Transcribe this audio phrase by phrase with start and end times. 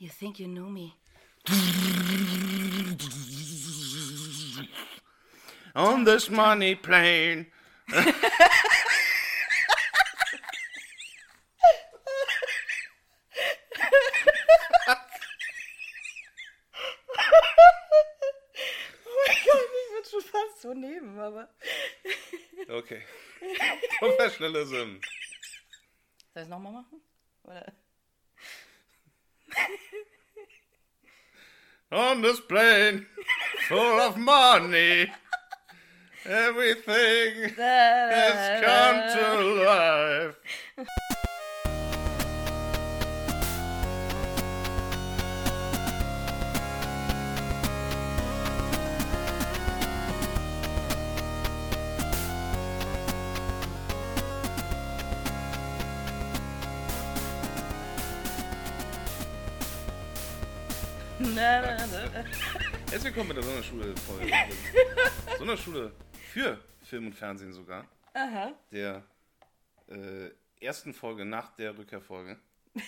[0.00, 0.94] You think you know me.
[5.76, 7.52] On this money plane.
[7.92, 8.00] Oh
[19.26, 21.50] mein Gott, ich würde schon fast so nehmen, aber.
[22.70, 23.02] Okay.
[23.98, 24.98] Professionalism.
[26.32, 27.02] Soll ich es nochmal machen?
[27.42, 27.70] Oder?
[31.92, 33.06] On this plane,
[33.68, 35.10] full of money.
[36.24, 40.39] Everything has come to life.
[63.00, 64.32] Herzlich willkommen mit der Sonderschule-Folge.
[65.38, 67.88] Sonderschule für Film und Fernsehen sogar.
[68.12, 68.52] Aha.
[68.70, 69.02] Der
[69.88, 70.28] äh,
[70.60, 72.38] ersten Folge nach der Rückkehrfolge,
[72.74, 72.80] die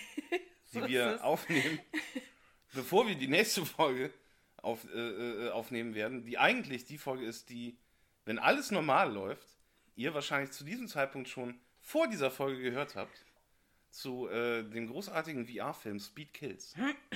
[0.70, 1.78] So ist wir aufnehmen,
[2.74, 4.12] bevor wir die nächste Folge
[4.58, 7.78] auf, äh, äh, aufnehmen werden, die eigentlich die Folge ist, die,
[8.26, 9.48] wenn alles normal läuft,
[9.96, 13.24] ihr wahrscheinlich zu diesem Zeitpunkt schon vor dieser Folge gehört habt,
[13.88, 16.74] zu äh, dem großartigen VR-Film Speed Kills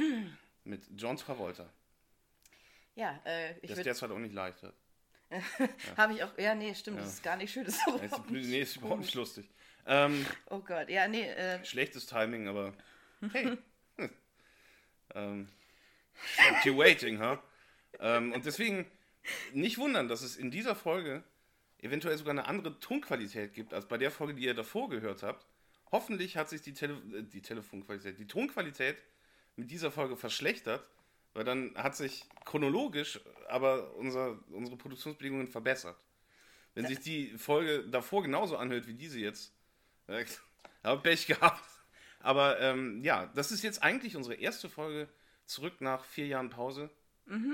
[0.65, 1.69] mit John Travolta,
[2.97, 3.83] Ja, äh, ich das würde.
[3.85, 4.75] derzeit auch nicht leicht hat.
[5.97, 6.37] Habe ich auch.
[6.39, 7.05] Ja, nee, stimmt, Ja.
[7.05, 7.65] das ist gar nicht schön.
[7.65, 9.49] Das ist überhaupt ist, nicht nee, ist überhaupt nicht lustig.
[9.87, 12.73] Ähm, Oh Gott, ja, nee, äh, schlechtes Timing, aber
[13.33, 13.57] hey.
[15.15, 15.49] ähm,
[16.37, 17.39] kept you waiting, huh?
[18.01, 18.87] Ähm, und deswegen
[19.53, 21.23] nicht wundern, dass es in dieser Folge
[21.83, 25.47] eventuell sogar eine andere Tonqualität gibt als bei der Folge, die ihr davor gehört habt.
[25.93, 28.97] Hoffentlich hat sich die, Tele äh, die Telefonqualität, die Tonqualität
[29.57, 30.89] mit dieser Folge verschlechtert,
[31.37, 35.97] weil dann hat sich chronologisch aber unser, unsere Produktionsbedingungen verbessert.
[36.75, 39.53] Wenn sich die Folge davor genauso anhört wie diese jetzt,
[40.09, 40.25] äh,
[40.83, 41.63] habe Pech gehabt.
[42.21, 45.09] Aber ähm, ja, das ist jetzt eigentlich unsere erste Folge
[45.45, 46.91] zurück nach vier Jahren Pause.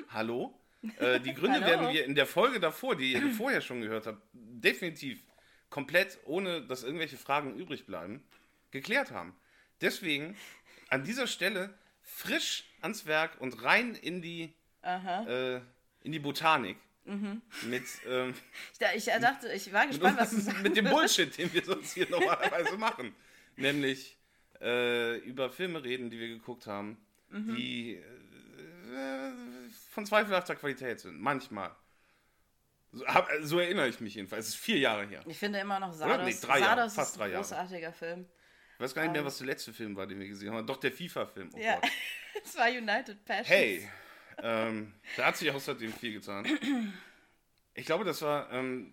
[0.09, 0.59] Hallo.
[0.99, 4.21] Äh, die Gründe werden wir in der Folge davor, die ihr vorher schon gehört habt,
[4.33, 5.23] definitiv
[5.71, 8.25] komplett, ohne dass irgendwelche Fragen übrig bleiben,
[8.73, 9.33] geklärt haben.
[9.81, 10.37] Deswegen
[10.89, 11.73] an dieser Stelle
[12.15, 14.53] frisch ans Werk und rein in die,
[14.83, 15.57] äh,
[16.03, 16.77] in die Botanik.
[17.05, 18.35] Mit, ähm,
[18.95, 20.63] Ich, ich dachte, ich war mit, gespannt, was du sagst.
[20.63, 23.15] mit dem Bullshit, den wir sonst hier normalerweise machen.
[23.57, 24.17] Nämlich
[24.61, 26.97] äh, über Filme reden, die wir geguckt haben,
[27.31, 27.55] Mhm.
[27.57, 29.33] die äh,
[29.91, 31.19] von zweifelhafter Qualität sind.
[31.21, 31.75] Manchmal.
[32.93, 34.49] So, hab, so erinnere ich mich jedenfalls.
[34.49, 35.23] Es ist vier Jahre her.
[35.27, 35.93] Ich finde immer noch?
[35.95, 36.27] Sardos.
[36.27, 37.43] Nee, drei Jahre, Sardos fast ist drei ein Jahre.
[37.43, 38.27] großartiger Film.
[38.83, 40.67] Ich weiß gar nicht mehr, was der letzte Film war, den wir gesehen haben.
[40.67, 41.51] Doch der FIFA-Film.
[41.55, 41.89] Oh Ja, Gott.
[42.45, 43.49] es war United Passions.
[43.49, 43.89] Hey,
[44.39, 46.45] ähm, da hat sich außerdem viel getan.
[47.75, 48.51] Ich glaube, das war.
[48.51, 48.93] Ähm,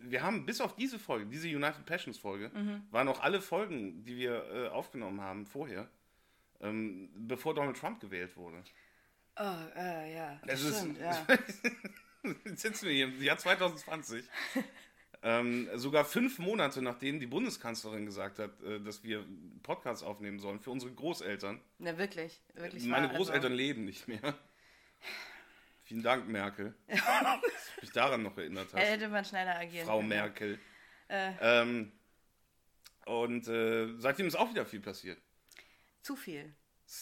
[0.00, 2.50] wir haben bis auf diese Folge, diese United Passions Folge,
[2.90, 5.88] waren auch alle Folgen, die wir äh, aufgenommen haben vorher,
[6.60, 8.62] ähm, bevor Donald Trump gewählt wurde.
[9.36, 10.38] Oh, äh, ja.
[10.46, 11.26] Das ist- stimmt, ja.
[12.44, 14.24] Jetzt sitzen wir hier im Jahr 2020.
[15.26, 19.24] ähm, sogar fünf Monate nachdem die Bundeskanzlerin gesagt hat, äh, dass wir
[19.62, 21.60] Podcasts aufnehmen sollen für unsere Großeltern.
[21.78, 22.42] Ne, wirklich.
[22.52, 24.20] wirklich Meine wahr, Großeltern leben nicht mehr.
[25.84, 26.74] Vielen Dank, Merkel.
[26.88, 27.00] dass
[27.80, 28.84] mich daran noch erinnert Also, hast.
[28.84, 30.08] hätte man schneller agieren Frau können.
[30.08, 30.58] Merkel.
[31.08, 31.92] Äh, Ähm,
[33.06, 35.18] und äh, seitdem ist auch wieder viel passiert.
[36.02, 36.54] zu viel.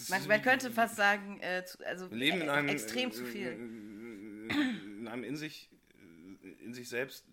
[0.09, 3.13] Man, man könnte fast sagen, äh, zu, also wir leben in äh, einem extrem äh,
[3.13, 3.49] zu viel.
[3.53, 5.71] In einem in sich,
[6.45, 7.27] äh, in sich selbst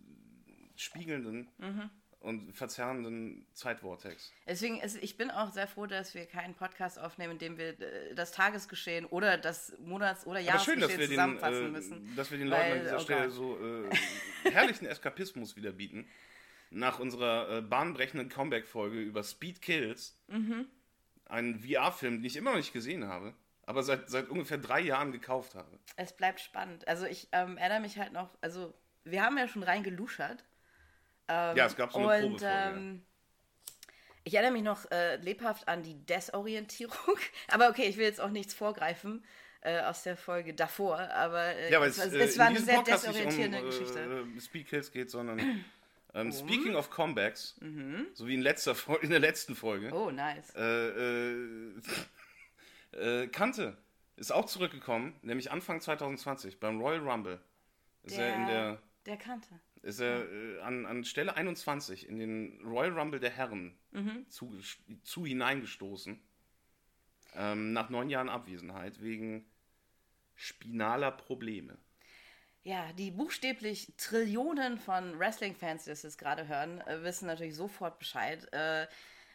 [0.82, 1.90] spiegelnden Mhm.
[2.20, 4.32] und verzerrenden Zeitvortex.
[4.48, 7.80] Deswegen, ist, ich bin auch sehr froh, dass wir keinen Podcast aufnehmen, in dem wir
[7.80, 11.70] äh, das Tagesgeschehen oder das Monats- oder Aber schön, dass Jahresgeschehen wir den, zusammenfassen äh,
[11.70, 12.16] müssen.
[12.16, 13.34] dass wir den Leuten Weil, an dieser oh Stelle Gott.
[13.36, 13.58] so
[14.46, 16.08] äh, herrlichen Eskapismus wieder bieten.
[16.72, 20.68] Nach unserer äh, bahnbrechenden Comeback-Folge über Speed Kills, Mhm.
[21.26, 23.34] einen VR-Film, den ich immer noch nicht gesehen habe,
[23.64, 25.80] aber seit, seit ungefähr drei Jahren gekauft habe.
[25.96, 26.88] Es bleibt spannend.
[26.88, 28.74] Also ich ähm, erinnere mich halt noch, also
[29.04, 30.44] wir haben ja schon rein geluschert.
[31.30, 32.42] Ähm, Ja, es gab so eine und.
[32.44, 33.06] Ähm,
[34.26, 37.18] ich erinnere mich noch äh, lebhaft an die Desorientierung.
[37.48, 39.24] aber okay, ich will jetzt auch nichts vorgreifen
[39.62, 42.46] äh, aus der Folge davor, aber äh, Ja, aber es, es, war- äh, es war
[42.48, 44.00] eine sehr Podcast desorientierende um, Geschichte.
[44.38, 45.40] Äh, Speed Kills geht, sondern
[46.14, 47.56] ähm, Speaking of Comebacks,
[48.14, 49.94] so wie in, letzter, Fol- in der letzten Folge, Mhm.
[49.94, 50.54] Oh, nice.
[50.56, 51.82] äh, äh,
[53.24, 53.78] äh, Kante
[54.18, 57.40] ist auch zurückgekommen, nämlich Anfang 2020 beim Royal Rumble.
[58.04, 59.48] Ist er in der der kannte.
[59.82, 64.30] Ist er äh, an, an Stelle 21 in den Royal Rumble der Herren Mhm.
[64.30, 64.60] zu,
[65.04, 66.20] zu hineingestoßen.
[67.36, 69.46] Ähm, nach neun Jahren Abwesenheit wegen
[70.36, 71.78] spinaler Probleme.
[72.64, 78.00] Ja, die buchstäblich Trillionen von Wrestling-Fans, die das jetzt gerade hören, äh, wissen natürlich sofort
[78.00, 78.52] Bescheid.
[78.54, 78.88] Äh,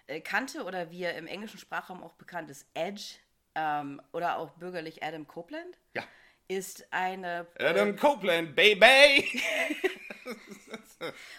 [0.07, 3.15] äh, kannte oder wie er im englischen Sprachraum auch bekannt ist, Edge
[3.55, 5.79] ähm, oder auch bürgerlich Adam Copeland.
[5.95, 6.05] Ja.
[6.49, 7.47] Ist eine.
[7.59, 9.25] Adam Copeland, Baby!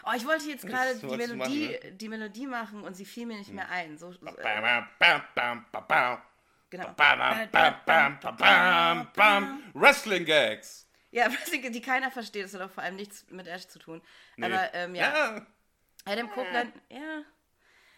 [0.03, 1.91] oh, ich wollte jetzt gerade die Melodie, machen, ne?
[1.91, 3.97] die Melodie machen und sie fiel mir nicht mehr ein.
[3.97, 4.19] So, so,
[6.69, 6.93] genau.
[9.73, 10.89] Wrestling Gags.
[11.11, 12.45] Ja, die keiner versteht.
[12.45, 14.01] Das hat auch vor allem nichts mit Ash zu tun.
[14.35, 14.47] Nee.
[14.47, 15.35] Aber ähm, ja.
[15.35, 15.47] ja.
[16.05, 17.23] Adam Copeland, ja.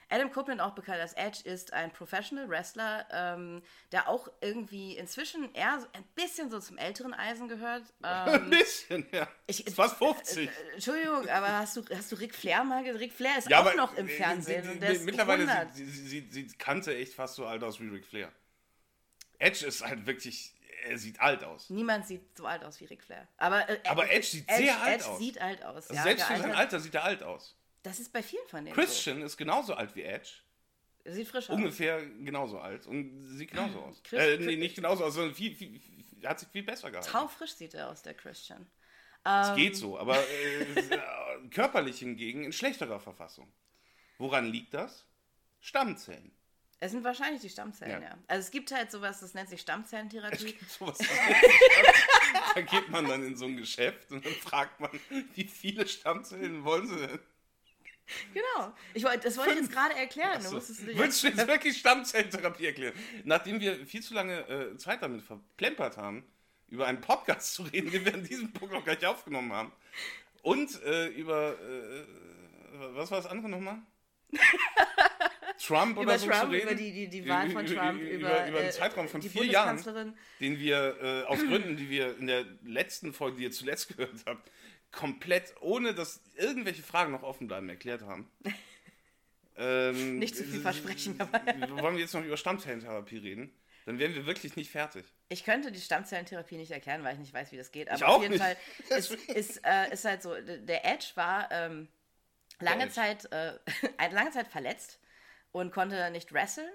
[0.09, 3.61] Adam Copeland, auch bekannt als Edge, ist ein Professional Wrestler, ähm,
[3.91, 7.83] der auch irgendwie inzwischen eher ein bisschen so zum älteren Eisen gehört.
[8.07, 9.27] Ähm, ein bisschen, ja.
[9.47, 10.37] Ich, ist fast 50.
[10.37, 12.99] Äh, äh, Entschuldigung, aber hast du, hast du Ric Flair mal gesehen?
[12.99, 14.79] Ric Flair ist ja, auch noch im Fernsehen.
[14.79, 18.31] Sie, sie, mittlerweile, sie, sie, sie, kannte echt fast so alt aus wie Ric Flair.
[19.39, 20.53] Edge ist halt wirklich
[20.85, 21.69] er sieht alt aus.
[21.69, 23.27] Niemand sieht so alt aus wie Ric Flair.
[23.37, 25.17] Aber, äh, Aber Edge sieht Edge, sehr alt Edge aus.
[25.19, 25.75] sieht alt aus.
[25.89, 27.56] Also ja, selbst für sein Alter sieht er alt aus.
[27.87, 28.75] Das ist bei vielen von denen.
[28.75, 29.25] Christian so.
[29.25, 30.29] ist genauso alt wie Edge.
[31.05, 31.55] Sieht frisch aus.
[31.55, 34.03] Ungefähr genauso alt und sieht genauso aus.
[34.03, 37.09] Chris, äh, nee, nicht genauso aus, sondern viel, viel, viel, hat sich viel besser gehalten.
[37.09, 38.69] Taufrisch sieht er aus, der Christian.
[39.23, 40.99] Es ähm, geht so, aber äh,
[41.51, 43.53] körperlich hingegen in schlechterer Verfassung.
[44.17, 45.05] Woran liegt das?
[45.61, 46.33] Stammzellen.
[46.79, 48.09] Es sind wahrscheinlich die Stammzellen, ja.
[48.09, 48.17] ja.
[48.27, 50.35] Also es gibt halt sowas, das nennt sich Stammzellentherapie.
[50.35, 50.97] Es gibt sowas,
[52.53, 54.91] da geht man dann in so ein Geschäft und dann fragt man,
[55.33, 57.19] wie viele Stammzellen wollen sie denn?
[58.33, 58.73] Genau.
[58.93, 60.41] Ich wollt, das wollte ich jetzt gerade erklären.
[60.41, 60.59] So.
[60.59, 62.93] Du Willst du jetzt wirklich Stammzellentherapie erklären?
[63.23, 66.25] Nachdem wir viel zu lange äh, Zeit damit verplempert haben,
[66.69, 69.71] über einen Podcast zu reden, den wir an diesem Punkt noch gar nicht aufgenommen haben.
[70.41, 72.05] Und äh, über, äh,
[72.95, 73.79] was war das andere nochmal?
[75.59, 76.67] Trump oder über so Trump, zu reden.
[76.67, 79.45] Über die, die, die Wahl von Trump, über, über, über einen äh, Zeitraum von vier
[79.45, 83.89] Jahren, den wir äh, aus Gründen, die wir in der letzten Folge, die ihr zuletzt
[83.89, 84.49] gehört habt,
[84.97, 88.29] komplett, ohne dass irgendwelche Fragen noch offen bleiben, erklärt haben.
[89.55, 91.15] ähm, nicht zu viel versprechen.
[91.19, 91.39] Aber
[91.81, 93.53] wollen wir jetzt noch über Stammzellentherapie reden?
[93.85, 95.05] Dann wären wir wirklich nicht fertig.
[95.29, 97.87] Ich könnte die Stammzellentherapie nicht erklären, weil ich nicht weiß, wie das geht.
[97.87, 98.43] Aber ich auf jeden nicht.
[98.43, 98.57] Fall
[98.97, 101.87] ist, ist, äh, ist halt so, der Edge war ähm,
[102.59, 103.53] lange, Zeit, äh,
[104.11, 104.99] lange Zeit verletzt
[105.51, 106.69] und konnte nicht wresteln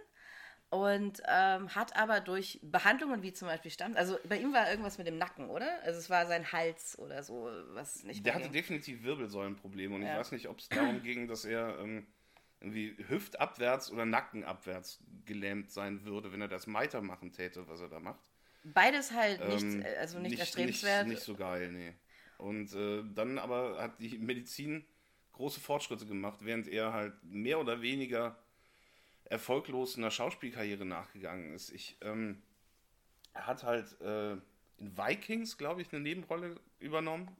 [0.72, 4.96] und ähm, hat aber durch Behandlungen wie zum Beispiel Stamm, also bei ihm war irgendwas
[4.96, 5.68] mit dem Nacken, oder?
[5.82, 8.24] Also es war sein Hals oder so, was nicht.
[8.24, 8.54] Der hatte ging.
[8.54, 10.12] definitiv Wirbelsäulenprobleme und ja.
[10.12, 12.06] ich weiß nicht, ob es darum ging, dass er ähm,
[12.60, 18.00] irgendwie hüftabwärts oder nackenabwärts gelähmt sein würde, wenn er das weitermachen täte, was er da
[18.00, 18.22] macht.
[18.64, 21.06] Beides halt nicht, ähm, also nicht, nicht erstrebenswert.
[21.06, 21.92] Nicht, nicht, so geil, nee.
[22.38, 24.86] Und äh, dann aber hat die Medizin
[25.32, 28.38] große Fortschritte gemacht, während er halt mehr oder weniger
[29.32, 31.70] erfolglos einer Schauspielkarriere nachgegangen ist.
[31.70, 32.42] Ich, ähm,
[33.32, 37.34] er hat halt äh, in Vikings, glaube ich, eine Nebenrolle übernommen.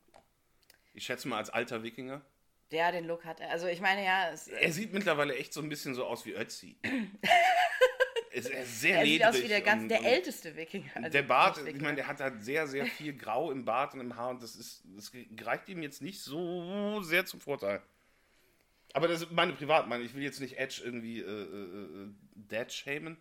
[0.95, 2.23] Ich schätze mal als alter Wikinger.
[2.71, 3.51] Ja, den Look hat er.
[3.51, 4.31] Also ich meine ja.
[4.31, 6.79] Es, er sieht mittlerweile echt so ein bisschen so aus wie Ötzi.
[8.33, 10.91] ist er sehr er sieht aus wie der, ganz, und, der älteste Wikinger.
[10.95, 14.01] Also der Bart, ich meine, der hat halt sehr, sehr viel Grau im Bart und
[14.01, 17.83] im Haar und das ist, das greift ihm jetzt nicht so sehr zum Vorteil.
[18.95, 20.05] Aber das ist meine Privatmeinung.
[20.07, 23.17] Ich will jetzt nicht Edge irgendwie äh, äh, äh Dad-shamen.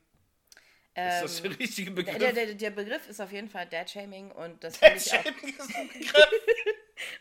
[0.93, 2.17] Ähm, ist das der richtige Begriff?
[2.17, 4.93] Der, der, der, Begriff ist auf jeden Fall Dad-Shaming und das ich auch.
[4.93, 6.33] ist ein Begriff.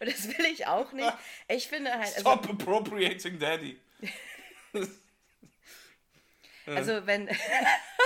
[0.01, 1.13] und das will ich auch nicht.
[1.49, 2.17] Ich finde halt.
[2.17, 3.79] Also, Stop appropriating Daddy.
[6.67, 7.29] also wenn.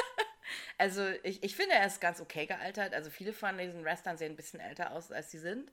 [0.78, 2.92] also ich, ich finde, er ist ganz okay gealtert.
[2.92, 5.70] Also viele von diesen Wrestlern sehen ein bisschen älter aus, als sie sind.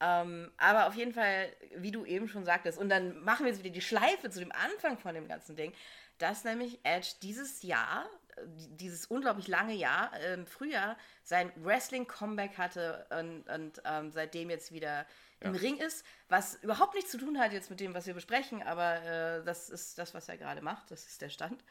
[0.00, 3.62] Ähm, aber auf jeden Fall, wie du eben schon sagtest, und dann machen wir jetzt
[3.62, 5.72] wieder die Schleife zu dem Anfang von dem ganzen Ding,
[6.18, 8.08] dass nämlich Edge dieses Jahr,
[8.46, 15.06] dieses unglaublich lange Jahr, im Frühjahr, sein Wrestling-Comeback hatte und, und ähm, seitdem jetzt wieder
[15.42, 15.48] ja.
[15.48, 18.62] im Ring ist, was überhaupt nichts zu tun hat jetzt mit dem, was wir besprechen,
[18.62, 21.62] aber äh, das ist das, was er gerade macht, das ist der Stand.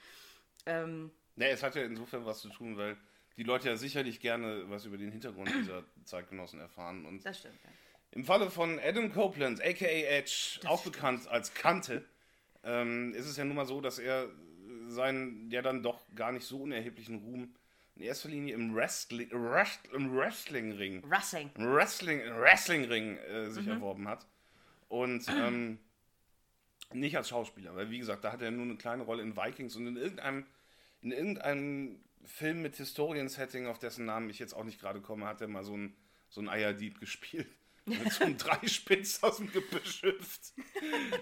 [0.68, 2.96] Ähm, ne, es hat ja insofern was zu tun, weil
[3.38, 7.06] die Leute ja sicherlich gerne was über den Hintergrund dieser Zeitgenossen erfahren.
[7.06, 7.70] Und das stimmt, ja.
[8.12, 12.04] Im Falle von Adam Copeland, aka Edge, das auch bekannt als Kante,
[12.64, 14.30] ähm, ist es ja nun mal so, dass er
[14.88, 17.54] seinen ja dann doch gar nicht so unerheblichen Ruhm
[17.96, 21.04] in erster Linie im Wrestling, Wrest, im Wrestling-Ring.
[21.10, 21.52] Wrestling.
[21.56, 23.74] Wrestling, Wrestling-Ring äh, sich mhm.
[23.74, 24.26] erworben hat.
[24.88, 25.80] Und ähm,
[26.94, 29.76] nicht als Schauspieler, weil wie gesagt, da hat er nur eine kleine Rolle in Vikings
[29.76, 30.46] und in irgendeinem,
[31.02, 35.42] in irgendeinem Film mit Historien-Setting, auf dessen Namen ich jetzt auch nicht gerade komme, hat
[35.42, 35.96] er mal so ein,
[36.30, 37.48] so ein Eierdieb gespielt.
[37.90, 40.54] Mit so einem Dreispitz aus dem Gebüsch hüpft.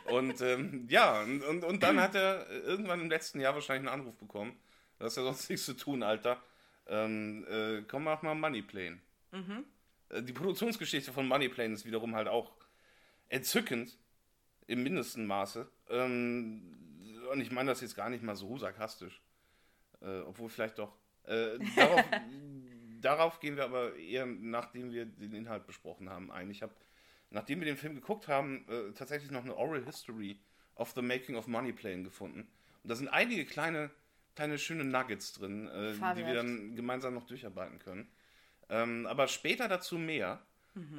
[0.05, 4.01] Und ähm, ja, und, und, und dann hat er irgendwann im letzten Jahr wahrscheinlich einen
[4.01, 4.57] Anruf bekommen.
[4.99, 6.41] Du hast ja sonst nichts zu tun, Alter.
[6.87, 8.99] Ähm, äh, komm, mach mal Money Plane.
[10.09, 12.51] Äh, die Produktionsgeschichte von Money Plane ist wiederum halt auch
[13.29, 13.97] entzückend
[14.67, 15.69] im mindesten Maße.
[15.89, 16.77] Ähm,
[17.31, 19.21] und ich meine das jetzt gar nicht mal so sarkastisch.
[20.01, 20.95] Äh, obwohl vielleicht doch.
[21.23, 22.03] Äh, darauf,
[23.01, 26.49] darauf gehen wir aber eher, nachdem wir den Inhalt besprochen haben, ein.
[26.49, 26.73] Ich habe,
[27.29, 30.39] nachdem wir den Film geguckt haben, äh, tatsächlich noch eine Oral History
[30.75, 32.47] of the Making of Money Plane gefunden.
[32.83, 33.89] Und da sind einige kleine,
[34.35, 38.09] kleine schöne Nuggets drin, äh, die wir dann gemeinsam noch durcharbeiten können.
[38.69, 40.41] Ähm, aber später dazu mehr.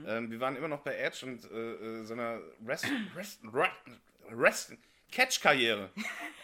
[0.07, 3.79] Ähm, wir waren immer noch bei Edge und äh, äh, seiner Rest, Rest, Rest,
[4.29, 4.77] Rest,
[5.13, 5.91] Catch-Karriere.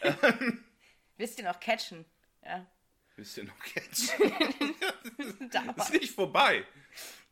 [1.17, 2.05] Wisst ihr noch catchen?
[2.45, 2.67] Ja.
[3.17, 3.55] Wisst ihr noch?
[5.51, 5.91] Damals.
[5.91, 6.67] ist nicht vorbei.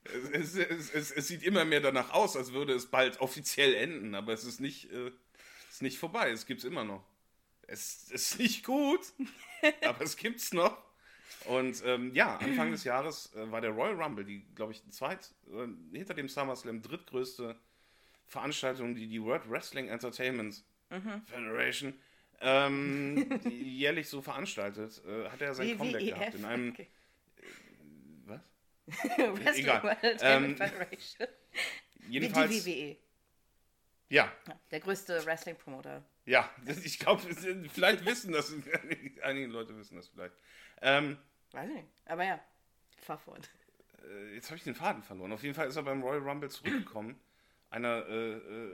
[0.05, 3.75] Es, es, es, es, es sieht immer mehr danach aus, als würde es bald offiziell
[3.75, 5.09] enden, aber es ist nicht, äh,
[5.69, 6.31] es ist nicht vorbei.
[6.31, 7.05] Es gibt es immer noch.
[7.67, 9.01] Es ist nicht gut,
[9.85, 10.77] aber es gibt es noch.
[11.47, 15.33] Und ähm, ja, Anfang des Jahres äh, war der Royal Rumble, die, glaube ich, zweit,
[15.49, 17.59] äh, hinter dem SummerSlam drittgrößte
[18.27, 20.62] Veranstaltung, die die World Wrestling Entertainment
[21.27, 21.95] Federation
[22.43, 26.35] ähm, jährlich so veranstaltet, äh, hat er sein Comeback gehabt.
[26.35, 26.89] In einem, Okay.
[28.27, 28.41] was?
[29.19, 29.83] Wrestling egal.
[29.83, 31.29] World Ähm, Federation.
[32.09, 32.97] Jedenfalls, die WWE.
[34.09, 34.33] ja,
[34.71, 36.05] der größte Wrestling-Promoter.
[36.27, 36.51] ja,
[36.85, 37.23] ich glaube,
[37.73, 38.53] vielleicht wissen das,
[39.23, 40.35] einige Leute wissen das vielleicht.
[40.81, 41.17] Ähm,
[41.53, 41.89] Weiß ich nicht.
[42.07, 42.41] Aber ja,
[42.99, 43.49] fahr fort.
[44.05, 45.33] äh, jetzt habe ich den Faden verloren.
[45.33, 47.21] Auf jeden Fall ist er beim Royal Rumble zurückgekommen.
[47.71, 48.73] Einer, äh, äh,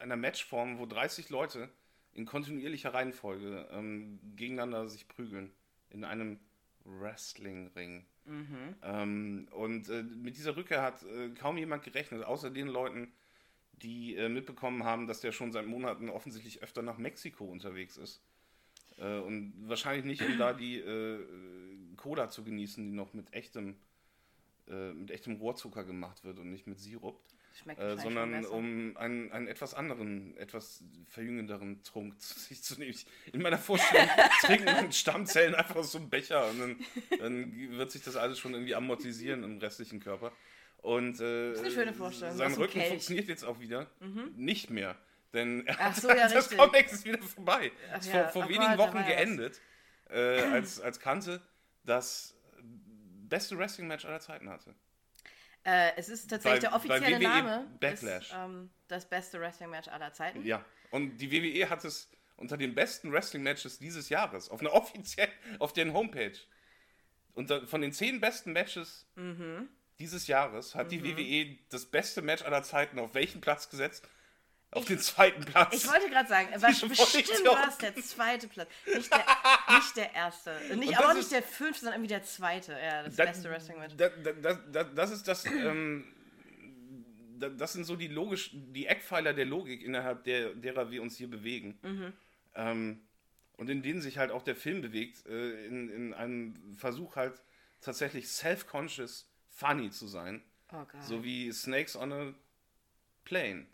[0.00, 1.68] einer Matchform, wo 30 Leute
[2.14, 5.50] in kontinuierlicher Reihenfolge ähm, gegeneinander sich prügeln.
[5.90, 6.38] In einem
[6.84, 8.04] Wrestling-Ring.
[8.82, 13.12] Ähm, und äh, mit dieser Rückkehr hat äh, kaum jemand gerechnet, außer den Leuten,
[13.72, 18.22] die äh, mitbekommen haben, dass der schon seit Monaten offensichtlich öfter nach Mexiko unterwegs ist.
[18.98, 21.18] Äh, und wahrscheinlich nicht, um da die äh,
[21.96, 23.76] Cola zu genießen, die noch mit echtem,
[24.68, 27.20] äh, mit echtem Rohrzucker gemacht wird und nicht mit Sirup,
[27.76, 32.94] äh, sondern um einen, einen etwas anderen, etwas verjüngenderen Trunk zu sich zu nehmen.
[33.32, 34.08] In meiner Vorstellung
[34.42, 36.76] trinken Stammzellen einfach aus so einem Becher und dann,
[37.18, 40.32] dann wird sich das alles schon irgendwie amortisieren im restlichen Körper.
[40.78, 42.88] Und äh, ist eine schöne Vorstellung, sein Rücken Kelch.
[42.88, 43.90] funktioniert jetzt auch wieder.
[44.36, 44.96] Nicht mehr.
[45.32, 46.58] Denn er hat- so, ja, das richtig.
[46.58, 47.72] Comeback ist wieder vorbei.
[47.92, 49.60] Ach ist ja, vor, vor oh wenigen Gott, da Wochen geendet,
[50.10, 51.40] äh, als, als Kante
[51.84, 52.36] das
[53.28, 54.74] beste Wrestling-Match aller Zeiten hatte.
[55.64, 57.66] Äh, es ist tatsächlich Bei- der offizielle WWE Name.
[57.80, 58.26] Backlash.
[58.30, 60.44] Ist, ähm, das beste Wrestling-Match aller Zeiten.
[60.44, 65.28] Ja, und die WWE hat es unter den besten Wrestling-Matches dieses Jahres auf einer offiziell
[65.58, 66.36] auf deren Homepage.
[67.34, 69.68] Unter, von den zehn besten Matches Mhm.
[69.98, 74.06] dieses Jahres hat die WWE das beste Match aller Zeiten auf welchen Platz gesetzt?
[74.74, 75.74] Auf den zweiten Platz.
[75.74, 78.68] Ich wollte gerade sagen, was bestimmt war es der zweite Platz.
[78.86, 79.24] Nicht der,
[79.70, 80.50] nicht der erste.
[80.76, 82.72] Nicht, aber auch das nicht der fünfte, sondern irgendwie der zweite.
[82.72, 83.94] Ja, das, Das- beste Wrestling-Match.
[83.96, 86.04] Da, da, da, da, das ist das, ähm,
[87.38, 91.16] da, das sind so die logisch, die Eckpfeiler der Logik, innerhalb der, derer wir uns
[91.16, 91.78] hier bewegen.
[91.82, 92.12] Mhm.
[92.54, 93.00] Ähm,
[93.56, 97.40] und in denen sich halt auch der Film bewegt, äh, in, in einem Versuch halt
[97.80, 100.42] tatsächlich self-conscious funny zu sein.
[100.72, 100.84] Oh.
[101.00, 102.34] So wie Snakes on a
[103.24, 103.66] Plane.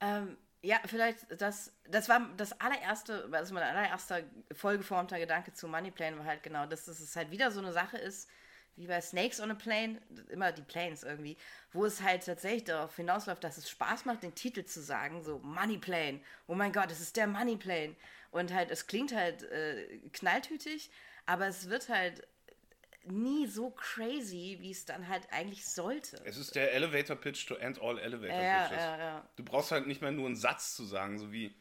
[0.00, 6.18] Ähm, ja, vielleicht das, das war das allererste, also mein allererster vollgeformter Gedanke zu Moneyplane
[6.18, 8.28] war halt genau, dass es halt wieder so eine Sache ist,
[8.76, 11.36] wie bei Snakes on a Plane, immer die Planes irgendwie,
[11.72, 15.38] wo es halt tatsächlich darauf hinausläuft, dass es Spaß macht, den Titel zu sagen, so
[15.40, 17.96] Moneyplane, oh mein Gott, es ist der Moneyplane.
[18.30, 20.90] Und halt, es klingt halt äh, knalltütig,
[21.26, 22.26] aber es wird halt
[23.04, 26.20] nie so crazy, wie es dann halt eigentlich sollte.
[26.24, 28.78] Es ist der Elevator Pitch to end all Elevator Ja, Pitches.
[28.82, 29.28] ja, ja.
[29.36, 31.54] Du brauchst halt nicht mehr nur einen Satz zu sagen, so wie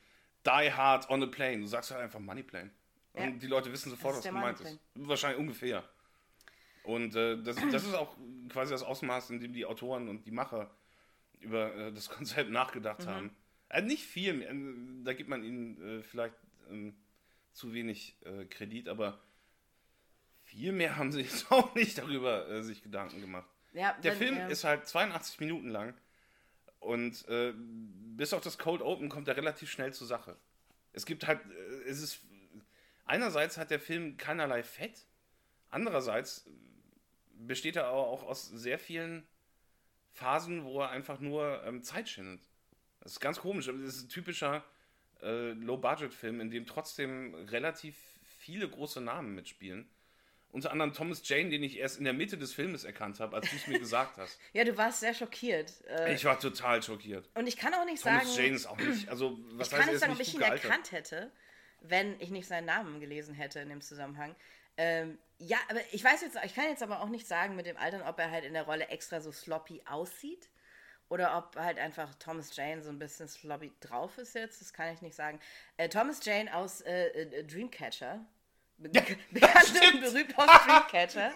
[0.45, 1.59] Die Hard on a Plane.
[1.59, 2.71] Du sagst halt einfach Money Plane.
[3.13, 4.79] Und die Leute wissen sofort, was gemeint ist.
[4.95, 5.83] Wahrscheinlich ungefähr.
[6.83, 8.15] Und äh, das, das ist auch
[8.49, 10.71] quasi das Ausmaß, in dem die Autoren und die Macher
[11.39, 13.07] über äh, das Konzept nachgedacht Mhm.
[13.09, 13.35] haben.
[13.69, 16.35] Äh, nicht viel, äh, da gibt man ihnen äh, vielleicht
[16.69, 16.95] ähm,
[17.51, 19.19] zu wenig äh, Kredit, aber
[20.49, 23.47] viel mehr haben sie jetzt auch nicht darüber äh, sich Gedanken gemacht.
[23.73, 24.47] Ja, Der wenn- Film ja.
[24.47, 25.93] ist halt 82 Minuten lang
[26.79, 30.35] und äh, bis auf das Cold Open kommt er relativ schnell zur Sache.
[30.91, 32.21] Es gibt halt, äh, es ist,
[33.05, 35.05] einerseits hat der Film keinerlei Fett,
[35.69, 36.47] andererseits
[37.33, 39.25] besteht er aber auch aus sehr vielen
[40.11, 42.41] Phasen, wo er einfach nur ähm, Zeit schindet.
[43.01, 44.63] Das ist ganz komisch, aber das ist ein typischer
[45.21, 47.95] äh, Low-Budget-Film, in dem trotzdem relativ
[48.39, 49.87] viele große Namen mitspielen.
[50.51, 53.49] Unter anderem Thomas Jane, den ich erst in der Mitte des Filmes erkannt habe, als
[53.49, 54.39] du es mir gesagt hast.
[54.53, 55.71] Ja, du warst sehr schockiert.
[55.87, 57.29] Äh, Ich war total schockiert.
[57.35, 59.83] und ich kann auch nicht Thomas sagen, Jane ist auch nicht, also was ich heißt,
[59.83, 60.63] kann nicht sagen, ob ich ihn gealtert.
[60.63, 61.31] erkannt hätte.
[61.81, 64.35] wenn ich nicht seinen Namen gelesen hätte in dem Zusammenhang.
[64.75, 67.77] Ähm, ja, aber ich weiß jetzt, ich kann jetzt aber auch nicht sagen mit dem
[67.77, 70.49] Altern, ob er halt in der Rolle extra so sloppy aussieht
[71.09, 74.61] oder ob halt einfach Thomas Jane so ein bisschen sloppy drauf ist jetzt.
[74.61, 75.39] Das kann ich nicht sagen.
[75.77, 78.25] Äh, Thomas Jane aus äh, äh Dreamcatcher.
[78.79, 81.33] Be ja, bekannt und berühmt aus Dreamcatcher.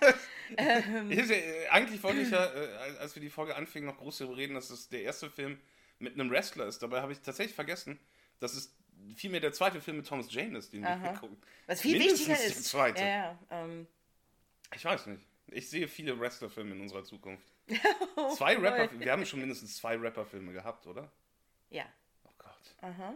[0.58, 1.24] ähm, ja,
[1.72, 4.70] eigentlich wollte ich ja, äh, als wir die Folge anfingen, noch groß darüber reden, dass
[4.70, 5.60] es der erste Film
[6.00, 6.80] mit einem Wrestler ist.
[6.80, 8.00] Dabei habe ich tatsächlich vergessen,
[8.40, 8.76] dass es
[9.16, 11.04] vielmehr der zweite Film mit Thomas Jane ist, den Aha.
[11.04, 11.38] wir gucken.
[11.68, 12.56] Was viel Mindestens wichtiger ist.
[12.56, 13.02] Der zweite.
[13.02, 13.88] Ja, ja, ähm.
[14.76, 15.26] Ich weiß nicht.
[15.48, 17.46] Ich sehe viele Wrestler-Filme in unserer Zukunft.
[18.16, 21.12] oh, zwei Rapper, wir haben schon mindestens zwei Rapper-Filme gehabt, oder?
[21.70, 21.86] Ja.
[22.24, 22.76] Oh Gott.
[22.82, 23.16] Aha.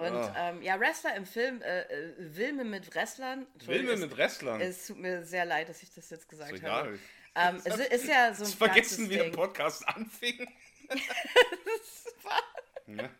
[0.00, 0.32] Und oh.
[0.34, 3.46] ähm, ja, Wrestler im Film, äh, äh, Wilme mit Wrestlern.
[3.66, 4.58] Wilme mit Wrestlern.
[4.58, 6.98] Es tut mir sehr leid, dass ich das jetzt gesagt so habe.
[7.34, 10.48] Ähm, es ist ja so ein Vergessen, wie der Podcast anfing.
[10.88, 12.42] das war.
[12.86, 13.10] Ja.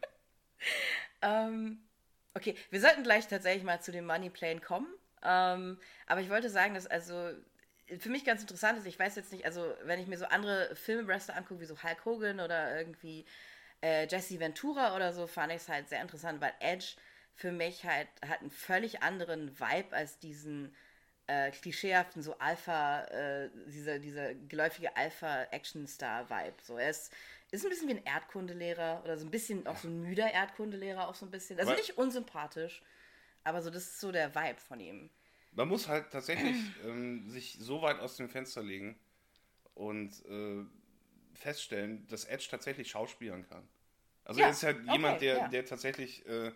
[1.20, 1.87] ähm,
[2.32, 4.88] okay, wir sollten gleich tatsächlich mal zu dem Money Plane kommen.
[5.22, 7.34] Ähm, aber ich wollte sagen, dass also
[7.99, 10.75] für mich ganz interessant ist, ich weiß jetzt nicht, also wenn ich mir so andere
[10.76, 13.26] Filmwrestler angucke, wie so Hulk Hogan oder irgendwie
[13.82, 16.96] äh, Jesse Ventura oder so, fand ich es halt sehr interessant, weil Edge
[17.34, 20.75] für mich halt hat einen völlig anderen Vibe als diesen
[21.26, 26.56] äh, klischeehaften so Alpha, äh, dieser, dieser geläufige Alpha-Action-Star-Vibe.
[26.62, 27.12] So, er ist,
[27.50, 31.08] ist ein bisschen wie ein Erdkundelehrer oder so ein bisschen auch so ein müder Erdkundelehrer
[31.08, 31.58] auch so ein bisschen.
[31.60, 32.82] Also nicht unsympathisch,
[33.44, 35.08] aber so das ist so der Vibe von ihm.
[35.52, 38.99] Man muss halt tatsächlich ähm, sich so weit aus dem Fenster legen
[39.75, 40.64] und äh,
[41.40, 43.68] feststellen, dass Edge tatsächlich schauspielern kann.
[44.25, 45.49] Also ja, er ist halt okay, jemand, der, ja.
[45.49, 46.52] der tatsächlich äh,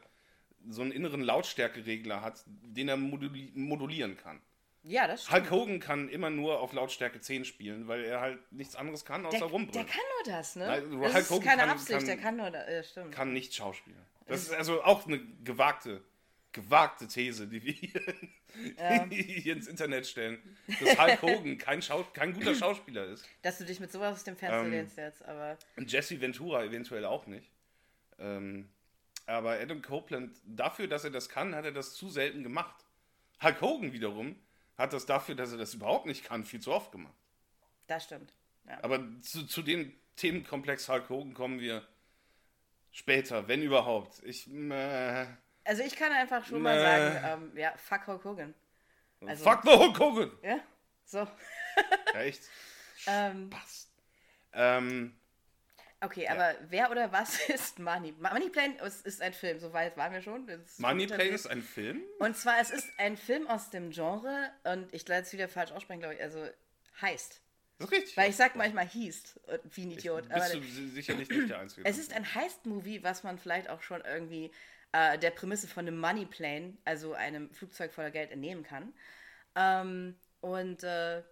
[0.69, 4.41] so einen inneren Lautstärkeregler hat, den er moduli modulieren kann.
[4.83, 5.51] Ja, das stimmt.
[5.51, 9.25] Hulk Hogan kann immer nur auf Lautstärke 10 spielen, weil er halt nichts anderes kann,
[9.25, 9.87] außer rumbrüllen.
[9.87, 10.67] Der kann nur das, ne?
[10.67, 13.13] Nein, das Hulk ist Hogan keine kann, Absicht, kann, der kann nur das, ja, stimmt.
[13.13, 13.99] Kann nicht schauspielen.
[14.27, 16.03] Das ist also auch eine gewagte
[16.55, 18.01] gewagte These, die wir hier,
[19.11, 20.39] hier ins Internet stellen,
[20.81, 23.29] dass Hulk Hogan kein, Schau kein guter Schauspieler ist.
[23.43, 25.59] Dass du dich mit sowas aus dem Fenster ähm, lehnst jetzt, aber.
[25.77, 27.51] Und Jesse Ventura eventuell auch nicht.
[28.19, 28.71] Ähm,
[29.27, 32.85] aber Adam Copeland, dafür, dass er das kann, hat er das zu selten gemacht.
[33.43, 34.37] Hulk Hogan wiederum
[34.79, 37.15] hat das dafür, dass er das überhaupt nicht kann, viel zu oft gemacht.
[37.87, 38.33] Das stimmt.
[38.67, 38.83] Ja.
[38.83, 41.87] Aber zu, zu dem Themenkomplex Hulk Hogan kommen wir
[42.93, 44.23] später, wenn überhaupt.
[44.25, 44.51] Ich.
[44.53, 45.27] Äh,
[45.65, 48.55] also ich kann einfach schon mal sagen, ähm, ja, fuck Hulk Hogan.
[49.27, 50.31] Also, fuck the Hulk Hogan!
[50.43, 50.61] Ja,
[51.05, 51.19] so.
[52.15, 52.43] ja, echt?
[53.07, 53.91] ähm, Passt.
[54.53, 55.15] Ähm,
[56.01, 56.33] okay, ja.
[56.33, 58.13] aber wer oder was ist Money?
[58.19, 60.47] Money Plane ist, ein Film, soweit waren wir schon.
[60.79, 62.03] Money Plane ist ein Film?
[62.19, 65.73] Und zwar, es ist ein Film aus dem Genre, und ich werde es wieder falsch
[65.73, 66.47] aussprechen, glaube ich, also
[67.01, 67.41] heißt.
[67.79, 68.17] Das ist richtig.
[68.17, 70.25] Weil ich sag manchmal hieß, wie ein Idiot.
[70.27, 71.87] Ich, bist aber, du sicherlich nicht der Einzige.
[71.87, 74.53] Es ist ein Heist-Movie, was man vielleicht auch schon irgendwie
[74.95, 78.95] äh, der Prämisse von einem Money Plane, also einem Flugzeug voller Geld, entnehmen kann.
[79.57, 81.23] Ähm, und äh,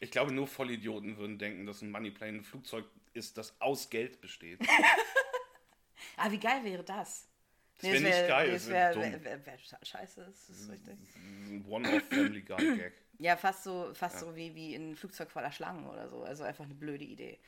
[0.00, 3.88] ich glaube, nur Vollidioten würden denken, dass ein Money Plane ein Flugzeug ist, das aus
[3.88, 4.60] Geld besteht.
[6.16, 7.28] ah, wie geil wäre das?
[7.76, 8.50] Das wäre nee, wär, nicht geil.
[8.52, 10.98] Das wäre wär, wär, wär, scheiße, das ist richtig.
[11.16, 12.92] Ein One-Off-Family-Guy-Gag.
[13.18, 14.20] ja, fast so, fast ja.
[14.20, 16.24] so wie, wie ein Flugzeug voller Schlangen oder so.
[16.24, 17.40] Also einfach eine blöde Idee.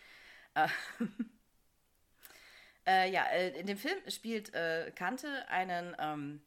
[2.87, 6.41] Äh, ja, äh, in dem Film spielt äh, Kante einen, ähm,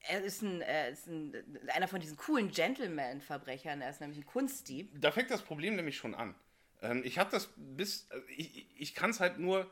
[0.00, 1.32] er ist, ein, er ist ein,
[1.68, 4.90] einer von diesen coolen Gentleman-Verbrechern, er ist nämlich ein Kunstdieb.
[5.00, 6.34] Da fängt das Problem nämlich schon an.
[6.80, 9.70] Ähm, ich habe das bis, äh, ich, ich kann es halt nur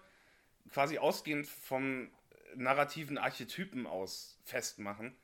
[0.70, 2.10] quasi ausgehend vom
[2.56, 5.14] narrativen Archetypen aus festmachen.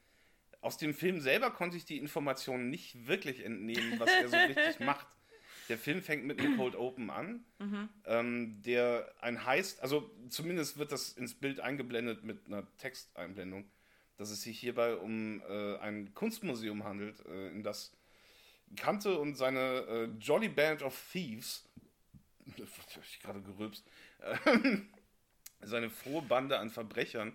[0.61, 4.80] Aus dem Film selber konnte ich die Informationen nicht wirklich entnehmen, was er so richtig
[4.80, 5.06] macht.
[5.68, 7.88] Der Film fängt mit einem Cold Open an, mhm.
[8.05, 13.68] ähm, der ein heißt, also zumindest wird das ins Bild eingeblendet mit einer Texteinblendung,
[14.16, 17.92] dass es sich hierbei um äh, ein Kunstmuseum handelt, äh, in das
[18.76, 21.68] Kante und seine äh, Jolly Band of Thieves,
[23.02, 23.85] ich gerade gerülpst,
[25.62, 27.35] seine frohe Bande an Verbrechern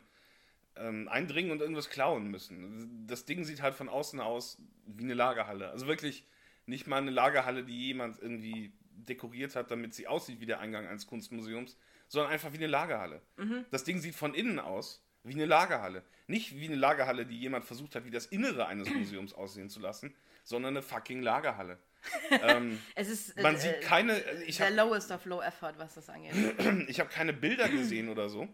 [0.76, 3.08] ähm, eindringen und irgendwas klauen müssen.
[3.08, 5.70] Das Ding sieht halt von außen aus wie eine Lagerhalle.
[5.70, 6.26] Also wirklich
[6.66, 8.74] nicht mal eine Lagerhalle, die jemand irgendwie
[9.08, 13.22] dekoriert hat, damit sie aussieht wie der Eingang eines Kunstmuseums, sondern einfach wie eine Lagerhalle.
[13.38, 13.66] Mhm.
[13.72, 16.04] Das Ding sieht von innen aus wie eine Lagerhalle.
[16.28, 19.80] Nicht wie eine Lagerhalle, die jemand versucht hat, wie das Innere eines Museums aussehen zu
[19.80, 21.80] lassen, sondern eine fucking Lagerhalle.
[22.32, 24.20] ähm, es ist, man äh, sieht keine.
[24.48, 26.34] Ich der hab, lowest of low effort, was das angeht.
[26.88, 28.48] ich habe keine Bilder gesehen oder so.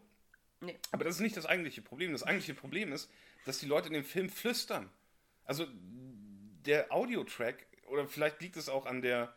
[0.60, 0.78] Nee.
[0.92, 2.12] Aber das ist nicht das eigentliche Problem.
[2.12, 3.10] Das eigentliche Problem ist,
[3.46, 4.90] dass die Leute in dem Film flüstern.
[5.46, 5.66] Also
[6.66, 9.34] der Audiotrack oder vielleicht liegt es auch an der,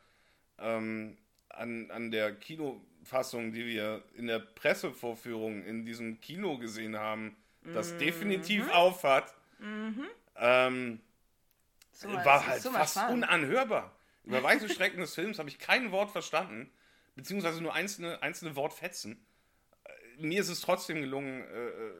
[0.59, 1.17] ähm,
[1.49, 7.93] an, an der Kinofassung, die wir in der Pressevorführung in diesem Kino gesehen haben, das
[7.93, 7.99] mhm.
[7.99, 9.35] definitiv aufhat.
[9.59, 10.07] Mhm.
[10.37, 11.01] Ähm,
[11.93, 13.95] so war halt so fast unanhörbar.
[14.25, 16.71] Über weite Strecken des Films habe ich kein Wort verstanden,
[17.15, 19.25] beziehungsweise nur einzelne, einzelne Wortfetzen.
[19.85, 21.95] Äh, mir ist es trotzdem gelungen, äh, äh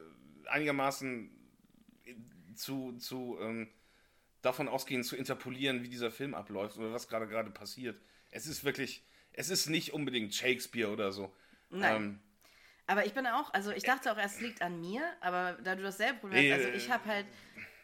[0.47, 1.29] einigermaßen
[2.55, 3.69] zu, zu ähm,
[4.41, 7.99] davon ausgehend zu interpolieren, wie dieser Film abläuft oder was gerade gerade passiert.
[8.29, 11.33] Es ist wirklich, es ist nicht unbedingt Shakespeare oder so.
[11.69, 11.95] Nein.
[11.95, 12.19] Ähm,
[12.87, 15.83] aber ich bin auch, also ich dachte auch, es liegt an mir, aber da du
[15.83, 17.25] dasselbe Problem hast, also ich habe halt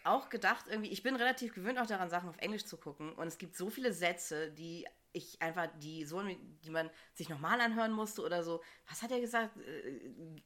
[0.04, 3.28] auch gedacht, irgendwie, ich bin relativ gewöhnt auch daran, Sachen auf Englisch zu gucken und
[3.28, 7.91] es gibt so viele Sätze, die ich einfach, die so, die man sich nochmal anhören
[7.91, 8.62] musste oder so.
[8.89, 9.58] Was hat er gesagt?
[9.58, 10.41] Äh,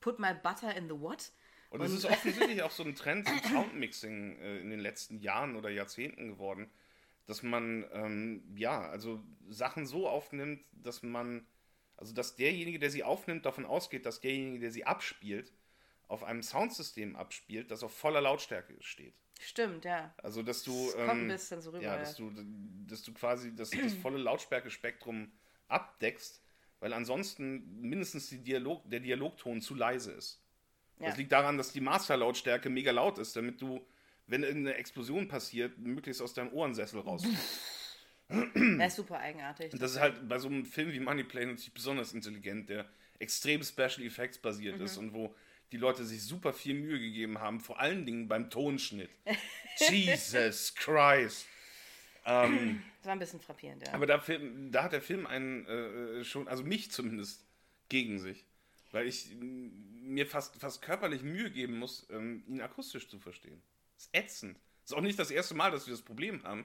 [0.00, 1.30] put my butter in the what?
[1.74, 5.56] Und es ist offensichtlich auch so ein Trend im Soundmixing äh, in den letzten Jahren
[5.56, 6.70] oder Jahrzehnten geworden,
[7.26, 11.44] dass man, ähm, ja, also Sachen so aufnimmt, dass man,
[11.96, 15.52] also dass derjenige, der sie aufnimmt, davon ausgeht, dass derjenige, der sie abspielt,
[16.06, 19.14] auf einem Soundsystem abspielt, das auf voller Lautstärke steht.
[19.40, 20.14] Stimmt, ja.
[20.18, 20.86] Also, dass du.
[20.86, 21.82] Das ähm, kommt ein bisschen so rüber.
[21.82, 22.30] Ja, dass du,
[22.86, 25.32] dass du quasi das, das volle Lautstärkespektrum
[25.66, 26.40] abdeckst,
[26.78, 30.43] weil ansonsten mindestens Dialog, der Dialogton zu leise ist.
[30.98, 31.08] Ja.
[31.08, 33.84] Das liegt daran, dass die Masterlautstärke mega laut ist, damit du,
[34.26, 37.38] wenn irgendeine Explosion passiert, möglichst aus deinem Ohrensessel rauskommst.
[38.26, 39.70] Das ist super eigenartig.
[39.70, 42.86] Und das ist halt bei so einem Film wie Moneyplay natürlich besonders intelligent, der
[43.18, 44.84] extrem Special Effects basiert mhm.
[44.84, 45.34] ist und wo
[45.72, 49.10] die Leute sich super viel Mühe gegeben haben, vor allen Dingen beim Tonschnitt.
[49.76, 51.46] Jesus Christ.
[52.24, 53.92] Ähm, das war ein bisschen frappierend, ja.
[53.92, 54.22] Aber da,
[54.70, 57.44] da hat der Film einen äh, schon, also mich zumindest,
[57.88, 58.44] gegen sich.
[58.94, 63.60] Weil ich mir fast, fast körperlich Mühe geben muss, ähm, ihn akustisch zu verstehen.
[63.96, 64.56] Das ist ätzend.
[64.82, 66.64] Das ist auch nicht das erste Mal, dass wir das Problem haben.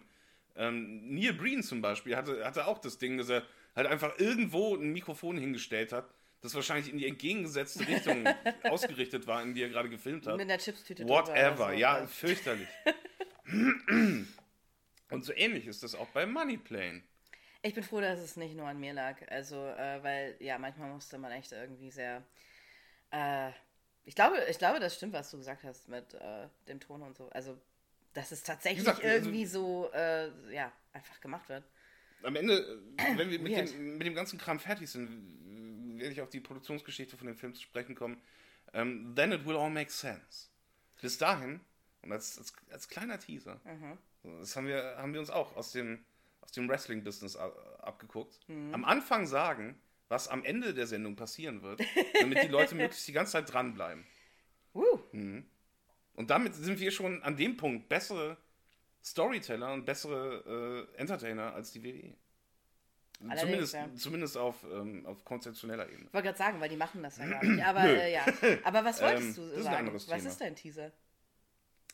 [0.55, 3.43] Ähm, Neil Breen zum Beispiel hatte, hatte auch das Ding, dass er
[3.75, 6.07] halt einfach irgendwo ein Mikrofon hingestellt hat,
[6.41, 8.23] das wahrscheinlich in die entgegengesetzte Richtung
[8.63, 10.37] ausgerichtet war, in die er gerade gefilmt hat.
[10.37, 11.07] Mit der Chipstüte.
[11.07, 12.69] Whatever, so, ja, fürchterlich.
[15.09, 17.01] Und so ähnlich ist das auch bei Moneyplane.
[17.61, 19.17] Ich bin froh, dass es nicht nur an mir lag.
[19.29, 22.23] Also, äh, weil, ja, manchmal musste man echt irgendwie sehr.
[23.11, 23.51] Äh,
[24.05, 27.17] ich, glaube, ich glaube, das stimmt, was du gesagt hast mit äh, dem Ton und
[27.17, 27.29] so.
[27.31, 27.59] Also,
[28.13, 31.63] dass es tatsächlich gesagt, also irgendwie also, so, äh, ja, einfach gemacht wird.
[32.23, 36.21] Am Ende, äh, wenn wir mit dem, mit dem ganzen Kram fertig sind, werde ich
[36.21, 38.21] auf die Produktionsgeschichte von dem Film zu sprechen kommen.
[38.71, 40.49] Um, then it will all make sense.
[41.01, 41.59] Bis dahin,
[42.01, 43.97] und als, als, als kleiner Teaser, mhm.
[44.39, 46.03] das haben wir, haben wir uns auch aus dem
[46.49, 48.73] aus dem Wrestling-Business abgeguckt, mhm.
[48.73, 51.81] am Anfang sagen, was am Ende der Sendung passieren wird,
[52.19, 54.03] damit die Leute möglichst die ganze Zeit dranbleiben.
[54.73, 54.99] Uh.
[55.11, 55.45] Mhm.
[56.13, 58.37] Und damit sind wir schon an dem Punkt bessere
[59.03, 62.15] Storyteller und bessere äh, Entertainer als die WWE.
[63.37, 63.87] Zumindest, ja.
[63.95, 66.07] zumindest auf, ähm, auf konzeptioneller Ebene.
[66.07, 67.63] Ich wollte gerade sagen, weil die machen das ja gar nicht.
[67.63, 68.25] Aber, äh, ja.
[68.63, 69.93] Aber was wolltest ähm, du sagen?
[69.93, 70.17] was Thema.
[70.17, 70.91] ist dein Teaser?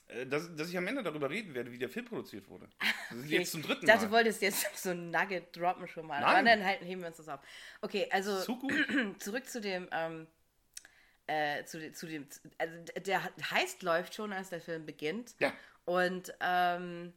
[0.07, 2.69] Äh, dass, dass ich am Ende darüber reden werde, wie der Film produziert wurde.
[3.09, 3.37] Das ist okay.
[3.37, 3.91] jetzt zum dritten Mal.
[3.91, 6.21] Ich dachte, du wolltest jetzt so ein Nugget droppen schon mal.
[6.21, 6.29] Nein.
[6.29, 7.39] Aber dann halt, heben wir uns das auf.
[7.81, 8.41] Okay, also
[9.19, 10.27] zurück zu dem, ähm,
[11.27, 15.35] äh, zu, zu dem, also der heißt läuft schon, als der Film beginnt.
[15.39, 15.53] Ja.
[15.85, 17.13] Und, ähm,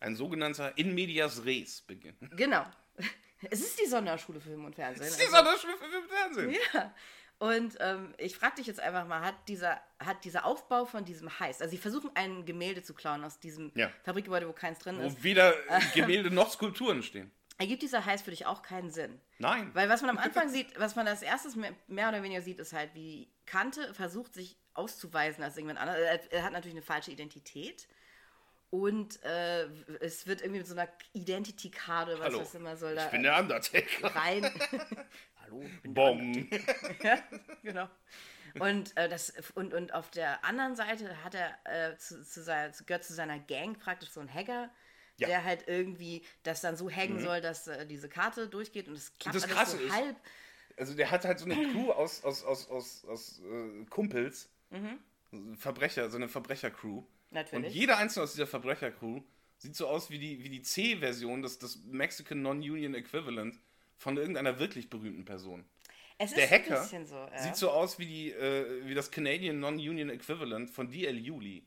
[0.00, 2.18] Ein sogenannter In Medias Res beginnt.
[2.36, 2.64] Genau.
[3.50, 5.06] Es ist die Sonderschule für Film und Fernsehen.
[5.06, 6.56] Es ist die also, Sonderschule für Film und Fernsehen.
[6.74, 6.94] Ja.
[7.38, 11.38] Und ähm, ich frage dich jetzt einfach mal, hat dieser, hat dieser Aufbau von diesem
[11.38, 13.90] Heist, also sie versuchen ein Gemälde zu klauen aus diesem ja.
[14.02, 15.18] Fabrikgebäude, wo keins drin wo ist.
[15.18, 15.54] Wo weder
[15.94, 17.30] Gemälde noch Skulpturen stehen.
[17.56, 19.20] Ergibt dieser Heist für dich auch keinen Sinn?
[19.38, 19.70] Nein.
[19.74, 22.72] Weil was man am Anfang sieht, was man als erstes mehr oder weniger sieht, ist
[22.72, 26.26] halt, wie Kante versucht, sich auszuweisen als irgendwann anderes.
[26.30, 27.88] Er hat natürlich eine falsche Identität.
[28.70, 29.64] Und äh,
[30.00, 33.06] es wird irgendwie mit so einer Identity-Karte, was Hallo, das immer soll, da.
[33.06, 34.14] Ich bin der Undertaker.
[34.14, 34.44] Rein.
[35.50, 36.48] Hallo, ich bin Bom.
[37.02, 37.18] ja,
[37.62, 37.88] genau.
[38.58, 42.72] Und, äh, das, und, und auf der anderen Seite hat er äh, zu, zu, seiner,
[42.86, 44.70] gehört zu seiner Gang praktisch so ein Hacker,
[45.16, 45.28] ja.
[45.28, 47.20] der halt irgendwie das dann so hängen mhm.
[47.20, 50.16] soll, dass äh, diese Karte durchgeht und es klappt das alles so ist, halb.
[50.76, 55.56] Also der hat halt so eine Crew aus, aus, aus, aus, aus äh, Kumpels, mhm.
[55.56, 57.04] Verbrecher, so eine Verbrechercrew.
[57.30, 57.66] Natürlich.
[57.66, 59.22] Und jeder einzelne aus dieser Verbrechercrew
[59.58, 63.58] sieht so aus wie die, wie die C-Version, das, das Mexican Non-Union Equivalent
[63.98, 65.64] von irgendeiner wirklich berühmten Person.
[66.18, 67.38] Es der Hacker so, ja.
[67.38, 71.16] sieht so aus wie, die, äh, wie das Canadian Non-Union Equivalent von D.L.
[71.18, 71.64] Yuli.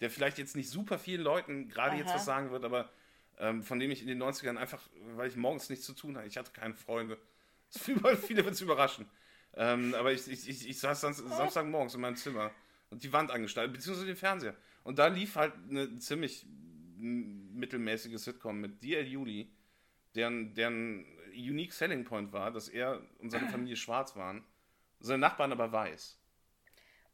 [0.00, 2.90] Der vielleicht jetzt nicht super vielen Leuten gerade jetzt was sagen wird, aber
[3.38, 4.82] ähm, von dem ich in den 90ern einfach,
[5.14, 7.18] weil ich morgens nichts zu tun hatte, ich hatte keine Freunde.
[7.70, 9.08] Viele wird es überraschen.
[9.54, 12.50] Ähm, aber ich, ich, ich, ich saß Samstagmorgens in meinem Zimmer
[12.90, 14.54] und die Wand angestaltet, beziehungsweise den Fernseher.
[14.84, 16.46] Und da lief halt eine ziemlich
[16.98, 19.06] mittelmäßige Sitcom mit D.L.
[19.06, 19.50] Yuli,
[20.14, 24.44] deren, deren Unique Selling Point war, dass er und seine Familie schwarz waren,
[25.00, 26.18] seine Nachbarn aber weiß.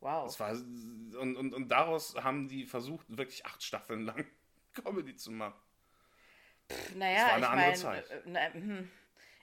[0.00, 0.24] Wow.
[0.26, 4.26] Das war, und, und, und daraus haben die versucht, wirklich acht Staffeln lang
[4.74, 5.54] Comedy zu machen.
[6.70, 8.10] Pff, naja, war eine ich andere meine, Zeit.
[8.10, 8.90] äh, na, hm.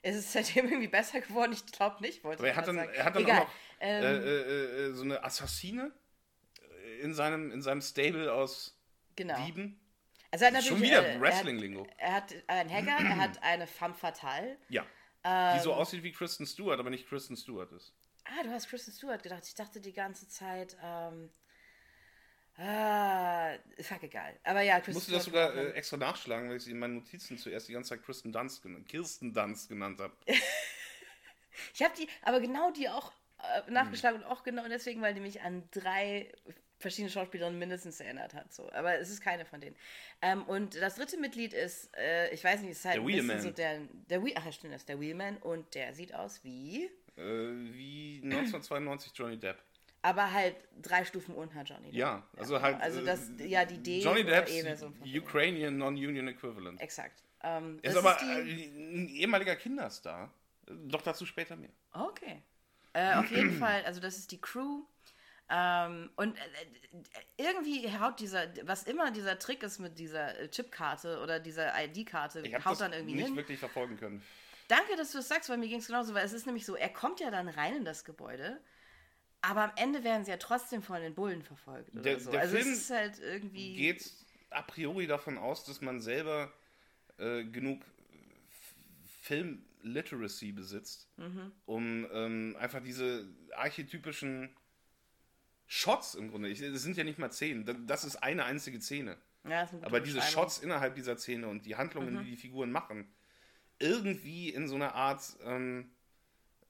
[0.02, 1.52] ist es seitdem irgendwie besser geworden?
[1.52, 2.90] Ich glaube nicht, wollte Aber er ich hat dann, sagen.
[2.92, 3.40] er hat dann Egal.
[3.40, 5.92] auch noch Ähm, äh, äh, äh, so eine Assassine
[7.00, 8.78] in seinem, in seinem Stable aus
[9.16, 9.42] genau.
[9.46, 9.80] Dieben.
[10.30, 11.86] Also er hat Schon wieder äh, Wrestling-Lingo.
[11.98, 14.56] Er hat, einen Hacker, er hat eine femme fatale.
[14.68, 14.86] Ja.
[15.24, 17.92] Ähm, Die so aussieht wie Kristen Stewart, aber nicht Kristen Stewart ist.
[18.24, 19.42] Ah, du hast Kristen Stewart gedacht.
[19.46, 21.30] Ich dachte die ganze Zeit, ähm,
[22.56, 24.38] ah, fuck egal.
[24.44, 26.94] Aber ja, Ich Kristen musste das sogar äh, extra nachschlagen, weil ich sie in meinen
[26.96, 30.14] Notizen zuerst die ganze Zeit Kristen Dunst, gen- Kirsten Dunst genannt habe.
[31.74, 33.68] Ich habe die, aber genau die auch Hm.
[33.68, 36.32] äh, nachgeschlagen und auch genau deswegen, weil die mich an drei
[36.80, 38.52] verschiedene Schauspielerinnen mindestens erinnert hat.
[38.52, 38.70] So.
[38.72, 39.76] Aber es ist keine von denen.
[40.22, 43.28] Ähm, und das dritte Mitglied ist, äh, ich weiß nicht, ist halt Der ein bisschen
[43.28, 43.42] Wheelman.
[43.42, 46.42] so der, der Wheel, ach ja, stimmt, das ist der Wheelman und der sieht aus
[46.42, 47.20] wie, Äh,
[47.72, 49.58] wie 1992 Johnny Depp.
[50.02, 51.86] aber halt drei Stufen unter Johnny.
[51.88, 51.94] Depp.
[51.94, 52.80] Ja, also halt.
[52.80, 55.22] Also äh, das, ja, die D Johnny oder Depps dem.
[55.22, 56.80] Ukrainian Non-Union Equivalent.
[56.80, 57.22] Exakt.
[57.42, 60.32] Ähm, Er ist aber die- äh, ein ehemaliger Kinderstar.
[60.66, 61.70] Doch dazu später mehr.
[61.92, 62.42] Okay.
[62.92, 64.82] Äh, auf jeden Fall, also das ist die Crew.
[65.52, 66.40] Ähm, und äh,
[67.38, 71.72] äh, irgendwie haut dieser, was immer dieser Trick ist mit dieser äh, Chipkarte oder dieser
[71.84, 73.36] ID-Karte, haut dann irgendwie nicht hin.
[73.36, 74.22] wirklich verfolgen können.
[74.68, 76.76] Danke, dass du es sagst, weil mir ging es genauso, weil es ist nämlich so,
[76.76, 78.60] er kommt ja dann rein in das Gebäude,
[79.40, 82.30] aber am Ende werden sie ja trotzdem von den Bullen verfolgt oder Der- so.
[82.30, 83.74] der also Film es ist halt irgendwie.
[83.74, 84.08] Geht
[84.50, 86.52] a priori davon aus, dass man selber
[87.18, 87.82] äh, genug
[89.22, 91.52] Film-Literacy besitzt, Mhm.
[91.66, 94.54] um ähm, einfach diese archetypischen
[95.72, 98.80] Shots im Grunde, ich- es sind ja nicht mal Szenen, da- das ist eine einzige
[98.80, 99.16] Szene.
[99.48, 100.20] ja, eine Aber diese.
[100.20, 102.24] Shots innerhalb dieser Szene und die Handlungen, Mhm.
[102.24, 103.08] die die Figuren machen,
[103.78, 105.90] irgendwie in so einer Art ähm,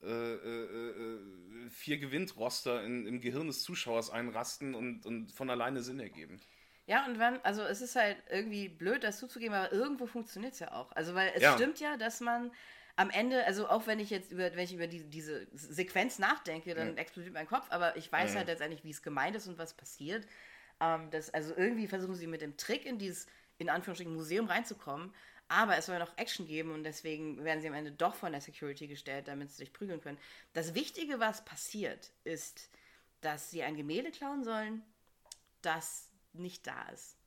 [0.03, 5.81] äh, äh, äh, vier Gewinnt-Roster in, im Gehirn des Zuschauers einrasten und, und von alleine
[5.83, 6.39] Sinn ergeben.
[6.87, 10.59] Ja, und wenn, also es ist halt irgendwie blöd, das zuzugeben, aber irgendwo funktioniert es
[10.59, 10.91] ja auch.
[10.93, 11.53] Also, weil es Ja.
[11.55, 12.51] stimmt ja, dass man
[13.01, 16.75] am Ende, also auch wenn ich jetzt über, wenn ich über die, diese Sequenz nachdenke,
[16.75, 18.37] dann explodiert mein Kopf, aber ich weiß Ja.
[18.39, 20.27] halt letztendlich, wie es gemeint ist und was passiert.
[20.79, 23.25] Ähm, das, also irgendwie versuchen sie mit dem Trick in dieses,
[23.57, 25.13] in Anführungsstrichen, Museum reinzukommen,
[25.47, 28.31] aber es soll ja noch Action geben und deswegen werden sie am Ende doch von
[28.31, 30.19] der Security gestellt, damit sie sich prügeln können.
[30.53, 32.69] Das Wichtige, was passiert, ist,
[33.21, 34.83] dass sie ein Gemälde klauen sollen,
[35.61, 37.17] das nicht da ist.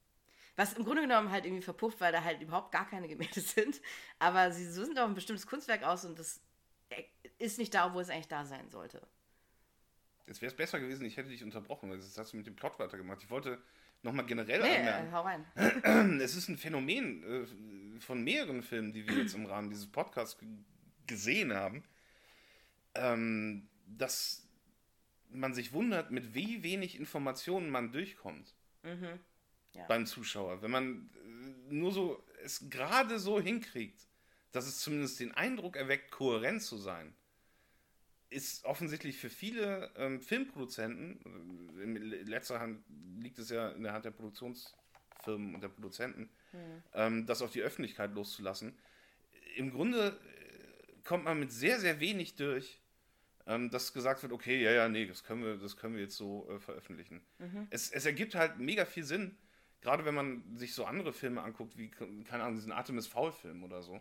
[0.57, 3.81] Was im Grunde genommen halt irgendwie verpufft, weil da halt überhaupt gar keine Gemälde sind.
[4.19, 6.41] Aber sie sind auf ein bestimmtes Kunstwerk aus und das
[7.39, 9.03] ist nicht da, wo es eigentlich da sein sollte.
[10.27, 12.57] Jetzt wäre es besser gewesen, ich hätte dich unterbrochen, weil das hast du mit dem
[12.57, 13.23] Plot weitergemacht.
[13.23, 13.61] Ich wollte
[14.03, 15.45] nochmal generell Nee, äh, anmerken, hau rein.
[16.21, 17.23] es ist ein Phänomen
[17.97, 20.39] äh, von mehreren Filmen, die wir jetzt im Rahmen dieses Podcasts
[21.07, 21.85] gesehen haben,
[22.95, 24.47] ähm, dass
[25.31, 29.19] man sich wundert, mit wie wenig Informationen man durchkommt Mhm.
[29.75, 29.87] Ja.
[29.87, 30.63] beim Zuschauer.
[30.63, 31.11] Wenn man
[31.69, 34.07] äh, nur so es gerade so hinkriegt,
[34.53, 37.15] dass es zumindest den Eindruck erweckt, kohärent zu sein,
[38.31, 41.21] ist offensichtlich für viele ähm, Filmproduzenten,
[41.79, 42.85] äh, in letzter Hand
[43.19, 46.29] liegt es ja in der Hand der Produktionsfirmen und der Produzenten,
[46.95, 48.77] ähm, das auf die Öffentlichkeit loszulassen.
[49.57, 52.81] Im Grunde äh, kommt man mit sehr, sehr wenig durch,
[53.47, 56.17] ähm, dass gesagt wird, okay, ja, ja, nee, das können wir, das können wir jetzt
[56.17, 57.21] so äh, veröffentlichen.
[57.71, 59.37] Es, es ergibt halt mega viel Sinn,
[59.85, 61.89] gerade wenn man sich so andere Filme anguckt, wie,
[62.25, 64.01] keine Ahnung, diesen Artemis Fowl-Film oder so.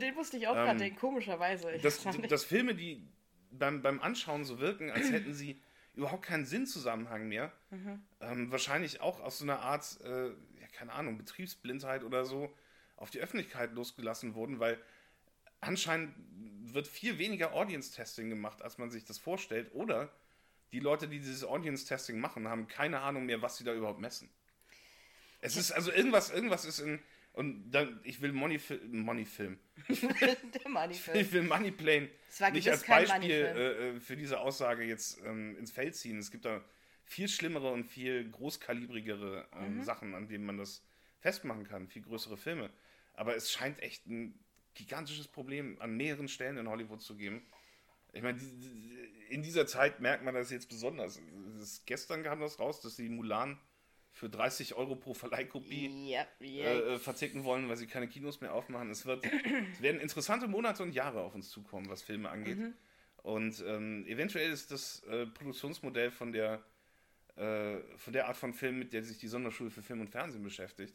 [0.00, 1.70] Den musste ich auch Ähm, gerade denken, komischerweise.
[1.72, 3.06] Ich ich- dass Filme, die
[3.52, 5.60] beim, beim Anschauen so wirken, als hätten sie
[5.94, 8.02] überhaupt keinen Sinnzusammenhang mehr, Mhm.
[8.20, 12.50] ähm, wahrscheinlich auch aus so einer Art, äh, ja, keine Ahnung, Betriebsblindheit oder so
[12.96, 14.78] auf die Öffentlichkeit losgelassen wurden, weil
[15.60, 16.14] anscheinend
[16.72, 20.10] wird viel weniger Audience-Testing gemacht, als man sich das vorstellt, oder
[20.72, 24.30] die Leute, die dieses Audience-Testing machen, haben keine Ahnung mehr, was sie da überhaupt messen.
[25.40, 27.00] Es ist also irgendwas, irgendwas ist in,
[27.32, 29.58] und dann, ich will Money, Money Film.
[29.88, 31.18] der Moneyfilm.
[31.18, 32.08] Ich will Money Plane
[32.52, 36.18] nicht als Beispiel äh, äh, für diese Aussage jetzt ähm, ins Feld ziehen.
[36.18, 36.62] Es gibt da
[37.04, 39.82] viel schlimmere und viel großkalibrigere ähm, Mhm.
[39.82, 40.82] Sachen, an denen man das
[41.20, 42.70] festmachen kann, viel größere Filme.
[43.14, 44.38] Aber es scheint echt ein
[44.74, 47.42] gigantisches Problem an mehreren Stellen in Hollywood zu geben.
[48.12, 48.98] Ich meine, die- die-
[49.34, 51.20] in dieser Zeit merkt man das jetzt besonders.
[51.56, 53.58] Es ist, gestern kam das raus, dass sie Mulan
[54.20, 56.64] für 30 Euro pro Verleihkopie Ja, ja.
[56.66, 58.90] äh, äh, verzicken wollen, weil sie keine Kinos mehr aufmachen.
[58.90, 62.58] Es, wird, es werden interessante Monate und Jahre auf uns zukommen, was Filme angeht.
[63.22, 66.62] Und ähm, eventuell ist das äh, Produktionsmodell von der,
[67.36, 70.42] äh, von der Art von Film, mit der sich die Sonderschule für Film und Fernsehen
[70.42, 70.94] beschäftigt,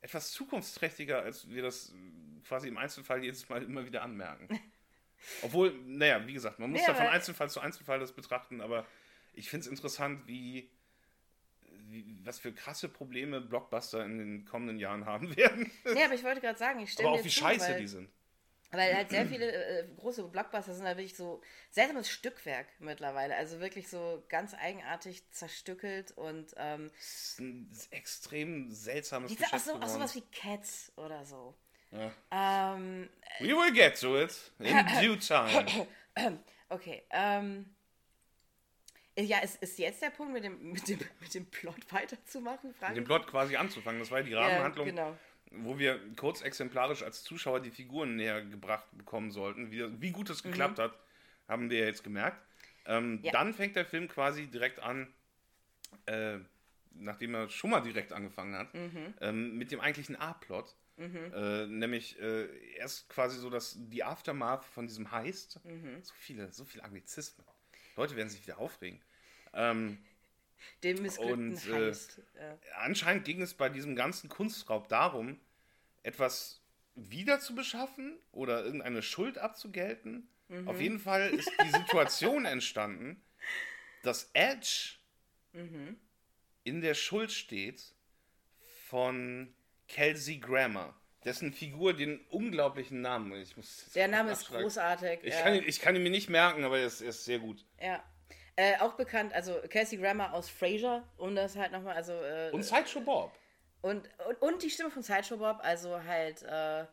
[0.00, 4.48] etwas zukunftsträchtiger, als wir das äh, quasi im Einzelfall jedes Mal immer wieder anmerken.
[5.42, 8.84] Obwohl, naja, wie gesagt, man muss Nee, da von Einzelfall zu Einzelfall das betrachten, aber
[9.32, 10.68] ich finde es interessant, wie,
[12.24, 15.70] was für krasse Probleme Blockbuster in den kommenden Jahren haben werden.
[15.84, 17.88] Nee, aber ich wollte gerade sagen, ich stimme Aber auch wie zu, scheiße weil, die
[17.88, 18.10] sind.
[18.70, 23.34] Weil halt sehr viele äh, große Blockbuster sind halt wirklich so seltsames Stückwerk mittlerweile.
[23.34, 29.58] Also wirklich so ganz eigenartig zerstückelt und ähm, Das ist ein extrem seltsames diese, auch,
[29.58, 31.54] so, auch sowas wie Cats oder so.
[31.92, 32.74] Ja.
[32.74, 33.08] Ähm,
[33.40, 35.88] We will get to it in due time.
[36.68, 37.74] okay, ähm.
[39.18, 42.74] Ja, ist, ist jetzt der Punkt, mit dem, mit dem, mit dem Plot weiterzumachen?
[42.88, 43.98] Mit dem Plot quasi anzufangen.
[44.00, 45.18] Das war ja die Rahmenhandlung, Ja, genau.
[45.50, 49.70] wo wir kurz exemplarisch als Zuschauer die Figuren näher gebracht bekommen sollten.
[49.72, 50.96] Wie, wie gut es geklappt hat,
[51.48, 52.40] haben wir jetzt gemerkt.
[52.86, 53.24] Ähm, Mhm.
[53.24, 53.32] Ja.
[53.32, 55.12] Dann fängt der Film quasi direkt an,
[56.06, 56.38] äh,
[56.92, 59.14] nachdem er schon mal direkt angefangen hat, Mhm.
[59.20, 60.74] ähm, mit dem eigentlichen A-Plot.
[61.00, 66.02] Äh, nämlich äh, erst quasi so, dass die Aftermath von diesem Heist, Mhm.
[66.02, 67.46] so viele, so viele Anglizismen.
[67.96, 69.00] Leute werden sich wieder aufregen.
[69.54, 69.98] Ähm,
[70.82, 72.20] Dem missglückten Und, äh, Heist.
[72.76, 75.40] Anscheinend ging es bei diesem ganzen Kunstraub darum,
[76.02, 76.60] etwas
[76.94, 80.28] wieder zu beschaffen oder irgendeine Schuld abzugelten.
[80.48, 80.68] Mhm.
[80.68, 83.22] Auf jeden Fall ist die Situation entstanden,
[84.02, 84.94] dass Edge
[85.52, 85.96] Mhm.
[86.64, 87.82] in der Schuld steht
[88.86, 89.54] von
[89.88, 93.32] Kelsey Grammer, dessen Figur den unglaublichen Namen.
[93.40, 95.20] Ich muss der Name ist großartig.
[95.22, 95.42] Ich ja.
[95.42, 97.64] kann, ihn, ich kann ihn mir nicht merken, aber er ist, er ist sehr gut.
[97.80, 98.02] Ja.
[98.60, 102.12] Äh, auch bekannt, also Kelsey Grammer aus Frasier, um das halt nochmal, also.
[102.12, 103.30] Äh, Und Sideshow Bob.
[103.82, 106.42] und, und, und die Stimme von Sideshow Bob, also halt.
[106.42, 106.86] Äh,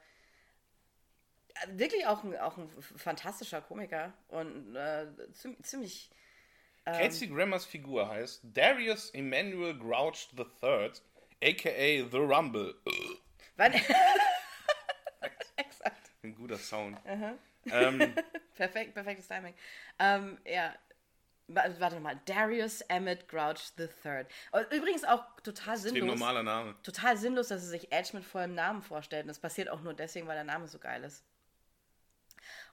[1.69, 6.11] wirklich auch ein, auch ein fantastischer Komiker und äh, ziem- ziemlich.
[6.85, 6.97] Ähm.
[6.97, 10.91] Kelsey Grammers Figur heißt Darius Emmanuel Grouch III,
[11.43, 12.75] aka The Rumble.
[13.55, 13.73] Wann,
[15.55, 16.11] Exakt.
[16.23, 16.99] Ein guter Sound.
[17.71, 18.13] Ähm,
[18.55, 19.53] Perfekt, perfektes Timing.
[19.97, 20.75] Ähm, ja.
[21.47, 24.25] Wa- Warte mal, Darius Emmett Grouch III.
[24.51, 26.05] Und Übrigens auch total sinnlos.
[26.07, 26.75] normaler Name.
[26.83, 29.23] Total sinnlos, dass er sich Edge mit vollem Namen vorstellt.
[29.23, 31.23] Und das passiert auch nur deswegen, weil der Name so geil ist.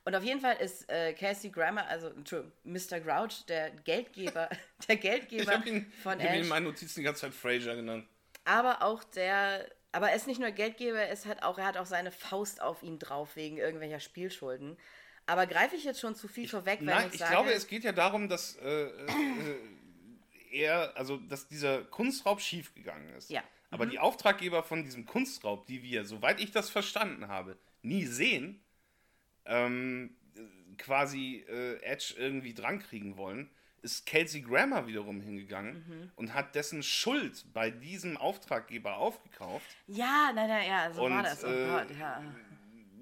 [0.05, 2.99] Und auf jeden Fall ist äh, Kelsey Grammer, also Entschuldigung, Mr.
[3.01, 4.49] Grouch, der Geldgeber,
[4.89, 7.23] der Ich Geldgeber habe ihn, von ich hab ihn in Edge, meinen Notizen die ganze
[7.23, 8.07] Zeit Fraser genannt.
[8.45, 11.77] aber auch der, aber er ist nicht nur Geldgeber, er ist halt auch, er hat
[11.77, 14.77] auch seine Faust auf ihn drauf wegen irgendwelcher Spielschulden.
[15.27, 17.67] Aber greife ich jetzt schon zu viel vorweg, wenn Nein, ich ich sage, glaube, es
[17.67, 19.57] geht ja darum, dass äh, äh,
[20.53, 23.31] er, also dass dieser Kunstraub schiefgegangen ist.
[23.31, 23.41] Ja.
[23.41, 23.47] Mhm.
[23.71, 28.61] Aber die Auftraggeber von diesem Kunstraub, die wir, soweit ich das verstanden habe, nie sehen,
[29.47, 30.15] ähm,
[30.79, 33.51] quasi äh, Edge irgendwie drankriegen wollen,
[33.83, 36.13] ist Kelsey Grammer wiederum hingegangen Mhm.
[36.17, 39.67] und hat dessen Schuld bei diesem Auftraggeber aufgekauft.
[39.89, 41.45] ja, nein, nein, ja, so war Und, das.
[41.45, 42.23] Oh äh, Gott, ja.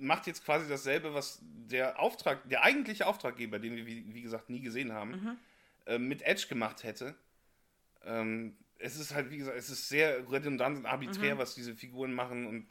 [0.01, 4.51] Macht jetzt quasi dasselbe, was der Auftrag, der eigentliche Auftraggeber, den wir wie, wie gesagt
[4.51, 5.39] nie gesehen haben, Mhm.
[5.87, 7.15] äh, mit Edge gemacht hätte.
[8.05, 10.91] Ähm, es ist halt, wie gesagt, es ist sehr redundant und Mhm.
[10.91, 12.67] arbiträr, was diese Figuren machen und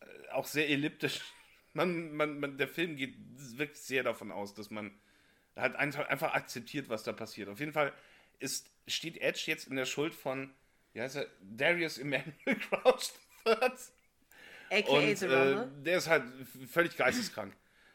[0.00, 1.20] äh, auch sehr elliptisch.
[1.76, 3.16] Man, man, man, der Film geht
[3.58, 4.96] wirklich sehr davon aus, dass man
[5.56, 7.48] halt einfach, akzeptiert, was da passiert.
[7.48, 7.92] Auf jeden Fall
[8.38, 10.54] ist, steht Edge jetzt in der Schuld von,
[10.92, 12.34] wie heißt er, Darius Emmanuel
[12.70, 13.10] Crouch.
[14.74, 15.82] AKA Und The äh, Rumble.
[15.84, 16.24] der ist halt
[16.68, 17.54] völlig geisteskrank.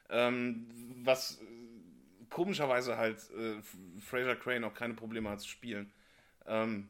[0.10, 0.68] ähm,
[1.04, 1.46] was äh,
[2.30, 3.62] komischerweise halt äh,
[4.02, 5.92] Fraser Crane auch keine Probleme hat zu spielen.
[6.46, 6.90] Ähm,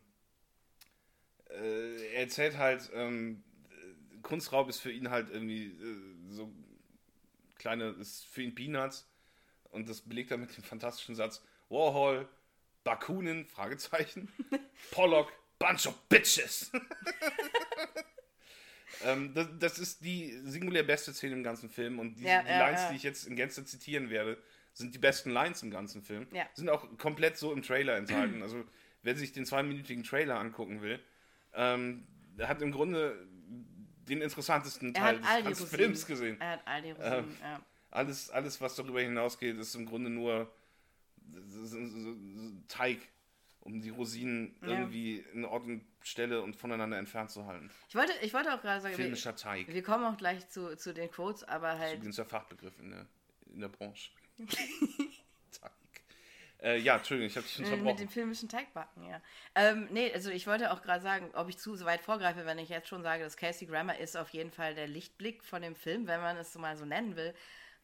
[1.49, 6.51] äh, er erzählt halt, ähm, äh, Kunstraub ist für ihn halt irgendwie äh, so
[7.57, 9.07] kleine, ist für ihn Peanuts.
[9.71, 12.27] Und das belegt er mit dem fantastischen Satz: Warhol,
[12.83, 14.31] Bakunin, Fragezeichen,
[14.91, 16.71] Pollock, Bunch of Bitches.
[19.05, 22.49] Ähm, das, das ist die singulär beste Szene im ganzen Film und die, Ja, die
[22.49, 22.89] ja, Lines, ja.
[22.89, 24.37] die ich jetzt in Gänze zitieren werde,
[24.73, 26.27] sind die besten Lines im ganzen Film.
[26.53, 28.41] Sind auch komplett so im Trailer enthalten.
[28.43, 28.63] Also,
[29.03, 30.99] wer sich den zweiminütigen Trailer angucken will,
[31.53, 32.05] ähm,
[32.37, 33.27] der hat im Grunde
[34.07, 35.67] den interessantesten Er Teil des ganzen.
[35.67, 36.39] Films gesehen.
[36.41, 37.61] Er hat all die Rosinen, ja.
[37.91, 40.51] Alles, alles, was darüber hinausgeht, ist im Grunde nur
[42.67, 42.99] Teig,
[43.71, 44.79] um die Rosinen Ja.
[44.79, 47.69] irgendwie in Ort und Stelle und voneinander entfernt zu halten.
[47.89, 49.67] Ich wollte, ich wollte auch gerade sagen, wir, Filmischer Teig.
[49.67, 52.79] wir kommen auch gleich zu, zu den Quotes, aber Das ist halt, übrigens der Fachbegriff
[52.79, 53.05] in der,
[53.53, 54.11] in der Branche.
[55.51, 55.71] Teig.
[56.61, 58.09] Äh, ja, Entschuldigung, ich habe dich äh, mit dem unterbrochen.
[58.09, 59.21] filmischen Teigbacken, ja.
[59.55, 62.57] Ähm, nee, also ich wollte auch gerade sagen, ob ich zu so weit vorgreife, wenn
[62.59, 65.75] ich jetzt schon sage, dass Casey Grammer ist auf jeden Fall der Lichtblick von dem
[65.75, 67.33] Film, wenn man es so mal so nennen will,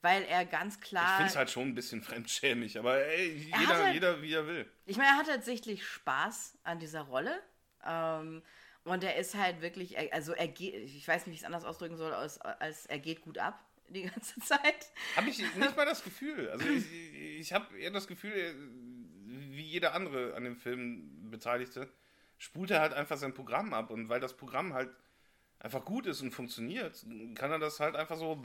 [0.06, 1.18] weil er ganz Ich klar...
[1.18, 4.47] finde es halt schon ein bisschen fremdschämig, aber ey, Er jeder, halt- jeder wie er
[4.47, 4.70] will.
[4.86, 7.38] Ich meine, er hat tatsächlich Spaß an dieser Rolle.
[7.86, 8.41] Ähm,
[8.84, 11.66] und er ist halt wirklich, also er geht, ich weiß nicht, wie ich es anders
[11.66, 14.91] ausdrücken soll, als, als er geht gut ab die ganze Zeit.
[15.16, 16.49] Habe ich nicht mal das Gefühl.
[16.49, 16.86] Also ich,
[17.39, 18.56] ich habe eher das Gefühl,
[19.26, 21.89] wie jeder andere an dem Film Beteiligte,
[22.38, 23.89] spult er halt einfach sein Programm ab.
[23.91, 24.89] Und weil das Programm halt
[25.60, 28.36] einfach gut ist und funktioniert, kann er das halt einfach so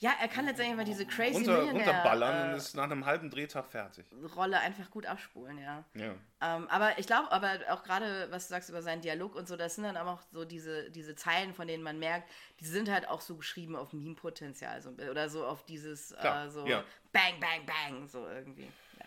[0.00, 3.30] ja, er kann letztendlich mal diese crazy runter, runterballern äh, und ist nach einem halben
[3.30, 4.06] Drehtag fertig.
[4.36, 5.84] Rolle einfach gut abspulen, ja.
[5.94, 6.14] ja.
[6.40, 9.56] Ähm, aber ich glaube, aber auch gerade, was du sagst über seinen Dialog und so,
[9.56, 12.30] das sind dann aber auch so diese, diese Zeilen, von denen man merkt,
[12.60, 16.64] die sind halt auch so geschrieben auf Meme-Potenzial so, oder so auf dieses äh, so
[16.64, 16.84] ja.
[17.10, 18.68] Bang, Bang, Bang, so irgendwie.
[18.98, 19.06] Ja.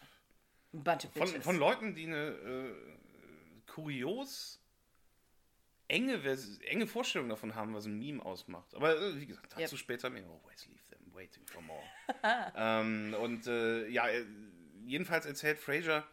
[0.74, 2.76] Bunch of von, von Leuten, die eine äh,
[3.66, 4.60] kurios
[5.88, 6.22] enge,
[6.66, 8.76] enge Vorstellung davon haben, was ein Meme ausmacht.
[8.76, 9.80] Aber äh, wie gesagt, dazu yep.
[9.80, 10.24] später mehr.
[10.24, 10.81] Leave them
[11.14, 11.84] waiting for more.
[12.55, 14.26] ähm, und äh, ja, äh,
[14.86, 16.05] jedenfalls erzählt Fraser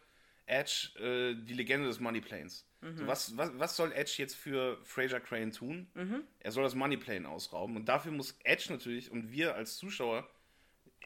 [0.49, 2.65] Edge äh, die Legende des Moneyplanes.
[2.81, 2.97] Mhm.
[2.97, 5.87] So, was, was, was soll Edge jetzt für Fraser Crane tun?
[5.93, 6.23] Mhm.
[6.39, 7.75] Er soll das Moneyplane ausrauben.
[7.75, 10.27] Und dafür muss Edge natürlich und wir als Zuschauer,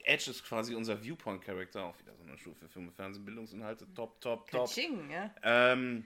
[0.05, 4.19] Edge ist quasi unser Viewpoint-Character, auch wieder so eine Stufe für Film- und Fernsehbildungsinhalte, top,
[4.21, 4.67] top, top.
[4.67, 5.33] Kaching, ja.
[5.43, 6.05] Ähm,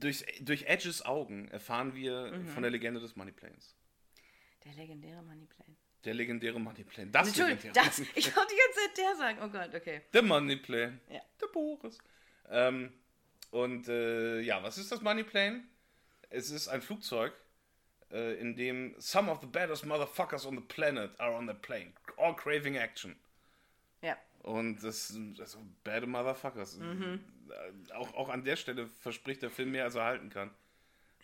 [0.00, 2.46] durch, durch Edges Augen erfahren wir mhm.
[2.48, 3.74] von der Legende des Moneyplanes.
[4.64, 5.76] Der legendäre Moneyplane.
[6.04, 7.10] Der legendäre Moneyplane.
[7.10, 9.38] Das Entschuldigung, das, ich wollte die ganze Zeit der sagen.
[9.42, 10.02] Oh Gott, okay.
[10.12, 11.00] Der Moneyplane.
[11.08, 11.20] Ja.
[11.40, 11.98] Der Boris.
[12.50, 12.92] Ähm,
[13.50, 15.64] und äh, ja, was ist das Moneyplane?
[16.30, 17.32] Es ist ein Flugzeug,
[18.10, 21.92] äh, in dem some of the baddest motherfuckers on the planet are on the plane.
[22.16, 23.16] All craving action.
[24.02, 24.16] Ja.
[24.42, 26.76] Und das, also bad motherfuckers.
[26.76, 27.24] Mhm.
[27.48, 30.50] Äh, auch, auch an der Stelle verspricht der Film mehr, als er halten kann.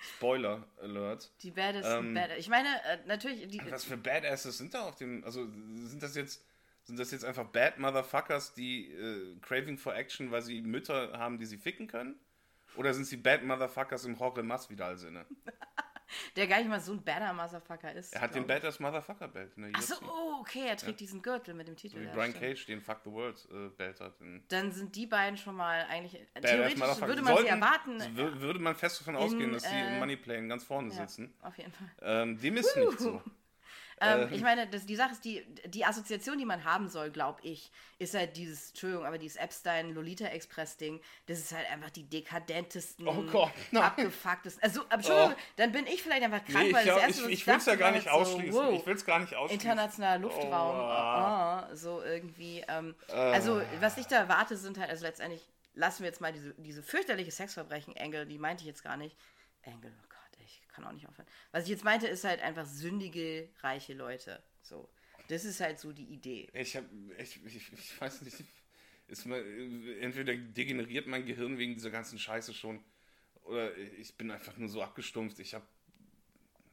[0.00, 1.30] Spoiler Alert.
[1.42, 1.88] Die Baddest.
[1.88, 3.48] Ähm, Bad ich meine, äh, natürlich.
[3.48, 5.24] Die, was für Badasses sind da auf dem.
[5.24, 6.44] Also sind das jetzt.
[6.84, 11.38] Sind das jetzt einfach Bad Motherfuckers, die äh, Craving for Action, weil sie Mütter haben,
[11.38, 12.18] die sie ficken können?
[12.74, 15.26] Oder sind sie Bad Motherfuckers im Horror Masvidal-Sinne?
[16.36, 18.14] Der gar nicht mal so ein badder Motherfucker ist.
[18.14, 21.06] Er hat den Badass Motherfucker Belt in der Achso, oh, okay, er trägt ja.
[21.06, 21.96] diesen Gürtel mit dem Titel.
[21.96, 24.14] So wie Brian Cage den Fuck the World äh, Belt hat.
[24.48, 26.12] Dann sind die beiden schon mal eigentlich.
[26.34, 28.16] Badass theoretisch würde man Sollten, sie erwarten.
[28.40, 31.34] Würde man fest davon ausgehen, dass sie äh, im Moneyplane ganz vorne ja, sitzen.
[31.42, 31.90] Auf jeden Fall.
[32.02, 32.80] Ähm, dem ist uh.
[32.80, 33.22] nicht so.
[34.00, 37.10] Ähm, ähm, ich meine, das, die Sache ist, die, die Assoziation, die man haben soll,
[37.10, 43.06] glaube ich, ist halt dieses, Entschuldigung, aber dieses Epstein-Lolita-Express-Ding, das ist halt einfach die dekadentesten,
[43.06, 44.62] oh Gott, abgefucktesten.
[44.62, 45.40] Also, Entschuldigung, oh.
[45.56, 47.66] dann bin ich vielleicht einfach krank, nee, weil das ja, erste, ich, ich will es
[47.66, 48.52] ja gar nicht ausschließen.
[48.52, 49.60] So, wow, ich will es gar nicht ausschließen.
[49.60, 51.70] Internationaler Luftraum, oh.
[51.70, 52.64] Oh, so irgendwie.
[52.68, 53.12] Ähm, uh.
[53.12, 56.82] Also, was ich da erwarte, sind halt, also letztendlich, lassen wir jetzt mal diese, diese
[56.82, 59.14] fürchterliche Sexverbrechen-Engel, die meinte ich jetzt gar nicht.
[59.62, 60.09] Engel, oh
[60.80, 61.28] kann auch nicht aufhören.
[61.52, 64.42] Was ich jetzt meinte, ist halt einfach sündige, reiche Leute.
[64.62, 64.88] So.
[65.28, 66.48] Das ist halt so die Idee.
[66.52, 66.86] Ich habe,
[67.18, 68.44] ich, ich, ich, weiß nicht,
[69.26, 69.44] mal,
[70.00, 72.82] entweder degeneriert mein Gehirn wegen dieser ganzen Scheiße schon,
[73.44, 75.38] oder ich bin einfach nur so abgestumpft.
[75.38, 75.66] Ich habe,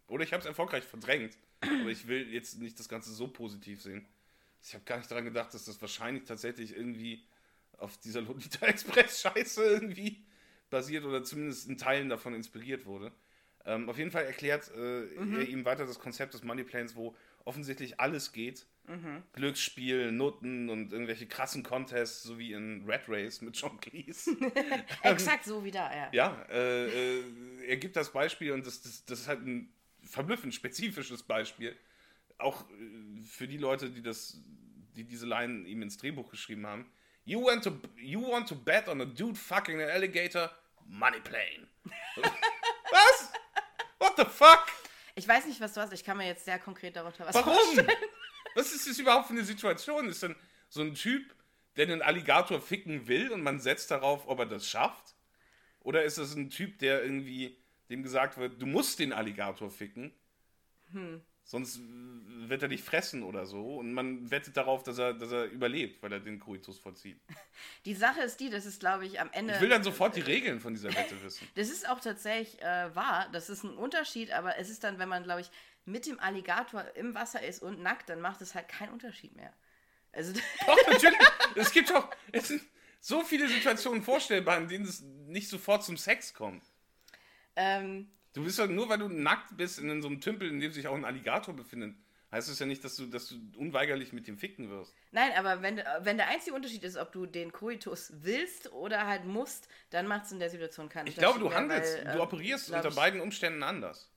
[0.08, 3.82] oder ich habe es erfolgreich verdrängt, aber ich will jetzt nicht das Ganze so positiv
[3.82, 4.08] sehen.
[4.64, 7.24] Ich habe gar nicht daran gedacht, dass das wahrscheinlich tatsächlich irgendwie
[7.78, 10.26] auf dieser Lolita Express Scheiße irgendwie
[10.70, 13.12] basiert oder zumindest in Teilen davon inspiriert wurde.
[13.68, 15.39] Ähm, auf jeden Fall erklärt äh, mhm.
[15.39, 18.65] er ihm weiter das Konzept des Moneyplanes, wo offensichtlich alles geht.
[18.88, 19.24] Mhm.
[19.34, 24.38] Glücksspiel, Noten und irgendwelche krassen Contests, so wie in Red Race mit John Cleese.
[25.03, 26.09] Exakt so wie da, ja.
[26.13, 27.24] Ja, äh, äh,
[27.68, 31.76] er gibt das Beispiel und das, das, das ist halt ein verblüffend spezifisches Beispiel.
[32.38, 34.39] Auch äh, für die Leute, die, das,
[34.95, 36.89] die diese Line ihm ins Drehbuch geschrieben haben.
[37.26, 40.49] You want to, you want to bet on a dude fucking an alligator?
[40.86, 41.68] Money plane.
[43.99, 44.65] What the fuck?
[45.15, 45.93] Ich weiß nicht, was du hast.
[45.93, 47.53] Ich kann mir jetzt sehr konkret darunter was Warum?
[47.53, 47.89] vorstellen.
[48.55, 50.07] Was ist das überhaupt für eine Situation?
[50.09, 50.35] Ist denn
[50.69, 51.35] so ein Typ,
[51.75, 55.15] der einen Alligator ficken will und man setzt darauf, ob er das schafft?
[55.81, 57.57] Oder ist das ein Typ, der irgendwie
[57.89, 60.11] dem gesagt wird, du musst den Alligator ficken?
[60.91, 61.21] Hm.
[61.43, 63.77] Sonst wird er dich fressen oder so.
[63.77, 67.21] Und man wettet darauf, dass er, dass er überlebt, weil er den Koitus vollzieht.
[67.85, 69.53] Die Sache ist die, das ist, glaube ich, am Ende.
[69.53, 71.47] Ich will dann sofort die Regeln von dieser Wette wissen.
[71.55, 73.29] das ist auch tatsächlich äh, wahr.
[73.31, 75.49] Das ist ein Unterschied, aber es ist dann, wenn man, glaube ich,
[75.85, 79.53] mit dem Alligator im Wasser ist und nackt, dann macht es halt keinen Unterschied mehr.
[80.11, 80.33] Also
[80.65, 81.17] doch, natürlich.
[81.55, 82.61] es gibt doch es sind
[82.99, 86.63] so viele Situationen vorstellbar, in denen es nicht sofort zum Sex kommt.
[87.55, 90.71] Ähm, Du bist ja nur, weil du nackt bist in so einem Tümpel, in dem
[90.71, 91.95] sich auch ein Alligator befindet,
[92.31, 94.93] heißt es ja nicht, dass du, dass du unweigerlich mit dem ficken wirst.
[95.11, 99.25] Nein, aber wenn, wenn der einzige Unterschied ist, ob du den Koitus willst oder halt
[99.25, 101.35] musst, dann macht es in der Situation keinen ich Unterschied.
[101.35, 104.11] Ich glaube, du handelst, weil, du äh, operierst unter beiden Umständen anders.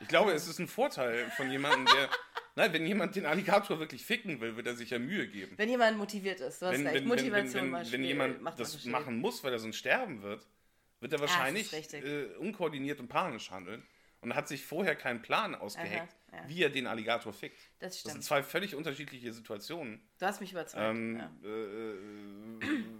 [0.00, 2.08] Ich glaube, es ist ein Vorteil von jemandem, der.
[2.56, 5.54] Nein, wenn jemand den Alligator wirklich ficken will, wird er sich ja Mühe geben.
[5.56, 7.04] Wenn jemand motiviert ist, du hast wenn, recht.
[7.04, 10.46] Motivation wenn, wenn, wenn, wenn jemand das machen muss, weil er sonst sterben wird,
[11.04, 13.82] wird er wahrscheinlich äh, unkoordiniert und panisch handeln.
[14.20, 16.48] und hat sich vorher keinen Plan ausgeheckt, Aha, ja.
[16.48, 17.58] wie er den Alligator fickt.
[17.78, 18.12] Das Das stimmt.
[18.14, 20.00] sind zwei völlig unterschiedliche Situationen.
[20.18, 20.82] Du hast mich überzeugt.
[20.82, 21.30] Ähm, ja.
[21.46, 21.94] äh,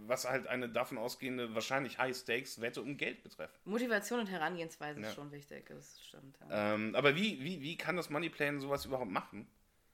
[0.07, 3.59] was halt eine davon ausgehende, wahrscheinlich High-Stakes-Wette um Geld betreffen.
[3.65, 5.09] Motivation und Herangehensweise Ja.
[5.09, 6.39] ist schon wichtig, das stimmt.
[6.51, 6.75] Ja.
[6.75, 9.47] Ähm, aber wie, wie, wie kann das Moneyplan sowas überhaupt machen?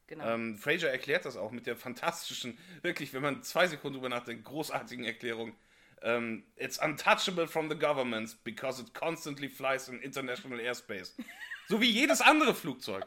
[0.08, 0.24] Genau.
[0.34, 4.44] Ähm, Fraser erklärt das auch mit der fantastischen, wirklich, wenn man zwei Sekunden drüber nachdenkt,
[4.44, 5.54] großartigen Erklärung.
[6.02, 11.14] Ähm, It's untouchable from the government because it constantly flies in international airspace.
[11.68, 13.06] So wie jedes andere Flugzeug.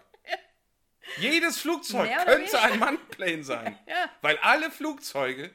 [1.18, 3.78] Jedes Flugzeug könnte ein Moneyplane sein.
[3.88, 4.10] Ja.
[4.22, 5.52] Weil alle Flugzeuge,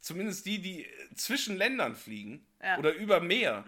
[0.00, 2.74] zumindest die, die äh, zwischen Ländern fliegen Ja.
[2.74, 2.78] Mhm.
[2.80, 3.64] oder über Meer,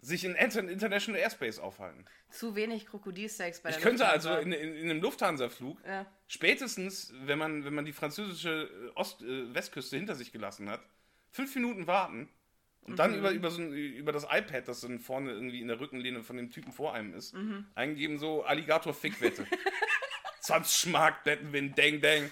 [0.00, 2.04] sich in inter international airspace aufhalten.
[2.30, 4.34] Zu wenig Krokodilsex bei der Ich könnte Lufthansa.
[4.34, 6.06] also in, in, in einem Lufthansa-Flug, Ja.
[6.28, 10.82] spätestens, wenn man, wenn man die französische äh, Ost, äh, Westküste hinter sich gelassen hat,
[11.32, 12.28] fünf Minuten warten
[12.82, 12.96] und Mhm.
[12.96, 16.22] dann über, über, so ein, über das iPad, das dann vorne irgendwie in der Rückenlehne
[16.22, 17.66] von dem Typen vor einem ist, Mhm.
[17.74, 19.46] eingeben so Alligator-Fick-Wette.
[20.40, 22.30] 20 Schmark, Bettenwin, Dang, Dang.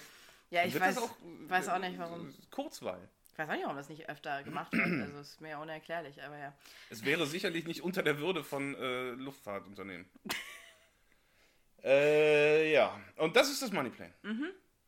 [0.49, 1.09] Ja, ich weiß, das
[1.47, 2.33] weiß auch nicht, warum.
[2.49, 3.07] Kurzweil.
[3.31, 5.01] Ich weiß auch nicht, warum das nicht öfter gemacht wird.
[5.01, 6.53] Also ist mir unerklärlich, aber ja.
[6.89, 10.05] Es wäre sicherlich nicht unter der Würde von äh, Luftfahrtunternehmen.
[11.83, 14.13] äh, ja, und das ist das Moneyplan.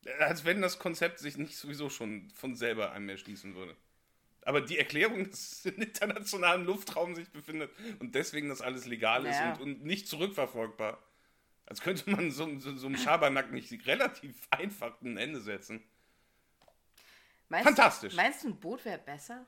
[0.05, 3.75] Äh, Als wenn das Konzept sich nicht sowieso schon von selber einem erschließen würde.
[4.45, 9.25] Aber die Erklärung, dass es im internationalen Luftraum sich befindet und deswegen das alles legal
[9.25, 9.53] ist Naja.
[9.55, 11.01] und, und nicht zurückverfolgbar.
[11.65, 15.81] Als könnte man so, so, so einem Schabernack nicht relativ einfach ein Ende setzen.
[17.49, 18.15] Meinst, Fantastisch.
[18.15, 19.45] Meinst du, ein Boot wäre besser?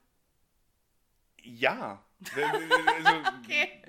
[1.42, 2.04] Ja.
[2.34, 3.82] Also, Okay.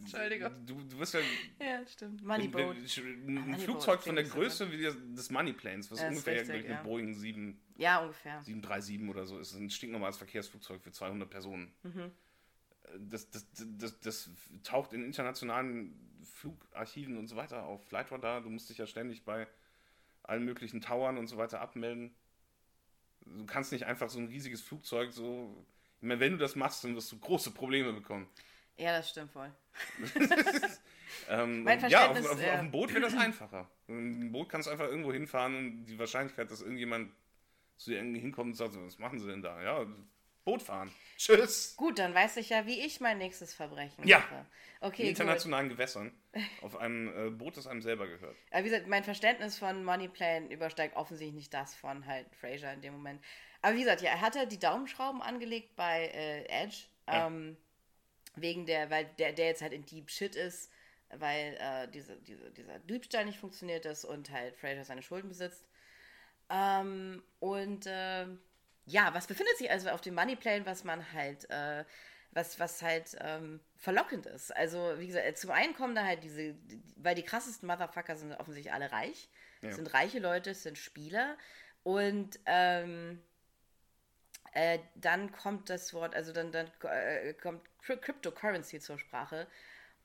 [0.00, 0.66] Entschuldigung.
[0.66, 1.20] Du, du wirst ja
[1.60, 2.22] Ja, stimmt.
[2.24, 2.76] Moneyboat.
[2.76, 4.78] wenn- Ein Moneyboat Flugzeug von der Größe wie
[5.14, 6.82] des Moneyplanes, was Ja, ungefähr richtig, eine ja.
[6.82, 8.40] Boeing 7, Ja, ungefähr.
[8.42, 11.72] 737 oder so ist, ein stinknormales Verkehrsflugzeug für 200 Personen.
[11.82, 12.10] Mhm.
[12.98, 13.46] Das, das,
[13.78, 14.30] das, das
[14.64, 15.94] taucht in internationalen
[16.34, 17.86] Flugarchiven und so weiter auf.
[17.86, 19.46] Flightradar, du musst dich ja ständig bei
[20.24, 22.12] allen möglichen Towern und so weiter abmelden.
[23.24, 25.64] Du kannst nicht einfach so ein riesiges Flugzeug so.
[26.00, 28.28] Ich meine, wenn du das machst, dann wirst du große Probleme bekommen.
[28.76, 29.52] Ja, das stimmt voll.
[31.28, 33.68] Ähm, Mein ja, auf, auf, auf dem Boot wäre das einfacher.
[33.88, 37.12] Ein Boot kannst du einfach irgendwo hinfahren und die Wahrscheinlichkeit, dass irgendjemand
[37.76, 39.60] zu dir irgendwie hinkommt und sagt, was machen sie denn da?
[39.62, 39.86] Ja,
[40.44, 40.92] Boot fahren.
[41.16, 41.76] Tschüss.
[41.76, 44.18] Gut, dann weiß ich ja, wie ich mein nächstes Verbrechen Ja.
[44.18, 44.46] mache.
[44.80, 45.10] In Okay, gut.
[45.10, 46.12] internationalen Gewässern.
[46.62, 48.36] Auf einem äh, Boot, das einem selber gehört.
[48.50, 52.80] Aber wie gesagt, mein Verständnis von Moneyplan übersteigt offensichtlich nicht das von halt Fraser in
[52.80, 53.22] dem Moment.
[53.60, 56.76] Aber wie gesagt, ja, er hat halt die Daumenschrauben angelegt bei äh, Edge.
[57.06, 57.26] Ja.
[57.26, 57.56] Ähm,
[58.36, 60.70] wegen der, weil der, der jetzt halt in Deep Shit ist,
[61.10, 65.66] weil äh, diese, diese, dieser Diebstahl nicht funktioniert ist und halt Fraser seine Schulden besitzt.
[66.48, 68.26] Ähm, und äh,
[68.90, 71.84] ja, was befindet sich also auf dem Moneyplan, was man halt, äh,
[72.32, 74.54] was, was halt ähm, verlockend ist?
[74.56, 76.54] Also, wie gesagt, zum einen kommen da halt diese,
[76.96, 79.28] weil die krassesten Motherfucker sind offensichtlich alle reich.
[79.62, 79.72] Ja.
[79.72, 81.36] Sind reiche Leute, sind Spieler.
[81.82, 83.20] Und ähm,
[84.52, 89.46] äh, dann kommt das Wort, also dann, dann äh, kommt Cry- Cryptocurrency zur Sprache.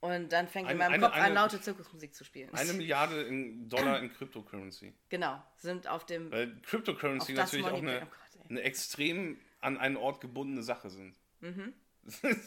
[0.01, 2.53] Und dann fängt in Eine- meinem eine- Kopf an, eine- laute Zirkusmusik zu spielen.
[2.53, 4.93] Eine Milliarde in Dollar in Cryptocurrency.
[5.09, 6.31] genau, sind auf dem.
[6.31, 8.07] Weil Cryptocurrency natürlich auch eine.
[8.49, 11.15] Eine extrem an einen Ort gebundene Sache sind.
[11.41, 11.73] Mhm.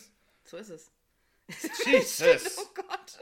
[0.44, 0.90] So ist es.
[1.84, 2.56] Jesus.
[2.58, 3.18] Oh Gott,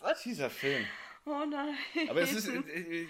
[0.00, 0.22] Scheiße.
[0.24, 0.84] Dieser Film.
[1.26, 1.74] Oh nein.
[2.08, 2.48] Aber es ist.
[2.48, 2.58] Äh,
[3.02, 3.08] äh,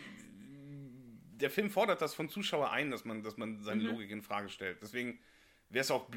[1.36, 3.90] der Film fordert das von Zuschauer ein, dass man, dass man seine Mhm.
[3.90, 4.80] Logik in Frage stellt.
[4.82, 5.18] Deswegen
[5.68, 6.08] wäre es auch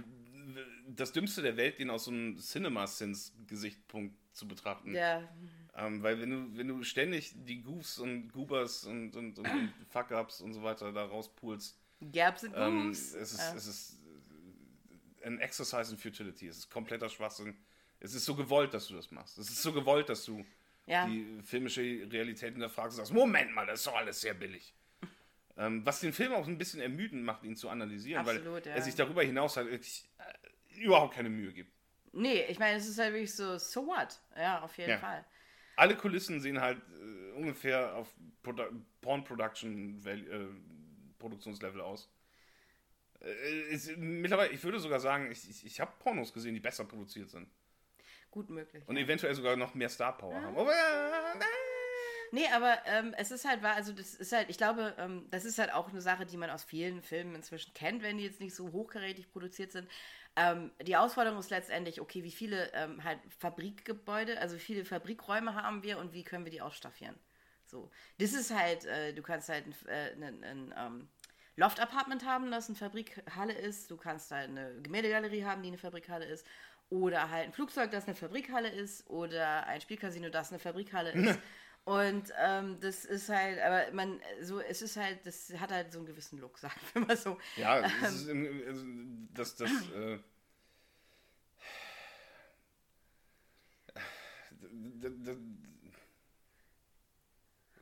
[0.88, 4.94] das Dümmste der Welt, den aus so einem Cinema-Sins-Gesichtspunkt zu betrachten.
[4.96, 5.28] Ja,
[5.76, 9.74] Ähm, weil wenn du, wenn du ständig die Goofs und Goobers und, und, und, und
[9.90, 13.56] Fuck-Ups und so weiter da rauspulst, Gaps and ähm, es, ist, ja.
[13.56, 13.98] es ist
[15.22, 16.48] äh, ein Exercise in Futility.
[16.48, 17.58] Es ist kompletter Schwachsinn.
[18.00, 19.38] Es ist so gewollt, dass du das machst.
[19.38, 20.46] Es ist so gewollt, dass du
[20.86, 21.08] ja.
[21.08, 24.74] die filmische Realität hinterfragst und sagst, Moment mal, das ist doch alles sehr billig.
[25.58, 28.78] Ähm, was den Film auch ein bisschen ermüdend macht, ihn zu analysieren, Absolut, weil ja.
[28.78, 31.72] er sich darüber hinaus halt wirklich, äh, überhaupt keine Mühe gibt.
[32.12, 34.20] Nee, ich meine, es ist halt wirklich so, so what?
[34.36, 35.00] Ja, auf jeden Ja.
[35.00, 35.26] Fall.
[35.76, 38.64] Alle Kulissen sehen halt äh, ungefähr auf Produ
[39.02, 40.48] Porn Production Val- äh,
[41.20, 42.10] Produktionslevel aus.
[43.22, 46.86] Äh, ist, mittlerweile, ich würde sogar sagen, ich, ich, ich habe Pornos gesehen, die besser
[46.86, 47.48] produziert sind.
[48.32, 48.84] Gut möglich.
[48.88, 49.04] Und ja.
[49.04, 50.58] eventuell sogar noch mehr Star Power haben.
[50.58, 51.46] Aber, äh,
[52.32, 55.46] Nee, aber ähm, es ist halt wahr, also das ist halt, ich glaube, ähm, das
[55.46, 58.42] ist halt auch eine Sache, die man aus vielen Filmen inzwischen kennt, wenn die jetzt
[58.42, 59.88] nicht so hochkarätig produziert sind.
[60.36, 65.56] Ähm, die Herausforderung ist letztendlich, okay, wie viele ähm, halt Fabrikgebäude, also wie viele Fabrikräume
[65.56, 67.16] haben wir und wie können wir die ausstaffieren?
[67.68, 67.92] So.
[68.18, 71.08] Das ist halt, äh, du kannst halt ein, ein, ein ähm,
[71.58, 73.92] Loft-Apartment haben, das eine Fabrikhalle ist.
[73.92, 76.46] Du kannst halt eine Gemäldegalerie haben, die eine Fabrikhalle ist.
[76.90, 81.40] oder halt ein Flugzeug, das eine Fabrikhalle ist oder ein Spielcasino, das eine Fabrikhalle ist.
[81.88, 86.00] Und ähm, das ist halt, aber man, so, es ist halt, das hat halt so
[86.00, 87.38] einen gewissen Look, sagen wir mal so.
[87.56, 88.86] Ja, das ist im, also,
[89.34, 90.20] das, das, äh,
[95.00, 95.38] das, das,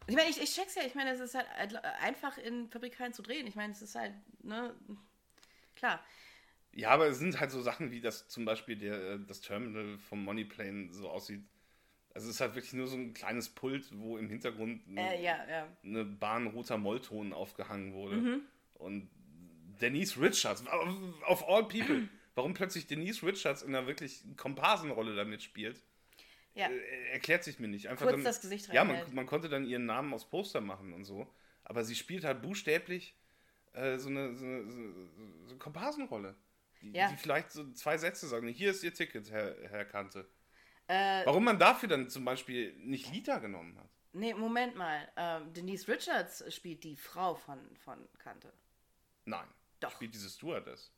[0.07, 1.47] Ich meine, ich, ich check's ja, ich meine, es ist halt
[2.01, 3.47] einfach in Fabrikhallen zu drehen.
[3.47, 4.75] Ich meine, es ist halt, ne,
[5.75, 6.03] klar.
[6.73, 10.23] Ja, aber es sind halt so Sachen wie, dass zum Beispiel der, das Terminal vom
[10.23, 11.41] Moneyplane so aussieht.
[12.13, 15.23] Also es ist halt wirklich nur so ein kleines Pult, wo im Hintergrund eine, Äh,
[15.23, 15.67] ja, ja.
[15.83, 18.41] eine Bahn roter Mollton aufgehangen wurde.
[18.75, 19.09] Und
[19.81, 20.63] Denise Richards,
[21.27, 25.81] of all people, warum plötzlich Denise Richards in einer wirklich Komparsenrolle damit spielt,
[26.55, 26.67] Ja.
[26.69, 27.87] äh, erklärt sich mir nicht.
[27.89, 30.93] Einfach Kurz dann, das Gesicht Ja, man, man konnte dann ihren Namen aus Poster machen
[30.93, 31.31] und so.
[31.63, 33.15] Aber sie spielt halt buchstäblich
[33.73, 36.35] äh, so, eine, so, eine, so eine Komparsenrolle.
[36.81, 37.09] Die, Ja.
[37.09, 38.47] die vielleicht so zwei Sätze sagen.
[38.47, 40.27] Hier ist Ihr Ticket, Herr, Herr Kante.
[40.87, 43.89] Äh, Warum man dafür dann zum Beispiel nicht Lita genommen hat.
[44.13, 45.09] nee, Moment mal.
[45.17, 48.53] Ähm, Denise Richards spielt die Frau von, von Kante.
[49.25, 49.47] Nein.
[49.79, 49.91] Doch.
[49.91, 50.91] Spielt diese Stewardess.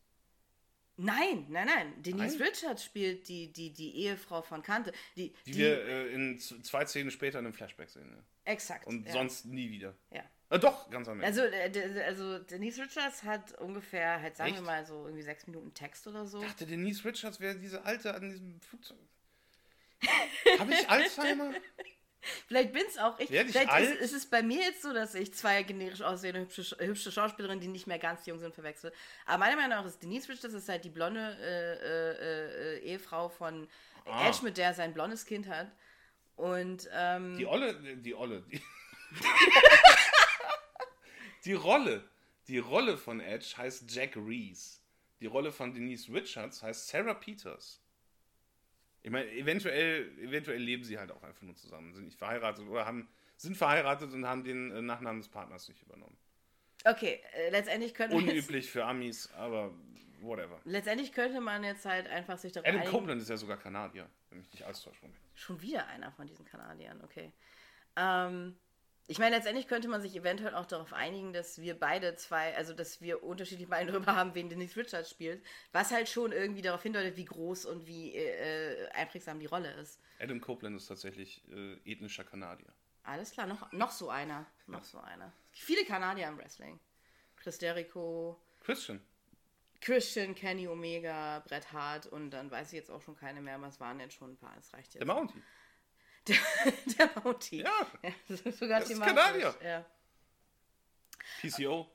[0.97, 2.01] Nein, nein, nein.
[2.01, 2.47] Denise Nein?
[2.47, 4.91] Richards spielt die, die, die Ehefrau von Kante.
[5.15, 8.09] Die, Die, wir äh, in zwei Szenen später in einem Flashback sehen.
[8.09, 8.51] Ja.
[8.51, 8.87] exakt.
[8.87, 9.13] Und ja.
[9.13, 9.93] sonst nie wieder.
[10.11, 10.23] Ja.
[10.49, 11.27] Äh, doch, ganz am Ende.
[11.27, 14.65] Also, äh, also Denise Richards hat ungefähr, halt sagen wir Echt?
[14.65, 16.41] mal so irgendwie sechs Minuten Text oder so.
[16.41, 18.97] Ich dachte, Denise Richards wäre diese Alte an diesem Flugzeug.
[20.57, 21.53] Habe ich Alzheimer?
[22.47, 23.31] Vielleicht bin's auch ich.
[23.31, 23.89] Werd ich Vielleicht alt?
[23.89, 27.61] ist, ist es bei mir jetzt so, dass ich zwei generisch aussehende hübsche, hübsche Schauspielerinnen,
[27.61, 28.91] die nicht mehr ganz jung sind, verwechsel.
[29.25, 33.29] Aber meiner Meinung nach ist Denise Richards ist halt die blonde äh, äh, äh, Ehefrau
[33.29, 33.67] von
[34.09, 34.29] Ah.
[34.29, 35.69] Edge, mit der er sein blondes Kind hat.
[36.37, 38.41] Und ähm, Die Olle, die Olle.
[38.43, 38.61] Die,
[41.45, 42.07] die Rolle.
[42.47, 44.77] Die Rolle von Edge heißt Jack Reese.
[45.19, 47.81] Die Rolle von Denise Richards heißt Sarah Peters.
[49.07, 52.85] Ich meine, eventuell, eventuell leben sie halt auch einfach nur zusammen, sind nicht verheiratet oder
[52.85, 56.17] haben, sind verheiratet und haben den äh, Nachnamen des Partners nicht übernommen.
[56.83, 59.73] okay, äh, letztendlich könnte man jetzt, Unüblich für Amis, aber
[60.19, 60.59] whatever.
[60.65, 62.97] letztendlich könnte man jetzt halt einfach sich darauf Adam einigen.
[62.97, 65.01] Copeland ist ja sogar Kanadier, wenn mich nicht alles täuscht.
[65.01, 65.17] Moment.
[65.35, 67.31] Schon wieder einer von diesen Kanadiern, okay.
[67.95, 68.57] Ähm,
[69.09, 72.73] ich meine, letztendlich könnte man sich eventuell auch darauf einigen, dass wir beide zwei, also
[72.73, 75.41] dass wir unterschiedliche Meinungen darüber haben, wen Denise Richards spielt,
[75.71, 80.01] was halt schon irgendwie darauf hindeutet, wie groß und wie äh, einprägsam die Rolle ist.
[80.19, 82.67] Adam Copeland ist tatsächlich äh, ethnischer Kanadier.
[83.03, 85.31] Alles klar, noch, noch so einer, noch so einer.
[85.53, 86.77] Viele Kanadier im Wrestling.
[87.37, 88.99] Chris Jericho, Christian.
[89.79, 93.79] Christian, Kenny Omega, Bret Hart und dann weiß ich jetzt auch schon keine mehr, was
[93.79, 95.07] waren denn schon ein paar, das reicht jetzt.
[95.07, 95.41] Der Mountie.
[96.27, 96.37] Der,
[96.99, 97.61] der Bounty.
[97.61, 97.87] Ja.
[98.03, 99.01] ja das ist sogar Das ist.
[99.01, 99.55] Kanadier.
[99.63, 99.85] Ja.
[101.41, 101.89] PCO.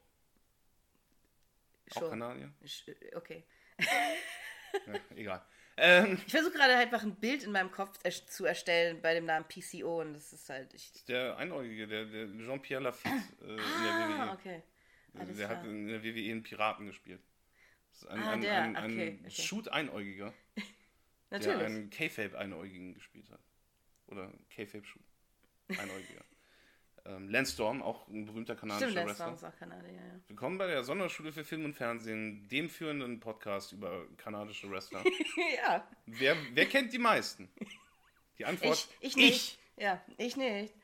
[1.95, 2.11] Auch Schon.
[2.11, 2.53] Kanadier.
[2.65, 3.45] Sch- Okay.
[3.79, 5.45] Ja, egal.
[5.77, 9.25] Ähm, Ich versuche gerade halt einfach ein Bild in meinem Kopf zu erstellen bei dem
[9.25, 10.73] Namen PCO und das ist halt.
[10.75, 14.33] Ich, der Einäugige, der, der Jean-Pierre Lafitte äh, in der ah, WWE.
[14.33, 14.63] okay.
[15.19, 15.59] Alles der klar.
[15.59, 17.23] hat in der WWE einen Piraten gespielt.
[17.91, 19.31] Das ist ein, Ah, ein, der, ein, ein okay, okay.
[19.31, 21.63] Shoot-Einäugiger, der Natürlich.
[21.65, 23.41] einen K-Fape-Einäugigen gespielt hat.
[24.13, 26.25] Oder K-Fape-Shoot-Einäugiger.
[27.07, 29.37] ähm, Lance Storm, auch ein berühmter kanadischer Stimmt, Lance Wrestler.
[29.37, 30.21] Storm ist auch Kanadier, ja.
[30.29, 35.03] Willkommen bei der Sonderschule für Film und Fernsehen, dem führenden Podcast über kanadische Wrestler.
[35.57, 35.89] ja.
[36.05, 37.49] wer, wer kennt die meisten?
[38.37, 39.59] Die Antwort: Ich, ich nicht.
[39.79, 40.75] Ja, ich nicht.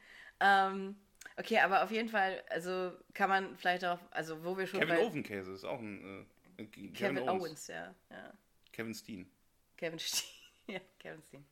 [0.41, 0.97] Ähm,
[1.37, 5.01] okay, aber auf jeden Fall, also kann man vielleicht auch, also wo wir schon Kevin
[5.01, 6.27] Ovenkäse ist auch ein.
[6.57, 7.43] Äh, Kevin, Kevin Owens.
[7.43, 7.95] Owens, ja.
[8.11, 8.33] ja.
[8.73, 9.31] Kevin Steen.
[9.77, 10.31] Kevin Steen.
[10.67, 11.45] ja, Kevin Steen.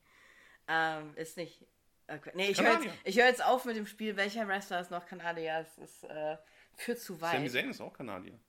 [0.67, 1.65] Ähm, ist nicht.
[2.07, 2.31] Okay.
[2.35, 5.05] Nee, ich höre jetzt, ich hör jetzt auf mit dem Spiel, welcher Wrestler ist noch
[5.05, 5.59] Kanadier.
[5.59, 6.37] Es ist äh,
[6.75, 7.33] führt zu weit.
[7.33, 8.39] Sami Zayn ist auch Kanadier.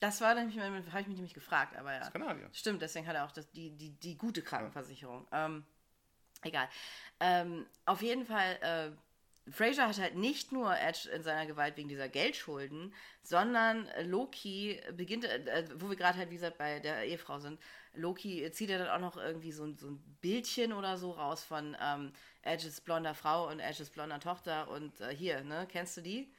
[0.00, 2.00] Das war nämlich, habe ich mich nämlich gefragt, aber ja.
[2.00, 2.48] Ist Kanadier.
[2.52, 5.26] Stimmt, deswegen hat er auch das, die, die, die gute Krankenversicherung.
[5.32, 5.64] Ähm,
[6.42, 6.68] egal.
[7.18, 11.88] Ähm, auf jeden Fall, äh, Fraser hat halt nicht nur Edge in seiner Gewalt wegen
[11.88, 17.40] dieser Geldschulden, sondern Loki beginnt, äh, wo wir gerade halt, wie gesagt, bei der Ehefrau
[17.40, 17.60] sind,
[17.98, 21.44] Loki zieht ja dann auch noch irgendwie so, ein- so ein Bildchen oder so raus
[21.44, 26.00] von ähm, Edges blonder Frau und Edges blonder Tochter und äh, hier, ne, kennst du
[26.00, 26.32] die?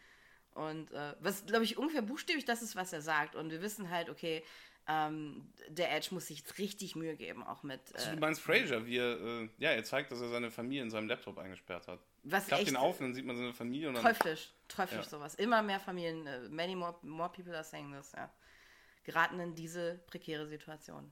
[0.55, 3.36] Und äh, was, glaube ich, ungefähr buchstäblich das ist, was er sagt.
[3.36, 4.43] Und wir wissen halt, okay,
[4.88, 7.80] ähm, der Edge muss sich jetzt richtig Mühe geben, auch mit.
[7.93, 10.82] Also, Äh, du meinst Fraser, wie er, äh, ja, er zeigt, dass er seine Familie
[10.82, 11.99] in seinem Laptop eingesperrt hat.
[12.24, 14.03] was Klappt echt ihn auf und dann sieht man seine Familie und dann.
[14.03, 15.10] teuflisch, teuflisch Ja.
[15.10, 15.36] sowas.
[15.36, 18.30] Immer mehr Familien, äh, many more, more people are saying this, ja.
[19.03, 21.12] Geraten in diese prekäre Situation.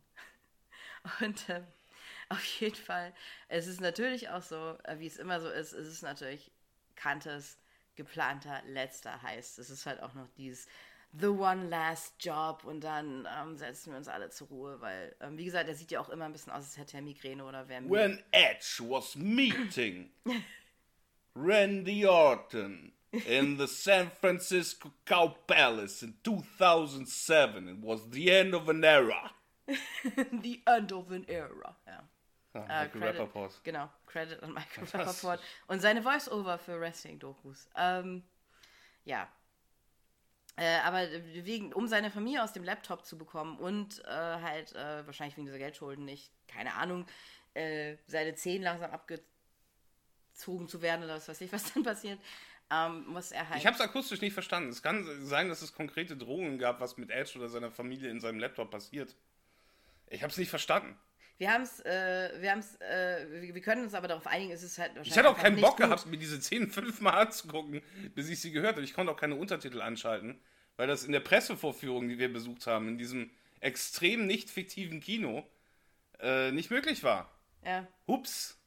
[1.21, 1.63] Und ähm,
[2.29, 3.13] auf jeden Fall,
[3.47, 6.51] es ist natürlich auch so, äh, wie es immer so ist, es ist natürlich
[6.95, 7.57] Kantes
[7.95, 9.59] geplanter letzter heißt.
[9.59, 10.67] Es ist halt auch noch dieses
[11.19, 15.37] The One Last Job und dann ähm, setzen wir uns alle zur Ruhe, weil, ähm,
[15.37, 17.67] wie gesagt, er sieht ja auch immer ein bisschen aus, als hätte er Migräne oder
[17.67, 20.11] wer When Edge was meeting
[21.35, 28.67] Randy Orton in the San Francisco Cow Palace in 2007, it was the end of
[28.67, 29.31] an era.
[30.41, 31.75] The End of an Era.
[31.85, 32.03] Ja.
[32.53, 33.61] Ah, Äh, Michael Credit, Rappaport.
[33.63, 34.85] Genau, Credit an Michael?
[34.85, 35.39] Rappaport.
[35.67, 37.69] Und seine Voice-Over für Wrestling-Dokus.
[37.75, 38.23] Ähm,
[39.05, 39.27] ja.
[40.55, 41.07] Äh, aber
[41.45, 45.45] wegen, um seine Familie aus dem Laptop zu bekommen und äh, halt äh, wahrscheinlich wegen
[45.45, 47.05] dieser Geldschulden nicht, keine Ahnung,
[47.53, 52.19] äh, seine Zehen langsam abgezogen zu werden oder was weiß ich, was dann passiert,
[52.71, 53.59] ähm, muss er halt.
[53.59, 54.69] Ich habe es akustisch nicht verstanden.
[54.69, 58.19] Es kann sein, dass es konkrete Drohungen gab, was mit Edge oder seiner Familie in
[58.19, 59.15] seinem Laptop passiert.
[60.09, 60.97] Ich habe es nicht verstanden.
[61.37, 64.63] Wir haben es, äh, wir haben es, äh, wir, können uns aber darauf einigen, es
[64.63, 65.11] ist halt wahrscheinlich.
[65.11, 67.83] Ich hatte auch keinen Bock gehabt, mir diese Szenen fünfmal anzugucken,
[68.15, 68.83] bis ich sie gehört habe.
[68.83, 70.41] Ich konnte auch keine Untertitel anschalten,
[70.77, 73.29] weil das in der Pressevorführung, die wir besucht haben, in diesem
[73.59, 75.47] extrem nicht fiktiven Kino,
[76.19, 77.31] äh, nicht möglich war.
[77.63, 77.87] Ja.
[78.07, 78.59] Ups.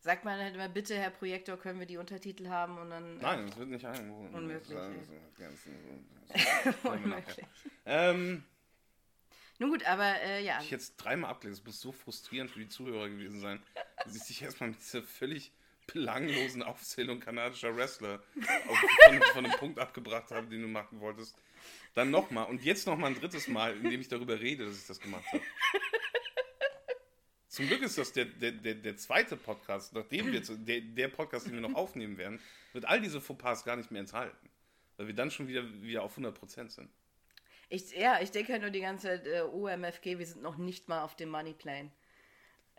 [0.00, 3.18] Sagt man halt immer, bitte, Herr Projektor, können wir die Untertitel haben und dann.
[3.18, 4.32] Nein, das wird nicht eingeholt.
[4.34, 4.78] Unmöglich,
[5.38, 7.46] Das Unmöglich.
[7.86, 8.44] Ähm,
[9.58, 10.60] Nun gut, aber äh, ja.
[10.60, 11.64] ich jetzt dreimal abgelesen.
[11.64, 13.62] Das muss so frustrierend für die Zuhörer gewesen sein,
[14.04, 15.52] dass ich sich erstmal mit dieser völlig
[15.86, 18.22] belanglosen Aufzählung kanadischer Wrestler
[19.04, 21.34] von, von einem Punkt abgebracht habe, den du machen wolltest.
[21.94, 25.00] Dann nochmal und jetzt nochmal ein drittes Mal, indem ich darüber rede, dass ich das
[25.00, 25.42] gemacht habe.
[27.48, 31.46] Zum Glück ist das der, der, der, der zweite Podcast, nachdem wir, der, der Podcast,
[31.46, 32.38] den wir noch aufnehmen werden,
[32.72, 34.48] wird all diese Fauxpas gar nicht mehr enthalten.
[34.96, 36.90] Weil wir dann schon wieder, wieder auf 100% sind.
[37.68, 40.88] Ich, ja, ich denke halt nur die ganze Zeit, äh, OMFG, wir sind noch nicht
[40.88, 41.90] mal auf dem Moneyplane.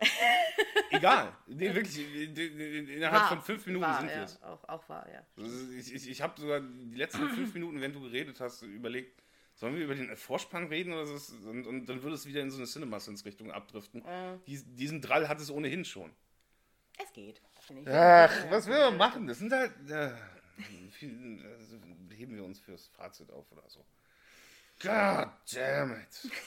[0.90, 1.36] Egal.
[1.46, 1.98] Nee, wirklich,
[2.36, 4.42] innerhalb von fünf Minuten war, sind wir ja, es.
[4.42, 5.44] Auch, auch wahr, ja.
[5.76, 9.22] Ich, ich, ich habe sogar die letzten fünf Minuten, wenn du geredet hast, überlegt,
[9.54, 12.50] sollen wir über den Vorspann reden oder es, und, und dann würde es wieder in
[12.50, 14.02] so eine Cinemas-Richtung abdriften.
[14.46, 16.10] Dies, diesen Drall hat es ohnehin schon.
[17.02, 17.40] Es geht.
[17.60, 17.88] finde ich.
[17.96, 19.26] Ach, was will man machen?
[19.26, 19.72] Das sind halt.
[19.88, 20.10] Äh,
[20.90, 21.76] viel, also,
[22.14, 23.84] heben wir uns fürs Fazit auf oder so.
[24.80, 26.30] God damn it.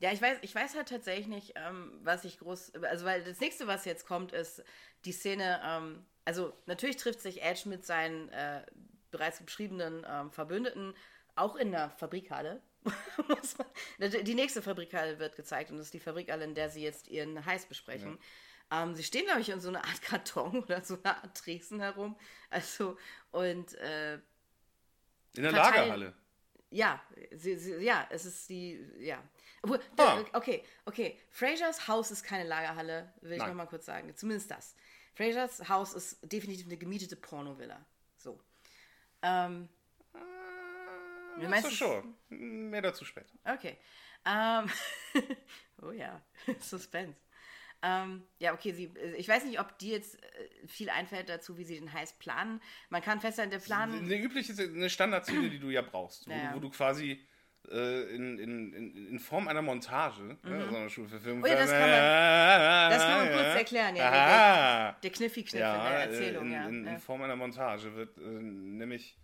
[0.00, 2.74] Ja, ich weiß, ich weiß halt tatsächlich nicht, ähm, was ich groß.
[2.84, 4.62] Also, weil das nächste, was jetzt kommt, ist
[5.04, 5.60] die Szene.
[5.64, 8.64] Ähm, also, natürlich trifft sich Edge mit seinen äh,
[9.10, 10.94] bereits beschriebenen ähm, Verbündeten
[11.34, 12.62] auch in der Fabrikhalle.
[14.00, 17.44] Die nächste Fabrikhalle wird gezeigt und das ist die Fabrikhalle, in der sie jetzt ihren
[17.44, 18.18] Heiß besprechen.
[18.70, 21.80] Ähm, sie stehen, glaube ich, in so einer Art Karton oder so einer Art Tresen
[21.80, 22.18] herum.
[22.50, 22.98] Also,
[23.30, 26.14] und äh, In der Verteilen- Lagerhalle.
[26.70, 27.02] ja,
[27.32, 29.22] sie, sie, ja, es ist die, ja.
[29.62, 30.22] Obwohl, Ah.
[30.34, 31.18] okay, okay.
[31.30, 33.48] Frasers Haus ist keine Lagerhalle, will ich Nein.
[33.48, 34.14] noch mal kurz sagen.
[34.14, 34.76] Zumindest das.
[35.14, 37.84] Frasers Haus ist definitiv eine gemietete Pornovilla.
[38.18, 38.38] So.
[39.22, 39.68] Ähm,
[41.40, 42.14] Äh, meinst schon.
[42.28, 43.32] Mehr dazu später.
[43.44, 43.78] okay.
[44.24, 44.70] Ähm,
[45.82, 46.20] oh ja,
[46.60, 47.16] Suspense.
[47.82, 51.64] Ähm, ja, okay, sie, ich weiß nicht, ob dir jetzt äh, viel einfällt dazu, wie
[51.64, 52.60] sie den Heiß planen.
[52.90, 53.92] Man kann festhalten, der Plan.
[53.92, 57.24] Eine übliche, eine Standardziele, die du ja brauchst, wo, Ja, wo du quasi
[57.70, 61.38] äh, in, in, in, in Form einer Montage, ne, so eine Schule für Film.
[61.38, 61.44] Mhm.
[61.44, 64.96] Oh ja, das kann man- das kann man kurz erklären, ja, der-.
[65.02, 66.68] Der Kniffi-Kniff in ja, der äh, Erzählung, in, ja.
[66.68, 69.16] in, in Form einer Montage wird äh, nämlich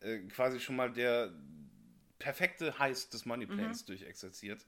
[0.00, 1.32] äh, quasi schon mal der
[2.18, 3.86] perfekte Heiß des Moneyplanes Mhm.
[3.86, 4.66] durchexerziert,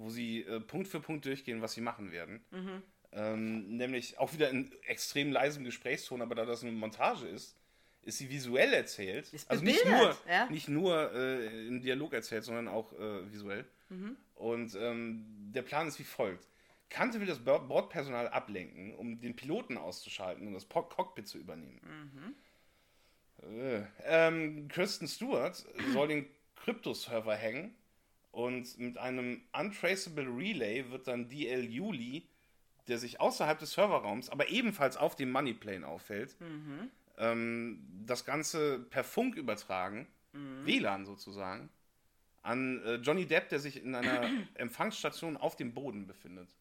[0.00, 2.42] wo sie äh, Punkt für Punkt durchgehen, was sie machen werden.
[2.50, 2.82] Mhm.
[3.12, 7.56] Ähm, nämlich auch wieder in extrem leisem Gesprächston, aber da das eine Montage ist,
[8.02, 9.32] ist sie visuell erzählt.
[9.32, 10.48] Ist also nicht nur, ja.
[10.48, 13.66] nicht nur äh, im Dialog erzählt, sondern auch äh, visuell.
[13.88, 14.16] Mhm.
[14.34, 16.46] Und ähm, der Plan ist wie folgt.
[16.88, 21.80] Kante will das Bo- Bordpersonal ablenken, um den Piloten auszuschalten und das Cockpit zu übernehmen.
[23.42, 26.26] Äh, ähm, Kristen Stewart soll den
[26.56, 27.74] Kryptoserver hängen
[28.32, 32.26] und mit einem Untraceable Relay wird dann DL Juli,
[32.88, 36.36] der sich außerhalb des Serverraums, aber ebenfalls auf dem Moneyplane auffällt,
[37.18, 40.06] ähm, das Ganze per Funk übertragen,
[40.64, 41.68] WLAN sozusagen,
[42.42, 46.54] an äh, Johnny Depp, der sich in einer Empfangsstation auf dem Boden befindet.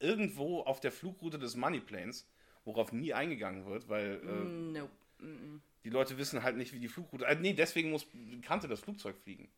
[0.00, 2.26] Irgendwo auf der Flugroute des Moneyplanes,
[2.64, 4.90] worauf nie eingegangen wird, weil äh, Nope.
[5.84, 7.26] die Leute wissen halt nicht, wie die Flugroute.
[7.26, 8.06] Äh, nee, deswegen muss
[8.42, 9.48] Kante das Flugzeug fliegen.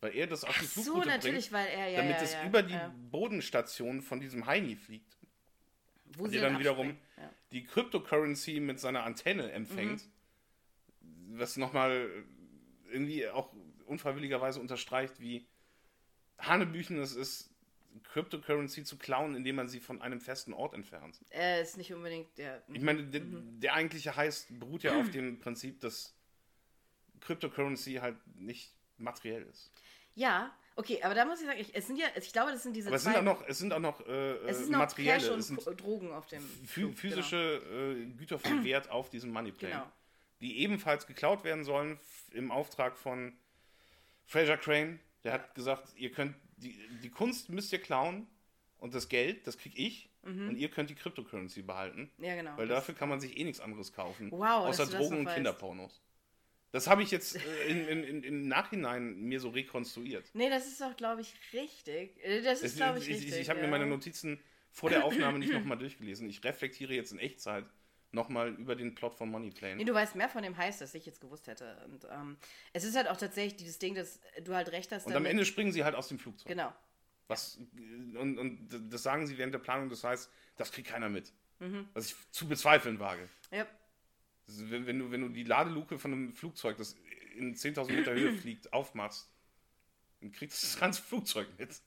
[0.00, 1.96] Weil er das auf die So, Flugroute natürlich, bringt, weil er ja.
[1.98, 2.78] damit ja, es ja, über die.
[3.10, 5.16] Bodenstation von diesem Heini fliegt.
[6.16, 6.96] Wo Und sie der dann wiederum
[7.52, 10.02] die Cryptocurrency mit seiner Antenne empfängt.
[11.00, 11.38] Mhm.
[11.38, 12.10] Was nochmal
[12.90, 13.52] irgendwie auch
[13.86, 15.46] unfreiwilligerweise unterstreicht, wie
[16.38, 17.50] Hanebüchen es ist,
[18.04, 21.18] Cryptocurrency zu klauen, indem man sie von einem festen Ort entfernt.
[21.30, 22.62] Äh, ist nicht unbedingt der.
[22.72, 26.14] Ich meine, der, der eigentliche Heiß beruht ja auf dem Prinzip, dass
[27.20, 29.70] Cryptocurrency halt nicht materiell ist.
[30.14, 32.74] Ja, okay, aber da muss ich sagen, ich, es sind ja, ich glaube, das sind
[32.74, 34.78] diese Aber es sind auch noch, es sind auch noch äh, es ist äh, noch
[34.78, 39.10] materielle, Cash und es sind Drogen auf dem Flug, physische äh, Güter von Wert auf
[39.10, 39.92] diesem Moneyplane, Genau.
[40.40, 41.98] die ebenfalls geklaut werden sollen
[42.32, 43.32] im Auftrag von
[44.24, 44.98] Fraser Crane.
[45.24, 48.26] Der hat gesagt, ihr könnt die, die Kunst müsst ihr klauen
[48.78, 52.28] und das Geld, das krieg ich und ihr könnt die Cryptocurrency behalten, Genau.
[52.28, 52.56] Ja, genau.
[52.56, 55.36] weil dafür kann man sich eh nichts anderes kaufen, Wow, außer Drogen und weißt.
[55.36, 56.02] Kinderpornos.
[56.72, 60.30] Das habe ich jetzt äh, in, in, in, im Nachhinein mir so rekonstruiert.
[60.34, 62.22] Nee, das ist doch, glaube ich, richtig.
[62.24, 63.34] Äh, Das ist, glaube ich, ich, richtig.
[63.34, 63.66] ich, ich habe ja.
[63.66, 64.40] mir meine Notizen
[64.70, 66.28] vor der Aufnahme nicht nochmal durchgelesen.
[66.28, 67.64] Ich reflektiere jetzt in Echtzeit
[68.12, 69.76] nochmal über den Plot von Moneyplane.
[69.76, 71.76] Nee, du weißt mehr von dem Heiß, das ich jetzt gewusst hätte.
[71.86, 72.36] Und ähm,
[72.72, 75.06] es ist halt auch tatsächlich dieses Ding, dass du halt recht hast.
[75.06, 76.48] Und am Ende springen sie halt aus dem Flugzeug.
[76.48, 76.72] Genau.
[77.28, 77.58] Was,
[78.18, 81.32] und, und das sagen sie während der Planung, das heißt, das kriegt keiner mit.
[81.58, 81.88] Mhm.
[81.94, 83.28] Was ich zu bezweifeln wage.
[83.50, 83.66] Ja.
[84.46, 86.96] Wenn, du, wenn du die Ladeluke von einem Flugzeug, das
[87.36, 89.28] in 10.000 Meter Höhe fliegt, aufmachst,
[90.20, 91.80] dann kriegst du das ganze Flugzeug mit.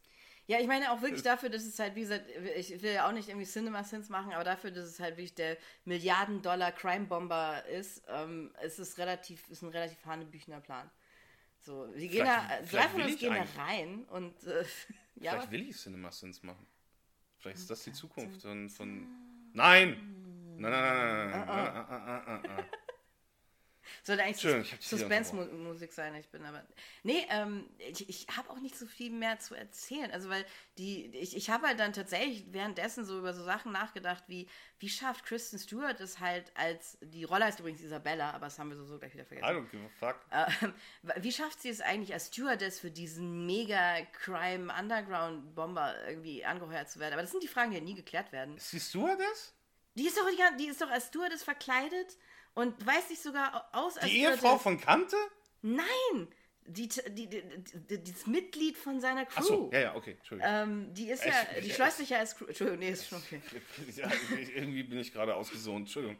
[0.48, 2.26] Ja, ich meine auch wirklich dafür, dass es halt, wie gesagt,
[2.58, 5.36] ich will ja auch nicht irgendwie Cinema Sins machen, aber dafür, dass es halt wirklich
[5.36, 10.90] der Milliarden-Dollar Crime-Bomber ist, ähm, ist es relativ, ist ein relativ hanebüchener Plan.
[11.60, 14.66] So, wir gehen da, drei von uns gehen da rein und äh,
[15.18, 16.66] ja, Vielleicht will ich Cinema Sins machen.
[17.38, 18.70] Vielleicht ist das die Zukunft von.
[18.70, 19.08] von
[19.54, 20.29] Nein!
[20.60, 22.66] Nein, nein, nein.
[24.04, 26.64] Sollte eigentlich Schön, Suspense-Musik sein, ich bin aber.
[27.04, 30.12] Nee, ähm, ich, ich habe auch nicht so viel mehr zu erzählen.
[30.12, 30.46] Also, weil
[30.78, 34.48] die, ich, ich habe halt dann tatsächlich währenddessen so über so Sachen nachgedacht, wie,
[34.80, 38.70] wie schafft Kristen Stewart es halt als, die Rolle heißt übrigens Isabella, aber das haben
[38.70, 39.50] wir so, so gleich wieder vergessen.
[39.50, 40.18] I don't give a fuck.
[40.32, 46.46] Äh, wie schafft sie es eigentlich als Stewardess für diesen mega Crime Underground Bomber irgendwie
[46.46, 47.14] angeheuert zu werden?
[47.14, 48.58] Aber das sind die Fragen, die ja nie geklärt werden.
[48.58, 49.54] Ist sie Stewardess?
[50.00, 50.26] Die ist doch,
[50.58, 52.18] die, ist doch als Stewardess verkleidet
[52.54, 54.62] und weiß sich sogar aus als Die Ehefrau Stewardess.
[54.64, 55.18] von Kante?
[55.62, 56.28] Nein!
[56.66, 57.42] Die, die, die,
[57.74, 59.40] die, das Mitglied von seiner Crew.
[59.40, 60.52] Achso, ja, ja, okay, Entschuldigung.
[60.54, 62.46] Ähm, die ist ja, ich- die schleust sich ja als Crew.
[62.46, 63.42] Entschuldigung, nee, ist schon okay.
[63.96, 64.10] Ja,
[64.56, 66.18] irgendwie bin ich gerade ausgesohnt, Entschuldigung.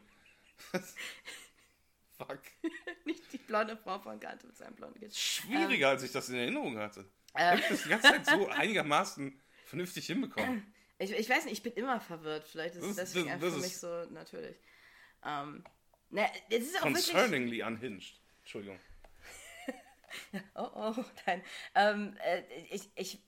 [2.18, 2.40] Fuck.
[3.04, 5.14] Nicht die blonde Frau von Kante mit seinem blonden Kind.
[5.14, 7.08] Schwieriger, als ich das in Erinnerung hatte.
[7.34, 7.58] Ähm.
[7.58, 10.74] Ich habe das die ganze Zeit so einigermaßen vernünftig hinbekommen.
[11.00, 12.46] Ich, ich weiß nicht, ich bin immer verwirrt.
[12.46, 14.56] Vielleicht ist Das- deswegen das- einfach das für mich so natürlich.
[15.24, 15.64] Ähm,
[16.10, 17.10] na, es ist auch wirklich.
[17.10, 18.20] Concerningly unhinged.
[18.40, 18.78] Entschuldigung.
[20.54, 21.40] Oh, oh, nein.
[21.76, 23.18] Ähm, äh, ich ich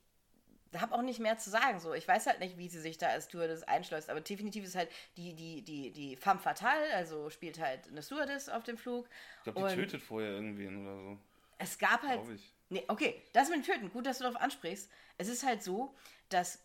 [0.76, 1.78] habe auch nicht mehr zu sagen.
[1.78, 1.94] So.
[1.94, 4.90] Ich weiß halt nicht, wie sie sich da als Stewardess einschleust, aber definitiv ist halt
[5.16, 9.08] die, die, die, die femme fatale, also spielt halt eine Stewardess auf dem Flug.
[9.38, 11.18] Ich glaube, die tötet vorher irgendwen oder so.
[11.58, 12.20] Es gab halt.
[12.68, 14.90] Nee, okay, das mit dem Töten, gut, dass du darauf ansprichst.
[15.18, 15.94] Es ist halt so,
[16.30, 16.64] dass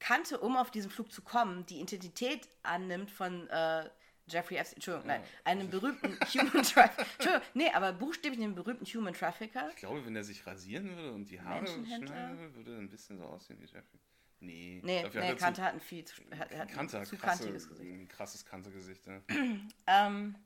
[0.00, 3.88] Kante, um auf diesen Flug zu kommen, die Identität annimmt von äh,
[4.28, 7.06] Jeffrey Epstein, Entschuldigung, nein, einem berühmten Human Trafficker.
[7.14, 9.68] Entschuldigung, nee, aber buchstäblich einem berühmten Human Trafficker.
[9.70, 12.88] Ich glaube, wenn er sich rasieren würde und die Haare schneiden würde, würde er ein
[12.90, 13.98] bisschen so aussehen wie Jeffrey.
[14.40, 16.98] Nee, Nee, dafür nee hat er Kante zu, hat ein viel zu, hat, hat Kante,
[16.98, 17.90] ein zu krasse, kantiges Gesicht.
[17.90, 19.06] ein krasses Kante-Gesicht.
[19.06, 19.20] Ja.
[19.86, 20.36] Ähm,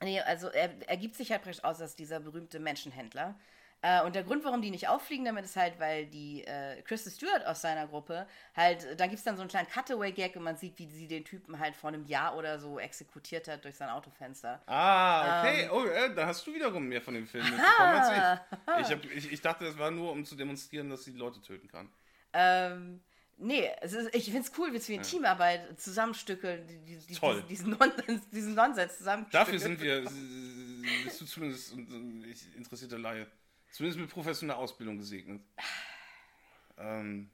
[0.00, 3.38] nee, also er, er gibt sich halt praktisch aus als dieser berühmte Menschenhändler.
[3.82, 7.10] Äh, und der Grund, warum die nicht auffliegen damit, ist halt, weil die äh, Kristen
[7.10, 8.26] Stewart aus seiner Gruppe
[8.56, 11.24] halt, da gibt es dann so einen kleinen Cutaway-Gag und man sieht, wie sie den
[11.24, 14.62] Typen halt vor einem Jahr oder so exekutiert hat durch sein Autofenster.
[14.66, 15.68] Ah, Ähm.
[15.68, 15.68] okay.
[15.72, 18.86] oh, äh, da hast du wiederum mehr von dem Film mitbekommen als ich.
[18.86, 19.32] Ich, hab, ich.
[19.32, 21.88] ich dachte, das war nur, um zu demonstrieren, dass sie Leute töten kann.
[22.32, 23.00] Ähm,
[23.36, 27.42] nee, ist, ich finde es cool, wie sie in Teamarbeit zusammenstückeln, die, die, Toll.
[27.48, 29.44] diesen, Nonsens, diesen Nonsens zusammenstückeln.
[29.44, 33.26] Dafür sind wir, äh, bist du zumindest äh, ich, interessierte Laie,
[33.72, 35.42] zumindest mit professioneller Ausbildung gesegnet.
[36.78, 37.30] Ähm,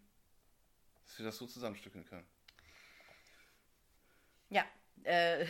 [1.04, 2.26] dass wir das so zusammenstückeln können.
[4.50, 4.64] Ja,
[5.04, 5.44] äh,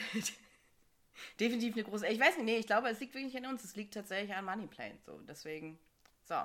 [1.40, 2.06] definitiv eine große.
[2.08, 3.64] Ich weiß nicht, nee, ich glaube, es liegt wirklich an uns.
[3.64, 4.98] Es liegt tatsächlich an Moneyplane.
[5.04, 5.78] So, deswegen,
[6.24, 6.42] so.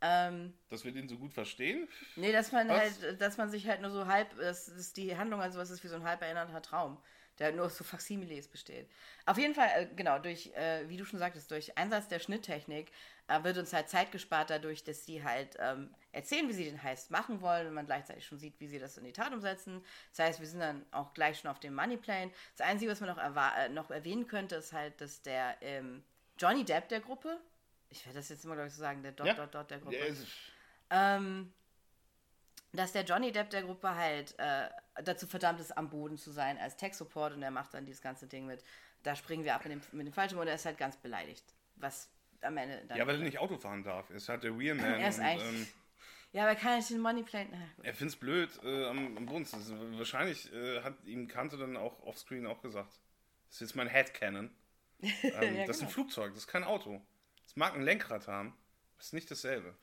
[0.00, 1.88] Ähm, Dass wir den so gut verstehen?
[2.16, 2.78] nee, dass man Was?
[2.78, 5.82] halt, dass man sich halt nur so halb, dass, dass die Handlung also was ist
[5.82, 6.98] wie so ein halb erinnerter Traum,
[7.38, 8.88] der nur aus so Faximiles besteht.
[9.26, 12.90] Auf jeden Fall, äh, genau, durch, äh, wie du schon sagtest, durch Einsatz der Schnitttechnik
[13.28, 16.82] äh, wird uns halt Zeit gespart dadurch, dass die halt ähm, erzählen, wie sie den
[16.82, 19.84] Heist machen wollen und man gleichzeitig schon sieht, wie sie das in die Tat umsetzen.
[20.16, 22.30] Das heißt, wir sind dann auch gleich schon auf dem Moneyplane.
[22.56, 26.04] Das Einzige, was man noch, noch erwähnen könnte, ist halt, dass der ähm,
[26.38, 27.40] Johnny Depp der Gruppe,
[27.90, 29.34] ich werde das jetzt immer, glaube ich, so sagen, der Dot, Ja.
[29.34, 30.26] Dot, Dot der Gruppe, Ja, es-
[30.90, 31.52] ähm,
[32.74, 34.68] dass der Johnny Depp der Gruppe halt äh,
[35.02, 38.26] dazu verdammt ist, am Boden zu sein als Tech-Support und er macht dann dieses ganze
[38.26, 38.62] Ding mit,
[39.02, 41.44] da springen wir ab mit dem, mit dem Fallschirm und er ist halt ganz beleidigt.
[41.76, 42.08] Was
[42.42, 42.98] am Ende dann.
[42.98, 44.10] ja, weil er nicht Auto fahren darf.
[44.10, 44.84] Er ist halt der Wheelman.
[45.00, 45.66] Er ist und, eigentlich- ähm,
[46.32, 47.48] Ja, aber er kann nicht den Moneyplane.
[47.50, 49.50] Na, Er findet es blöd äh, am, am Bund.
[49.52, 52.92] Das ist, wahrscheinlich äh, hat ihm Kante dann auch offscreen auch gesagt.
[53.48, 54.50] Das ist jetzt mein Headcanon.
[55.02, 55.90] Ähm, Ja, das ist ein genau.
[55.90, 57.00] Flugzeug, das ist kein Auto.
[57.46, 58.56] Es mag ein Lenkrad haben,
[58.96, 59.74] das ist nicht dasselbe.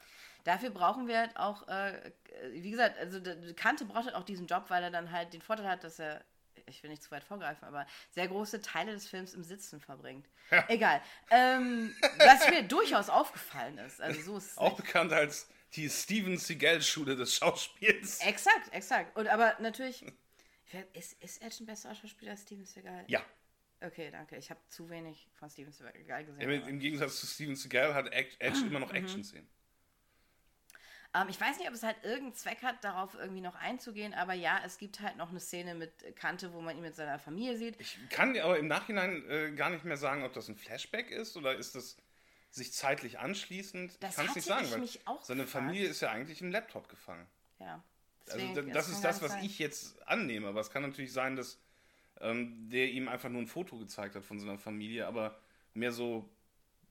[0.43, 2.11] Dafür brauchen wir halt auch, äh,
[2.51, 3.19] wie gesagt, also
[3.55, 6.23] Kante braucht halt auch diesen Job, weil er dann halt den Vorteil hat, dass er,
[6.65, 10.27] ich will nicht zu weit vorgreifen, aber sehr große Teile des Films im Sitzen verbringt.
[10.67, 11.01] Egal.
[11.29, 14.01] Ähm, was mir durchaus aufgefallen ist.
[14.01, 14.85] Also so ist es Auch nicht.
[14.85, 18.19] bekannt als die Steven Seagal-Schule des Schauspiels.
[18.19, 19.15] Exakt, exakt.
[19.17, 20.05] Und aber natürlich,
[20.93, 23.03] ist, ist Edge ein besserer Schauspieler als Steven Seagal?
[23.07, 23.23] Ja.
[23.83, 24.35] Okay, danke.
[24.37, 26.41] Ich habe zu wenig von Steven Seagal gesehen.
[26.41, 28.85] Im, aber- Im Gegensatz zu Steven Seagal hat Edge Edge immer Mhm.
[28.85, 29.47] noch Action-Szenen.
[31.13, 34.33] Ähm, ich weiß nicht, ob es halt irgendeinen Zweck hat, darauf irgendwie noch einzugehen, aber
[34.33, 37.57] ja, es gibt halt noch eine Szene mit Kante, wo man ihn mit seiner Familie
[37.57, 37.79] sieht.
[37.79, 41.35] Ich kann aber im Nachhinein äh, gar nicht mehr sagen, ob das ein Flashback ist
[41.35, 41.97] oder ist das
[42.49, 43.97] sich zeitlich anschließend.
[44.01, 45.47] Das ich kann es nicht sagen, weil seine.
[45.47, 47.25] Familie ist ja eigentlich im Laptop gefangen.
[47.59, 47.81] Ja.
[48.27, 49.43] Also Deswegen, da- das kann ist das, was sein.
[49.45, 50.47] ich jetzt annehme.
[50.47, 51.57] Aber es kann natürlich sein, dass
[52.19, 55.39] ähm, der ihm einfach nur ein Foto gezeigt hat von seiner Familie, aber
[55.73, 56.29] mehr so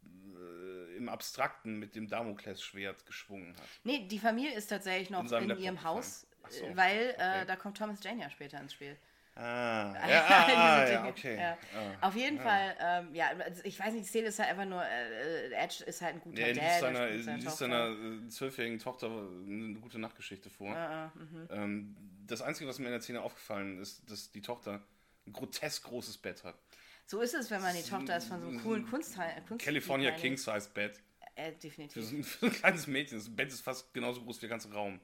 [0.05, 0.60] äh,
[1.01, 3.67] im Abstrakten mit dem Damoklesschwert geschwungen hat.
[3.85, 5.83] Nee, die Familie ist tatsächlich noch In in, ihrem.
[5.83, 7.43] Haus, so, äh, weil okay.
[7.43, 8.97] äh, da kommt Thomas Jane ja später ins Spiel.
[9.37, 11.37] Ah, ja, ah, ah, ja okay.
[11.37, 11.59] Ja.
[11.75, 12.09] Ah.
[12.09, 14.85] Auf jeden Fall, ähm, ja, also ich weiß nicht, die Szene ist halt einfach nur,
[14.85, 16.81] äh, Edge ist halt ein guter liest Dad.
[16.81, 20.75] seiner, er liest seiner äh, zwölfjährigen Tochter eine gute Nachtgeschichte vor.
[20.77, 21.49] Ah, mhm.
[21.51, 21.97] Ähm,
[22.27, 24.83] das Einzige, was mir in der Szene aufgefallen ist, dass die Tochter
[25.27, 26.57] ein grotesk großes Bett hat.
[27.11, 29.43] So ist es, wenn man die Tochter ist von so einem coolen Kunstteil.
[29.49, 31.03] Kunst California King Size Bett.
[31.35, 32.05] Äh, Für definitiv.
[32.05, 33.19] so, ein, für ein kleines Mädchen.
[33.19, 35.01] Das Bett ist fast genauso groß wie der ganze Raum.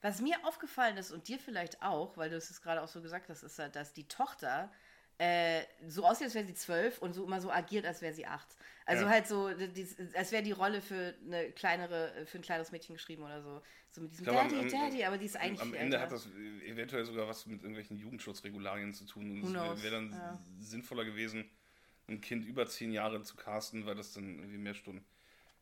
[0.00, 3.02] Was mir aufgefallen ist und dir vielleicht auch, weil du es jetzt gerade auch so
[3.02, 4.72] gesagt hast, ist dass die Tochter
[5.18, 8.26] äh, so aussieht, als wäre sie zwölf und so immer so agiert, als wäre sie
[8.26, 8.48] acht.
[8.86, 9.10] Also Ja.
[9.10, 13.22] halt so, die, als wäre die Rolle für eine kleinere, für ein kleines Mädchen geschrieben
[13.22, 13.62] oder so.
[13.92, 16.00] So mit diesem glaube, Daddy, am- Daddy, aber die ist eigentlich Am Ende älter.
[16.00, 16.26] hat das
[16.66, 19.42] eventuell sogar was mit irgendwelchen Jugendschutzregularien zu tun.
[19.42, 20.38] Und es wäre dann ja.
[20.58, 21.48] sinnvoller gewesen,
[22.08, 25.04] ein Kind über zehn Jahre zu casten, weil das dann irgendwie mehr Stunden.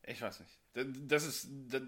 [0.05, 0.59] Ich weiß nicht.
[0.73, 1.79] Da- Das ist, da-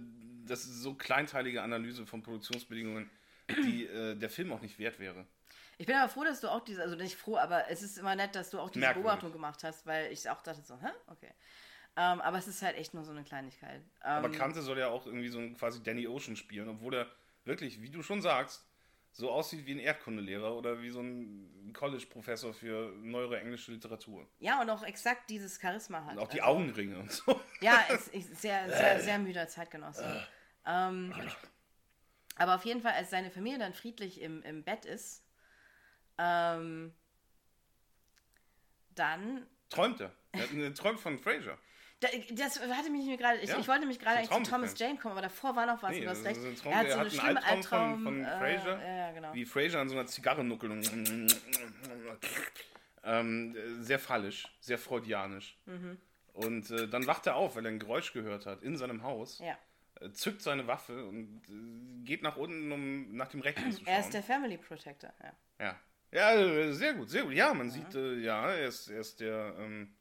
[0.45, 3.09] das ist so kleinteilige Analyse von Produktionsbedingungen,
[3.49, 5.26] die äh, der Film auch nicht wert wäre.
[5.78, 8.15] Ich bin aber froh, dass du auch diese, also nicht froh, aber es ist immer
[8.15, 9.03] nett, dass du auch diese Merkwürdig.
[9.03, 10.88] Beobachtung gemacht hast, weil ich auch dachte so, hä?
[11.07, 11.32] Okay.
[11.97, 13.82] Ähm, aber es ist halt echt nur so eine Kleinigkeit.
[14.03, 17.07] Ähm, Aber Kante soll ja auch irgendwie so ein quasi Danny Ocean spielen, obwohl er
[17.45, 18.65] wirklich, wie du schon sagst,
[19.11, 24.28] so aussieht wie ein Erdkundelehrer oder wie so ein College-Professor für neuere englische Literatur.
[24.39, 26.13] ja, und auch exakt dieses Charisma hat.
[26.13, 27.39] Und auch die Also- Augenringe und so.
[27.61, 30.26] Ja, ist, ist sehr, sehr, sehr müder Zeitgenosse.
[30.65, 31.13] Ähm,
[32.38, 35.23] aber auf jeden Fall, als seine Familie dann friedlich im, im Bett ist,
[36.18, 36.93] ähm,
[38.95, 39.45] dann.
[39.70, 40.11] Träumt er.
[40.32, 41.57] Er träumt von Fraser.
[42.01, 43.39] Da, das hatte mich mir gerade.
[43.39, 45.82] Ich, Ja, ich wollte mich gerade eigentlich zu Thomas Jane kommen, aber davor war noch
[45.82, 45.91] was.
[45.91, 46.45] Nee, du hast das recht.
[46.45, 48.03] ein Traum, er hat so eine einen schlimme Albtraum Albtraum.
[48.03, 48.86] von, von äh, Fraser.
[48.97, 49.34] Ja, genau.
[49.34, 50.91] Wie Fraser an so einer Zigarre nuckelt
[53.05, 55.57] ähm, sehr fallisch, sehr freudianisch.
[55.66, 55.97] Mhm.
[56.34, 59.39] Und äh, dann wacht er auf, weil er ein Geräusch gehört hat in seinem Haus,
[59.39, 59.57] Ja.
[60.01, 63.88] äh, zückt seine Waffe und äh, geht nach unten, um nach dem Rechten zu schauen.
[63.88, 65.13] Er ist der Family Protector.
[65.22, 65.34] Ja.
[65.66, 65.80] Ja.
[66.16, 67.34] Ja, äh, sehr gut, sehr gut.
[67.34, 69.93] Ja, man sieht, äh, ja, er ist, er ist der, ähm,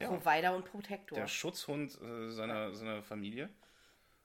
[0.00, 0.08] Ja.
[0.08, 1.18] Provider und Protektor.
[1.18, 3.48] der Schutzhund äh, seiner, seiner Familie.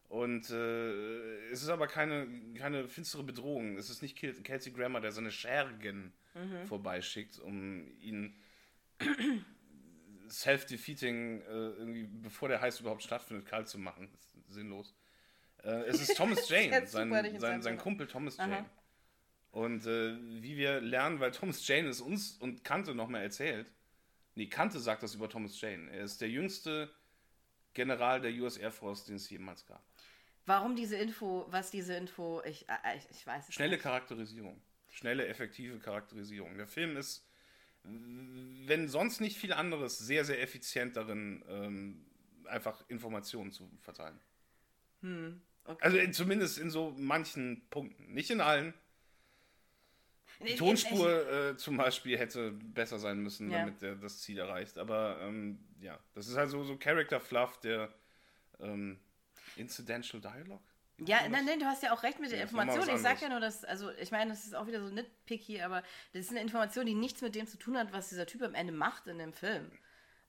[0.09, 3.77] Und äh, es ist aber keine, keine finstere Bedrohung.
[3.77, 6.65] Es ist nicht Kel- Kelsey Grammer, der seine Schergen Mhm.
[6.65, 8.33] vorbeischickt, um ihn
[10.29, 14.09] self-defeating, äh, irgendwie, bevor der Heiß überhaupt stattfindet, kalt zu machen.
[14.47, 14.95] Sinnlos.
[15.63, 17.77] Äh, es ist Thomas Jane, sein, sein, sein.
[17.77, 18.49] Kumpel Thomas Aha.
[18.49, 18.69] Jane.
[19.51, 23.71] Und äh, wie wir lernen, weil Thomas Jane es uns und Kante nochmal erzählt,
[24.35, 25.91] nee, Kante sagt das über Thomas Jane.
[25.91, 26.89] Er ist der jüngste
[27.73, 29.83] General der US Air Force, den es jemals gab.
[30.45, 33.83] Warum diese Info, was diese Info, ich, äh, ich, ich weiß es Schnelle nicht.
[33.83, 34.61] Charakterisierung.
[34.89, 36.57] Schnelle, effektive Charakterisierung.
[36.57, 37.25] Der Film ist,
[37.83, 42.05] wenn sonst nicht viel anderes, sehr, sehr effizient darin, ähm,
[42.45, 44.19] einfach Informationen zu verteilen.
[45.01, 45.79] Okay.
[45.81, 48.13] Also in, zumindest in so manchen Punkten.
[48.13, 48.73] Nicht in allen.
[50.45, 53.59] Die Tonspur äh, zum Beispiel hätte besser sein müssen, Ja.
[53.59, 54.77] damit der das Ziel erreicht.
[54.77, 57.93] Aber ähm, ja, das ist halt so, so Character Fluff, der
[58.59, 58.99] ähm,
[59.55, 60.61] Incidental Dialogue.
[61.03, 62.87] Ja, nein, nein, du hast ja auch recht mit der Ja, Information.
[62.89, 65.81] Ich sag ja nur, dass, also ich meine, das ist auch wieder so nitpicky, aber
[66.13, 68.53] das ist eine Information, die nichts mit dem zu tun hat, was dieser Typ am
[68.53, 69.71] Ende macht in dem Film.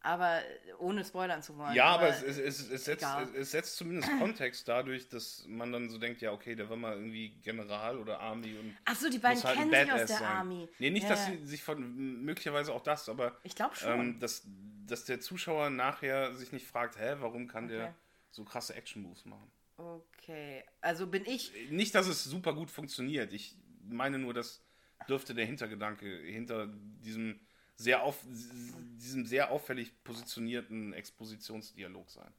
[0.05, 1.74] Aber äh, ohne spoilern zu wollen.
[1.74, 5.88] Ja, aber es, es, es, es, setzt, es setzt zumindest Kontext dadurch, dass man dann
[5.90, 9.18] so denkt, ja, okay, der war mal irgendwie General oder Army und Ach so, die
[9.18, 10.24] beiden halt kennen sich aus der sein.
[10.24, 10.68] Army.
[10.78, 14.00] Nee, nicht, Ja, dass sie sich von, möglicherweise auch das, aber Ich glaube schon.
[14.00, 14.42] ähm, dass,
[14.86, 17.74] dass der Zuschauer nachher sich nicht fragt, hä, warum kann Okay.
[17.76, 17.94] der
[18.32, 19.50] so krasse Action-Moves machen?
[19.76, 21.53] Okay, also bin ich.
[21.70, 23.32] Nicht, dass es super gut funktioniert.
[23.32, 24.64] Ich meine nur, das
[25.09, 27.40] dürfte der Hintergedanke hinter diesem
[27.77, 32.33] sehr, auf, diesem sehr auffällig positionierten Expositionsdialog sein.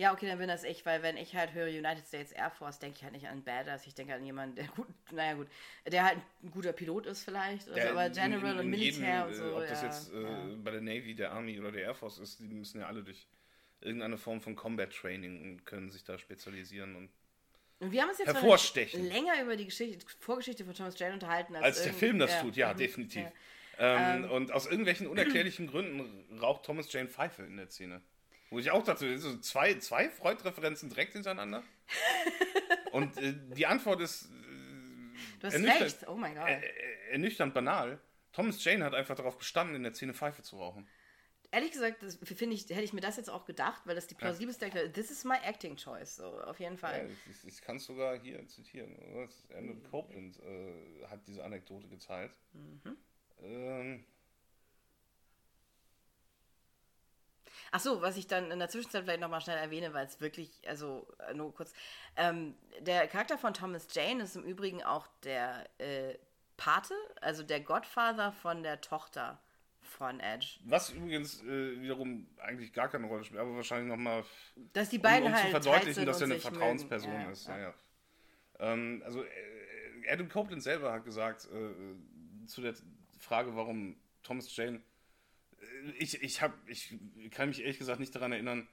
[0.00, 2.78] Ja, okay, dann bin das ich, weil wenn ich halt höre United States Air Force,
[2.78, 5.46] denke ich halt nicht an Badass, ich denke an jemanden, der gut, naja gut,
[5.86, 9.26] der halt ein guter Pilot ist vielleicht, also, aber General in, in, in und Militär
[9.26, 9.56] und so.
[9.56, 10.56] Ob das ja, jetzt äh, ja.
[10.64, 13.28] bei der Navy, der Army oder der Air Force ist, die müssen ja alle durch
[13.82, 17.10] irgendeine Form von Combat Training und können sich da spezialisieren und
[17.80, 19.06] und wir haben uns jetzt hervorstechen.
[19.06, 21.56] länger über die Geschichte, Vorgeschichte von Thomas Jane unterhalten.
[21.56, 23.24] Als, als der Film das ja, tut, ja, definitiv.
[23.80, 28.02] Ähm, ähm, und aus irgendwelchen unerklärlichen Gründen raucht Thomas Jane Pfeife in der Szene.
[28.50, 31.62] Wo ich auch dachte, so zwei, zwei Freud-Referenzen direkt hintereinander.
[32.92, 34.26] und äh, die Antwort ist.
[34.26, 36.48] Äh, du hast recht, oh mein Gott.
[37.10, 37.98] ernüchternd banal.
[38.32, 40.86] Thomas Jane hat einfach darauf bestanden, in der Szene Pfeife zu rauchen
[41.50, 44.66] ehrlich gesagt, finde ich, hätte ich mir das jetzt auch gedacht, weil das die plausibelste
[44.66, 44.88] ja.
[44.88, 47.08] This is my acting choice, so auf jeden Fall.
[47.08, 48.96] Ja, ich, ich kann es sogar hier zitieren.
[49.56, 52.32] Andrew Copeland äh, hat diese Anekdote geteilt.
[52.52, 52.96] Mhm.
[53.42, 54.04] Ähm,
[57.72, 60.50] Ach so, was ich dann in der Zwischenzeit vielleicht nochmal schnell erwähne, weil es wirklich,
[60.66, 61.72] also äh, nur kurz,
[62.16, 66.14] ähm, der Charakter von Thomas Jane ist im Übrigen auch der äh,
[66.56, 69.40] Pate, also der Godfather von der Tochter
[69.82, 70.58] von Edge.
[70.64, 74.24] Was übrigens äh, wiederum eigentlich gar keine Rolle spielt, aber wahrscheinlich nochmal.
[74.72, 77.46] Dass die beiden um, um halt zu verdeutlichen, dass er eine Vertrauensperson ja, ist.
[77.46, 77.58] Ja.
[77.58, 77.74] Ja,
[78.58, 82.74] ähm, also äh, Adam Copeland selber hat gesagt äh, zu der
[83.20, 84.82] Frage, warum Thomas Jane.
[85.60, 86.98] Äh, ich, ich, hab, ich
[87.30, 88.68] kann mich ehrlich gesagt nicht daran erinnern,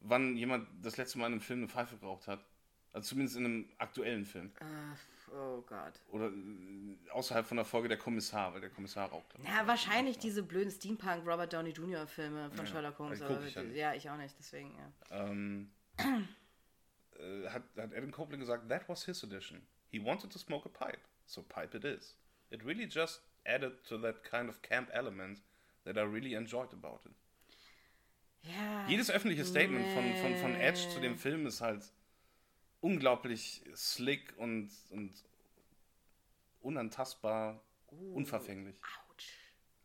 [0.00, 2.44] wann jemand das letzte Mal in einem Film eine Pfeife geraucht hat.
[2.92, 4.52] Also zumindest in einem aktuellen Film.
[4.60, 4.96] Uh,
[5.32, 6.00] Oh Gott.
[6.12, 9.26] Oder äh, außerhalb von der Folge der Kommissar, weil der Kommissar raucht.
[9.44, 12.06] Ja, wahrscheinlich diese blöden Steampunk Robert Downey Jr.
[12.06, 13.22] Filme von ja, Sherlock Holmes.
[13.22, 14.92] Aber, ich ja, ja, ich auch nicht, deswegen, ja.
[15.10, 19.60] Ähm, äh, hat, hat Adam Copeland gesagt, that was his edition.
[19.90, 22.16] He wanted to smoke a pipe, so pipe it is.
[22.50, 25.40] It really just added to that kind of camp element
[25.84, 27.14] that I really enjoyed about it.
[28.42, 28.86] Ja.
[28.88, 31.92] Jedes öffentliche Statement von, von, von Edge zu dem Film ist halt
[32.80, 35.12] unglaublich slick und, und
[36.60, 38.76] unantastbar, uh, unverfänglich.
[38.82, 39.05] Ouch.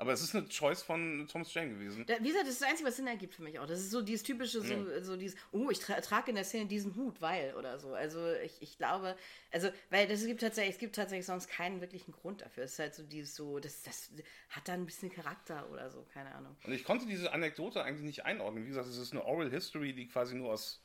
[0.01, 2.03] Aber es ist eine Choice von Thomas Jane gewesen.
[2.07, 3.67] Da, wie gesagt, das ist das Einzige, was Sinn ergibt für mich auch.
[3.67, 5.03] Das ist so dieses typische, so, ja.
[5.03, 7.93] so dieses, oh, ich tra trage in der Szene diesen Hut, weil oder so.
[7.93, 9.15] Also ich, ich glaube,
[9.51, 12.63] also, weil das gibt tatsächlich, es gibt tatsächlich sonst keinen wirklichen Grund dafür.
[12.63, 14.09] Es ist halt so dieses so, das, das
[14.49, 16.57] hat da ein bisschen Charakter oder so, keine Ahnung.
[16.63, 18.63] Und ich konnte diese Anekdote eigentlich nicht einordnen.
[18.63, 20.83] Wie gesagt, es ist eine Oral History, die quasi nur aus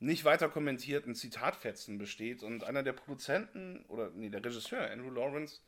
[0.00, 2.42] nicht weiter kommentierten Zitatfetzen besteht.
[2.42, 5.60] Und einer der Produzenten, oder nee, der Regisseur, Andrew Lawrence,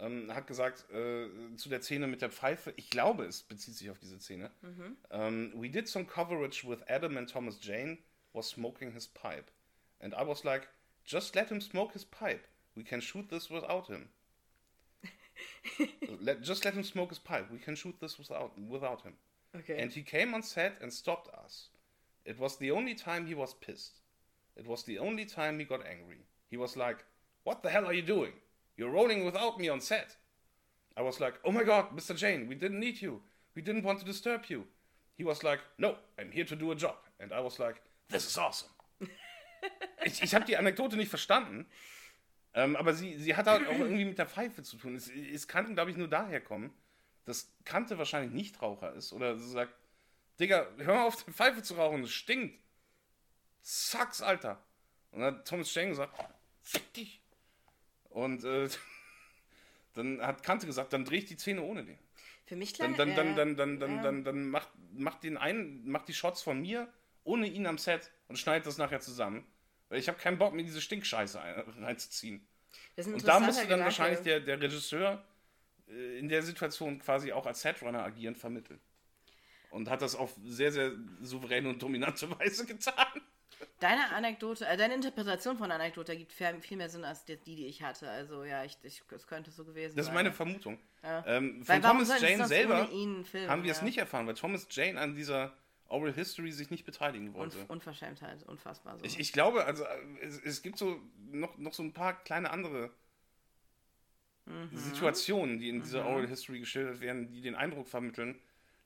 [0.00, 3.90] ähm, hat gesagt äh, zu der Szene mit der Pfeife, ich glaube, es bezieht sich
[3.90, 4.50] auf diese Szene.
[4.62, 4.96] Mhm.
[5.10, 7.98] Um, We did some coverage with Adam and Thomas Jane
[8.32, 9.50] was smoking his pipe.
[10.00, 10.68] And I was like,
[11.04, 12.46] just let him smoke his pipe.
[12.76, 14.08] We can shoot this without him.
[16.20, 17.50] let, just let him smoke his pipe.
[17.50, 19.14] We can shoot this without, without him.
[19.56, 19.78] Okay.
[19.80, 21.70] And he came on set and stopped us.
[22.24, 24.00] It was the only time he was pissed.
[24.56, 26.26] It was the only time he got angry.
[26.50, 27.04] He was like,
[27.44, 28.32] What the hell are you doing?
[28.78, 30.16] You're rolling without me on set.
[30.96, 32.16] I was like, Oh my god, Mr.
[32.16, 33.20] Jane, we didn't need you.
[33.54, 34.64] We didn't want to disturb you.
[35.16, 36.96] He was like, No, I'm here to do a job.
[37.18, 38.70] And I was like, This is awesome.
[40.04, 41.66] ich ich habe die Anekdote nicht verstanden.
[42.54, 44.94] Ähm, aber sie, sie hat halt auch irgendwie mit der Pfeife zu tun.
[44.96, 46.72] Es, es kann, glaube ich, nur daher kommen,
[47.24, 49.12] dass Kante wahrscheinlich Nichtraucher ist.
[49.12, 49.74] Oder sie sagt,
[50.40, 52.58] Digga, hör mal auf, die Pfeife zu rauchen, das stinkt.
[53.62, 54.62] Sucks, Alter.
[55.10, 56.18] Und dann hat Thomas Jane gesagt,
[56.62, 57.20] fick dich.
[58.10, 58.68] Und äh,
[59.94, 61.98] dann hat Kante gesagt, dann dreh ich die Zähne ohne den.
[62.46, 66.08] Für mich klang dann, dann, dann, dann, dann, dann, dann, macht, macht den einen, macht
[66.08, 66.88] die Shots von mir
[67.24, 69.46] ohne ihn am Set und schneidet das nachher zusammen.
[69.90, 71.38] Weil ich habe keinen Bock, mir diese Stinkscheiße
[71.80, 72.46] reinzuziehen.
[72.96, 73.84] Und da musste dann Gedanke.
[73.84, 75.22] wahrscheinlich der, der Regisseur
[75.88, 78.80] äh, in der Situation quasi auch als Setrunner agieren vermitteln.
[79.70, 83.20] Und hat das auf sehr, sehr souveräne und dominante Weise getan.
[83.80, 87.82] Deine Anekdote, äh, deine Interpretation von Anekdote ergibt viel mehr Sinn als die, die ich
[87.82, 88.08] hatte.
[88.08, 89.96] Also ja, ich, ich, es könnte so gewesen sein.
[89.96, 90.78] Das ist meine Vermutung.
[91.02, 91.24] Ja.
[91.26, 93.74] Ähm, von Thomas Jane selber filmen, haben wir ja.
[93.74, 95.52] es nicht erfahren, weil Thomas Jane an dieser
[95.88, 97.58] Oral History sich nicht beteiligen wollte.
[97.58, 98.98] Unf Unverschämtheit, unfassbar.
[98.98, 99.04] So.
[99.04, 99.84] Ich, ich glaube, also
[100.20, 102.90] es, es, gibt so noch, noch so ein paar kleine andere
[104.44, 104.76] mhm.
[104.76, 106.08] Situationen, die in dieser mhm.
[106.08, 108.38] Oral History geschildert werden, die den Eindruck vermitteln,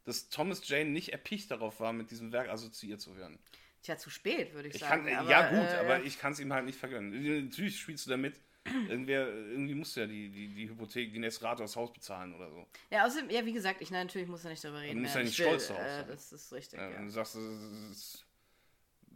[0.05, 3.39] dass Thomas Jane nicht erpicht darauf war, mit diesem Werk assoziiert zu werden.
[3.83, 5.05] Tja, zu spät, würde ich, ich sagen.
[5.07, 7.45] Kann, aber, ja, gut, äh, aber ich kann es ihm halt nicht vergönnen.
[7.45, 8.41] Natürlich spielst du damit.
[8.65, 12.49] Irgendwer, irgendwie musst du ja die, die, die Hypothek, den Esrator aufs Haus bezahlen oder
[12.49, 12.65] so.
[12.91, 14.99] Ja, außerdem, ja, wie gesagt, ich natürlich muss da nicht darüber reden.
[14.99, 15.85] Du musst ja, nicht stolz sein.
[15.85, 16.79] Äh, das ist richtig.
[16.79, 16.99] Ja, ja.
[16.99, 18.25] Und du sagst, es ist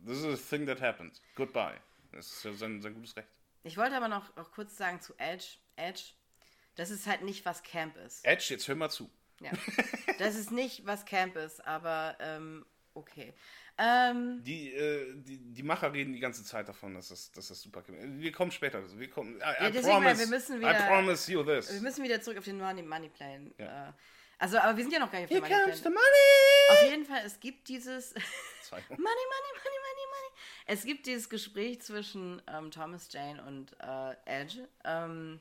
[0.05, 1.21] this is a thing that happened.
[1.37, 1.81] Goodbye.
[2.13, 3.29] Das ist ja sein, sein gutes Recht.
[3.63, 5.59] Ich wollte aber noch, noch kurz sagen zu Edge.
[5.77, 6.03] Edge,
[6.75, 8.25] das ist halt nicht, was Camp ist.
[8.25, 9.11] Edge, jetzt hör mal zu.
[9.41, 9.51] Ja.
[10.19, 12.65] Das ist nicht, was Camp ist, aber ähm,
[12.97, 13.33] okay.
[13.79, 17.61] Ähm, Die, äh, die, die Macher reden die ganze Zeit davon, dass das, dass das
[17.61, 18.81] super Wir kommen später.
[18.81, 18.99] dazu.
[18.99, 21.73] Wir kommen, I, I deswegen, promise, wir müssen I wieder- promise you this.
[21.75, 23.53] wir müssen wieder zurück auf den Money, Money Plane.
[23.59, 23.89] Ja.
[23.91, 23.93] Äh,
[24.39, 26.71] also, aber wir sind ja noch gar nicht auf Here dem Money comes the money!
[26.71, 28.11] Auf jeden Fall, es gibt dieses
[28.63, 28.77] Zwei.
[28.89, 30.41] Money, Money, Money, Money, Money.
[30.67, 34.69] Es gibt dieses Gespräch zwischen ähm, Thomas Jane und äh, Edge.
[34.85, 35.41] Ähm,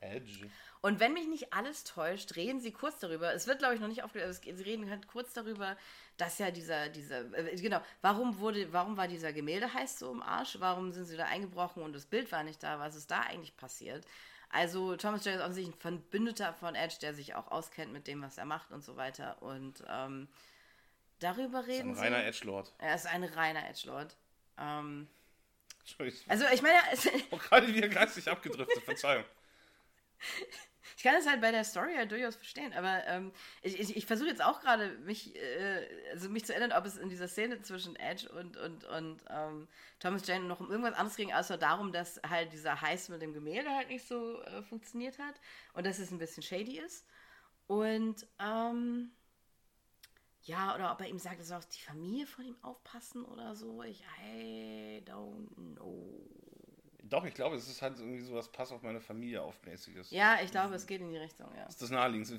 [0.00, 0.50] Edge.
[0.82, 3.32] Und wenn mich nicht alles täuscht, reden sie kurz darüber.
[3.34, 4.42] Es wird, glaube ich, noch nicht aufgelöst.
[4.44, 5.76] aber es- Sie reden halt kurz darüber,
[6.16, 10.56] dass ja dieser, dieser, äh, genau, warum wurde, warum war dieser Gemälde so im Arsch?
[10.60, 12.78] Warum sind sie da eingebrochen und das Bild war nicht da?
[12.78, 14.04] Was ist da eigentlich passiert?
[14.50, 18.22] Also Thomas Jane ist offensichtlich ein Verbündeter von Edge, der sich auch auskennt mit dem,
[18.22, 19.42] was er macht und so weiter.
[19.42, 20.28] Und ähm,
[21.18, 22.00] darüber Ein reden sie.
[22.00, 22.72] reiner Edgelord.
[22.78, 24.14] Er ist ein reiner Edgelord.
[24.58, 25.08] Ähm,
[25.80, 26.20] Entschuldigung.
[26.28, 29.24] also ich meine, es- Oh, gerade wieder geistig abgedriftet, Verzeihung.
[30.96, 34.06] Ich kann es halt bei der Story ja durchaus verstehen, aber ähm, ich, ich, ich
[34.06, 37.60] versuche jetzt auch gerade mich, äh, also mich zu erinnern, ob es in dieser Szene
[37.60, 39.68] zwischen Edge und, und, und ähm,
[39.98, 43.34] Thomas Jane noch um irgendwas anderes ging, außer darum, dass halt dieser Heiß mit dem
[43.34, 45.34] Gemälde halt nicht so äh, funktioniert hat
[45.74, 47.06] und dass es ein bisschen shady ist.
[47.66, 49.10] Und ähm,
[50.42, 53.82] ja, oder ob er ihm sagt, soll auf die Familie von ihm aufpassen oder so.
[53.82, 56.45] Ich, I don't know.
[57.08, 60.10] Doch, ich glaube, es ist halt irgendwie sowas Pass auf meine Familie aufmäßiges.
[60.10, 61.66] Ja, ich glaube, es geht in die Richtung, ja.
[61.66, 62.32] ist das naheliegend.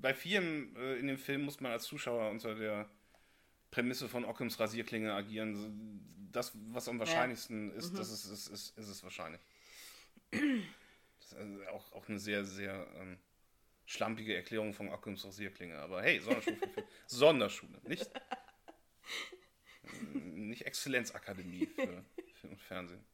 [0.00, 2.88] Bei vielen äh, in dem Film muss man als Zuschauer unter der
[3.70, 6.28] Prämisse von Ockhams Rasierklinge agieren.
[6.32, 7.96] Das, was am wahrscheinlichsten ist, Mhm.
[7.98, 9.40] das ist, ist, ist, ist es wahrscheinlich.
[10.30, 10.40] Das
[11.26, 13.18] ist also auch, auch eine sehr, sehr ähm,
[13.86, 15.78] schlampige Erklärung von Ockhams Rasierklinge.
[15.78, 16.58] Aber hey, Sonderschule.
[17.06, 18.10] Sonderschule, nicht,
[20.12, 23.04] nicht Exzellenzakademie für Film und Fernsehen.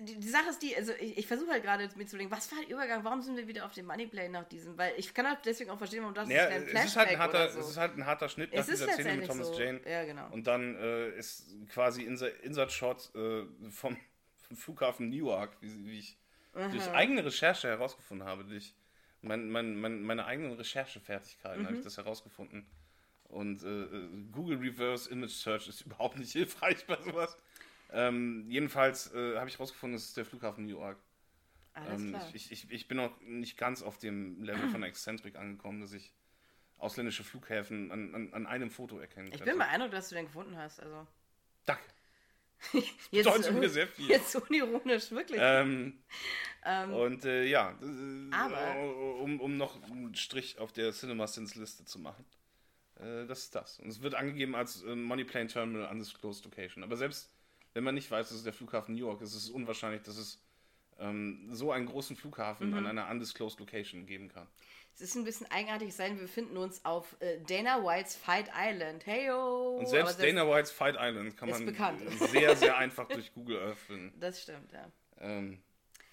[0.00, 2.50] Die, die Sache ist die, also ich, ich versuche halt gerade mir zu denken, was
[2.52, 5.26] war der Übergang, warum sind wir wieder auf dem Moneyplay nach diesem, weil ich kann
[5.26, 7.60] halt deswegen auch verstehen, warum das Ja, ein es ist halt ein harter, oder so.
[7.60, 9.58] es ist halt ein harter Schnitt Es nach ist dieser Szene mit Thomas so.
[9.60, 9.80] Jane.
[9.88, 10.28] Ja, genau.
[10.30, 13.96] Und dann äh, ist quasi Inser- Insert-Shot äh, vom,
[14.48, 16.18] vom Flughafen Newark, wie, wie ich
[16.72, 18.74] durch eigene Recherche herausgefunden habe, durch
[19.22, 21.66] mein, mein, mein, meine eigenen Recherchefertigkeiten Mhm.
[21.66, 22.66] habe ich das herausgefunden.
[23.24, 27.36] Und äh, äh, Google Reverse Image Search ist überhaupt nicht hilfreich bei sowas.
[27.90, 30.98] Ähm, jedenfalls äh, habe ich herausgefunden, es ist der Flughafen Newark.
[31.74, 32.30] Alles Ähm, klar.
[32.34, 36.12] ich, ich, ich bin noch nicht ganz auf dem Level von Exzentrik angekommen, dass ich
[36.76, 39.46] ausländische Flughäfen an, an, an einem Foto erkennen Ich könnte.
[39.46, 41.06] bin beeindruckt, dass du den gefunden hast, also.
[41.64, 41.82] Danke.
[43.12, 44.08] Jetzt, mir sehr viel.
[44.08, 45.38] Jetzt unironisch, wirklich.
[45.40, 45.98] Ähm,
[46.92, 48.30] und äh, ja, äh, Ähm.
[48.32, 52.24] Aber- um, um noch einen Strich auf der CinemaSins-Liste zu machen.
[52.96, 53.78] Äh, das ist das.
[53.78, 56.82] Und es wird angegeben als äh, Moneyplane Terminal Undisclosed Location.
[56.82, 57.30] Aber selbst
[57.78, 60.16] wenn man nicht weiß, dass es der Flughafen New York ist, ist es unwahrscheinlich, dass
[60.16, 60.42] es
[60.98, 62.74] ähm, so einen großen Flughafen Mhm.
[62.76, 64.48] an einer Undisclosed Location geben kann.
[64.94, 68.16] Es ist ein bisschen eigenartig, es sei denn, wir befinden uns auf äh, Dana Whites
[68.16, 69.06] Fight Island.
[69.06, 69.76] Heyo!
[69.76, 72.00] Und selbst Dana Whites Fight Island kann man bekannt.
[72.32, 74.12] sehr, sehr einfach durch Google Earth finden.
[74.18, 74.90] Das stimmt, ja.
[75.20, 75.62] Ähm,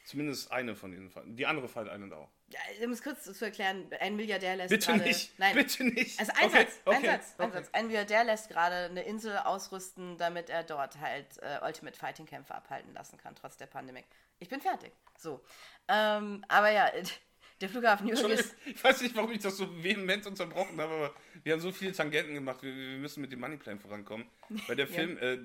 [0.04, 2.30] zumindest eine von diesen Fight Die andere Fight Island auch.
[2.50, 2.86] Ja.
[2.86, 5.04] Um es kurz zu erklären, ein Milliardär lässt Bitte gerade...
[5.04, 5.38] nicht!
[5.40, 6.20] Nein, Bitte nicht!
[6.20, 7.58] Also ein Okay, Satz, ein okay, Satz, ein okay.
[7.58, 7.70] Satz.
[7.74, 12.54] Ein Milliardär lässt gerade eine Insel ausrüsten, damit er dort halt äh, Ultimate Fighting Kämpfe
[12.54, 14.04] abhalten lassen kann, trotz der Pandemie.
[14.40, 14.92] Ich bin fertig.
[15.18, 15.44] So.
[15.88, 16.92] Ähm, aber ja,
[17.62, 18.56] der Flughafen New York ist...
[18.66, 21.94] Ich weiß nicht, warum ich das so vehement unterbrochen habe, aber wir haben so viele
[21.94, 22.62] Tangenten gemacht.
[22.62, 24.28] Wir, wir müssen mit dem Moneyplan vorankommen.
[24.68, 25.38] Weil der Film, äh,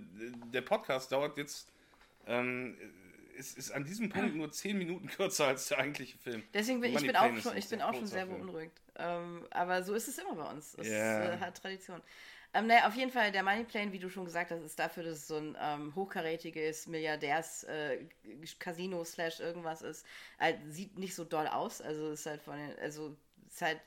[0.52, 1.68] der Podcast dauert jetzt,
[2.27, 2.77] ähm,
[3.40, 6.42] ist, ist an diesem Punkt nur 10 Minuten kürzer als der eigentliche Film.
[6.54, 8.38] Deswegen bin ich bin auch schon, ich bin sehr auch schon sehr Film.
[8.38, 8.80] beunruhigt.
[8.96, 10.74] Ähm, aber so ist es immer bei uns.
[10.78, 11.32] Es Ja.
[11.34, 12.00] äh, hat Tradition.
[12.52, 15.18] Ähm, naja, auf jeden Fall, der Moneyplane, wie du schon gesagt hast, ist dafür, dass
[15.18, 18.04] es so ein ähm, hochkarätiges Milliardärs äh,
[18.58, 20.04] Casino slash irgendwas ist.
[20.38, 21.80] Halt, sieht nicht so doll aus.
[21.80, 23.16] Also ist halt von den, also
[23.48, 23.80] ist halt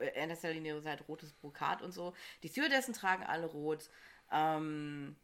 [0.00, 2.14] äh, in erster Linie ist halt rotes Brokat und so.
[2.42, 3.90] Die Stewardessen tragen alle rot.
[4.32, 5.14] Ähm,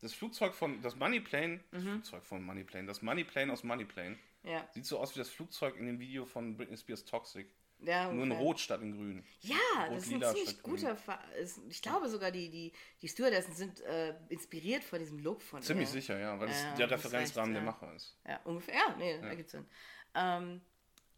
[0.00, 1.88] Das Flugzeug von, das Moneyplane, das Mhm.
[1.90, 4.66] Flugzeug von Moneyplane, das Moneyplane aus Moneyplane, ja.
[4.72, 7.48] sieht so aus wie das Flugzeug in dem Video von Britney Spears Toxic.
[7.80, 8.10] ja.
[8.12, 8.32] Nur in.
[8.32, 9.24] Rot statt in Grün.
[9.40, 9.56] Ja,
[9.90, 12.72] das ist ein ziemlich guter Fa ist, Ich glaube sogar, die, die,
[13.02, 16.62] die Stewardessen sind äh, inspiriert von diesem Look von Ziemlich der, sicher, ja, weil es
[16.62, 17.78] Ja, der das Referenzrahmen recht, der ja.
[17.80, 18.16] Macher ist.
[18.26, 18.74] Ja, ungefähr.
[18.74, 19.66] Ja, nee, da gibt's Sinn.
[20.14, 20.60] Ähm,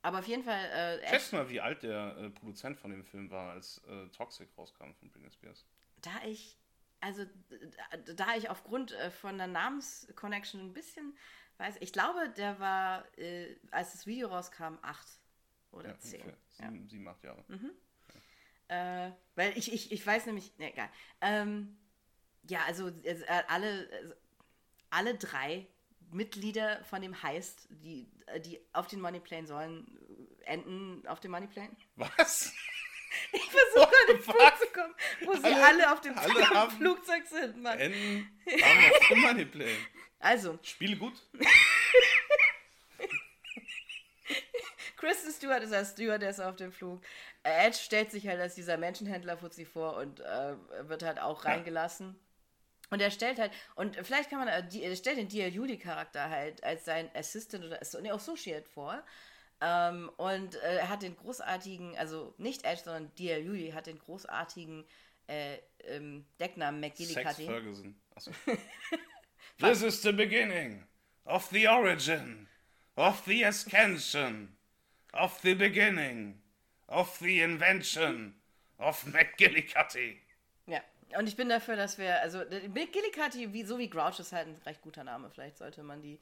[0.02, 0.64] aber auf jeden Fall,
[1.02, 4.48] äh, Schätzt mal, wie alt der äh, Produzent von dem Film war, als äh, Toxic
[4.56, 5.64] rauskam von Britney Spears.
[6.02, 6.56] da ich,
[7.00, 7.24] also
[8.14, 11.16] da, ich aufgrund äh, von der Namensconnection ein bisschen
[11.58, 15.06] weiß, ich glaube, der war, äh, als das Video rauskam, acht
[15.72, 16.20] oder Ja, zehn.
[16.20, 16.38] ungefähr.
[16.58, 16.70] Ja.
[16.70, 17.44] Sieben, sieben, acht Jahre.
[18.68, 20.88] Äh, weil ich, ich, ich weiß nämlich, ne, egal.
[21.20, 21.76] Ähm,
[22.48, 24.14] ja, also äh, alle, äh,
[24.90, 25.66] alle drei
[26.12, 28.10] Mitglieder von dem Heist, die,
[28.44, 29.86] die auf den Moneyplane sollen,
[30.40, 31.76] äh, enden auf dem Moneyplane.
[31.96, 32.54] Was?
[33.32, 34.22] Ich versuche an den?
[34.24, 34.94] Punkt zu kommen,
[35.24, 37.62] wo sie Alle- alle auf dem alle haben- Flugzeug sind.
[37.62, 37.78] Mann.
[37.78, 39.76] Enden haben auf dem Moneyplane.
[40.18, 41.14] Also, Spiele gut?
[44.96, 47.00] Kristen Stewart ist als Stewardess auf dem Flug.
[47.42, 51.50] Edge stellt sich halt als dieser Menschenhändler vor und äh, wird halt auch Ja.
[51.52, 52.18] reingelassen.
[52.90, 56.62] Und er stellt halt, und vielleicht kann man, äh, er stellt den Dia Juli-Charakter halt
[56.64, 59.02] als sein Assistant oder nee, Associate vor.
[59.60, 64.86] Ähm, und äh, er hat den großartigen, also nicht Edge, sondern Juli hat den großartigen
[65.26, 67.46] äh, ähm, Decknamen Sex McGillicuddy.
[67.46, 68.00] Ferguson.
[68.14, 68.30] Achso.
[69.58, 70.84] This is the beginning
[71.24, 72.48] of the origin
[72.96, 74.56] of the ascension
[75.12, 76.40] of the beginning
[76.88, 78.34] of the invention
[78.78, 80.18] of McGillicuddy.
[80.66, 80.80] Ja,
[81.18, 84.60] und ich bin dafür, dass wir, also McGillicuddy, wie, so wie Grouch ist halt ein
[84.64, 85.30] recht guter Name.
[85.30, 86.18] Vielleicht sollte man die,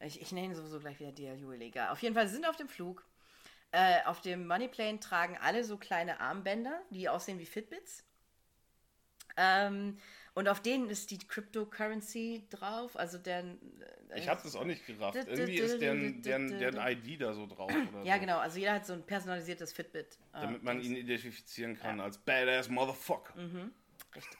[0.00, 1.90] ich, ich nenne ihn sowieso gleich wieder Dia Juli, egal.
[1.90, 3.04] Auf jeden Fall, sind auf dem Flug.
[3.70, 8.04] Äh, auf dem Moneyplane tragen alle so kleine Armbänder, die aussehen wie Fitbits.
[9.36, 9.98] Ähm,
[10.34, 13.58] und auf denen ist die Cryptocurrency drauf, also deren.
[14.10, 15.16] äh, Ich habe das auch nicht gerafft.
[15.16, 16.76] Irgendwie ist deren, deren, deren.
[16.76, 17.70] ID da so drauf.
[17.92, 18.20] Oder Ja, so.
[18.20, 20.18] genau, also jeder hat so ein personalisiertes Fitbit.
[20.32, 23.34] äh, Damit man ihn identifizieren kann als Badass Motherfucker.
[24.14, 24.38] Richtig.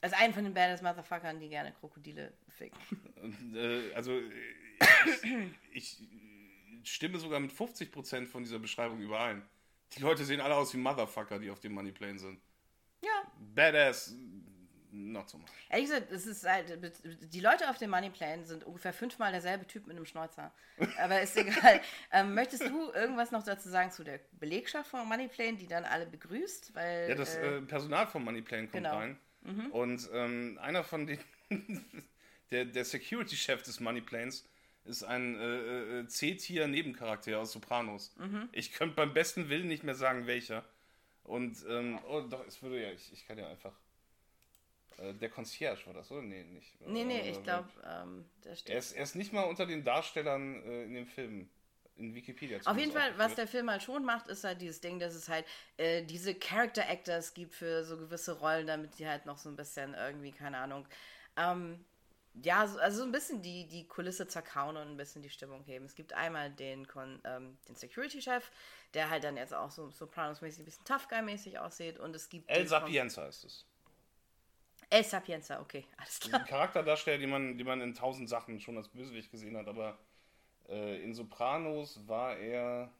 [0.00, 2.78] Also einen von den Badass Motherfuckern, die gerne Krokodile ficken.
[3.54, 4.30] Äh, also äh,
[5.72, 5.98] ich,
[6.82, 9.42] ich stimme sogar mit 50% von dieser Beschreibung überein.
[9.96, 12.40] Die Leute sehen alle aus wie Motherfucker, die auf dem Moneyplane sind.
[13.02, 14.14] Ja, Badass,
[14.90, 15.48] not so much.
[15.70, 19.86] Ehrlich gesagt, es ist halt, die Leute auf dem Moneyplane sind ungefähr fünfmal derselbe Typ
[19.86, 20.52] mit einem Schnäuzer.
[20.98, 21.80] Aber ist egal.
[22.12, 26.06] ähm, möchtest du irgendwas noch dazu sagen zu der Belegschaft von Moneyplane, die dann alle
[26.06, 26.74] begrüßt?
[26.74, 28.96] Weil, Ja, das äh, äh, Personal vom Moneyplane kommt genau.
[28.96, 29.18] rein.
[29.70, 31.18] Und ähm, einer von den,
[32.50, 34.46] der, der Security-Chef des Moneyplanes
[34.88, 38.14] ist ein äh, äh, C-Tier-Nebencharakter aus Sopranos.
[38.52, 40.64] Ich könnte beim besten Willen nicht mehr sagen, welcher.
[41.24, 43.74] Und, ähm, oh, doch, es würde ja, ich, ich kann ja einfach.
[44.96, 46.22] Äh, der Concierge war das, oder?
[46.22, 46.80] Nee, nicht.
[46.80, 48.70] nee, nee, Äh, ich glaube, ähm, der steht.
[48.70, 51.48] Er ist, er ist nicht mal unter den Darstellern äh, in dem Film.
[51.96, 55.00] In Wikipedia Auf jeden Fall, was der Film halt schon macht, ist halt dieses Ding,
[55.00, 55.44] dass es halt
[55.78, 59.56] äh, diese Character Actors gibt für so gewisse Rollen, damit die halt noch so ein
[59.56, 60.86] bisschen irgendwie, keine Ahnung,
[61.36, 61.84] ähm,
[62.34, 65.64] ja, so, also so ein bisschen die, die Kulisse zerkauen und ein bisschen die Stimmung
[65.64, 65.84] heben.
[65.86, 68.50] Es gibt einmal den, Kon, ähm, den Security-Chef,
[68.94, 72.48] der halt dann jetzt auch so Sopranos-mäßig ein bisschen Tough Guy-mäßig aussieht und es gibt
[72.50, 73.66] El Sapienza ist es.
[74.90, 76.40] El Sapienza, okay, alles klar.
[76.40, 79.98] Ein Charakterdarsteller, den man, den man in tausend Sachen schon als Bösewicht gesehen hat, aber
[80.68, 82.90] äh, in Sopranos war er.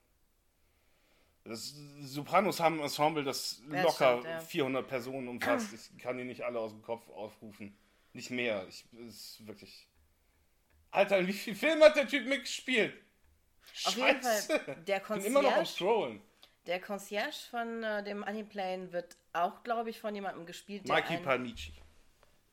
[1.44, 4.40] Das, Sopranos haben ein Ensemble, das Ja, locker stimmt, ja.
[4.40, 5.72] 400 Personen umfasst.
[5.72, 7.74] Ich kann die nicht alle aus dem Kopf aufrufen.
[8.12, 8.66] Nicht mehr.
[8.68, 9.88] Ich, es ist wirklich.
[10.90, 12.94] Alter, wie viel Film hat der Typ mitgespielt?
[13.84, 14.22] Auf jeden.
[14.22, 16.22] Fall, der Ich bin immer noch am Concierge, Strollen.
[16.66, 21.14] der Concierge von äh, dem Moneyplane wird auch, glaube ich, von jemandem gespielt, der Mikey
[21.16, 21.74] ein- Palmici.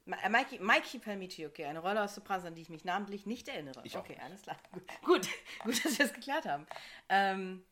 [0.08, 3.26] Ma- äh, Mikey, Mikey Palmici, okay, eine Rolle aus Sopranos, an die ich mich namentlich
[3.26, 3.82] nicht erinnere.
[3.86, 4.58] Ich okay, alles klar.
[4.72, 5.28] Gut, gut,
[5.64, 6.68] gut, dass wir das geklärt haben.
[7.10, 7.64] Ähm,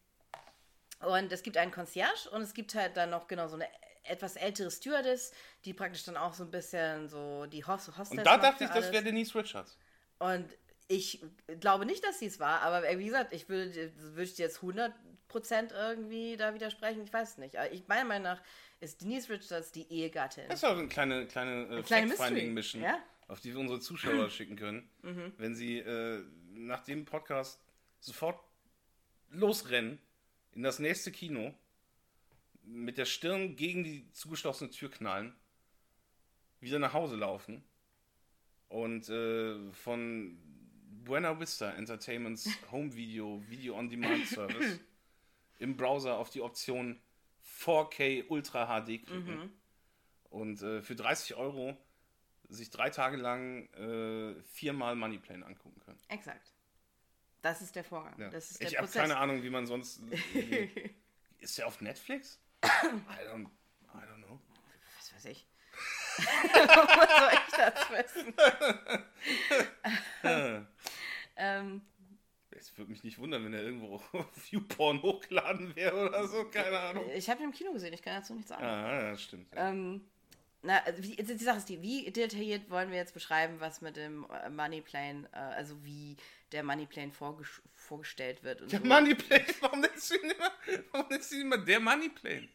[1.02, 3.68] und es gibt einen Concierge und es gibt halt dann noch genau so eine
[4.04, 5.32] etwas ältere Stewardess,
[5.66, 8.70] die praktisch dann auch so ein bisschen so die Host Hostess Und da dachte ich,
[8.70, 8.92] das alles.
[8.92, 9.78] wäre Denise Richards.
[10.20, 10.46] Und
[10.88, 11.24] ich
[11.60, 14.60] glaube nicht, dass sie es war, aber wie gesagt, ich würde, würde ich dir jetzt
[14.60, 14.94] 100%
[15.74, 17.58] irgendwie da widersprechen, ich weiß es nicht.
[17.58, 18.42] Aber ich, meiner Meinung nach
[18.80, 20.46] ist Denise Richards die Ehegattin.
[20.50, 23.00] Das ist auch eine kleine, kleine, äh, kleine Fact-Finding-Mission, ja?
[23.28, 24.90] auf die wir unsere Zuschauer schicken können,
[25.38, 27.62] wenn sie äh, nach dem Podcast
[28.00, 28.40] sofort
[29.30, 30.00] losrennen
[30.52, 31.54] in das nächste Kino,
[32.64, 35.36] mit der Stirn gegen die zugeschlossene Tür knallen,
[36.60, 37.64] wieder nach Hause laufen
[38.70, 40.38] und äh, von
[41.04, 44.80] Buena Vista Entertainments Home Video, Video on Demand Service
[45.60, 47.00] im Browser auf die Option
[47.60, 49.52] 4K Ultra HD klicken
[50.30, 51.78] und äh, für 30 Euro
[52.50, 56.00] sich drei Tage lang äh, viermal Moneyplane angucken können.
[56.08, 56.54] Exakt.
[57.42, 58.18] Das ist der Vorgang.
[58.20, 58.30] Ja.
[58.30, 60.02] Das ist der ich habe keine Ahnung, wie man sonst.
[61.40, 62.40] ist der auf Netflix?
[62.64, 63.48] I don't,
[63.94, 64.40] I don't know.
[64.98, 65.48] Was weiß ich.
[66.18, 68.34] Was soll ich das wissen?
[71.36, 71.82] ähm,
[72.52, 76.80] Es würde mich nicht wundern, wenn er irgendwo auf YouPorn hochgeladen wäre oder so, keine
[76.80, 77.10] Ahnung.
[77.14, 78.64] ich habe ihn im Kino gesehen, ich kann dazu nichts sagen.
[78.64, 79.54] Ah, ja, stimmt.
[79.56, 79.70] Ja.
[79.70, 80.08] Ähm,
[80.64, 83.98] na, also wie, die Sache ist die, wie detailliert wollen wir jetzt beschreiben, was mit
[83.98, 86.16] dem äh, Moneyplane, äh, also wie
[86.52, 88.86] der Moneyplane vorges vorgestellt wird und Der so.
[88.86, 90.52] Moneyplane, warum nennst du ihn immer,
[90.92, 92.48] warum nennst du ihn immer der Moneyplane?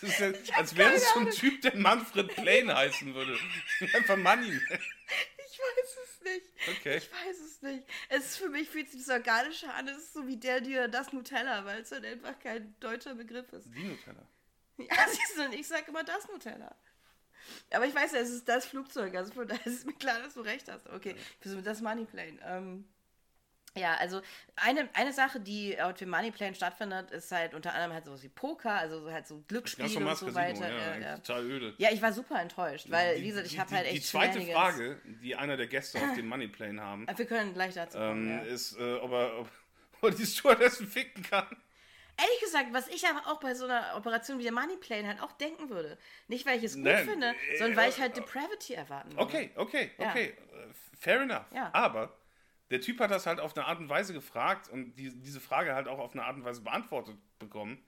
[0.00, 3.36] Das ist ja, als wäre es so ein Typ, der Manfred Plane heißen würde.
[3.94, 4.52] Einfach Money.
[5.50, 6.46] Ich weiß es nicht.
[6.78, 6.98] Okay.
[6.98, 7.84] Ich weiß es nicht.
[8.08, 9.88] Es ist für mich fühlt sich das Organische an.
[9.88, 13.52] Es ist so wie der dir das Nutella, weil es halt einfach kein deutscher Begriff
[13.52, 13.66] ist.
[13.74, 14.24] Die Nutella.
[14.76, 16.76] Ja, siehst du, und ich sag immer das Nutella.
[17.72, 20.34] Aber ich weiß ja, es ist das Flugzeug, also von daher ist mir klar, dass
[20.34, 20.88] du recht hast.
[20.90, 21.14] Okay,
[21.64, 22.38] das Moneyplane.
[22.46, 22.84] Ähm,
[23.76, 24.20] ja, also
[24.56, 28.28] eine, eine Sache, die auf dem Moneyplane stattfindet, ist halt unter anderem halt sowas wie
[28.28, 30.70] Poker, also so halt so Glücksspiele und so Casino, weiter.
[30.70, 31.18] ja, ja, ja.
[31.18, 31.74] Total öde.
[31.78, 34.40] ja, ich war super enttäuscht, weil, Die- wie gesagt, ich habe halt echt Die zweite
[34.40, 38.38] Frage, die einer der Gäste auf dem Moneyplane haben, Wir können gleich dazu kommen, ähm,
[38.46, 38.52] ja.
[38.52, 39.48] ist, äh, ob, er, ob,
[40.00, 41.46] ob die Stewardessen ficken kann.
[42.20, 45.32] Ehrlich gesagt, was ich aber auch bei so einer Operation wie der Moneyplane halt auch
[45.32, 45.96] denken würde.
[46.26, 49.10] Nicht, weil ich es gut Nein, finde, äh, sondern weil ich äh, halt Depravity erwarten
[49.12, 49.22] würde.
[49.22, 50.10] Okay, okay, Ja.
[50.10, 50.34] okay.
[50.52, 50.66] äh,
[50.98, 51.46] Fair enough.
[51.54, 51.70] Ja.
[51.72, 52.18] Aber
[52.70, 55.74] der Typ hat das halt auf eine Art und Weise gefragt und die, diese Frage
[55.74, 57.78] halt auch auf eine Art und Weise beantwortet bekommen.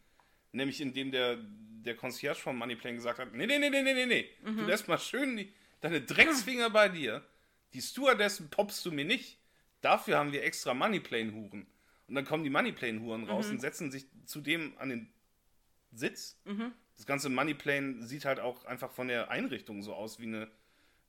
[0.53, 4.07] Nämlich indem der, der Concierge vom Moneyplane gesagt hat, nee, nee, nee, nee, nee, nee,
[4.07, 4.31] nee.
[4.43, 4.59] Mhm.
[4.59, 7.25] Du lässt mal schön die, deine Drecksfinger bei dir.
[7.73, 9.39] Die Stewardessen poppst du mir nicht.
[9.81, 11.67] Dafür haben wir extra Moneyplane-Huren.
[12.11, 13.53] Und dann kommen die Moneyplane-Huren raus Mhm.
[13.53, 15.13] und setzen sich zudem an den
[15.93, 16.39] Sitz.
[16.97, 20.51] Das ganze Moneyplane sieht halt auch einfach von der Einrichtung so aus wie eine,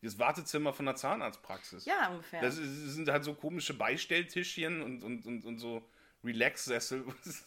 [0.02, 1.86] das Wartezimmer von einer Zahnarztpraxis.
[1.86, 2.42] Ja, ungefähr.
[2.42, 5.86] Das ist, sind halt so komische Beistelltischchen und, und, und, und so
[6.24, 7.04] Relax-Sessel.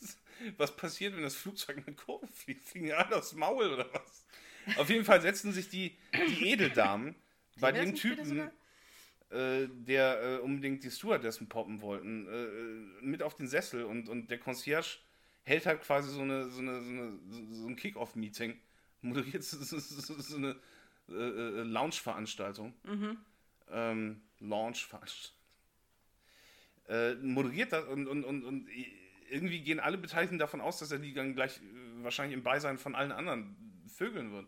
[0.59, 2.65] Was passiert, wenn das Flugzeug in eine Kurve fliegt?
[2.65, 4.25] Fliegen die alle aufs Maul oder was?
[4.79, 5.97] Auf jeden Fall setzen sich die,
[6.29, 7.15] die Edeldamen
[7.61, 8.51] bei das dem Typen,
[9.31, 14.31] äh, der äh, unbedingt die Stewardessen poppen wollten, äh, mit auf den Sessel und, und
[14.31, 14.99] der Concierge
[15.45, 17.19] hält halt quasi so, eine, so, eine, so, eine,
[17.51, 18.57] so ein Kick-Off-Meeting,
[19.03, 20.57] moderiert so, so, eine
[21.09, 22.75] äh, äh, Lounge-Veranstaltung.
[23.71, 25.39] Ähm, Launch-Veranstaltung.
[26.89, 28.69] Äh, moderiert das und, und, und, und
[29.31, 32.79] irgendwie gehen alle Beteiligten davon aus, dass er die dann gleich äh, wahrscheinlich im Beisein
[32.79, 33.57] von allen anderen
[33.89, 34.47] vögeln wird.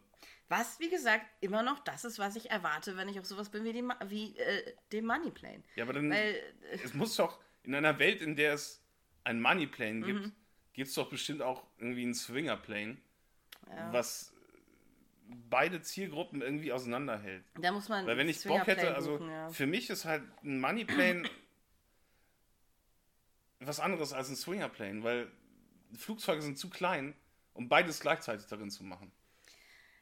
[0.48, 3.64] Was, wie gesagt, immer noch das ist, was ich erwarte, wenn ich auf sowas bin
[3.64, 5.62] wie, dem, Ma- wie äh, dem Moneyplane.
[5.74, 6.34] Ja, aber dann, Weil,
[6.70, 8.80] äh, es muss doch, in einer Welt, in der es
[9.24, 10.32] ein Moneyplane gibt, Mhm.
[10.72, 12.96] gibt es doch bestimmt auch irgendwie einen Swingerplane,
[13.68, 13.92] Ja.
[13.92, 14.32] was
[15.50, 17.44] beide Zielgruppen irgendwie auseinanderhält.
[17.60, 19.48] da muss man Weil wenn ich Bock hätte, also buchen, ja.
[19.48, 21.28] für mich ist halt ein Moneyplane
[23.60, 25.28] was anderes als ein Swingerplane, weil
[25.94, 27.14] Flugzeuge sind zu klein,
[27.54, 29.10] um beides gleichzeitig darin zu machen.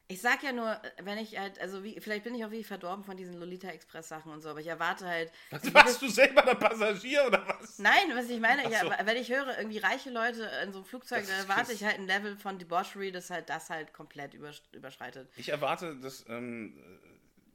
[0.07, 3.05] Ich sag ja nur, wenn ich halt, also wie, vielleicht bin ich auch wie verdorben
[3.05, 5.33] von diesen Lolita Express Sachen und so, aber ich erwarte halt.
[5.51, 7.79] Was, warst du selber der Passagier oder was?
[7.79, 8.91] Nein, was ich meine, ich, so.
[8.91, 12.07] wenn ich höre, irgendwie reiche Leute in so einem Flugzeug, dann erwarte ich halt ein
[12.07, 15.31] Level von Debauchery, das halt das halt komplett übersch- überschreitet.
[15.37, 16.79] Ich erwarte, dass ähm,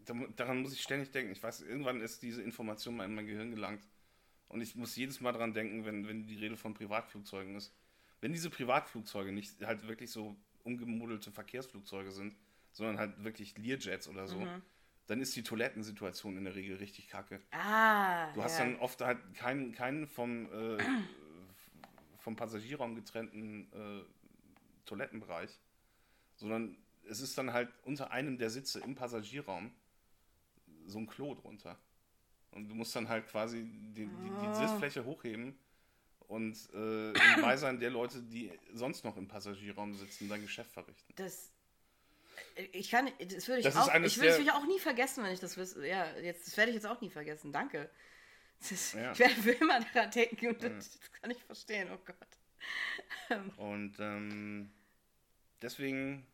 [0.06, 1.32] da- daran muss ich ständig denken.
[1.32, 3.88] Ich weiß, irgendwann ist diese Information mal in mein Gehirn gelangt.
[4.48, 7.76] Und ich muss jedes Mal daran denken, wenn, wenn die Rede von Privatflugzeugen ist.
[8.22, 12.36] Wenn diese Privatflugzeuge nicht halt wirklich so umgemodelte Verkehrsflugzeuge sind,
[12.72, 14.46] sondern halt wirklich Learjets oder so,
[15.08, 17.42] dann ist die Toilettensituation in der Regel richtig kacke.
[17.52, 18.32] Ah.
[18.34, 18.66] Du hast ja.
[18.66, 20.78] dann oft halt keinen, keinen vom, äh,
[22.20, 24.04] vom Passagierraum getrennten äh,
[24.86, 25.60] Toilettenbereich,
[26.36, 26.78] sondern
[27.10, 29.72] es ist dann halt unter einem der Sitze im Passagierraum
[30.86, 31.78] so ein Klo drunter.
[32.52, 35.58] Und du musst dann halt quasi die, die, die Sitzfläche hochheben
[36.30, 41.12] und äh, im Beisein der Leute, die sonst noch im Passagierraum sitzen, dein Geschäft verrichten.
[41.16, 41.52] Das.
[42.72, 45.40] Ich kann, das würde ich Das auch, ich würde es auch nie vergessen, wenn ich
[45.40, 45.86] das wüsste.
[45.88, 47.52] Ja, jetzt, das werde ich jetzt auch nie vergessen.
[47.52, 47.90] Danke.
[48.62, 49.12] Ist, Ja.
[49.12, 51.90] Ich werde für immer daran denken und das, das kann ich verstehen.
[51.92, 53.58] Oh Gott.
[53.58, 54.72] Und ähm,
[55.62, 56.26] deswegen.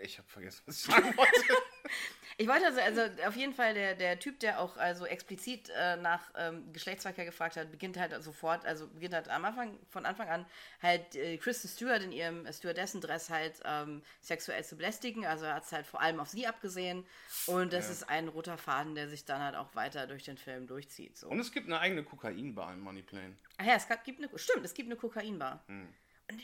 [0.00, 1.32] Ich habe vergessen, was ich sagen wollte.
[2.42, 5.94] Ich wollte also, also auf jeden Fall der, der Typ, der auch also explizit äh,
[5.96, 10.28] nach ähm, Geschlechtsverkehr gefragt hat, beginnt halt sofort, also beginnt halt am Anfang, von Anfang
[10.28, 10.46] an
[10.82, 15.24] halt äh, Kristen Stewart in ihrem Stewardessendress halt ähm, sexuell zu belästigen.
[15.24, 17.06] Also er hat es halt vor allem auf sie abgesehen.
[17.46, 17.92] Und das Ja.
[17.92, 21.16] ist ein roter Faden, der sich dann halt auch weiter durch den Film durchzieht.
[21.16, 21.28] So.
[21.28, 23.36] Und es gibt eine eigene Kokainbar im Moneyplane.
[23.58, 25.62] Ach ja, es gab, gibt eine, stimmt, es gibt eine Kokainbar.
[25.68, 25.94] Und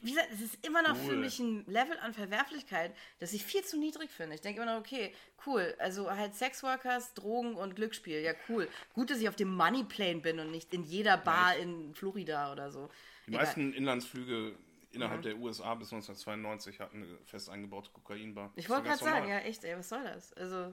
[0.03, 1.09] wie gesagt, es ist immer noch für.
[1.09, 1.17] Cool.
[1.17, 4.35] mich ein Level an Verwerflichkeit, das ich viel zu niedrig finde.
[4.35, 5.13] Ich denke immer noch, okay,
[5.47, 8.69] cool, also halt Sexworkers, Drogen und Glücksspiel, ja cool.
[8.95, 12.71] Gut, dass ich auf dem Moneyplane bin und nicht in jeder Bar in Florida oder
[12.71, 12.89] so.
[13.27, 13.45] Die Egal.
[13.45, 14.57] meisten Inlandsflüge
[14.93, 18.53] innerhalb der USA bis 1992 hatten eine fest eingebaute Kokainbar.
[18.57, 20.33] Ich wollte ja gerade sagen, ja echt, ey, was soll das?
[20.35, 20.73] Also,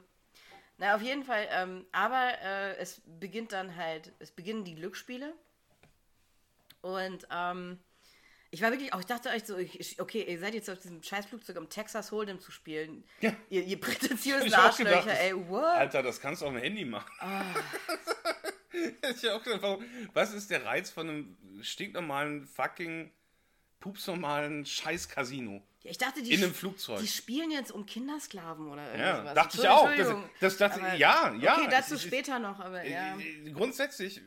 [0.77, 5.33] na, auf jeden Fall, ähm, aber äh, es beginnt dann halt, es beginnen die Glücksspiele.
[6.81, 7.79] Und ähm,
[8.55, 11.03] ich war wirklich auch, ich dachte euch so, ich, okay, ihr seid jetzt auf diesem
[11.03, 13.03] Scheißflugzeug, um Texas Hold'em zu spielen.
[13.19, 13.33] Ja.
[13.49, 15.61] Ihr, ihr prätentiösen gedacht, Arschlöcher, ey, what?
[15.61, 17.11] Alter, das kannst du auf dem Handy machen.
[17.19, 17.43] Ah.
[19.13, 19.83] ich auch gedacht, warum,
[20.13, 23.11] was ist der Reiz von einem stinknormalen, fucking,
[23.81, 25.61] pupsnormalen Scheiß-Casino?
[25.83, 27.01] Ja, ich dachte, die, In einem Flugzeug.
[27.01, 29.93] die spielen jetzt um Kindersklaven oder irgendwie Ja, dachte ich auch.
[29.97, 31.57] Das, das dachte, Aber- ja, ja.
[31.57, 33.17] Okay, dazu Ich- später noch, aber ja.
[33.19, 34.21] Äh, Grundsätzlich äh,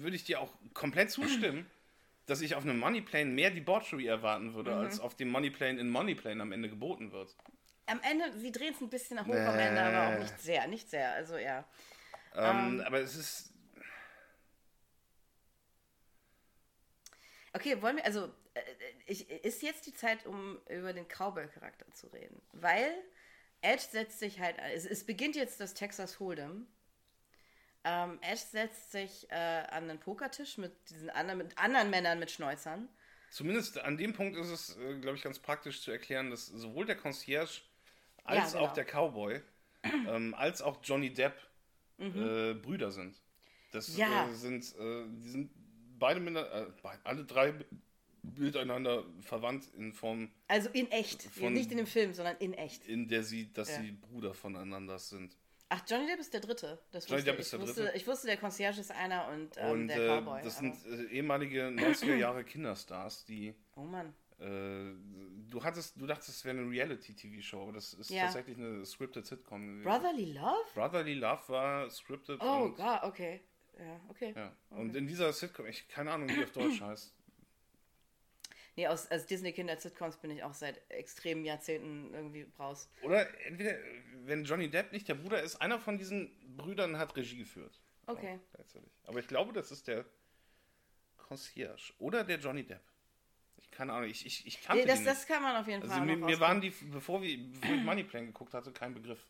[0.00, 1.66] würde ich dir auch komplett zustimmen,
[2.26, 4.78] dass ich auf einem Moneyplane mehr Debauchery erwarten würde, Mhm.
[4.78, 7.36] als auf dem Moneyplane in Moneyplane am Ende geboten wird.
[7.86, 10.66] Am Ende, sie drehen es ein bisschen nach hoch am Ende, aber auch nicht sehr,
[10.68, 11.12] nicht sehr.
[11.12, 11.64] Also ja.
[12.34, 13.52] Ähm, aber es ist.
[17.52, 18.60] Okay, wollen wir, also äh,
[19.06, 22.40] ich, ist jetzt die Zeit, um über den Cowboy-Charakter zu reden.
[22.52, 22.94] Weil
[23.60, 26.62] Edge setzt sich halt, es, es beginnt jetzt das Texas Hold'em.
[27.84, 29.34] Ähm, Edge setzt sich äh,
[29.70, 32.88] an den Pokertisch mit diesen anderen, mit anderen Männern mit Schnäuzern.
[33.30, 36.86] Zumindest an dem Punkt ist es, äh, glaube ich, ganz praktisch zu erklären, dass sowohl
[36.86, 37.62] der Concierge
[38.24, 38.74] als Ja, auch genau.
[38.74, 39.40] der Cowboy,
[39.84, 41.34] ähm, als auch Johnny Depp
[41.98, 43.20] äh, Brüder sind.
[43.72, 43.98] Das Mhm.
[43.98, 44.28] Ja.
[44.28, 45.50] äh, sind, äh, die sind
[45.98, 47.54] beide miteinander, äh, alle drei
[48.22, 51.22] miteinander verwandt in Form, Also in echt.
[51.22, 52.86] Von- Nicht in dem Film, sondern in echt.
[52.86, 53.80] in der sie, dass Ja.
[53.82, 55.36] sie Brüder voneinander sind.
[55.74, 56.78] Ach, Johnny Depp ist der Dritte.
[56.90, 57.96] Das Johnny wusste, Depp ich, ist der wusste, Dritte.
[57.96, 60.42] ich wusste, der Concierge ist einer und, ähm, Und der äh, Cowboy.
[60.42, 64.14] das aber- sind äh, ehemalige 90er Jahre Kinderstars, die oh Mann.
[64.38, 64.92] äh,
[65.50, 68.24] du hattest, du dachtest, es wäre eine Reality-TV-Show, aber das ist Ja.
[68.24, 69.82] tatsächlich eine scripted Sitcom.
[69.82, 70.64] Brotherly Love?
[70.74, 72.38] Brotherly Love war scripted.
[72.42, 73.40] Oh Gott, okay.
[73.78, 74.34] Ja, okay.
[74.36, 74.52] Ja.
[74.70, 77.14] Und in dieser Sitcom, ich keine Ahnung, wie die auf Deutsch heißt.
[78.74, 82.88] Nee, aus, aus Disney-Kinder-Sitcoms bin ich auch seit extremen Jahrzehnten irgendwie raus.
[83.02, 83.74] Oder entweder,
[84.26, 87.80] wenn Johnny Depp nicht der Bruder ist, einer von diesen Brüdern hat Regie geführt.
[88.06, 88.40] Okay.
[88.56, 88.92] Tatsächlich.
[89.04, 90.04] Aber ich glaube, das ist der
[91.16, 92.82] Concierge oder der Johnny Depp.
[93.56, 95.28] Ich keine Ahnung, ich, ich, ich kannte Nee, das, das nicht.
[95.28, 98.26] kann man auf jeden Also Fall mir, mir waren die, bevor, wir, bevor ich Moneyplan
[98.26, 99.24] geguckt hatte, kein Begriff.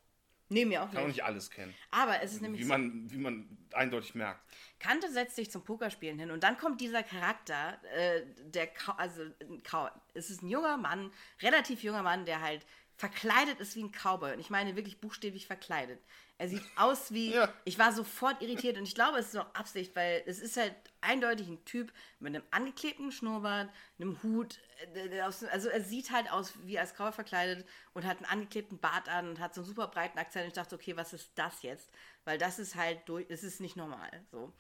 [0.48, 1.16] Nee, mir auch Kann auch nicht.
[1.16, 1.74] nicht alles kennen.
[1.90, 4.42] Aber es ist nämlich Wie so, man, wie man eindeutig merkt.
[4.78, 9.22] Kante setzt sich zum Pokerspielen hin und dann kommt dieser Charakter, äh, der, Ka also
[9.64, 11.10] Ka es ist ein junger Mann,
[11.40, 12.66] relativ junger Mann, der halt
[13.02, 16.00] verkleidet ist wie ein Cowboy und ich meine wirklich buchstäblich verkleidet.
[16.38, 17.52] Er sieht aus wie, Ja.
[17.64, 20.72] ich war sofort irritiert und ich glaube, es ist auch Absicht, weil es ist halt
[21.00, 24.60] eindeutig ein Typ mit einem angeklebten Schnurrbart, einem Hut,
[24.94, 29.08] äh, also er sieht halt aus wie als Cowboy verkleidet und hat einen angeklebten Bart
[29.08, 31.62] an und hat so einen super breiten Akzent und ich dachte, okay, was ist das
[31.62, 31.90] jetzt?
[32.24, 34.52] Weil das ist halt durch, es ist nicht normal, so.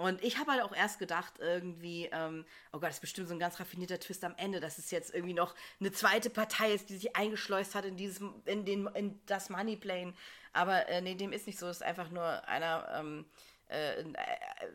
[0.00, 3.34] Und ich habe halt auch erst gedacht, irgendwie, ähm, oh Gott, das ist bestimmt so
[3.34, 6.88] ein ganz raffinierter Twist am Ende, dass es jetzt irgendwie noch eine zweite Partei ist,
[6.88, 10.14] die sich eingeschleust hat in dieses, in den, in das Moneyplane.
[10.54, 11.68] Aber äh, nee, dem ist nicht so.
[11.68, 13.26] Es ist einfach nur einer ähm,
[13.68, 14.04] äh, äh,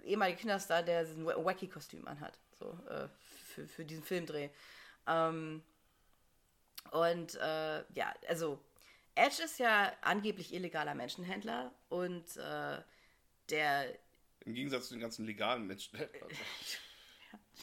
[0.03, 2.38] ehemaliger Kinderstar, der ein wa- Wacky-Kostüm anhat.
[2.60, 3.07] So, äh,
[3.47, 4.49] für, für diesen Filmdreh.
[5.07, 5.64] Ähm,
[6.91, 8.64] und äh, ja, also
[9.15, 12.77] Edge ist ja angeblich illegaler Menschenhändler und äh,
[13.49, 13.88] der
[14.45, 15.99] Im Gegensatz zu den ganzen legalen Menschen.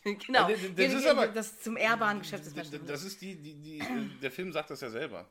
[0.05, 2.87] genau, Ja, das- das das, ist aber- das zum ehrbaren Geschäft des Das, Menschen.
[2.87, 5.31] das ist die, die, die, äh, der Film sagt das ja selber.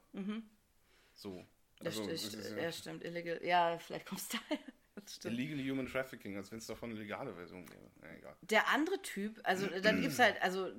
[1.14, 1.30] So.
[1.40, 1.48] Mhm.
[1.80, 3.40] Das Also, es ist ja, stimmt, illegal.
[3.44, 4.60] Ja, vielleicht kommst du daher.
[4.94, 5.40] Das stimmt.
[5.40, 7.90] Illegal Human Trafficking, als wenn es davon eine legale Version wäre.
[8.04, 8.36] Ja, egal.
[8.42, 10.70] Der andere Typ, also dann gibt es halt, also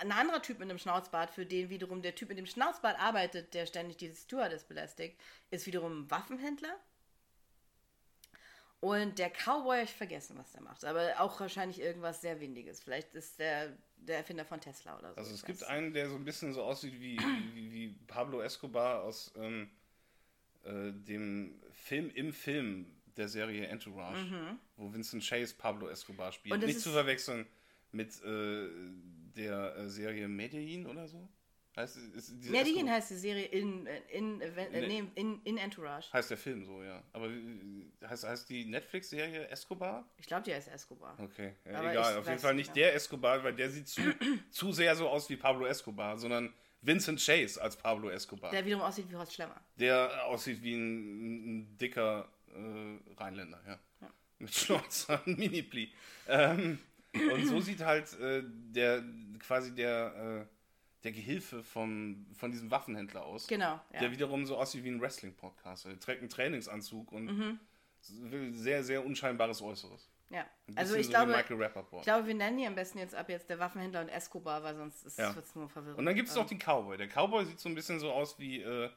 [0.00, 3.54] ein anderer Typ mit einem Schnauzbart, für den wiederum der Typ mit dem Schnauzbart arbeitet,
[3.54, 5.18] der ständig diese Stewardess belästigt,
[5.50, 6.76] ist wiederum ein Waffenhändler.
[8.82, 12.82] Und der Cowboy, ich vergessen, was der macht, aber auch wahrscheinlich irgendwas sehr Windiges.
[12.82, 13.72] Vielleicht ist der
[14.06, 15.16] der Erfinder von Tesla oder so.
[15.16, 17.18] Also es gibt einen, der so ein bisschen so aussieht wie,
[17.54, 19.70] wie, wie Pablo Escobar aus ähm,
[20.64, 22.86] äh, dem Film im Film
[23.16, 24.26] der Serie Entourage,
[24.76, 26.56] wo Vincent Chase Pablo Escobar spielt.
[26.56, 26.62] Mhm.
[26.62, 27.46] Und Nicht zu verwechseln
[27.90, 28.68] mit äh,
[29.36, 31.28] der äh, Serie Medellin oder so.
[31.74, 35.56] Heißt, ist diese Medellin Escobar- heißt die Serie in, in, in, äh, nee, in, in
[35.56, 36.12] Entourage.
[36.12, 37.02] heißt der Film so, ja.
[37.14, 40.04] Aber äh, heißt, heißt die Netflix-Serie Escobar?
[40.18, 41.16] Ich glaube, die heißt Escobar.
[41.18, 42.18] Okay, ja, egal.
[42.18, 44.02] Auf jeden Fall nicht der Escobar, weil der sieht zu,
[44.50, 48.50] zu sehr so aus wie Pablo Escobar, sondern Vincent Chase als Pablo Escobar.
[48.50, 49.58] Der, Der wiederum aussieht wie Horst Schlemmer.
[50.26, 53.78] aussieht wie ein, ein dicker äh, Rheinländer, ja.
[54.38, 55.92] Mit Schnauzer, Mini-Pli.
[56.28, 56.80] Ähm,
[57.14, 59.04] und so sieht halt äh, der
[59.38, 60.61] quasi der, äh,
[61.04, 63.46] der Gehilfe vom, von diesem Waffenhändler aus.
[63.48, 64.00] Genau, ja.
[64.00, 65.86] Der wiederum so aussieht wie ein Wrestling-Podcast.
[65.86, 67.60] Er trägt einen Trainingsanzug und Mhm.
[68.52, 70.08] sehr, sehr unscheinbares Äußeres.
[70.30, 70.46] Ja.
[70.76, 73.58] Also ich so glaube, ich glaube, wir nennen die am besten jetzt ab jetzt der
[73.58, 75.34] Waffenhändler und Escobar, weil sonst Ja.
[75.36, 75.98] wird es nur verwirrend.
[75.98, 76.96] Und dann gibt es noch den Cowboy.
[76.96, 78.88] Der Cowboy sieht so ein bisschen so aus wie, äh,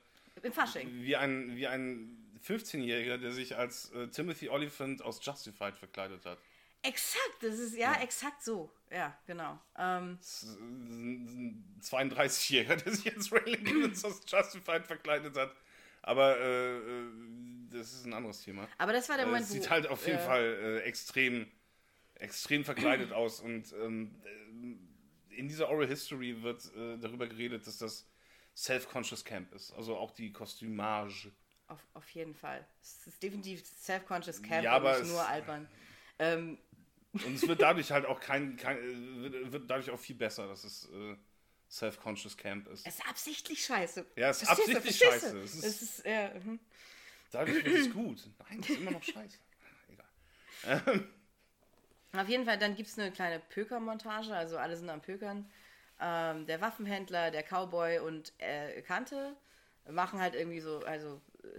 [0.41, 0.88] Im Fasching.
[1.02, 6.38] wie, ein, wie ein 15-Jähriger, der sich als äh, Timothy Oliphant aus Justified verkleidet hat.
[6.88, 8.72] Exakt, das ist ja, exakt so.
[8.91, 9.60] Ja, genau.
[9.78, 15.56] Ähm, Das ist ein 32-Jähriger, der sich als Ray Gibbons aus Justified verkleidet hat.
[16.02, 17.12] Aber äh, äh,
[17.72, 18.68] das ist ein anderes Thema.
[18.78, 20.80] aber das war der Äh, Moment, es sieht wo, halt auf jeden äh, Fall äh,
[20.82, 21.48] extrem,
[22.16, 23.40] extrem verkleidet aus.
[23.40, 28.07] Und ähm, äh, in dieser Oral History wird äh, darüber geredet, dass das
[28.56, 29.74] self-conscious Camp ist.
[29.74, 31.32] Also auch die Kostümage.
[31.68, 32.66] Auf, auf jeden Fall.
[32.82, 35.68] Es ist definitiv self-conscious Camp Ja, aber und nicht nur albern.
[36.18, 36.57] Ähm,
[37.24, 40.48] Und es wird dadurch halt auch kein, kein äh, wird, wird dadurch auch viel besser,
[40.48, 41.16] dass es äh,
[41.70, 42.86] self-conscious Camp ist.
[42.86, 44.06] es ist absichtlich scheiße.
[44.16, 45.40] Ja, es ist Verstehst absichtlich scheiße.
[45.40, 46.60] Es ist- Es ist, ja, mhm.
[47.32, 48.30] Dadurch wird es gut.
[48.50, 49.38] Nein, es ist immer noch scheiße.
[50.64, 51.06] Egal.
[52.14, 55.50] Auf jeden Fall, dann gibt es eine kleine Pöker-Montage, also alle sind am Pökern.
[56.00, 59.36] Ähm, der Waffenhändler, der Cowboy und äh, Kante
[59.90, 61.58] machen halt irgendwie so, also äh,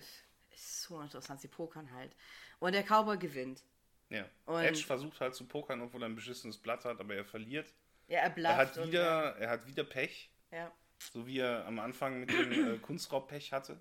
[0.55, 2.15] ist so interessant, sie pokern halt.
[2.59, 3.63] Und der Cowboy gewinnt.
[4.11, 4.25] Ja.
[4.45, 7.73] Und- Edge versucht halt zu pokern, obwohl er ein beschissenes Blatt hat, aber er verliert.
[8.09, 10.71] Ja, er Er hat und, wieder, er hat wieder Pech, ja.
[11.13, 13.81] so wie er am Anfang mit dem äh, Kunstraub-Pech hatte.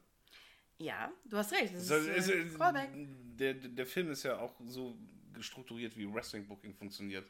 [0.79, 1.75] ja, du hast recht.
[1.75, 2.89] Das Das ist, ist, äh, Callback.
[3.37, 4.97] der, der Film ist ja auch so
[5.39, 7.25] strukturiert, wie Wrestling-Booking funktioniert.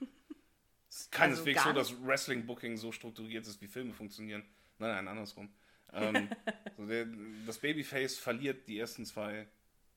[0.89, 4.43] Es ist keineswegs gar so, dass Wrestling-Booking so strukturiert ist, wie Filme funktionieren.
[4.79, 5.49] Nein, nein, andersrum.
[5.91, 6.29] Ähm,
[6.77, 7.07] so der,
[7.45, 9.47] das Babyface verliert die ersten zwei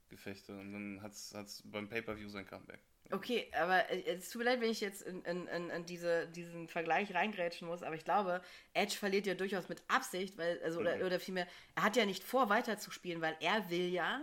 [0.09, 2.81] Gefechte und dann hat es beim Pay-Per-View sein Comeback.
[3.11, 6.69] Okay, aber äh, es tut mir leid, wenn ich jetzt in, in, in, diese, diesen
[6.69, 8.43] Vergleich reingrätschen muss, aber ich glaube,
[8.75, 10.87] Edge verliert ja durchaus mit Absicht, weil, also, Mhm.
[10.87, 14.21] oder, oder vielmehr, er hat ja nicht vor, weiterzuspielen, weil er will ja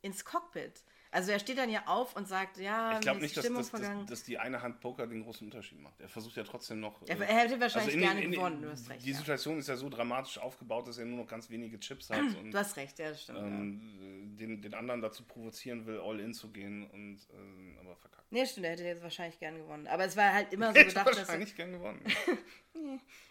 [0.00, 0.82] ins Cockpit.
[1.14, 4.06] Also er steht dann ja auf und sagt, ja, Ich glaube nicht, dass, dass, dass,
[4.06, 6.00] dass die eine Hand Poker den großen Unterschied macht.
[6.00, 7.02] Er versucht ja trotzdem noch.
[7.06, 9.04] er, äh, er hätte wahrscheinlich in den- gerne in den- gewonnen, du hast recht.
[9.04, 9.16] Die Ja.
[9.18, 12.50] Situation ist ja so dramatisch aufgebaut, dass er nur noch ganz wenige Chips hat und
[12.50, 13.38] Du hast recht, ja, das stimmt.
[13.40, 13.44] ja.
[13.44, 18.32] ähm, den, den anderen dazu provozieren will, all in zu gehen und ähm, aber verkackt.
[18.32, 19.86] Nee, stimmt, er hätte jetzt wahrscheinlich gerne gewonnen.
[19.88, 22.00] Aber es war halt immer so Hätte gedacht, dass er, wahrscheinlich gern gewonnen.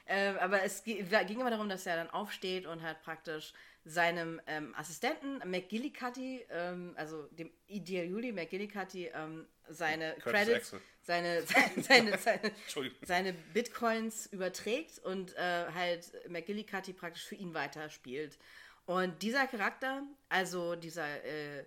[0.07, 3.53] Ähm, aber es ging immer darum, dass er dann aufsteht und halt praktisch
[3.83, 12.17] seinem ähm, Assistenten McGillicuddy, ähm, also dem Ideali McGillicuddy, ähm, seine Curtis Credits, seine, seine,
[12.17, 12.51] seine,
[13.01, 18.37] seine Bitcoins überträgt und äh, halt McGillicuddy praktisch für ihn weiterspielt.
[18.85, 21.65] Und dieser Charakter, also dieser äh,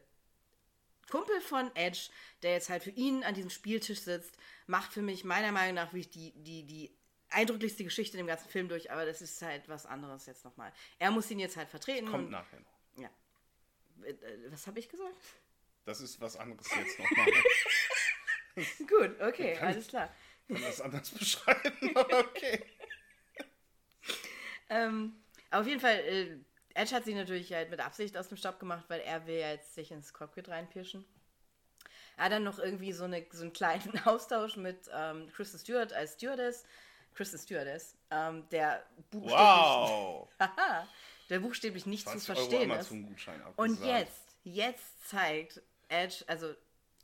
[1.11, 2.11] Kumpel von Edge,
[2.43, 4.37] der jetzt halt für ihn an diesem Spieltisch sitzt,
[4.67, 6.97] macht für mich meiner Meinung nach wirklich die, die, die
[7.35, 10.73] eindrücklichste Geschichte in dem ganzen Film durch, aber das ist halt was anderes jetzt nochmal.
[10.99, 12.09] Er muss ihn jetzt halt vertreten.
[12.09, 13.03] Kommt und, nachher noch.
[13.03, 13.11] Ja.
[14.03, 15.15] Äh, äh, Was habe ich gesagt?
[15.85, 17.27] Das ist was anderes jetzt nochmal.
[18.89, 20.15] Gut, okay, alles klar.
[20.49, 22.65] Ich kann das anders beschreiben, aber okay.
[24.71, 25.15] Ähm,
[25.51, 26.39] aber auf jeden Fall, äh,
[26.75, 29.51] Edge hat sich natürlich halt mit Absicht aus dem Staub gemacht, weil er will ja
[29.51, 31.05] jetzt sich ins Cockpit reinpirschen.
[32.17, 35.93] Er hat dann noch irgendwie so, eine, so einen kleinen Austausch mit ähm, Kristen Stewart
[35.93, 36.65] als Stewardess.
[37.15, 40.29] Kristen Stewardess, ähm, der buchstäblich, Wow!
[41.31, 42.91] Der buchstäblich nicht zu 20 Euro verstehen ist.
[43.57, 46.55] Und jetzt, jetzt zeigt Edge, also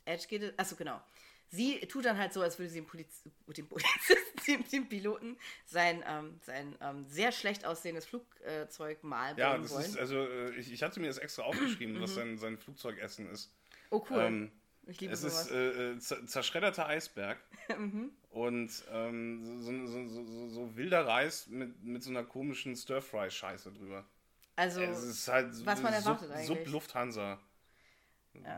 [0.05, 1.01] Edge geht achso genau,
[1.49, 4.16] sie tut dann halt so, als würde sie dem, Poliz dem Polizisten,
[4.47, 9.85] dem, dem Piloten sein, ähm, sein ähm, sehr schlecht aussehendes Flugzeug mal Ja, das wollen.
[9.87, 13.51] ist, also äh, ich, ich hatte mir das extra aufgeschrieben, was sein, sein Flugzeugessen ist.
[13.91, 14.53] oh cool, Ähm,
[14.87, 15.47] ich liebe es sowas.
[15.47, 17.39] ist äh, äh, zer- zerschredderter Eisberg
[17.78, 18.11] Mhm.
[18.31, 24.05] Und ähm, so, so, so, so, wilder Reis mit, mit so einer komischen Stir-Fry-Scheiße drüber.
[24.57, 26.47] also, Es ist halt was man erwartet Sub, eigentlich.
[26.47, 27.39] Sub Lufthansa.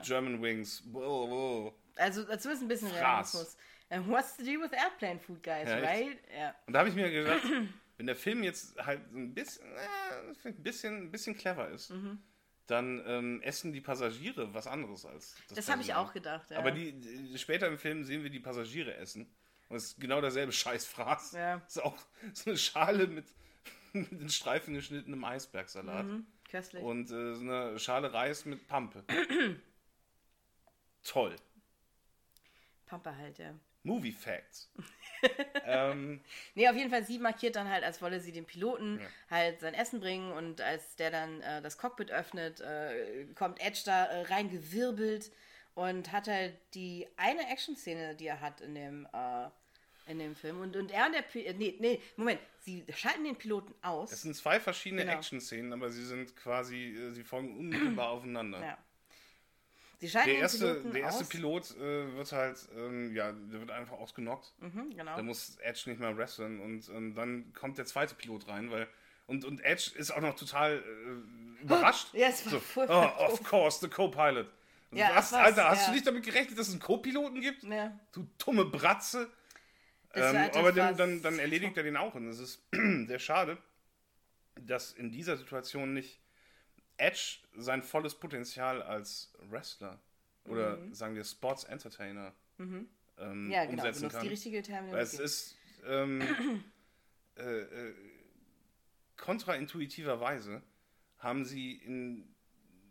[0.04, 0.82] German Wings.
[0.92, 1.74] Wow, wow.
[1.96, 3.34] also zumindest ein bisschen Fraß.
[3.34, 3.56] Realismus.
[3.88, 6.18] And what's to do with airplane food, guys, Ja, right?
[6.34, 6.54] Ja.
[6.66, 7.42] Und da habe ich mir gedacht,
[7.96, 11.90] wenn der Film jetzt halt so ein bisschen, äh, ein bisschen, ein bisschen clever ist,
[11.90, 12.18] Mhm.
[12.66, 16.58] dann ähm, essen die Passagiere was anderes als das Das habe ich auch gedacht, ja.
[16.58, 19.26] Aber die, die, später im Film sehen wir die Passagiere essen.
[19.72, 21.32] Und es ist genau derselbe Scheißfraß.
[21.32, 21.62] Ja.
[21.66, 21.96] Es ist auch
[22.34, 23.24] so eine Schale mit,
[23.94, 26.04] mit in Streifen geschnittenem Eisbergsalat.
[26.04, 26.82] Mhm, köstlich.
[26.82, 29.02] Und äh, so eine Schale Reis mit Pampe.
[31.04, 31.34] Toll.
[32.84, 33.54] Pampa halt, ja.
[33.82, 34.70] Movie Facts.
[35.64, 36.20] ähm,
[36.54, 39.06] Nee, auf jeden Fall, sie markiert dann halt, als wolle sie dem Piloten Ja.
[39.30, 43.80] halt sein Essen bringen und als der dann äh, das Cockpit öffnet, äh, kommt Edge
[43.86, 45.32] da äh, reingewirbelt
[45.74, 49.48] und hat halt die eine Action-Szene, die er hat in dem, äh,
[50.06, 50.60] in dem Film.
[50.60, 54.12] Und, und er und der Pi- äh, nee, nee, Moment, sie schalten den Piloten aus.
[54.12, 55.16] es sind zwei verschiedene Genau.
[55.16, 58.60] Action-Szenen, aber sie sind quasi, äh, sie folgen unmittelbar aufeinander.
[58.60, 58.78] ja.
[60.00, 61.28] Sie schalten Der den erste, Piloten der erste aus.
[61.28, 64.52] Pilot äh, wird halt, ähm, ja, der wird einfach ausgenockt.
[64.58, 65.14] Mhm, genau.
[65.16, 68.88] Da muss Edge nicht mehr wresteln und ähm, dann kommt der zweite Pilot rein, weil
[69.28, 72.08] und, und Edge ist auch noch total äh, überrascht.
[72.14, 74.48] Ja, es war so, furchtbar oh, of course, the Co-Pilot.
[74.90, 75.86] Und Ja, was, Alter, hast ja.
[75.86, 77.62] du nicht damit gerechnet, dass es einen Co-Piloten gibt?
[77.62, 77.96] Ja.
[78.10, 79.30] Du dumme Bratze.
[80.14, 82.14] Ähm, das aber dann, dann, dann erledigt er den auch.
[82.14, 83.58] Und es ist sehr schade,
[84.60, 86.20] dass in dieser Situation nicht
[86.98, 90.00] Edge sein volles Potenzial als Wrestler
[90.44, 93.50] oder sagen wir Sports Entertainer ähm, Mhm.
[93.50, 94.22] ja, genau, umsetzen kann.
[94.22, 95.02] die richtige Weil Terminologie.
[95.02, 95.56] es ist
[95.86, 96.20] ähm,
[97.36, 97.94] äh, äh,
[99.16, 100.62] kontraintuitiverweise
[101.18, 102.34] haben sie in,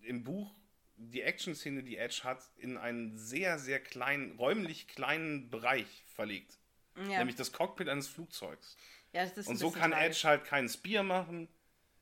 [0.02, 0.54] im Buch
[0.98, 6.60] die Action-Szene, die Edge hat, in einen sehr, sehr kleinen, räumlich kleinen Bereich verlegt.
[6.96, 7.20] Ja.
[7.20, 8.78] Nämlich das Cockpit eines Flugzeugs.
[9.14, 10.20] Ja, Und so kann tragisch.
[10.20, 11.48] Edge halt keinen Spear machen,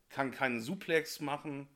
[0.09, 1.67] kann keinen Suplex machen,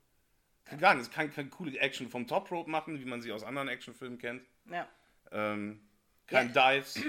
[0.65, 3.43] kann gar nichts, kann keine coole Action vom Top Rope machen, wie man sie aus
[3.43, 4.43] anderen Actionfilmen kennt.
[4.69, 4.87] Ja.
[5.31, 5.81] Ähm,
[6.27, 6.99] kein Dives,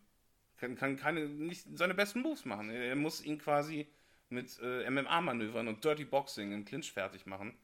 [0.58, 2.70] kann, kann keine, nicht seine besten Moves machen.
[2.70, 3.88] Er muss ihn quasi
[4.28, 7.56] mit äh, MMA-Manövern und Dirty Boxing im Clinch fertig machen,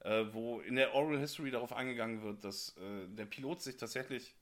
[0.00, 4.34] äh, wo in der Oral History darauf eingegangen wird, dass äh, der Pilot sich tatsächlich,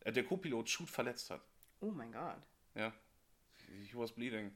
[0.00, 1.40] äh, der Co-Pilot Shoot verletzt hat.
[1.80, 2.36] Oh mein Gott.
[2.74, 2.92] Ja.
[3.68, 4.52] He was bleeding.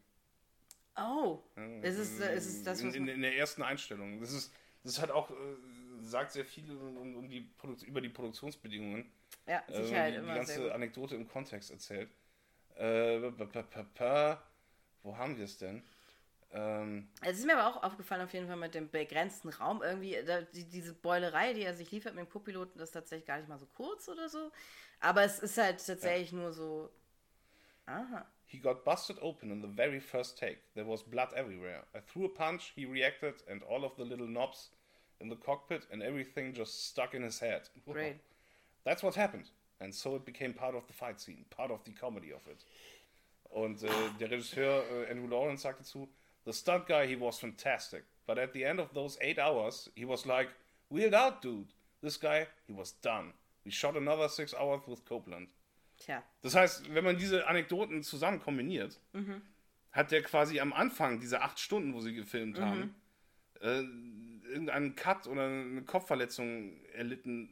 [0.96, 1.42] Oh.
[1.82, 4.20] Ist es, äh, ist es das, in, was in, man, in der ersten Einstellung.
[4.20, 4.52] Das ist,
[4.84, 5.34] das hat auch, äh,
[6.02, 9.10] sagt sehr viel um, um die Produ über die Produktionsbedingungen.
[9.46, 10.74] Ja, Äh, wenn Sicherheit die, die ganze.
[10.74, 12.10] Anekdote im Kontext erzählt.
[12.76, 14.42] Äh, pa- pa- pa-
[15.02, 15.82] wo haben wir es denn?
[16.52, 19.82] Ähm, Es ist mir aber auch aufgefallen, auf jeden Fall mit dem begrenzten Raum.
[19.82, 23.26] Irgendwie, da, die, diese Beulerei, die er sich liefert mit dem Co-Piloten, das ist tatsächlich
[23.26, 24.52] gar nicht mal so kurz oder so.
[25.00, 26.90] Aber es ist halt tatsächlich nur so.
[27.88, 28.24] Aha.
[28.46, 30.58] He got busted open in the very first take.
[30.74, 31.82] There was blood everywhere.
[31.94, 34.68] I threw a punch, he reacted, and all of the little knobs
[35.20, 37.62] in the cockpit and everything just stuck in his head.
[37.90, 38.16] Great.
[38.84, 39.50] That's what happened.
[39.80, 42.64] And so it became part of the fight scene, part of the comedy of it.
[43.50, 43.88] Und äh,
[44.18, 46.08] der Regisseur äh, Andrew Lawrence sagt dazu,
[46.44, 48.04] The stunt guy, he was fantastic.
[48.26, 50.48] But at the end of those eight hours, he was like,
[50.90, 51.72] Wheeled out, dude.
[52.02, 53.32] This guy, he was done.
[53.64, 55.48] We shot another six hours with Copeland.
[55.98, 56.22] Tja.
[56.42, 59.00] Das heißt, wenn man diese Anekdoten zusammen kombiniert,
[59.92, 62.94] hat der quasi am Anfang dieser acht Stunden, wo sie gefilmt haben,
[63.60, 63.82] äh,
[64.48, 67.48] irgendeinen Cut oder eine Kopfverletzung erlitten,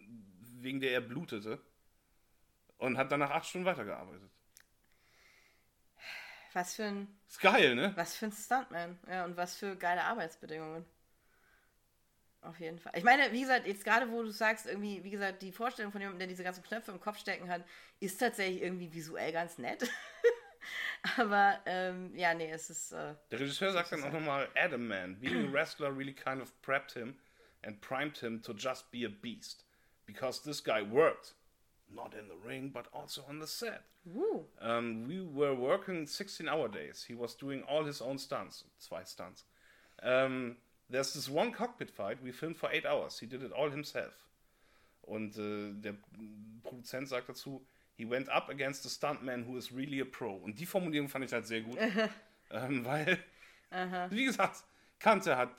[0.60, 1.60] wegen der er blutete
[2.78, 4.28] und hat dann nach acht Stunden weitergearbeitet.
[6.52, 7.92] Was für ein, Ist geil, ne?
[7.96, 8.98] was für ein Stuntman.
[9.08, 10.84] Ja, und was für geile Arbeitsbedingungen.
[12.42, 12.92] Auf jeden Fall.
[12.96, 16.00] Ich meine, wie gesagt, jetzt gerade wo du sagst, irgendwie, wie gesagt, die Vorstellung von
[16.00, 17.64] jemandem, der diese ganzen Knöpfe im Kopf stecken hat,
[18.00, 19.88] ist tatsächlich irgendwie visuell ganz nett.
[21.16, 22.92] Aber ähm, ja, nee, es ist.
[22.92, 26.52] Äh, Der Regisseur sagt dann auch nochmal, Adam Man, being a wrestler really kind of
[26.62, 27.16] prepped him
[27.64, 29.64] and primed him to just be a beast.
[30.06, 31.34] Because this guy worked.
[31.88, 33.82] Not in the ring, but also on the set.
[34.60, 37.04] Um, we were working 16 hour days.
[37.06, 38.64] He was doing all his own stunts.
[38.78, 39.44] Zwei Stunts.
[40.02, 40.56] Um,
[40.92, 43.18] there's this one cockpit fight we filmed for eight hours.
[43.18, 44.14] He did it all himself.
[45.02, 45.94] Und äh, der
[46.62, 47.66] Produzent sagt dazu,
[47.96, 50.36] he went up against a stuntman who is really a pro.
[50.36, 51.76] Und die Formulierung fand ich halt sehr gut.
[52.50, 53.18] ähm, weil,
[54.10, 54.62] wie gesagt,
[55.00, 55.50] Kante hat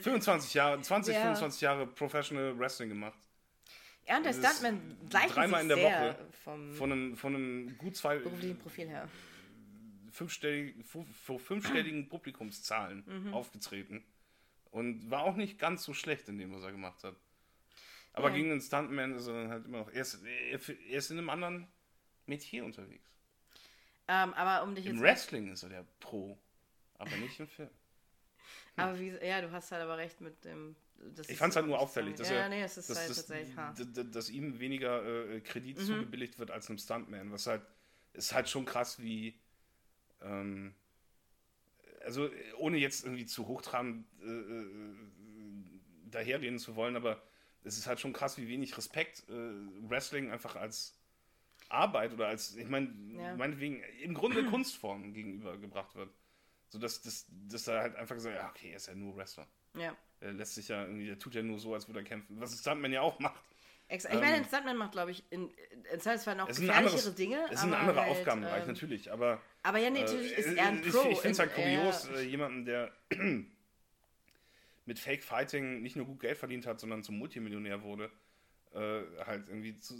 [0.00, 1.20] 25 Jahre, 20, Ja.
[1.22, 3.18] 25 Jahre Professional Wrestling gemacht.
[4.06, 7.94] Ja, und der Stuntman gleicht dreimal in der Woche vom Von einem, von einem gut
[7.96, 9.06] zwei, beruflichen Profil her.
[10.12, 13.34] fünfstelligen, fu- vor fünfstelligen Publikumszahlen Mhm.
[13.34, 14.02] aufgetreten.
[14.70, 17.16] Und war auch nicht ganz so schlecht in dem, was er gemacht hat.
[18.12, 18.36] Aber Ja.
[18.36, 19.88] gegen den Stuntman ist er dann halt immer noch.
[19.90, 21.68] Er ist, er, ist in einem anderen
[22.26, 23.10] Metier unterwegs.
[24.08, 25.02] Ähm, aber um dich Im jetzt.
[25.02, 26.38] Wrestling ist er der Pro,
[26.98, 27.70] aber nicht im Film.
[28.76, 30.76] Aber wie, ja, du hast halt aber recht mit dem.
[31.16, 33.10] das Ich fand es halt nur auffällig, dass, ja, er, nee, es ist dass, halt
[33.10, 35.84] dass, dass ihm weniger äh, Kredit Mhm.
[35.84, 37.32] zugebilligt wird als einem Stuntman.
[37.32, 37.62] Was halt,
[38.12, 39.38] ist halt schon krass, wie.
[40.22, 40.74] Ähm,
[42.08, 44.94] also, äh, ohne jetzt irgendwie zu hochtrabend äh, äh,
[46.10, 47.22] daherreden zu wollen, aber
[47.64, 49.32] es ist halt schon krass, wie wenig Respekt äh,
[49.88, 50.98] Wrestling einfach als
[51.68, 53.36] Arbeit oder als, ich meine, Ja.
[53.36, 56.10] meinetwegen im Grunde Kunstform gegenübergebracht wird.
[56.70, 59.46] So dass, dass, dass da halt einfach gesagt ja, okay, er ist ja nur Wrestler.
[59.74, 59.94] Ja.
[60.20, 62.40] Er lässt sich ja irgendwie, der tut ja nur so, als würde er kämpfen.
[62.40, 63.42] Was Stuntman ja auch macht.
[63.90, 65.50] Ich meine, Ähm, ein Stuntman macht, glaube ich, in,
[65.92, 67.42] in zwar noch gefährlichere Dinge.
[67.46, 69.10] es ist ein aber anderer halt, Aufgabenbereich, ähm, natürlich.
[69.10, 71.08] Aber Aber ja, natürlich äh, ist er ein ich, Pro.
[71.08, 72.92] Ich finde es halt kurios, äh, jemanden, der
[74.84, 78.10] mit Fake Fighting nicht nur gut Geld verdient hat, sondern zum Multimillionär wurde,
[78.74, 79.94] äh, halt irgendwie zu,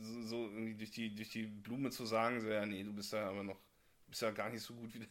[0.00, 3.12] so, so irgendwie durch die, durch die Blume zu sagen, so, ja, nee, du bist
[3.14, 5.08] ja aber noch, du bist ja gar nicht so gut wie der,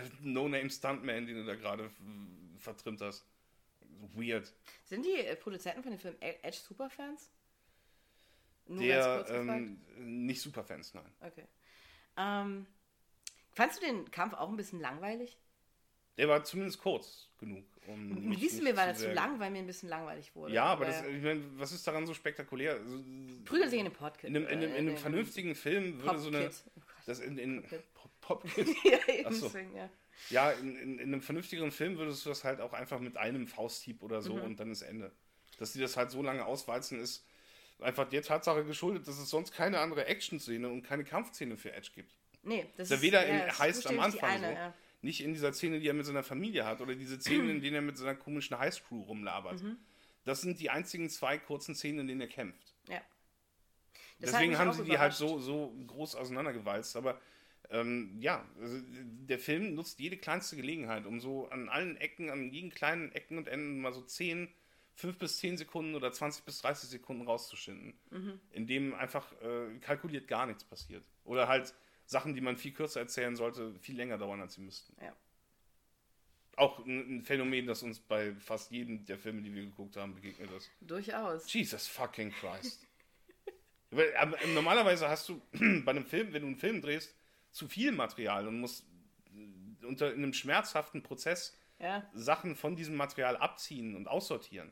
[0.00, 1.90] der No-Name-Stuntman, den du da gerade
[2.56, 3.26] vertrimmt hast.
[4.14, 4.52] Weird.
[4.84, 7.30] Sind die äh, Produzenten von dem Film Edge Superfans?
[8.74, 9.60] Nur Der, ganz kurz gefragt.
[9.98, 11.12] ähm, nicht Superfans, nein.
[11.20, 11.44] Okay.
[12.16, 12.66] Ähm,
[13.52, 15.38] fandst du den Kampf auch ein bisschen langweilig?
[16.18, 17.64] Der war zumindest kurz genug.
[17.86, 18.28] Um Wissen
[18.58, 20.54] nicht wir, war das zu lang, weil mir ein bisschen langweilig wurde.
[20.54, 22.74] Ja, aber das, ich meine, was ist daran so spektakulär?
[22.74, 22.98] Also,
[23.44, 24.24] Prügelt sich in den Podcast.
[24.24, 26.48] in einem, in einem, in einem vernünftigen Film würde so eine.
[26.48, 27.94] Oh Das in, in, Popkid.
[27.94, 28.68] Pop- Popkid?
[28.84, 29.46] ja, eben so.
[29.46, 29.88] deswegen, ja.
[30.30, 33.48] Ja, in, in, in einem vernünftigeren Film würdest du das halt auch einfach mit einem
[33.48, 34.22] Fausthieb oder Mhm.
[34.24, 35.10] so und dann ist Ende.
[35.58, 37.26] Dass die das halt so lange auswalzen, ist
[37.82, 41.90] einfach der Tatsache geschuldet, dass es sonst keine andere Action-Szene und keine Kampfszene für Edge
[41.94, 42.14] gibt.
[42.42, 44.52] Nee, das Ist ja weder ja, im heißt am Anfang eine, so.
[44.52, 44.74] ja.
[45.02, 47.76] nicht in dieser Szene, die er mit seiner Familie hat, oder diese Szenen, in denen
[47.76, 49.62] er mit seiner komischen Highscrew rumlabert.
[49.62, 49.76] Mhm.
[50.24, 52.74] Das sind die einzigen zwei kurzen Szenen, in denen er kämpft.
[52.88, 53.00] Ja.
[54.18, 56.96] Das Deswegen haben sie die halt so, so groß auseinandergewalzt.
[56.96, 57.20] Aber
[57.70, 62.52] ähm, ja, also der Film nutzt jede kleinste Gelegenheit, um so an allen Ecken, an
[62.52, 64.48] jeden kleinen Ecken und Enden mal so 10,
[64.94, 68.40] 5 bis 10 Sekunden oder 20 bis 30 Sekunden rauszuschinden, Mhm.
[68.50, 71.04] in dem einfach äh, kalkuliert gar nichts passiert.
[71.24, 71.74] Oder halt
[72.06, 74.94] Sachen, die man viel kürzer erzählen sollte, viel länger dauern, als sie müssten.
[75.02, 75.14] Ja.
[76.56, 80.14] Auch ein, ein Phänomen, das uns bei fast jedem der Filme, die wir geguckt haben,
[80.14, 80.70] begegnet ist.
[80.82, 81.50] Durchaus.
[81.52, 82.86] Jesus fucking Christ.
[83.90, 85.40] Weil, aber normalerweise hast du
[85.84, 87.14] bei einem Film, wenn du einen Film drehst,
[87.50, 88.84] zu viel Material und musst
[89.34, 92.06] äh, unter in einem schmerzhaften Prozess Ja.
[92.12, 94.70] Sachen von diesem Material abziehen und aussortieren.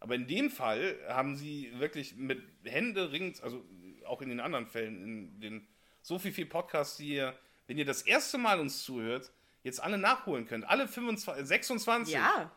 [0.00, 3.64] Aber in dem Fall haben sie wirklich mit Hände ringend, also
[4.06, 5.68] auch in den anderen Fällen, in den
[6.02, 9.32] so viel, viel Podcasts, die ihr, wenn ihr das erste Mal uns zuhört,
[9.64, 10.64] jetzt alle nachholen könnt.
[10.68, 12.50] Alle 25, 26 Ja.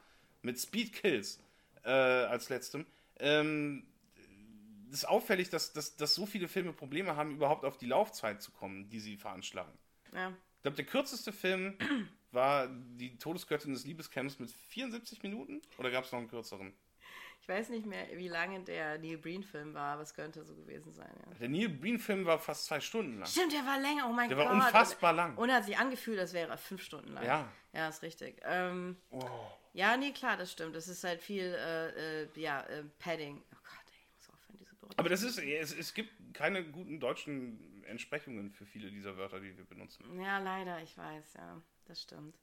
[0.44, 1.42] mit Speed Kills
[1.84, 2.86] äh, als letztem.
[3.20, 3.86] Ähm,
[4.92, 8.52] ist auffällig, dass, dass, dass so viele Filme Probleme haben, überhaupt auf die Laufzeit zu
[8.52, 9.74] kommen, die sie veranschlagen.
[10.14, 10.32] ja.
[10.58, 11.76] Ich glaube, der kürzeste Film
[12.32, 15.60] war die Todesgöttin des Liebescamps mit 74 Minuten?
[15.80, 16.72] Oder gab es noch einen kürzeren?
[17.42, 20.94] Ich weiß nicht mehr, wie lange der Neil Breen-Film war, aber es könnte so gewesen
[20.94, 21.34] sein, ja.
[21.40, 23.28] Der Neil Breen-Film war fast zwei Stunden lang.
[23.28, 24.46] Stimmt, der war länger, oh mein Der Gott.
[24.46, 25.36] war unfassbar lang.
[25.38, 27.26] Und hat sich angefühlt, als wäre er fünf Stunden lang.
[27.26, 27.52] Ja.
[27.74, 28.40] Ja, ist richtig.
[28.44, 29.28] Ähm, Oh.
[29.74, 30.76] ja, nee, klar, das stimmt.
[30.76, 33.38] Das ist halt viel, äh, äh, ja, äh, Padding.
[33.52, 35.00] Oh Gott, ey, ich muss aufhören, diese Beruhigung.
[35.00, 39.58] Aber das ist, es, es gibt keine guten deutschen Entsprechungen für viele dieser Wörter, die
[39.58, 40.22] wir benutzen.
[40.22, 42.36] Ja, leider, ich weiß, ja, das stimmt.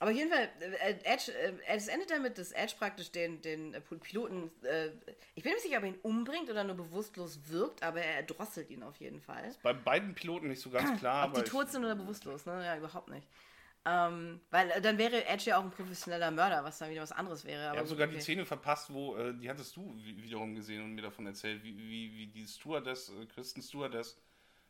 [0.00, 3.74] Aber auf jeden Fall, äh, Edge, äh, es endet damit, dass Edge praktisch den, den
[3.74, 4.88] äh, Piloten, äh,
[5.34, 8.16] ich bin mir nicht sicher, ob er ihn umbringt oder nur bewusstlos wirkt, aber er
[8.16, 9.54] erdrosselt ihn auf jeden Fall.
[9.62, 12.64] Bei beiden Piloten nicht so ganz klar, Ob die tot sind oder bewusstlos, ne?
[12.64, 13.26] Ja, überhaupt nicht.
[13.84, 17.12] Ähm, weil äh, dann wäre Edge ja auch ein professioneller Mörder, was dann wieder was
[17.12, 17.72] anderes wäre.
[17.72, 18.16] Ich habe sogar okay.
[18.16, 21.62] die Szene verpasst, wo, äh, die hattest du wi- wiederum gesehen und mir davon erzählt,
[21.62, 24.18] wie, wie, wie die Stewardess, äh, Kristen Stewardess,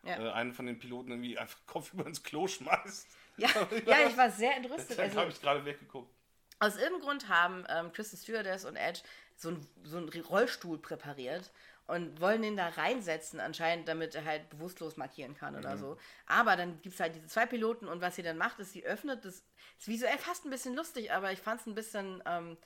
[0.04, 0.18] Ja.
[0.28, 3.08] äh, einen von den Piloten irgendwie einfach Kopf über ins Klo schmeißt.
[3.40, 3.48] Ja,
[3.86, 4.90] ja, ich war sehr entrüstet.
[4.90, 6.12] Deshalb Also, habe ich gerade weggeguckt.
[6.58, 9.00] Aus irgendeinem Grund haben ähm, Kristen Stewardess und Edge
[9.36, 11.50] so, ein, so einen Rollstuhl präpariert
[11.86, 15.96] und wollen den da reinsetzen, anscheinend, damit er halt bewusstlos markieren kann oder so.
[16.26, 18.84] Aber dann gibt es halt diese zwei Piloten und was sie dann macht, ist, sie
[18.84, 19.42] öffnet das.
[19.78, 22.22] Ist visuell fast ein bisschen lustig, aber ich fand es ein bisschen.
[22.26, 22.56] Ähm,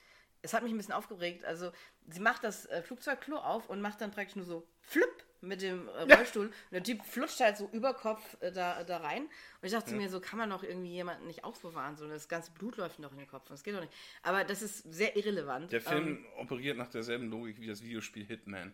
[0.43, 1.45] es hat mich ein bisschen aufgeregt.
[1.45, 1.73] Also,
[2.07, 5.89] sie macht das äh, Flugzeugklo auf und macht dann praktisch nur so flipp mit dem
[5.89, 6.47] äh, Rollstuhl.
[6.47, 9.23] Und der Typ flutscht halt so über Kopf äh, da, da rein.
[9.23, 9.31] Und
[9.62, 11.97] ich dachte mir, so kann man doch irgendwie jemanden nicht aufbewahren.
[11.97, 13.49] So, das ganze Blut läuft noch in den Kopf.
[13.49, 13.93] Das geht doch nicht.
[14.23, 15.73] Aber das ist sehr irrelevant.
[15.73, 18.73] Der Film Ähm, operiert nach derselben Logik wie das Videospiel Hitman.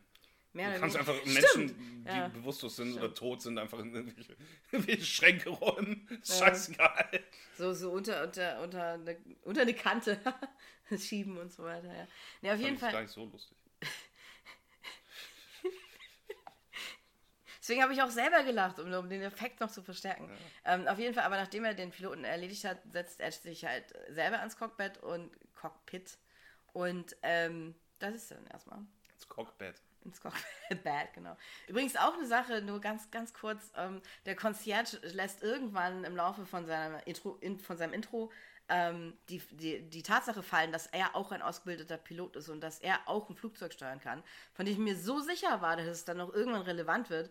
[0.53, 1.79] mehr Du kannst weniger- einfach Stimmt.
[1.79, 2.29] Menschen, die Ja.
[2.29, 3.05] bewusstlos sind Stimmt.
[3.05, 4.37] oder tot sind, einfach in irgendwelche,
[4.73, 6.09] irgendwelche Schränke räumen.
[6.23, 6.47] Ist Ja.
[6.47, 7.21] scheißegal.
[7.57, 10.19] So, so unter, unter, unter, eine, unter eine Kante
[10.99, 11.87] schieben und so weiter.
[11.95, 12.07] Ja.
[12.43, 13.03] Nee, auf jeden Fand ich gar Fall.
[13.03, 13.57] nicht so lustig.
[17.61, 20.31] Deswegen habe ich auch selber gelacht, um, um den Effekt noch zu verstärken.
[20.65, 23.85] Ähm, auf jeden Fall, aber nachdem er den Piloten erledigt hat, setzt Edge sich halt
[24.09, 26.19] selber ans Cockpit und Cockpit.
[26.73, 28.79] Und ähm, das ist dann erstmal.
[29.15, 29.75] Das Cockpit.
[30.05, 30.45] Ins Cockpit,
[31.15, 31.37] genau.
[31.69, 33.71] Übrigens auch eine Sache, nur ganz, ganz kurz.
[33.77, 38.33] Ähm, der Concierge lässt irgendwann im Laufe von seinem Intro, in, von seinem Intro
[38.71, 42.79] ähm, die, die, die Tatsache fallen, dass er auch ein ausgebildeter Pilot ist und dass
[42.79, 44.23] er auch ein Flugzeug steuern kann,
[44.55, 47.31] von dem ich mir so sicher war, dass es dann noch irgendwann relevant wird.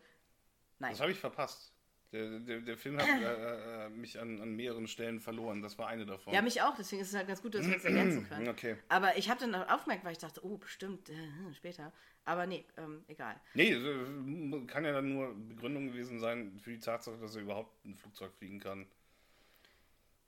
[0.80, 0.92] Nein.
[0.92, 1.74] Das habe ich verpasst.
[2.12, 5.62] Der, der, der Film hat äh, äh, mich an, an mehreren Stellen verloren.
[5.62, 6.34] Das war eine davon.
[6.34, 8.48] Ja, mich auch, deswegen ist es halt ganz gut, dass wir es ergänzen können.
[8.50, 8.78] Okay.
[8.88, 11.14] Aber ich habe dann auch aufgemerkt, weil ich dachte, oh, bestimmt, äh,
[11.54, 11.94] später.
[12.26, 13.40] Aber nee, ähm, egal.
[13.54, 17.86] Nee, äh, kann ja dann nur Begründung gewesen sein für die Tatsache, dass er überhaupt
[17.86, 18.88] ein Flugzeug fliegen kann.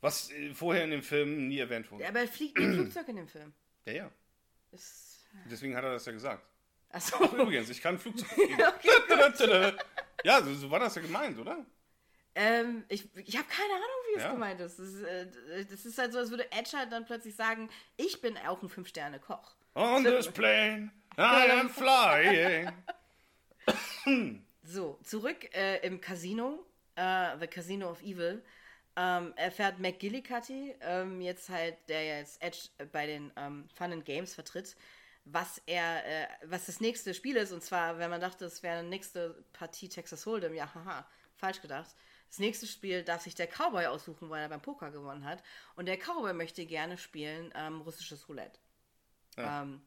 [0.01, 2.07] Was äh, vorher in dem Film nie erwähnt wurde.
[2.07, 3.53] Aber er fliegt ein Flugzeug in dem Film.
[3.85, 4.11] Ja, ja.
[4.71, 6.45] Ist, Deswegen hat er das ja gesagt.
[6.89, 7.17] achso.
[7.19, 8.57] Ach, übrigens, ich kann ein Flugzeug fliegen.
[10.23, 11.65] ja, so, so war das ja gemeint, oder?
[12.33, 14.31] Ähm, ich ich habe keine Ahnung, wie es Ja.
[14.31, 14.79] gemeint ist.
[14.79, 15.27] Das, ist äh,
[15.69, 18.69] das ist halt so, als würde Edge halt dann plötzlich sagen, ich bin auch ein
[18.69, 19.55] Fünf-Sterne-Koch.
[19.75, 22.71] On this plane, I am flying.
[24.63, 26.65] So, zurück äh, im Casino,
[26.95, 28.43] äh, The Casino of Evil,
[28.95, 34.33] ähm, erfährt McGillicuddy, ähm, jetzt halt, der jetzt Edge bei den ähm, Fun and Games
[34.33, 34.75] vertritt,
[35.25, 37.51] was er, äh, was das nächste Spiel ist.
[37.51, 41.61] Und zwar, wenn man dachte, es wäre eine nächste Partie Texas Hold'em, ja, haha, falsch
[41.61, 41.95] gedacht.
[42.29, 45.43] Das nächste Spiel darf sich der Cowboy aussuchen, weil er beim Poker gewonnen hat.
[45.75, 48.59] Und der Cowboy möchte gerne spielen ähm, russisches Roulette.
[49.37, 49.63] Ja.
[49.63, 49.81] Ähm,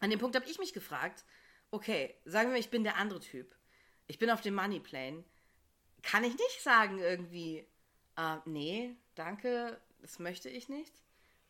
[0.00, 1.24] an dem Punkt habe ich mich gefragt,
[1.70, 3.54] okay, sagen wir, ich bin der andere Typ.
[4.06, 5.24] Ich bin auf dem Moneyplane.
[6.02, 7.66] Kann ich nicht sagen irgendwie,
[8.16, 10.92] Äh, nee, danke, das möchte ich nicht.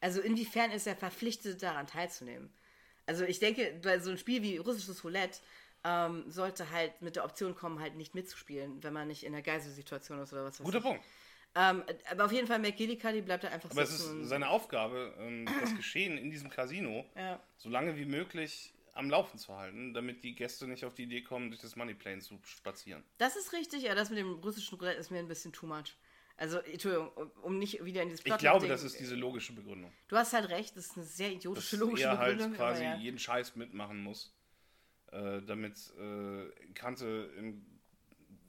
[0.01, 2.53] Also inwiefern ist er verpflichtet, daran teilzunehmen?
[3.07, 5.39] Also ich denke, bei so ein Spiel wie russisches Roulette
[5.85, 9.43] ähm, sollte halt mit der Option kommen, halt nicht mitzuspielen, wenn man nicht in einer
[9.43, 10.85] Geiselsituation ist oder was weiß Guter ich.
[10.85, 11.05] Punkt.
[11.57, 14.21] Ähm, aber auf jeden Fall, McGillicuddy bleibt da einfach Aber es ist sitzen.
[14.21, 17.41] und- seine Aufgabe, ähm, das Geschehen in diesem Casino Ja.
[17.57, 21.23] so lange wie möglich am Laufen zu halten, damit die Gäste nicht auf die Idee
[21.23, 23.03] kommen, durch das Moneyplane zu spazieren.
[23.19, 25.97] Das ist richtig, aber das mit dem russischen Roulette ist mir ein bisschen too much.
[26.41, 27.09] Also, Entschuldigung,
[27.43, 29.93] um- nicht wieder in dieses Ich Plot glaube, das ist diese logische Begründung.
[30.09, 32.57] Du hast halt recht, das ist eine sehr Dass idiotische logische er halt Begründung.
[32.57, 33.01] quasi aber ja.
[33.01, 34.35] jeden Scheiß mitmachen muss,
[35.13, 37.79] äh, damit äh, Kante im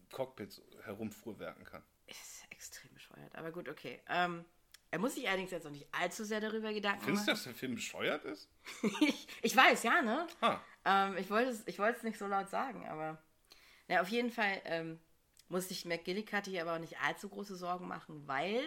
[0.10, 1.84] Cockpit herumfuhrwerken kann.
[2.08, 4.02] Ist extrem bescheuert, aber gut, okay.
[4.08, 4.46] Ähm,
[4.90, 7.38] er muss sich allerdings jetzt auch nicht allzu sehr darüber Gedanken Findest du, machen.
[7.40, 8.50] dass der Film bescheuert ist?
[9.02, 10.28] ich, ich weiß, ja, ne?
[10.42, 10.64] Ha.
[10.86, 13.22] Ähm, ich wollte es ich nicht so laut sagen, aber
[13.90, 14.98] na, auf jeden Fall ähm,
[15.52, 18.64] muss sich McGillicuddy aber auch nicht allzu große Sorgen machen, weil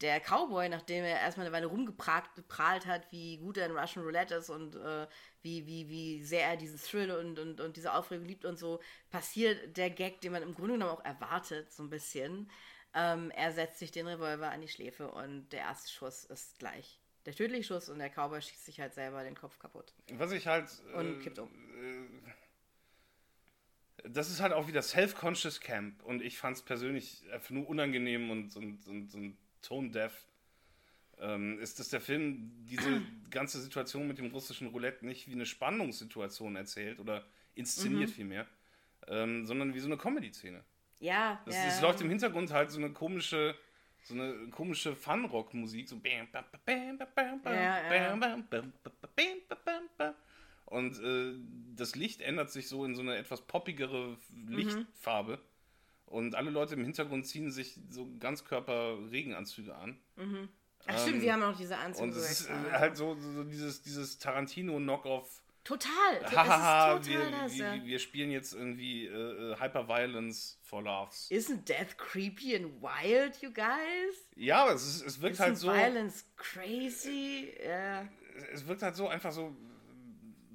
[0.00, 4.36] der Cowboy, nachdem er erstmal eine Weile rumgeprahlt hat, wie gut er in Russian Roulette
[4.36, 5.06] ist und äh,
[5.42, 8.80] wie, wie, wie sehr er diesen Thrill und, und, und diese Aufregung liebt und so,
[9.10, 12.50] passiert der Gag, den man im Grunde genommen auch erwartet, so ein bisschen.
[12.92, 17.00] Ähm, er setzt sich den Revolver an die Schläfe und der erste Schuss ist gleich
[17.26, 19.94] der tödliche Schuss und der Cowboy schießt sich halt selber den Kopf kaputt.
[20.12, 20.68] Was ich halt.
[20.94, 21.50] Und kippt um.
[24.04, 27.68] Äh, das ist halt auch wieder Self-Conscious Camp und ich fand es persönlich einfach nur
[27.68, 30.12] unangenehm und, und, und, und tone-deaf.
[31.20, 33.00] Ähm, ist, dass der Film diese
[33.30, 37.24] ganze Situation mit dem russischen Roulette nicht wie eine Spannungssituation erzählt oder
[37.54, 38.14] inszeniert Mhm.
[38.14, 38.46] vielmehr,
[39.06, 40.64] ähm, sondern wie so eine Comedy-Szene.
[40.98, 41.66] Ja, Es, ja.
[41.66, 43.54] es läuft im Hintergrund halt so eine komische,
[44.02, 45.96] so eine komische Fun-Rock-Musik, so
[47.54, 48.12] Ja, ja.
[50.66, 51.34] Und äh,
[51.76, 54.16] das Licht ändert sich so in so eine etwas poppigere
[54.48, 55.38] Lichtfarbe.
[56.06, 59.98] Und alle Leute im Hintergrund ziehen sich so Ganzkörper-Regenanzüge an.
[60.86, 62.04] Ach stimmt, sie haben auch diese Anzüge.
[62.04, 65.42] Und es ist äh, halt so, so dieses, dieses Tarantino-Knock-off.
[65.64, 65.90] Total.
[66.24, 71.30] Hahaha, total wir, wir, wir spielen jetzt irgendwie äh, äh, Hyperviolence for Laughs.
[71.30, 74.28] Isn't death creepy and wild, you guys?
[74.36, 75.68] Ja, aber es, ist, es wirkt Isn't halt so.
[75.68, 77.54] violence crazy?
[77.64, 78.06] Ja.
[78.52, 79.56] es wirkt halt so einfach so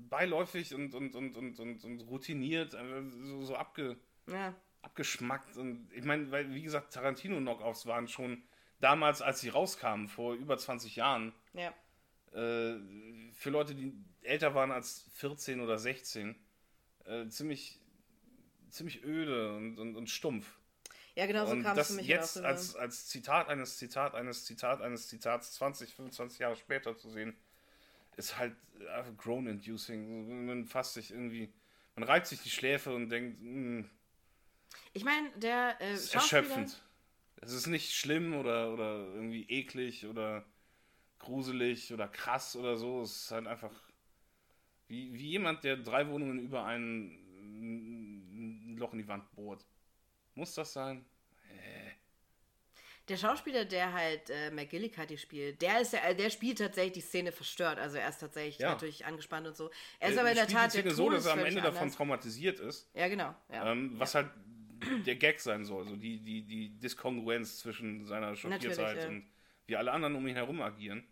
[0.09, 4.53] beiläufig und, und, und, und, und, und routiniert, einfach so, so abge, ja.
[4.81, 5.57] abgeschmackt.
[5.57, 8.43] Und ich meine, weil, wie gesagt, Tarantino-Knockoffs waren schon
[8.79, 11.69] damals, als sie rauskamen, vor über 20 Jahren, Ja.
[12.33, 12.79] äh,
[13.33, 16.35] für Leute, die älter waren als 14 oder 16,
[17.05, 17.79] äh, ziemlich,
[18.69, 20.59] ziemlich öde und, und, und stumpf.
[21.15, 24.15] Ja, genau so kam es das für mich jetzt auch als, als Zitat eines Zitat
[24.15, 27.35] eines Zitat eines Zitats 20, 25 Jahre später zu sehen,
[28.19, 28.55] ist halt
[28.95, 30.45] einfach groan-inducing.
[30.45, 31.51] Man fasst sich irgendwie,
[31.95, 33.85] man reibt sich die Schläfe und denkt, mh,
[34.93, 36.81] Ich meine, der äh, ist erschöpfend.
[37.41, 40.45] Es ist nicht schlimm oder, oder irgendwie eklig oder
[41.19, 43.01] gruselig oder krass oder so.
[43.03, 43.71] Es ist halt einfach
[44.87, 47.11] wie, wie jemand, der drei Wohnungen über ein,
[48.71, 49.65] ein Loch in die Wand bohrt.
[50.35, 51.05] Muss das sein?
[53.09, 57.31] Der Schauspieler, der halt äh, McGillicuddy spielt, der ist ja, der spielt tatsächlich die Szene
[57.31, 57.79] verstört.
[57.79, 58.69] Also er ist tatsächlich Ja.
[58.71, 59.71] natürlich angespannt und so.
[59.99, 61.95] Er ist Äh, aber in der Tat der so, dass er am Ende davon anders.
[61.95, 62.89] traumatisiert ist.
[62.93, 63.35] Ja, genau.
[63.51, 63.71] Ja.
[63.71, 64.29] Ähm, was halt
[65.05, 69.07] der Gag sein soll, so die, die, die Diskongruenz zwischen seiner ja.
[69.07, 69.25] und
[69.65, 71.03] wie alle anderen um ihn herum agieren.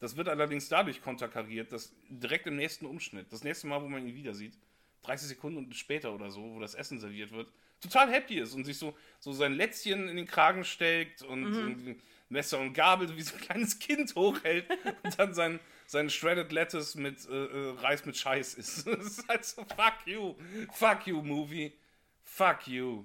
[0.00, 4.06] Das wird allerdings dadurch konterkariert, dass direkt im nächsten Umschnitt, das nächste Mal, wo man
[4.06, 4.58] ihn wieder sieht,
[5.02, 8.78] 30 Sekunden später oder so, wo das Essen serviert wird, total happy ist und sich
[8.78, 12.00] so, so sein Lätzchen in den Kragen steckt und Mhm.
[12.28, 14.66] Messer und Gabel wie so ein kleines Kind hochhält
[15.02, 18.86] und dann sein, sein Shredded Lettuce mit äh, äh, Reis mit Scheiß isst.
[18.86, 20.34] Das ist halt so, fuck you,
[20.72, 21.76] fuck you, Movie,
[22.22, 23.04] fuck you.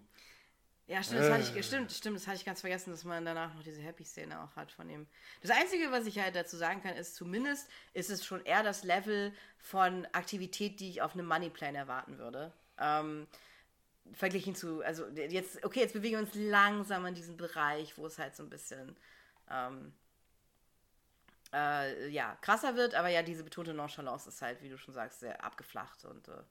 [0.90, 1.60] Ja, stimmt, das hatte Äh.
[1.60, 4.56] ich, stimmt, stimmt, das hatte ich ganz vergessen, dass man danach noch diese Happy-Szene auch
[4.56, 5.06] hat von ihm.
[5.42, 8.86] Das Einzige, was ich halt dazu sagen kann, ist, zumindest ist es schon eher das
[8.86, 12.54] Level von Aktivität, die ich auf einem Moneyplan erwarten würde.
[12.80, 13.28] Ähm,
[14.14, 18.18] verglichen zu, also jetzt, okay, jetzt bewegen wir uns langsam in diesen Bereich, wo es
[18.20, 18.96] halt so ein bisschen,
[19.50, 19.94] ähm,
[21.54, 25.20] äh, ja, krasser wird, aber ja, diese betonte Nonchalance ist halt, wie du schon sagst,
[25.22, 26.44] sehr abgeflacht und, äh,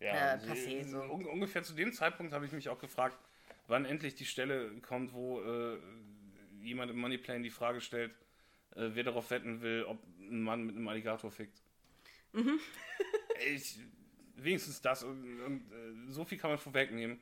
[0.00, 1.00] Ja, Äh, passé, so.
[1.00, 3.16] un ungefähr zu dem Zeitpunkt habe ich mich auch gefragt,
[3.68, 5.78] wann endlich die Stelle kommt, wo äh,
[6.60, 8.12] jemand im Moneyplan die Frage stellt,
[8.74, 11.62] äh, wer darauf wetten will, ob ein Mann mit einem Alligator fickt.
[12.32, 12.58] Mhm.
[13.46, 13.78] ich,
[14.44, 17.20] wenigstens das und, und äh, so viel kann man vorwegnehmen.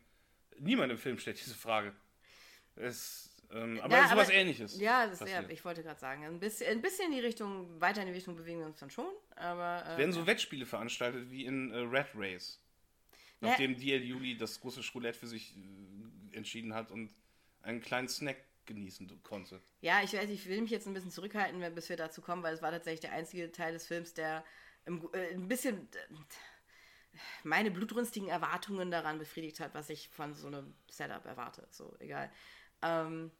[0.58, 1.94] Niemand im Film stellt diese Frage.
[2.76, 4.78] Es, ähm, aber Ja, sowas aber- ähnliches.
[4.80, 5.50] Ja, das, ja passiert.
[5.52, 8.36] ich wollte gerade sagen, ein bisschen, ein bisschen in die Richtung, weiter in die Richtung
[8.36, 9.84] bewegen wir uns dann schon, aber.
[9.86, 12.60] Äh, werden so Wettspiele veranstaltet wie in äh, Red Race.
[13.40, 13.48] Ja.
[13.50, 17.10] Nachdem DL Juli das russische Roulette für sich äh, entschieden hat und
[17.62, 18.36] einen kleinen Snack
[18.66, 19.60] genießen konnte.
[19.80, 22.54] Ja, ich weiß, ich will mich jetzt ein bisschen zurückhalten, bis wir dazu kommen, weil
[22.54, 24.44] es war tatsächlich der einzige Teil des Films, der
[24.84, 26.14] im, äh, ein bisschen äh,
[27.44, 31.66] meine blutrünstigen Erwartungen daran befriedigt hat, was ich von so einem Setup erwarte.
[31.70, 32.30] So, egal.
[32.82, 33.30] Ähm,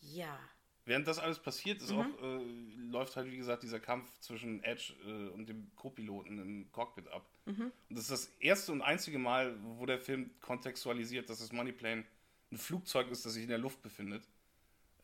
[0.00, 0.38] ja.
[0.84, 1.98] Während das alles passiert, ist mhm.
[1.98, 2.44] auch, äh,
[2.90, 7.28] läuft halt, wie gesagt, dieser Kampf zwischen Edge äh, und dem Co-Piloten im Cockpit ab.
[7.44, 7.72] Mhm.
[7.90, 12.04] Und das ist das erste und einzige Mal, wo der Film kontextualisiert, dass das Moneyplane
[12.50, 14.26] ein Flugzeug ist, das sich in der Luft befindet.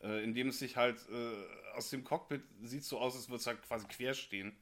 [0.01, 3.47] Äh, indem es sich halt äh, aus dem Cockpit sieht so aus, als würde es
[3.47, 4.55] halt quasi quer stehen.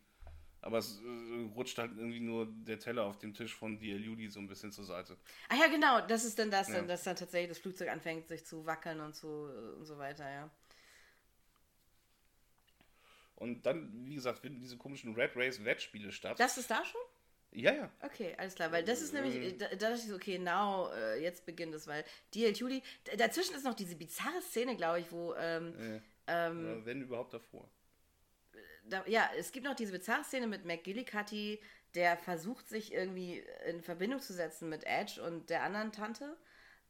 [0.63, 4.01] Aber es äh, rutscht halt irgendwie nur der Teller auf dem Tisch von D.L.
[4.01, 5.17] Judy so ein bisschen zur Seite.
[5.49, 6.81] Ah ja, genau, das ist dann das, ja.
[6.81, 10.49] dass dann tatsächlich das Flugzeug anfängt, sich zu wackeln und so, und so weiter, ja.
[13.35, 16.39] Und dann, wie gesagt, finden diese komischen Red Race Wettspiele statt.
[16.39, 17.01] Das ist da schon?
[17.51, 17.91] Ja, ja.
[18.01, 19.57] Okay, alles klar, weil das ist nämlich, ähm.
[19.57, 22.81] da, da dachte ich so, okay, now, äh, jetzt beginnt es, weil DL Judy,
[23.17, 27.69] dazwischen ist noch diese bizarre Szene, glaube ich, wo, ähm, äh, ähm, wenn überhaupt davor.
[28.83, 31.61] Da, ja, es gibt noch diese bizarre Szene mit McGillicuddy,
[31.95, 36.35] der versucht, sich irgendwie in Verbindung zu setzen mit Edge und der anderen Tante,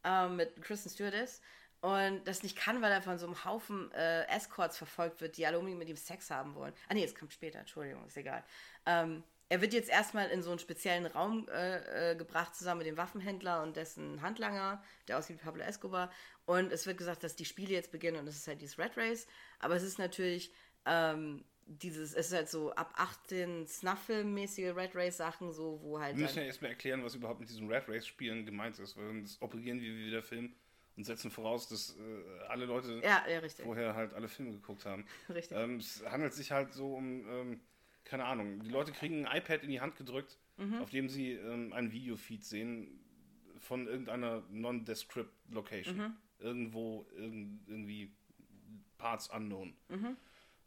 [0.03, 1.41] ähm, mit Kristen Stewardess
[1.83, 5.45] und das nicht kann, weil er von so einem Haufen äh, Escorts verfolgt wird, die
[5.45, 6.73] alle unbedingt mit ihm Sex haben wollen.
[6.87, 8.41] Ah nee, es kommt später, Entschuldigung, ist egal.
[8.85, 12.87] Ähm, er wird jetzt erstmal in so einen speziellen Raum äh, äh, gebracht, zusammen mit
[12.87, 16.09] dem Waffenhändler und dessen Handlanger, der aussieht wie Pablo Escobar.
[16.45, 18.95] Und es wird gesagt, dass die Spiele jetzt beginnen und es ist halt dieses Red
[18.95, 19.27] Race.
[19.59, 20.53] Aber es ist natürlich
[20.85, 26.15] ähm, dieses, es ist halt so ab 18 Snuff-Film-mäßige Red Race-Sachen, so, wo halt.
[26.15, 29.41] Wir müssen ja erstmal erklären, was überhaupt mit diesen Red Race-Spielen gemeint ist, weil das
[29.41, 30.53] operieren wir wie der Film
[30.95, 35.05] und setzen voraus, dass äh, alle Leute ja, ja, vorher halt alle Filme geguckt haben.
[35.29, 35.57] Richtig.
[35.57, 37.59] Ähm, es handelt sich halt so um, ähm,
[38.03, 40.81] keine Ahnung, die Leute kriegen ein iPad in die Hand gedrückt, mhm.
[40.81, 42.99] auf dem sie ähm, einen Videofeed sehen
[43.59, 45.97] von irgendeiner non-descript Location.
[45.97, 46.15] Mhm.
[46.39, 47.33] Irgendwo, irg
[47.67, 48.11] irgendwie
[48.97, 49.73] Parts unknown.
[49.87, 50.17] Mhm.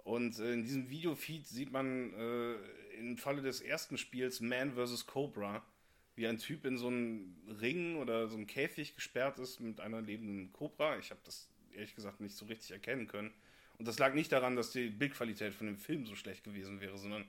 [0.07, 2.55] Und äh, in diesem Videofeed sieht man äh,
[2.97, 5.07] im Falle des ersten Spiels Man vs.
[5.07, 5.67] Cobra
[6.15, 10.01] wie ein Typ in so einem Ring oder so einem Käfig gesperrt ist mit einer
[10.01, 10.97] lebenden Cobra.
[10.99, 13.35] Ich habe das ehrlich gesagt nicht so richtig erkennen können.
[13.79, 16.97] Und das lag nicht daran, dass die Bildqualität von dem Film so schlecht gewesen wäre,
[16.99, 17.27] sondern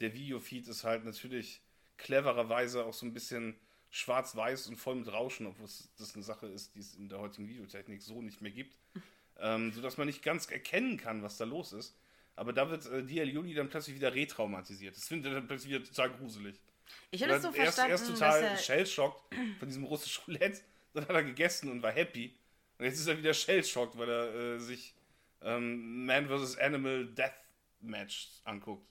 [0.00, 1.62] der Videofeed ist halt natürlich
[1.96, 3.54] clevererweise auch so ein bisschen
[3.90, 7.48] schwarz-weiß und voll mit Rauschen, obwohl das eine Sache ist, die es in der heutigen
[7.48, 8.76] Videotechnik so nicht mehr gibt.
[9.38, 11.96] ähm, sodass man nicht ganz erkennen kann, was da los ist.
[12.36, 14.96] Aber da wird äh, DL Juli dann plötzlich wieder retraumatisiert.
[14.96, 16.60] Das findet er dann plötzlich wieder total gruselig.
[17.10, 20.60] Ich hätte es so verstanden, erst, erst total shell-schockt von diesem russischen Roulette,
[20.92, 22.36] dann hat er gegessen und war happy.
[22.78, 24.94] Und jetzt ist er wieder shell-schockt, weil er äh, sich
[25.42, 26.58] ähm, Man vs.
[26.58, 27.32] Animal Death
[27.80, 28.86] Match anguckt.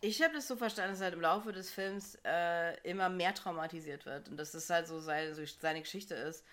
[0.00, 3.34] Ich habe das so verstanden, dass er halt im Laufe des Films äh, immer mehr
[3.34, 6.44] traumatisiert wird und dass das halt so seine, so seine Geschichte ist.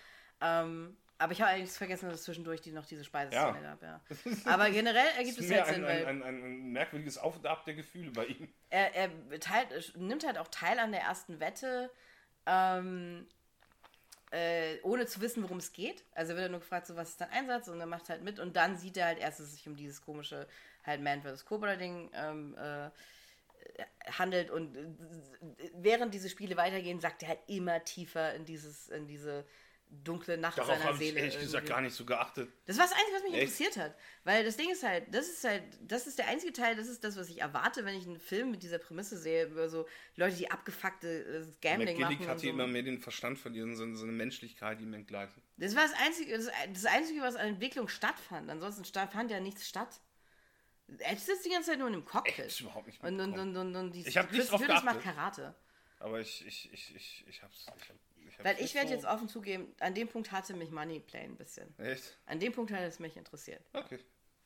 [0.41, 3.75] Ähm, aber ich habe eigentlich vergessen, dass es zwischendurch die noch diese Speiseszene ja.
[3.75, 4.01] gab, ja.
[4.45, 6.05] Aber generell ergibt es halt Sinn, weil...
[6.05, 8.47] Ein, ein, ein, merkwürdiges Auf und Ab der Gefühle bei ihm.
[8.69, 11.91] Er, er teilt, nimmt halt auch teil an der ersten Wette,
[12.45, 13.27] ähm,
[14.31, 16.05] äh, ohne zu wissen, worum es geht.
[16.15, 17.67] Also wird er nur gefragt, so, was ist dein Einsatz?
[17.67, 18.39] Und er macht halt mit.
[18.39, 20.47] Und dann sieht er halt erst, dass es sich um dieses komische
[20.85, 21.43] halt Man vs.
[21.43, 22.89] Cobra-Ding ähm, äh,
[24.17, 24.51] handelt.
[24.51, 24.85] Und äh,
[25.73, 29.45] während diese Spiele weitergehen, sagt er halt immer tiefer in dieses, in diese
[29.90, 31.18] dunkle Nacht Darauf seiner Seele.
[31.18, 32.49] Ich ehrlich gesagt gar nicht so geachtet.
[32.66, 33.41] Das war das Einzige, was mich Echt?
[33.41, 33.95] interessiert hat.
[34.24, 37.03] Weil das Ding ist halt, das ist halt, das ist der einzige Teil, das ist
[37.03, 40.36] das, was ich erwarte, wenn ich einen Film mit dieser Prämisse sehe, über so Leute,
[40.36, 42.30] die abgefuckte äh, Gambling McGillick machen.
[42.30, 42.49] hatte so.
[42.49, 45.41] immer mehr den Verstand verlieren, so, so eine Menschlichkeit, die ihm entgleitet.
[45.57, 48.49] Das war das Einzige, das, das Einzige, was an Entwicklung stattfand.
[48.49, 49.99] Ansonsten fand ja nichts statt.
[50.99, 52.40] Edge sitzt die ganze Zeit nur in einem Cockpit.
[52.40, 54.86] Echt, überhaupt nicht und, und, und, und, und die Ich habe nicht drauf geachtet.
[54.86, 55.56] macht Karate.
[55.99, 57.95] Aber ich, ich, ich, ich, ich hab's, ich hab
[58.44, 61.78] weil ich werde so jetzt offen zugeben, an dem Punkt hatte mich Moneyplay ein bisschen.
[61.78, 62.18] Echt?
[62.26, 63.61] An dem Punkt hat es mich interessiert.
[63.74, 63.99] Okay.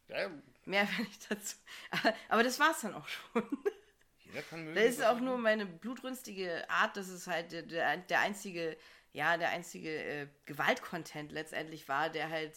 [0.07, 0.29] Ja,
[0.65, 1.55] Mehr werde ich dazu.
[2.29, 3.43] Aber das war es dann auch schon.
[4.25, 4.75] Jeder kann mögen.
[4.75, 8.77] Das ist auch nur meine blutrünstige Art, dass es halt der, der einzige,
[9.11, 12.53] ja, der einzige äh, Gewaltcontent letztendlich war, der halt,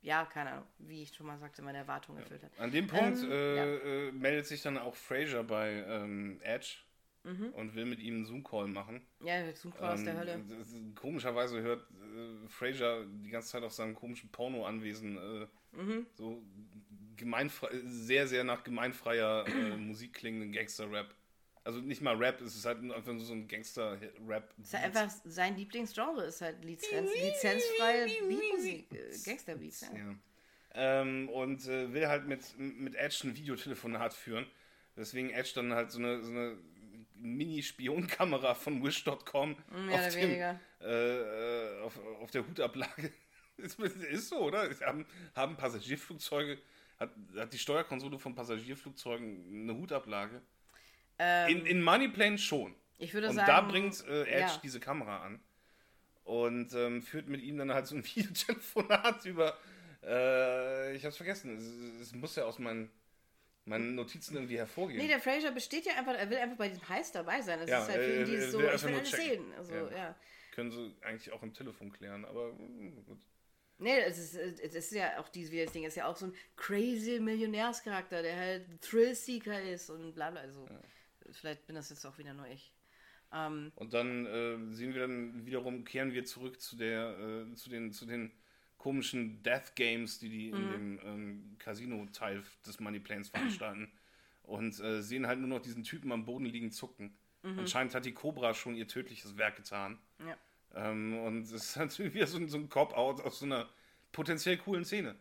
[0.00, 2.50] ja, keine Ahnung, wie ich schon mal sagte, meine Erwartungen erfüllt hat.
[2.58, 3.64] An dem Punkt ähm, äh, ja.
[3.64, 6.78] äh, meldet sich dann auch Fraser bei ähm, Edge
[7.28, 7.50] mhm.
[7.54, 9.00] und will mit ihm einen Zoom-Call machen.
[9.20, 10.44] Ja, Zoom-Call ähm, aus der Hölle.
[10.94, 15.46] Komischerweise hört äh, Fraser die ganze Zeit auf seinem komischen Porno-Anwesen äh,
[15.76, 16.06] mhm.
[16.14, 16.42] so
[17.84, 21.14] sehr, sehr nach gemeinfreier äh, Musik klingenden Gangster-Rap.
[21.64, 24.54] Also nicht mal Rap, es ist halt einfach so ein Gangster-Rap.
[24.58, 29.80] Es ist halt einfach sein Lieblingsgenre, ist halt Lizenz, lizenzfreie Beatmusik, äh, Gangster-Beats.
[29.82, 29.88] Ja.
[29.96, 30.14] ja.
[30.74, 34.46] Ähm, und äh, will halt mit, mit Edge ein Videotelefonat führen.
[34.96, 36.56] Deswegen Edge dann halt so eine, so eine
[37.20, 39.56] Mini-Spionkamera von Wish.com
[39.90, 43.12] auf, äh, auf, auf der Hutablage
[43.58, 44.70] Ist, ist so, oder?
[44.86, 45.04] Haben,
[45.34, 46.58] haben Passagierflugzeuge,
[47.00, 50.40] hat, hat die Steuerkonsole von Passagierflugzeugen eine Hutablage?
[51.18, 52.74] Ähm, In, in Moneyplane schon.
[52.98, 53.48] ich würde Und sagen.
[53.48, 54.60] da bringt äh, Edge ja.
[54.62, 55.40] diese Kamera an
[56.22, 59.56] und ähm, führt mit ihm dann halt so ein Videotelefonat über.
[60.04, 61.56] Äh, ich hab's vergessen.
[61.56, 62.88] Es, es muss ja aus meinen,
[63.68, 64.98] meinen Notizen irgendwie hervorgehen.
[65.00, 67.60] Nee, der Fraser besteht ja einfach, er will einfach bei diesem Heiß dabei sein.
[67.60, 69.52] Das Ja, ist halt für äh, ihn dieses er so, ich will alles sehen.
[69.56, 69.90] Also, Ja.
[69.90, 70.16] ja.
[70.52, 73.18] Können sie eigentlich auch im Telefon klären, aber mm, gut.
[73.78, 76.26] Nee, es ist, es ist ja auch dieses, wie das Ding ist ja auch so
[76.26, 80.40] ein crazy Millionärscharakter, der halt Thrill-Seeker ist und bla bla.
[80.40, 80.66] Also,
[81.30, 82.72] vielleicht bin das jetzt auch wieder nur ich.
[83.32, 87.18] Ähm, Und dann äh, sehen wir dann wiederum, kehren wir zurück zu der,
[87.50, 88.32] äh, zu den, zu den
[88.78, 90.56] komischen Death Games, die die Mhm.
[90.56, 93.90] in dem ähm, Casino-Teil des Money Planes veranstalten.
[94.44, 97.12] Und äh, sehen halt nur noch diesen Typen am Boden liegen zucken.
[97.42, 99.98] Anscheinend hat die Cobra schon ihr tödliches Werk getan.
[100.26, 100.36] ja.
[100.74, 103.68] Ähm, und es ist natürlich wieder so, so ein Cop-Out aus so einer
[104.12, 105.14] potenziell coolen Szene.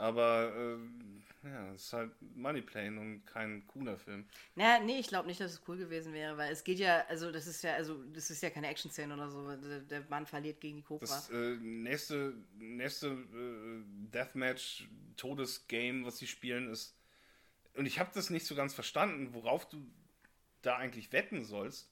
[0.00, 4.24] Aber äh, ja, es ist halt Moneyplane und kein cooler Film.
[4.54, 7.30] Naja, nee, ich glaube nicht, dass es cool gewesen wäre, weil es geht ja, also
[7.30, 9.54] das ist ja, also das ist ja keine Action-Szene oder so.
[9.56, 11.04] Der, der Mann verliert gegen die Cobra.
[11.04, 13.82] Das äh, nächste, nächste äh,
[14.12, 16.96] Deathmatch-Todesgame, was sie spielen, ist.
[17.74, 19.86] Und ich habe das nicht so ganz verstanden, worauf du
[20.62, 21.90] da eigentlich wetten sollst.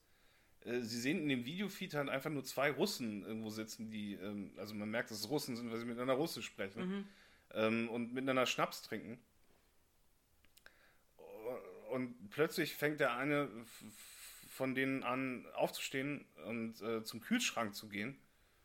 [0.64, 4.52] Äh, Sie sehen in dem Videofeed halt einfach nur zwei Russen irgendwo sitzen, die, ähm,
[4.56, 7.06] also man merkt, dass es Russen sind, weil sie miteinander Russisch sprechen
[7.54, 9.18] ähm, und miteinander Schnaps trinken.
[11.90, 13.48] Und plötzlich fängt der eine
[14.50, 18.18] von denen an aufzustehen und äh, zum Kühlschrank zu gehen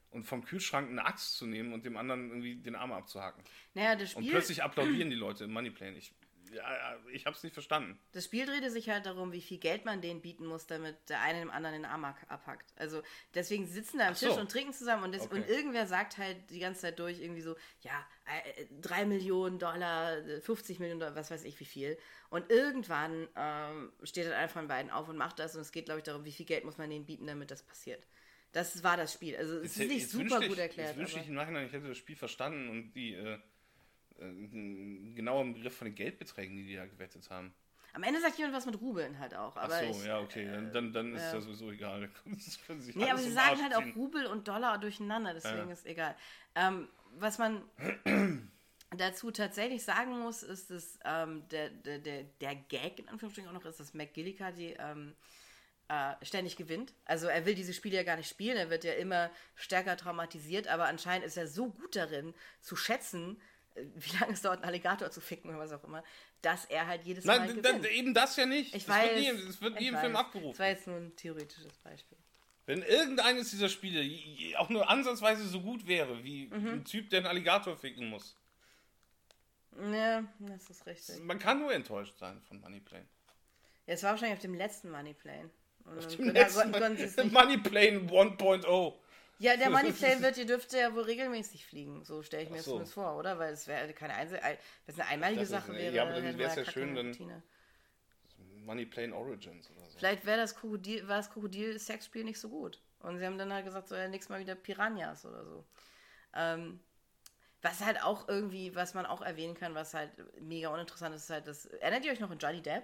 [0.09, 3.43] und vom Kühlschrank eine Axt zu nehmen und dem anderen irgendwie den Arm abzuhaken.
[3.73, 5.97] naja, das Und Spiel, plötzlich applaudieren die Leute im Moneyplane.
[5.97, 6.11] Ich,
[6.53, 7.99] ja, ich habe es nicht verstanden.
[8.11, 11.21] das Spiel drehte sich halt darum, wie viel Geld man denen bieten muss, damit der
[11.21, 12.73] eine dem anderen den Arm ab- abhackt.
[12.77, 13.01] Also
[13.33, 14.27] deswegen sitzen da am so.
[14.27, 15.35] Tisch und trinken zusammen und, das, Okay.
[15.35, 18.05] und irgendwer sagt halt die ganze Zeit durch irgendwie so, ja,
[18.55, 21.97] äh, 3 Millionen Dollar, äh, 50 Millionen Dollar, was weiß ich wie viel.
[22.29, 25.85] Und irgendwann ähm, steht halt einer von beiden auf und macht das und es geht,
[25.85, 28.07] glaube ich, darum, wie viel Geld muss man denen bieten, damit das passiert.
[28.51, 29.35] Das war das Spiel.
[29.35, 30.89] Also es ist nicht super gut erklärt.
[30.89, 33.39] Jetzt wünschte ich im Nachhinein, ich hätte das Spiel verstanden und die äh, äh,
[34.19, 37.53] einen genauen Begriff von den Geldbeträgen, die die da gewettet haben.
[37.93, 39.55] Am Ende sagt jemand was mit Rubeln halt auch.
[39.55, 40.47] Aber Ach so, ich, ja, okay.
[40.47, 41.33] Dann, dann, dann ist ja.
[41.33, 42.09] das sowieso egal.
[42.25, 43.95] Das können sich Nee, aber sie sagen halt auch.
[43.95, 45.73] Rubel und Dollar durcheinander, deswegen Ja.
[45.73, 46.15] ist egal.
[46.55, 46.87] Ähm,
[47.19, 47.61] was man
[48.97, 53.53] dazu tatsächlich sagen muss, ist, dass ähm, der, der, der, der Gag in Anführungsstrichen auch
[53.53, 55.13] noch ist, dass McGillicuddy ähm,
[55.87, 56.93] äh, ständig gewinnt.
[57.05, 60.67] Also er will diese Spiele ja gar nicht spielen, er wird ja immer stärker traumatisiert,
[60.67, 64.65] aber anscheinend ist er so gut darin zu schätzen, äh, wie lange es dauert, einen
[64.65, 66.03] Alligator zu ficken oder was auch immer,
[66.41, 67.85] dass er halt jedes Mal Nein, gewinnt.
[67.87, 68.75] eben das ja nicht.
[68.75, 69.15] ich das weiß.
[69.15, 70.51] Wird nie, das wird nie im Film abgerufen.
[70.51, 72.17] Das war jetzt nur ein theoretisches Beispiel.
[72.65, 76.67] Wenn irgendeines dieser Spiele auch nur ansatzweise so gut wäre, wie Mhm.
[76.67, 78.37] ein Typ, der einen Alligator ficken muss.
[79.91, 81.19] Ja, das ist richtig.
[81.19, 83.05] Man kann nur enttäuscht sein von Moneyplane.
[83.87, 85.49] Ja, es war wahrscheinlich auf dem letzten Moneyplane.
[85.97, 86.71] Auf dem letzten
[87.33, 88.93] Moneyplane 1.0.
[89.39, 92.03] Ja, der Moneyplane wird, ihr dürfte ja wohl regelmäßig fliegen.
[92.05, 92.71] So stelle ich mir Ach das so.
[92.71, 93.37] zumindest vor, oder?
[93.39, 94.57] Weil es wäre keine Einzel wenn
[94.87, 96.95] es eine einmalige Das ist- Sache wäre, ja, aber dann hätten wär's wir ja schön,
[96.95, 97.43] dann- Routine.
[98.65, 99.97] Moneyplane Origins oder so.
[99.97, 102.79] Vielleicht wäre das Krokodil, war das Krokodil-Sexspiel nicht so gut.
[102.99, 105.65] Und sie haben dann halt gesagt, so ja, nächstes Mal wieder Piranhas oder so.
[106.33, 106.79] Ähm,
[107.61, 110.11] was halt auch irgendwie, was man auch erwähnen kann, was halt
[110.41, 111.65] mega uninteressant ist, ist halt das.
[111.65, 112.83] Erinnert ihr euch noch an Johnny Depp?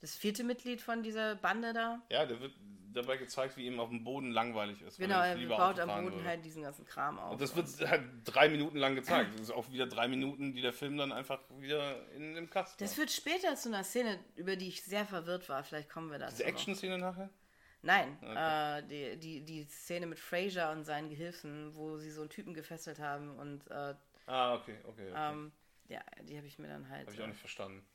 [0.00, 2.00] Das vierte Mitglied von dieser Bande da?
[2.10, 2.54] Ja, der wird
[3.00, 4.98] dabei gezeigt, wie ihm auf dem Boden langweilig ist.
[4.98, 6.24] Genau, er baut am Boden würde.
[6.28, 7.32] halt diesen ganzen Kram auf.
[7.32, 9.32] Und das wird halt drei Minuten lang gezeigt.
[9.34, 12.82] Das ist auch wieder drei Minuten, die der Film dann einfach wieder in dem Kasten
[12.82, 15.64] Das wird später zu einer Szene, über die ich sehr verwirrt war.
[15.64, 16.36] Vielleicht kommen wir dazu.
[16.36, 16.44] Diese.
[16.44, 17.30] Action-Szene nachher?
[17.82, 22.30] Nein, äh, die, die, die Szene mit Fraser und seinen Gehilfen, wo sie so einen
[22.30, 23.94] Typen gefesselt haben und äh,
[24.26, 25.10] Ah, okay, okay.
[25.10, 25.30] okay.
[25.32, 25.52] ähm,
[25.88, 27.06] ja, die habe ich mir dann halt.
[27.06, 27.86] Habe ich auch nicht verstanden.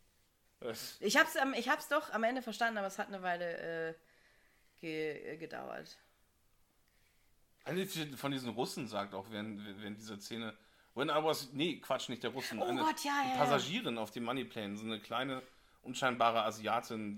[1.01, 3.93] Ich hab's, am- ich hab's doch am Ende verstanden, aber es hat eine Weile äh,
[4.84, 5.97] ge, äh, gedauert.
[7.64, 7.85] eine
[8.18, 10.53] von diesen Russen sagt auch während, während dieser Szene,
[10.93, 13.39] when I was, nee, Quatsch, nicht der Russen, Oh eine, Gott, ja, die ja, ja.
[13.39, 15.41] Passagierin auf dem Moneyplane, so eine kleine,
[15.81, 17.18] unscheinbare Asiatin,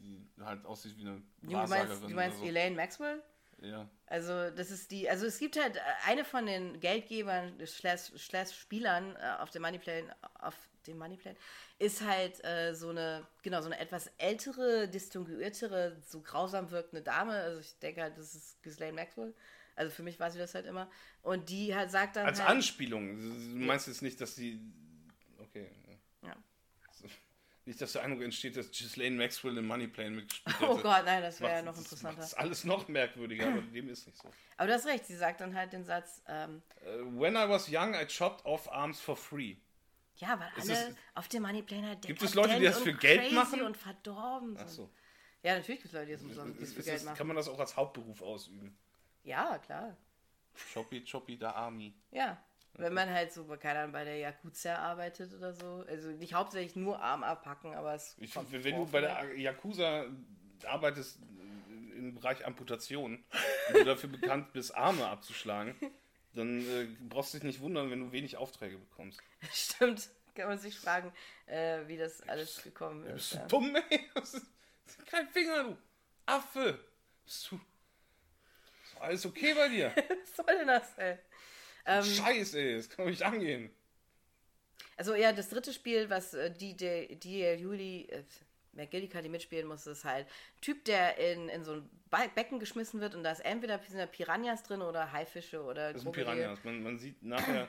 [0.00, 2.08] die halt aussieht wie eine Du meinst, Wahrsagerin.
[2.08, 2.44] du meinst so.
[2.44, 3.22] Elaine Maxwell?
[3.60, 3.88] Ja.
[4.06, 9.16] Also, das ist die, also es gibt halt eine von den Geldgebern, slash, slash Spielern
[9.16, 10.56] äh, auf dem Moneyplane, auf
[10.86, 11.36] dem Moneyplane,
[11.78, 17.32] ist halt äh, so eine, genau, so eine etwas ältere, distinguiertere, so grausam wirkende Dame.
[17.32, 19.34] Also ich denke halt, das ist Ghislaine Maxwell.
[19.74, 20.90] Also für mich war sie das halt immer.
[21.22, 23.16] Und die halt sagt dann Als halt, Anspielung.
[23.16, 24.60] Du meinst jetzt nicht, dass die.
[25.38, 25.68] Okay.
[26.22, 26.36] ja.
[27.64, 30.76] nicht, dass der Eindruck entsteht, dass Ghislaine Maxwell im Moneyplane mitgespielt Oh.
[30.76, 32.20] Gott, nein, das wäre ja noch das interessanter.
[32.20, 34.28] macht alles noch merkwürdiger, aber dem ist nicht so.
[34.56, 37.68] Aber du hast recht, sie sagt dann halt den Satz, ähm, Äh, When I was
[37.68, 39.56] young, I chopped off arms for free.
[40.22, 42.94] Ja, weil Ist alle es- auf dem Moneyplane halt Gibt es Leute, die das für
[42.94, 43.62] Geld machen?
[43.62, 44.66] und verdorben sind.
[44.66, 44.90] Ach so.
[45.42, 47.16] Ja, natürlich gibt es Leute, die das umsonst die es für Ist Geld das, machen.
[47.18, 48.76] kann man das auch als Hauptberuf ausüben?
[49.24, 49.96] Ja, klar.
[50.72, 51.94] Choppy, Choppy, da Army.
[52.10, 52.42] Ja.
[52.74, 55.84] Wenn man halt so, keine Ahnung, bei der Yakuza arbeitet oder so.
[55.88, 58.16] Also nicht hauptsächlich nur Arm abpacken, aber es.
[58.18, 60.06] Ich, kommt wenn du bei der Yakuza
[60.64, 63.22] arbeitest äh, im Bereich Amputation
[63.68, 65.74] und du dafür bekannt bist, Arme abzuschlagen,
[66.34, 69.20] dann äh, brauchst du dich nicht wundern, wenn du wenig Aufträge bekommst.
[69.52, 70.08] Stimmt.
[70.34, 71.12] Kann man sich fragen,
[71.46, 73.14] äh, wie das alles gekommen ist.
[73.14, 73.46] Bist du Ja.
[73.48, 74.00] dumm, ey?
[75.06, 75.76] Kein Finger, du
[76.24, 76.78] Affe.
[77.24, 77.60] Bist du.
[78.84, 79.94] Ist alles okay bei dir?
[79.96, 81.18] Was soll denn das, ey?
[81.84, 83.70] Ähm, Scheiße, ey, das kann doch nicht angehen.
[84.96, 88.22] Also ja, das dritte Spiel, was äh, die, die, die Juli, äh,
[88.72, 93.00] McGillicuddy mitspielen muss, ist halt ein Typ, der in, in so ein Be Becken geschmissen
[93.00, 96.12] wird und da ist entweder Piranhas drin oder Haifische oder Das sind.
[96.12, 96.62] Piranhas.
[96.64, 97.68] Man, man sieht nachher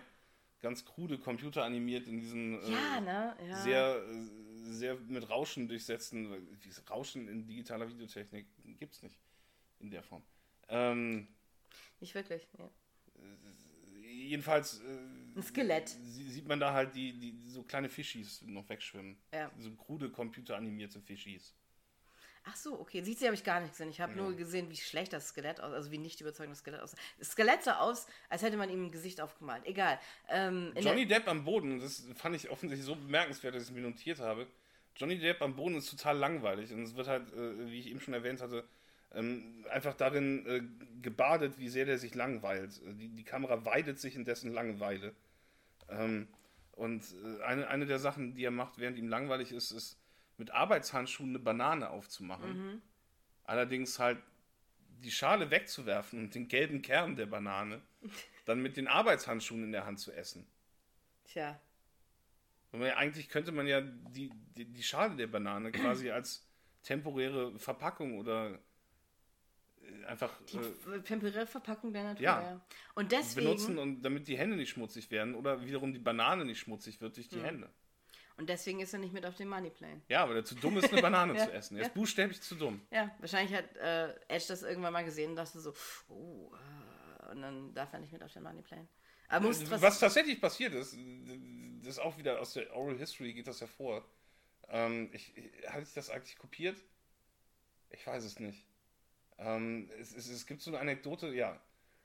[0.61, 3.35] ganz krude computeranimiert in diesen äh, Ja, ne?
[3.49, 3.55] Ja.
[3.57, 6.57] sehr, äh, sehr mit Rauschen durchsetzten.
[6.89, 8.45] Rauschen in digitaler Videotechnik
[8.79, 9.17] gibt es nicht
[9.79, 10.23] in der Form.
[10.69, 11.27] Ähm,
[11.99, 12.47] Nicht wirklich.
[12.57, 12.69] Ja.
[14.13, 15.89] Jedenfalls äh, Ein Skelett.
[15.89, 19.17] sie- sieht man da halt die, die so kleine Fischis noch wegschwimmen.
[19.33, 19.51] Ja.
[19.59, 21.53] So krude computeranimierte Fischis.
[22.45, 23.01] Ach so, okay.
[23.03, 23.89] Sieht sie habe ich gar nicht gesehen.
[23.89, 26.81] Ich habe nur gesehen, wie schlecht das Skelett aussah, also wie nicht überzeugend das Skelett
[26.81, 26.97] aussah.
[27.17, 29.65] Das Skelett sah aus, als hätte man ihm ein Gesicht aufgemalt.
[29.65, 29.97] Egal.
[30.29, 33.81] Ähm, Johnny Depp am Boden, das fand ich offensichtlich so bemerkenswert, dass ich es mir
[33.81, 34.45] notiert habe.
[34.97, 38.01] Johnny Depp am Boden ist total langweilig und es wird halt, äh, wie ich eben
[38.01, 38.67] schon erwähnt hatte,
[39.13, 40.61] ähm, einfach darin äh,
[41.01, 42.81] gebadet, wie sehr der sich langweilt.
[42.85, 45.13] Äh, Die, die Kamera weidet sich in dessen Langeweile.
[45.89, 46.27] Ähm,
[46.71, 49.99] und äh, eine, eine der Sachen, die er macht, während ihm langweilig ist, ist
[50.37, 52.81] mit Arbeitshandschuhen eine Banane aufzumachen.
[53.43, 54.17] Allerdings halt
[55.03, 57.81] die Schale wegzuwerfen und den gelben Kern der Banane
[58.45, 60.47] dann mit den Arbeitshandschuhen in der Hand zu essen.
[61.25, 61.59] Tja.
[62.73, 66.47] Ja, eigentlich könnte man ja die, die, die Schale der Banane quasi als
[66.81, 68.57] temporäre Verpackung oder
[70.07, 72.41] einfach Die äh, f- temporäre Verpackung der Natur, ja.
[72.41, 72.61] ja.
[72.95, 76.59] Und deswegen, benutzen und damit die Hände nicht schmutzig werden oder wiederum die Banane nicht
[76.59, 77.43] schmutzig wird durch die Hm.
[77.45, 77.69] Hände.
[78.37, 80.01] und deswegen ist er nicht mit auf dem Moneyplane.
[80.09, 81.77] Ja, weil er zu dumm ist, eine Banane Ja, zu essen.
[81.77, 82.81] Er ist buchstäblich zu dumm.
[82.91, 85.73] Ja, wahrscheinlich hat äh, Edge das irgendwann mal gesehen und dachte so,
[86.09, 88.87] oh, äh, und dann darf er nicht mit auf den Moneyplane.
[89.29, 90.95] Aber muss was, was, tatsächlich passiert ist,
[91.81, 94.05] das ist auch wieder aus der Oral History geht das hervor.
[94.69, 96.77] Ähm, ich, ich- hatte ich das eigentlich kopiert?
[97.89, 98.65] Ich weiß es nicht.
[99.39, 101.59] Ähm, es, es, es gibt so eine Anekdote, ja.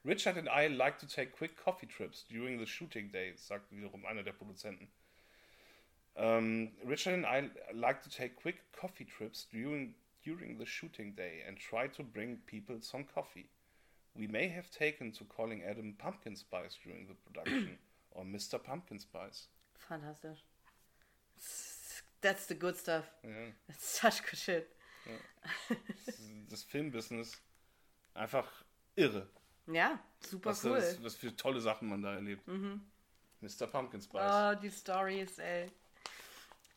[0.04, 4.06] Richard and I like to take quick coffee trips during the shooting day, sagt wiederum
[4.06, 4.88] einer der Produzenten.
[6.16, 9.94] Ähm, Richard and I like to take quick coffee trips during,
[10.24, 13.48] during the shooting day and try to bring people some coffee.
[14.14, 17.78] We may have taken to calling Adam Pumpkin Spice during the production
[18.12, 18.62] or Mr.
[18.62, 19.48] Pumpkin Spice.
[19.76, 20.42] fantastisch.
[22.20, 23.04] That's the good stuff.
[23.22, 24.76] Ja, That's such good shit.
[26.06, 27.40] Das, das Filmbusiness
[28.14, 28.46] einfach
[28.96, 29.28] irre.
[29.66, 30.72] Ja, super Was, cool.
[30.72, 30.76] Mhm.
[30.76, 32.46] das, was für tolle Sachen man da erlebt.
[33.40, 33.66] Mr.
[33.66, 34.20] Pumpkin Spice.
[34.22, 35.70] Oh, die Stories, ey.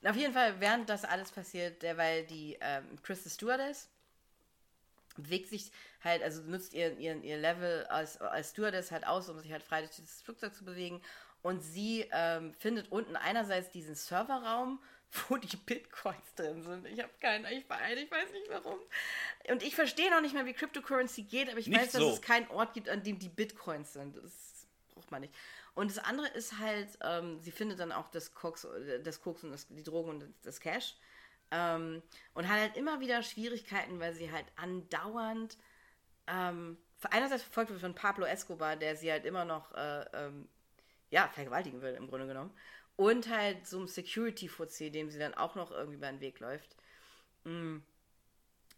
[0.04, 3.88] Auf jeden Fall, während das alles passiert, derweil die ähm, Kristen Stewardess
[5.18, 5.72] bewegt sich
[6.04, 9.64] halt, also nutzt ihr, ihr, ihr Level als, als Stewardess halt aus, um sich halt
[9.64, 11.02] frei durch dieses Flugzeug zu bewegen.
[11.44, 14.80] Und sie ähm, findet unten einerseits diesen Serverraum,
[15.30, 16.86] wo die Bitcoins drin sind.
[16.88, 18.80] Ich habe keinen, ich, weiß- ich weiß nicht warum.
[19.50, 22.14] Und ich verstehe noch nicht mehr, wie Cryptocurrency geht, aber ich Nicht weiß, dass so.
[22.14, 24.16] es keinen Ort gibt, an dem die Bitcoins sind.
[24.16, 25.34] Das braucht man nicht.
[25.74, 29.44] Und das andere ist halt, ähm, sie findet dann auch das Koks, äh, das Koks
[29.44, 30.96] und das, die Drogen und das Cash.
[31.52, 32.02] Ähm,
[32.34, 35.58] und hat halt immer wieder Schwierigkeiten, weil sie halt andauernd
[36.28, 36.78] ähm,
[37.10, 40.48] einerseits verfolgt wird von Pablo Escobar, der sie halt immer noch äh, ähm,
[41.10, 42.56] ja, vergewaltigen will, im Grunde genommen.
[43.02, 46.76] Und halt so ein Security-Fuzzi, dem sie dann auch noch irgendwie über den Weg läuft.
[47.46, 47.78] Mm.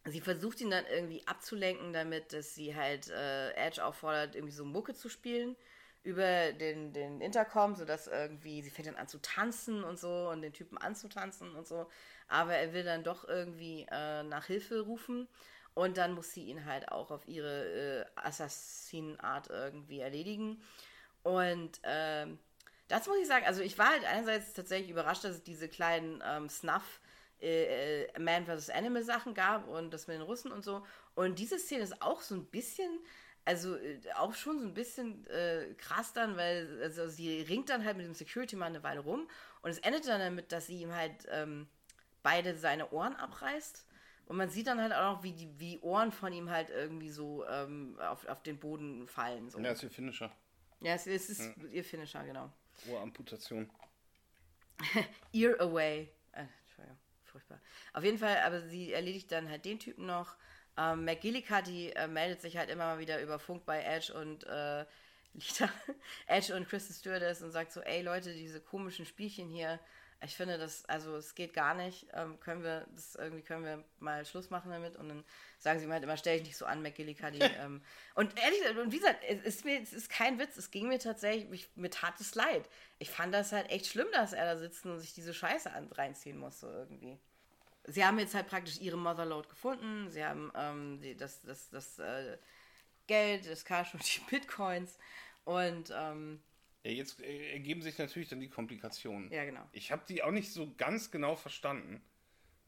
[0.06, 4.64] Sie versucht ihn dann irgendwie abzulenken, damit dass sie halt äh, Edge auffordert, irgendwie so
[4.64, 5.58] Mucke zu spielen
[6.04, 10.41] über den, den Intercom, sodass irgendwie, sie fängt dann an zu tanzen und so und
[10.41, 11.90] den Typen anzutanzen und so.
[12.30, 15.28] Aber er will dann doch irgendwie äh, nach Hilfe rufen
[15.74, 20.64] und dann muss sie ihn halt auch auf ihre äh, Assassinenart irgendwie erledigen.
[21.24, 22.40] Und ähm,
[22.94, 26.24] das muss ich sagen, also ich war halt einerseits tatsächlich überrascht, dass es diese kleinen
[26.24, 27.02] ähm, Snuff
[27.41, 28.70] äh, äh, Man vs.
[28.70, 30.86] Animal Sachen gab und das mit den Russen und so.
[31.15, 32.99] Und diese Szene ist auch so ein bisschen,
[33.45, 37.84] also äh, auch schon so ein bisschen äh, krass dann, weil also sie ringt dann
[37.84, 39.28] halt mit dem Security-Mann eine Weile rum
[39.64, 41.68] und es endet dann damit, dass sie ihm halt ähm,
[42.22, 43.88] beide seine Ohren abreißt.
[44.28, 47.10] Und man sieht dann halt auch noch, wie die wie Ohren von ihm halt irgendwie
[47.10, 49.49] so ähm, auf, auf den Boden fallen.
[49.49, 49.57] So.
[49.57, 50.32] Ja, ist ihr Finisher.
[50.80, 51.70] Ja, es, es ist ja.
[51.72, 52.52] ihr Finisher, genau.
[52.90, 53.70] Ohramputation.
[55.34, 56.10] Ear away.
[56.32, 57.60] Äh, Entschuldigung, furchtbar.
[57.94, 60.36] Auf jeden Fall, aber sie erledigt dann halt den Typen noch.
[60.78, 64.86] Ähm, McGillicuddy äh, meldet sich halt immer mal wieder über Funk bei Edge und äh,
[65.34, 65.70] Lita,
[66.28, 69.80] Edge und Kristen Stewardess und sagt so, ey Leute, diese komischen Spielchen hier,
[70.24, 73.84] ich finde das, also es geht gar nicht, ähm, können wir, das irgendwie können wir
[74.00, 75.24] mal Schluss machen damit und dann
[75.60, 77.40] sagen sie mir halt immer, stell dich nicht so an, McGillicuddy.
[77.60, 77.82] ähm,
[78.16, 80.88] und ehrlich gesagt, und wie gesagt, es ist, mir, es ist kein Witz, es ging
[80.88, 82.70] mir tatsächlich, ich, mir tat es leid.
[83.00, 85.91] Ich fand das halt echt schlimm, dass er da sitzt und sich diese Scheiße an,
[85.91, 87.20] reinziehen musste irgendwie.
[87.86, 92.00] Sie haben jetzt halt praktisch ihre Motherload gefunden, sie haben ähm, die, das, das, das
[92.00, 92.38] äh,
[93.08, 94.98] Geld, das Cash und die Bitcoins
[95.44, 96.41] und ähm,
[96.92, 99.32] jetzt ergeben sich natürlich dann die Komplikationen.
[99.32, 99.68] Ja, genau.
[99.72, 102.02] Ich habe die auch nicht so ganz genau verstanden.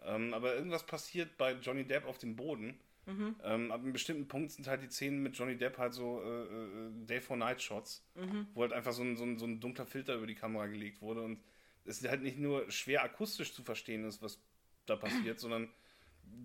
[0.04, 2.80] Ähm, aber irgendwas passiert bei Johnny Depp auf dem Boden.
[3.06, 3.36] Mhm.
[3.44, 6.44] Ähm, ab einem bestimmten Punkt sind halt die Szenen mit Johnny Depp halt so äh,
[6.44, 8.48] äh, Day-for-Night-Shots, mhm.
[8.54, 11.02] wo halt einfach so ein, so, ein, so ein dunkler Filter über die Kamera gelegt
[11.02, 11.44] wurde und
[11.86, 14.40] es halt nicht nur schwer akustisch zu verstehen ist, was
[14.86, 15.70] da passiert, sondern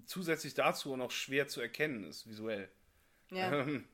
[0.05, 2.69] zusätzlich dazu auch noch schwer zu erkennen ist, visuell.
[3.31, 3.61] Ja.
[3.61, 3.85] Ähm,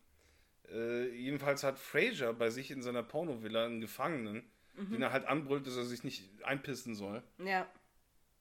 [0.71, 4.93] äh, jedenfalls hat Fraser bei sich in seiner Pornovilla einen Gefangenen, mhm.
[4.93, 7.23] den er halt anbrüllt, dass er sich nicht einpissen soll.
[7.39, 7.67] Ja.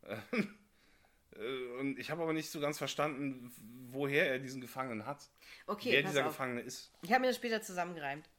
[1.37, 3.51] Äh, und ich habe aber nicht so ganz verstanden,
[3.89, 5.29] woher er diesen Gefangenen hat.
[5.67, 6.27] Okay, wer dieser auf.
[6.31, 6.93] Gefangene ist.
[7.01, 8.29] Ich habe mir das später zusammengereimt.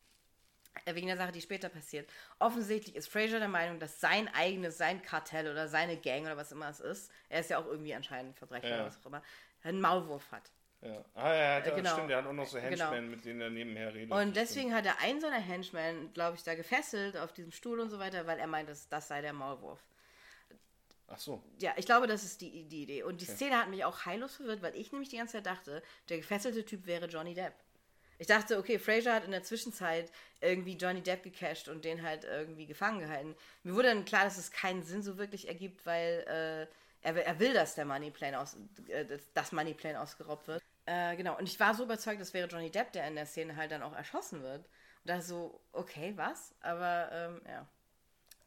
[0.84, 2.08] Äh, wegen der Sache, die später passiert.
[2.38, 6.52] Offensichtlich ist Fraser der Meinung, dass sein eigenes, sein Kartell oder seine Gang oder was
[6.52, 8.74] immer es ist, er ist ja auch irgendwie anscheinend Verbrecher ja.
[8.76, 9.22] oder was auch immer,
[9.62, 10.50] einen Maulwurf hat.
[10.82, 11.04] Ja.
[11.14, 11.92] Ah ja, das genau.
[11.92, 13.10] stimmt, der hat auch noch so Henchmen, genau.
[13.10, 14.12] mit denen er nebenher redet.
[14.12, 17.90] Und deswegen hat er einen seiner Henchmen, glaube ich, da gefesselt auf diesem Stuhl und
[17.90, 19.82] so weiter, weil er meint, dass das sei der Maulwurf.
[21.08, 21.42] Ach so.
[21.58, 23.02] Ja, ich glaube, das ist die, die Idee.
[23.04, 23.36] Und die okay.
[23.36, 26.64] Szene hat mich auch heillos verwirrt, weil ich nämlich die ganze Zeit dachte, der gefesselte
[26.64, 27.54] Typ wäre Johnny Depp.
[28.18, 32.24] Ich dachte, okay, Fraser hat in der Zwischenzeit irgendwie Johnny Depp gecasht und den halt
[32.24, 33.36] irgendwie gefangen gehalten.
[33.62, 37.38] Mir wurde dann klar, dass es keinen Sinn so wirklich ergibt, weil äh, er, er
[37.38, 38.56] will, dass der Moneyplane aus,
[38.88, 40.62] äh, das Moneyplane ausgeraubt wird.
[40.86, 43.56] Äh, genau, und ich war so überzeugt, das wäre Johnny Depp, der in der Szene
[43.56, 44.64] halt dann auch erschossen wird.
[44.64, 46.54] Und da so, okay, was?
[46.60, 47.68] Aber ähm, ja,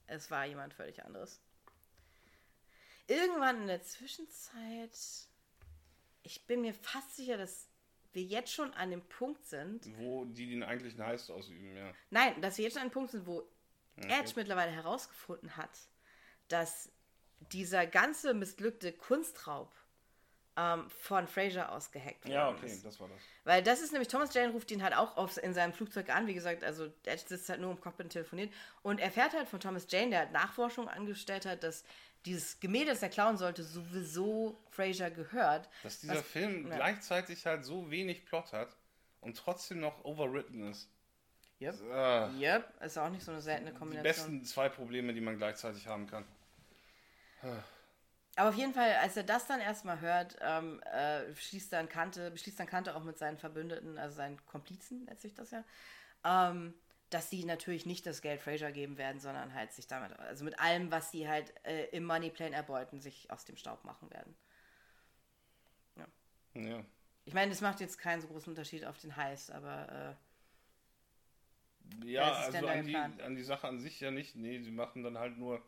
[0.08, 1.42] es war jemand völlig anderes.
[3.08, 4.98] Irgendwann in der Zwischenzeit,
[6.24, 7.68] ich bin mir fast sicher, dass
[8.14, 9.86] wir jetzt schon an dem Punkt sind.
[9.98, 11.94] Wo die den eigentlichen Heist ausüben, ja.
[12.10, 13.48] Nein, dass wir jetzt an dem Punkt sind, wo
[13.98, 14.20] okay.
[14.20, 15.72] Edge mittlerweile herausgefunden hat,
[16.48, 16.92] dass
[17.52, 19.72] dieser ganze missglückte Kunstraub
[20.60, 22.86] ähm, von Fraser aus gehackt worden Ja, okay, ist.
[22.86, 23.20] das war das.
[23.44, 26.28] Weil das ist nämlich, Thomas Jane ruft ihn halt auch auf, in seinem Flugzeug an,
[26.28, 29.48] wie gesagt, also er sitzt halt nur im Cockpit und telefoniert und er fährt halt
[29.48, 31.84] von Thomas Jane, der halt Nachforschung angestellt hat, dass
[32.26, 35.70] dieses Gemälde, das er klauen sollte, sowieso Fraser gehört.
[35.84, 36.76] Dass dieser was, Film ja.
[36.76, 38.76] gleichzeitig halt so wenig Plot hat
[39.22, 40.90] und trotzdem noch overwritten ist.
[41.62, 41.76] Yep.
[41.82, 44.04] Uh, yep, ist auch nicht so eine seltene Kombination.
[44.04, 46.26] Die besten zwei Probleme, die man gleichzeitig haben kann.
[48.36, 52.32] Aber auf jeden Fall, als er das dann erstmal hört, ähm, äh, schließt dann Kante,
[52.32, 55.64] beschließt dann Kante auch mit seinen Verbündeten, also seinen Komplizen, nennt sich das ja,
[56.24, 56.74] ähm,
[57.10, 60.60] dass sie natürlich nicht das Geld Fraser geben werden, sondern halt sich damit, also mit
[60.60, 64.36] allem, was sie halt äh, im Moneyplan erbeuten, sich aus dem Staub machen werden.
[65.98, 66.08] Ja.
[66.62, 66.86] ja.
[67.26, 70.16] Ich meine, das macht jetzt keinen so großen Unterschied auf den Heist, aber.
[72.02, 74.36] Äh, ja, also an die, an die Sache an sich ja nicht.
[74.36, 75.62] Nee, sie machen dann halt nur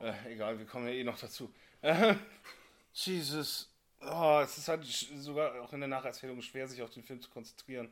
[0.00, 1.52] äh, egal, wir kommen ja eh noch dazu.
[1.80, 2.14] Äh,
[2.92, 3.68] Jesus.
[4.00, 7.30] Oh, es ist halt sogar auch in der Nacherzählung schwer, sich auf den Film zu
[7.30, 7.90] konzentrieren.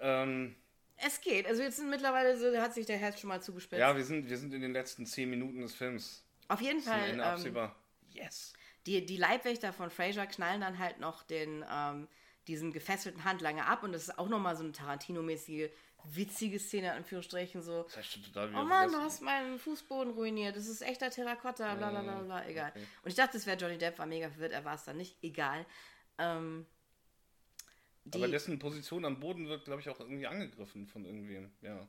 [0.00, 0.56] Ähm,
[0.96, 1.46] es geht.
[1.46, 3.80] Also jetzt sind mittlerweile so, hat sich der Herz schon mal zugespitzt.
[3.80, 6.24] Ja, wir sind, wir sind in den letzten zehn Minuten des Films.
[6.48, 7.10] Auf jeden Fall.
[7.10, 7.74] Ende absehbar.
[8.14, 8.52] Ähm, yes.
[8.86, 12.08] Die, die Leibwächter von Fraser knallen dann halt noch den, ähm,
[12.46, 15.70] diesen gefesselten Handlanger ab und das ist auch nochmal so eine Tarantino-mäßige
[16.06, 17.84] witzige Szene, in Anführungsstrichen, so.
[17.84, 21.90] Das heißt total oh Mann, du hast meinen Fußboden ruiniert, das ist echter Terrakotta, bla
[21.90, 22.70] bla bla bla, egal.
[22.70, 22.86] Okay.
[23.02, 25.16] Und ich dachte, es wäre Johnny Depp, war mega verwirrt, er war es dann nicht,
[25.22, 25.64] egal.
[26.18, 26.66] Ähm,
[28.12, 31.86] Aber dessen Position am Boden wird, glaube ich, auch irgendwie angegriffen von irgendwem, ja.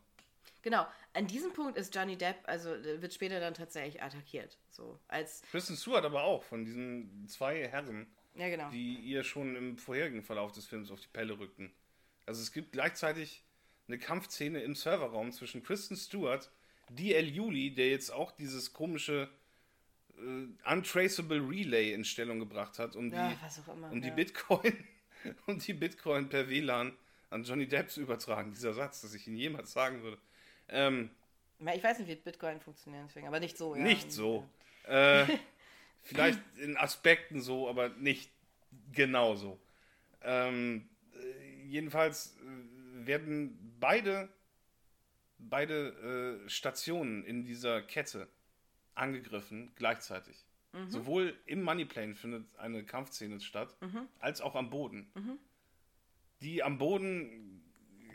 [0.62, 4.58] Genau, an diesem Punkt ist Johnny Depp, also wird später dann tatsächlich attackiert.
[4.72, 8.72] So, als Kristen Stewart aber auch von diesen zwei Herren, ja, genau.
[8.72, 11.72] die ihr schon im vorherigen Verlauf des Films auf die Pelle rückten.
[12.26, 13.45] Also es gibt gleichzeitig
[13.88, 16.50] eine Kampfszene im Serverraum zwischen Kristen Stewart,
[16.90, 19.30] DL Juli, der jetzt auch dieses komische
[20.18, 24.10] äh, Untraceable Relay in Stellung gebracht hat, um ja, die, immer, um ja.
[24.10, 24.86] die Bitcoin
[25.48, 26.94] um die Bitcoin per WLAN
[27.30, 28.52] an Johnny Depp zu übertragen.
[28.52, 30.18] Dieser Satz, dass ich ihn jemals sagen würde.
[30.70, 31.10] Ähm,
[31.60, 33.76] ich weiß nicht, wie Bitcoin funktioniert, deswegen, aber nicht so.
[33.76, 33.84] Ja.
[33.84, 34.48] Nicht so.
[34.88, 35.26] Äh,
[36.04, 38.30] Vielleicht in Aspekten so, aber nicht
[38.92, 39.60] genauso.
[40.22, 44.30] Ähm, äh, jedenfalls äh, werden beide,
[45.38, 48.28] beide äh, Stationen in dieser Kette
[48.96, 50.44] angegriffen gleichzeitig.
[50.74, 50.90] Mhm.
[50.90, 54.08] Sowohl im Moneyplane findet eine Kampfszene statt, mhm.
[54.20, 55.12] als auch am Boden.
[55.14, 55.38] Mhm.
[56.42, 57.62] Die am Boden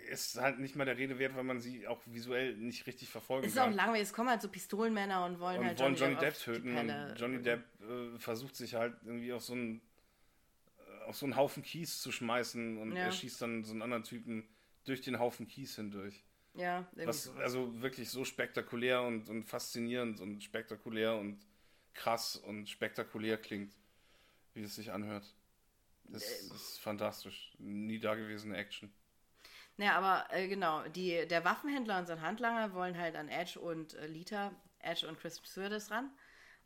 [0.09, 3.43] ist halt nicht mal der Rede wert, weil man sie auch visuell nicht richtig verfolgen
[3.43, 3.49] kann.
[3.49, 6.15] Es ist auch langweilig, es kommen halt so Pistolenmänner und wollen und halt wollen Johnny,
[6.15, 6.77] Johnny Depp, Depp töten.
[6.77, 9.81] Und Johnny Depp äh, versucht sich halt irgendwie auf so einen
[10.79, 13.05] äh, auf so einen Haufen Kies zu schmeißen und ja.
[13.05, 14.49] er schießt dann so einen anderen Typen
[14.85, 16.25] durch den Haufen Kies hindurch.
[16.55, 17.43] Ja, Was sowas.
[17.43, 21.39] also wirklich so spektakulär und, und faszinierend und spektakulär und
[21.95, 23.73] krass und spektakulär klingt,
[24.55, 25.25] wie es sich anhört.
[26.05, 26.55] Das, das äh.
[26.55, 27.53] ist fantastisch.
[27.59, 28.93] Nie dagewesene Action.
[29.77, 33.95] Naja, aber äh, genau, die, der Waffenhändler und sein Handlanger wollen halt an Edge und
[33.95, 36.11] äh, Lita, Edge und Chris Stewardess ran.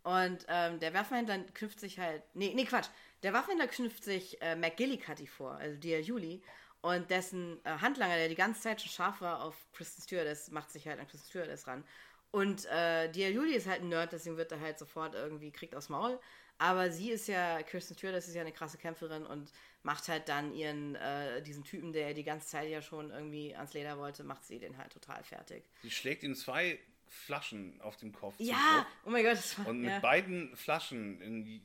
[0.02, 2.88] Und ähm, der Waffenhändler knüpft sich halt, nee, nee, Quatsch,
[3.22, 6.42] der Waffenhändler knüpft sich äh, McGillicuddy vor, also der Juli.
[6.84, 10.70] Und dessen äh, Handlanger, der die ganze Zeit schon scharf war auf Kristen Stewardess, macht
[10.70, 11.82] sich halt an Kristen Stewardess ran.
[12.30, 15.74] Und äh, der Juli ist halt ein Nerd, deswegen wird er halt sofort irgendwie, kriegt
[15.74, 16.20] aufs Maul.
[16.58, 19.50] Aber sie ist ja, Kirsten Stewart, ist ja eine krasse Kämpferin und
[19.82, 23.72] macht halt dann ihren, äh, diesen Typen, der die ganze Zeit ja schon irgendwie ans
[23.72, 25.64] Leder wollte, macht sie den halt total fertig.
[25.82, 28.34] Sie schlägt ihm zwei Flaschen auf den Kopf.
[28.36, 29.38] Ja, oh mein Gott.
[29.38, 30.00] Das war, und mit ja.
[30.00, 31.62] beiden Flaschen, in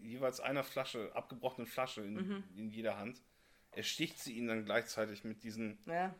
[0.00, 2.44] jeweils einer Flasche, abgebrochenen Flasche in, mhm.
[2.56, 3.20] in jeder Hand,
[3.78, 6.14] ersticht sie ihn dann gleichzeitig mit diesen ja.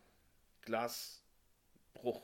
[0.62, 2.22] Glasbruch.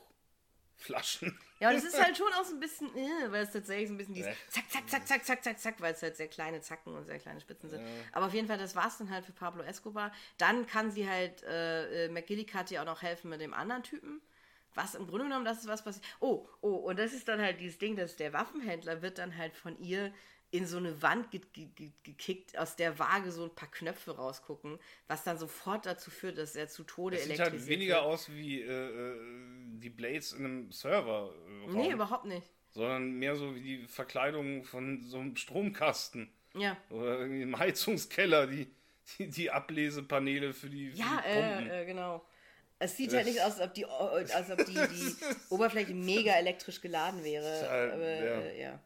[0.77, 1.39] Flaschen.
[1.61, 3.93] Ja, und es ist halt schon auch so ein bisschen, äh, weil es tatsächlich so
[3.93, 6.59] ein bisschen dieses zack, zack, zack, zack, zack, zack, zack, weil es halt sehr kleine
[6.59, 7.81] Zacken und sehr kleine Spitzen sind.
[7.81, 7.87] Ja.
[8.11, 10.11] Aber auf jeden Fall, das war es dann halt für Pablo Escobar.
[10.37, 14.21] Dann kann sie halt, äh, äh McGillicuddy auch noch helfen mit dem anderen Typen.
[14.73, 16.01] Was im Grunde genommen, das ist was, was.
[16.19, 19.55] Oh, oh, und das ist dann halt dieses Ding, dass der Waffenhändler wird dann halt
[19.55, 20.13] von ihr
[20.55, 24.15] in so eine Wand ge ge ge gekickt, aus der Waage so ein paar Knöpfe
[24.15, 27.95] rausgucken, was dann sofort dazu führt, dass er zu Tode das elektrisiert sieht halt weniger
[27.95, 28.05] wird.
[28.05, 29.19] aus wie äh, äh
[29.77, 31.31] die Blades in einem Server.
[31.67, 32.47] -Raum, nee, überhaupt nicht.
[32.71, 36.29] Sondern mehr so wie die Verkleidung von so einem Stromkasten.
[36.53, 36.77] Ja.
[36.89, 38.67] Oder irgendwie im Heizungskeller, die,
[39.17, 41.69] die, die Ablesepaneele für die, für ja, die Pumpen.
[41.69, 42.25] Äh, äh, genau.
[42.77, 45.15] Es sieht das halt nicht aus, als ob die, als ob die, die
[45.49, 47.69] Oberfläche mega elektrisch geladen wäre.
[47.69, 48.39] Halt, aber, ja.
[48.41, 48.79] Äh, ja.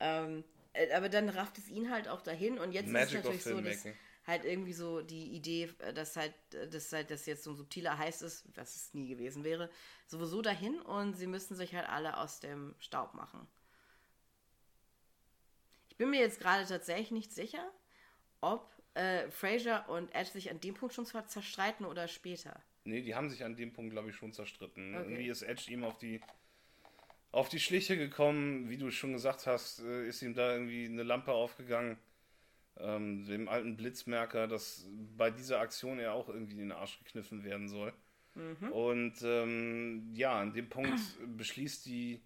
[0.00, 0.53] Ähm, äh,
[0.94, 3.60] aber dann rafft es ihn halt auch dahin und jetzt Magic ist es natürlich so,
[3.60, 3.86] dass
[4.26, 7.56] halt irgendwie so die Idee, äh, dass halt, äh, dass halt das jetzt so ein
[7.56, 9.70] subtiler Heiß ist, was es nie gewesen wäre,
[10.06, 13.46] sowieso dahin und sie müssen sich halt alle aus dem Staub machen.
[15.90, 17.70] Ich bin mir jetzt gerade tatsächlich nicht sicher,
[18.40, 22.60] ob äh, Fraser und Edge sich an dem Punkt schon zerstreiten oder später.
[22.84, 24.94] Nee, die haben sich an dem Punkt, glaube ich, schon zerstritten.
[24.94, 25.04] Okay.
[25.04, 26.20] Irgendwie ist Edge ihm auf die
[27.34, 28.70] auf die Schliche gekommen.
[28.70, 31.98] Wie du schon gesagt hast, äh, ist ihm da irgendwie eine Lampe aufgegangen.
[32.76, 37.44] Ähm, dem alten Blitzmerker, dass bei dieser Aktion er auch irgendwie in den Arsch gekniffen
[37.44, 37.92] werden soll.
[38.34, 38.72] Mhm.
[38.72, 41.00] Und ähm, ja, an dem Punkt
[41.36, 42.20] beschließt die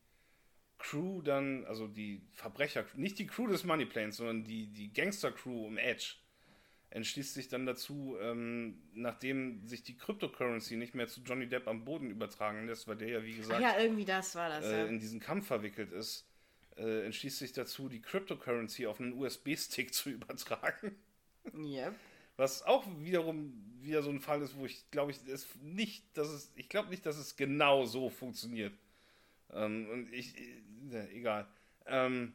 [0.78, 5.76] Crew dann, also die Verbrecher, nicht die Crew des Moneyplanes, sondern die, die Gangster-Crew um
[5.76, 6.14] Edge,
[6.90, 11.84] entschließt sich dann dazu, ähm, nachdem sich die Cryptocurrency nicht mehr zu Johnny Depp am
[11.84, 14.86] Boden übertragen lässt, weil der ja, wie gesagt, ja, irgendwie das war das, äh, ja.
[14.86, 16.26] in diesen Kampf verwickelt ist,
[16.76, 20.96] äh, entschließt sich dazu, die Cryptocurrency auf einen USB-Stick zu übertragen.
[21.54, 21.94] Yep.
[22.36, 26.28] Was auch wiederum wieder so ein Fall ist, wo ich glaube ich es nicht, dass
[26.28, 28.72] es, ich glaube nicht, dass es genau so funktioniert.
[29.52, 31.46] Ähm, und ich, äh, egal.
[31.86, 32.34] Ähm,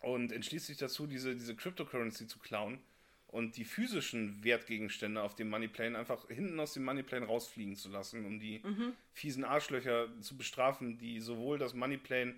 [0.00, 2.80] und entschließt sich dazu, diese, diese Cryptocurrency zu klauen
[3.28, 8.24] und die physischen Wertgegenstände auf dem Moneyplane einfach hinten aus dem Moneyplane rausfliegen zu lassen,
[8.24, 8.94] um die mhm.
[9.12, 12.34] fiesen Arschlöcher zu bestrafen, die sowohl das Moneyplane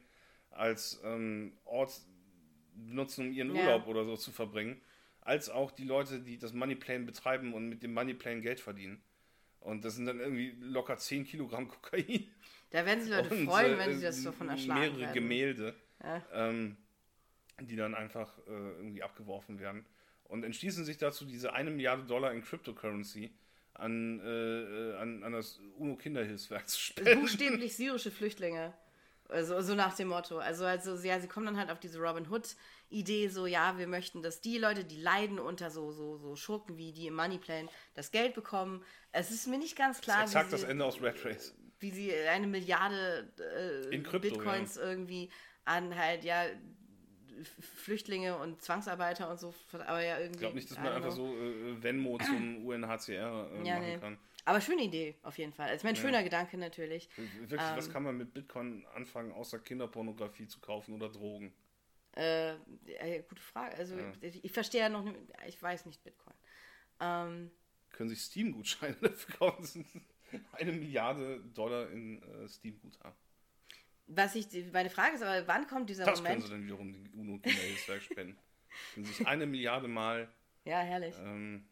[0.50, 2.00] als ähm, Ort
[2.74, 3.62] benutzen, um ihren ja.
[3.62, 4.80] Urlaub oder so zu verbringen,
[5.20, 9.00] als auch die Leute, die das Moneyplane betreiben und mit dem Moneyplane Geld verdienen.
[9.60, 12.26] Und das sind dann irgendwie locker 10 Kilogramm Kokain.
[12.70, 15.14] Da werden sich Leute und, freuen, wenn sie das so von erschlagen Mehrere werden.
[15.14, 16.22] Gemälde, ja.
[16.32, 16.76] ähm,
[17.60, 19.84] die dann einfach äh, irgendwie abgeworfen werden
[20.30, 23.32] und entschließen sich dazu, diese eine Milliarde Dollar in Cryptocurrency
[23.74, 27.20] an, äh, an, an das UNO-Kinderhilfswerk zu spenden.
[27.20, 28.72] Buchstäblich syrische Flüchtlinge.
[29.28, 30.38] Also, so nach dem Motto.
[30.38, 34.22] Also, also ja, sie kommen dann halt auf diese Robin Hood-Idee, so, ja, wir möchten,
[34.22, 38.10] dass die Leute, die leiden unter so, so, so Schurken wie die im Moneyplan, das
[38.10, 38.84] Geld bekommen.
[39.12, 41.54] Es ist mir nicht ganz klar, das ist exakt das Ende aus Red Race.
[41.78, 43.32] Wie sie eine Milliarde
[43.90, 44.82] äh, Krypto, Bitcoins ja.
[44.82, 45.30] irgendwie
[45.64, 46.44] an halt, ja,
[47.44, 50.34] Flüchtlinge und Zwangsarbeiter und so, aber ja irgendwie.
[50.34, 53.98] Ich glaube nicht, dass man einfach so äh, Venmo zum UNHCR äh, ja, machen nee.
[53.98, 54.18] kann.
[54.44, 55.68] Aber schöne Idee, auf jeden Fall.
[55.68, 56.00] Also mein ja.
[56.00, 57.08] schöner Gedanke natürlich.
[57.16, 61.52] Wirklich, ähm, was kann man mit Bitcoin anfangen, außer Kinderpornografie zu kaufen oder Drogen?
[62.16, 62.54] Äh,
[62.86, 63.76] äh, gute Frage.
[63.76, 64.12] Also Ja.
[64.20, 66.34] ich, ich verstehe ja noch nicht, ich weiß nicht Bitcoin.
[67.00, 67.50] Ähm,
[67.90, 69.84] Können sich Steam-Gutscheine dafür kaufen?
[70.52, 73.16] Eine Milliarde Dollar in äh, Steam-Guthaben.
[74.12, 76.42] Was ich, meine Frage ist aber, wann kommt dieser Das können Moment?
[76.44, 78.38] sie dann wiederum die UNO-Kinderhilfswerk spenden.
[78.94, 80.28] Können sich eine Milliarde Mal
[80.64, 81.14] Ja, herrlich.
[81.18, 81.64] ähm,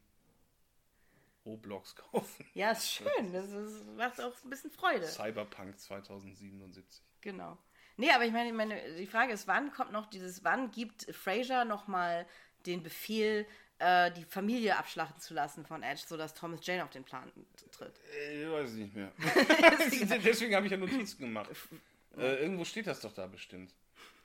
[1.45, 2.45] Roblox kaufen.
[2.55, 3.33] Ja, ist schön.
[3.33, 5.07] Das, ist, macht auch ein bisschen Freude.
[5.07, 6.85] Cyberpunk 2077.
[7.21, 7.57] Genau.
[7.97, 11.65] Nee, aber ich meine, meine, die Frage ist, wann kommt noch dieses, wann gibt Fraser
[11.65, 12.27] nochmal
[12.67, 13.47] den Befehl,
[13.79, 17.33] äh, die Familie abschlachten zu lassen von Edge, sodass Thomas Jane auf den Plan
[17.73, 17.99] tritt?
[18.31, 19.11] Äh, weiß ich nicht mehr.
[20.25, 21.51] Deswegen habe ich ja Notizen gemacht.
[22.17, 23.75] Äh, irgendwo steht das doch da bestimmt.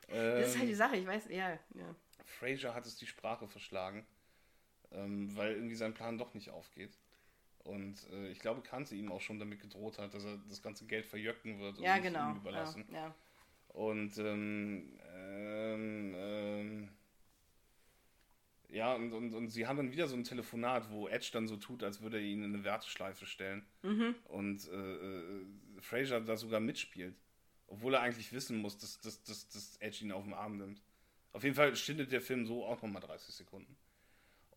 [0.07, 1.95] Das ist halt die Ähm, Sache, ich weiß, ja, ja.
[2.25, 4.05] Fraser hat es die Sprache verschlagen,
[4.91, 6.97] ähm, weil irgendwie sein Plan doch nicht aufgeht.
[7.59, 10.85] Und äh, ich glaube, Kante ihm auch schon damit gedroht hat, dass er das ganze
[10.85, 12.31] Geld verjöcken wird und Ja, genau.
[12.31, 12.85] ihm überlassen.
[12.91, 13.15] Ja, ja.
[13.69, 16.89] Und ähm, ähm, ähm,
[18.69, 21.57] ja, und, und, und sie haben dann wieder so ein Telefonat, wo Edge dann so
[21.57, 23.65] tut, als würde er ihn in eine Werteschleife stellen.
[23.83, 24.15] Mhm.
[24.25, 25.45] Und äh, äh,
[25.79, 27.15] Fraser da sogar mitspielt.
[27.73, 30.81] Obwohl er eigentlich wissen muss, dass, dass, dass, dass Edge ihn auf den Arm nimmt.
[31.31, 33.75] Auf jeden Fall stindet der Film so auch nochmal 30 Sekunden.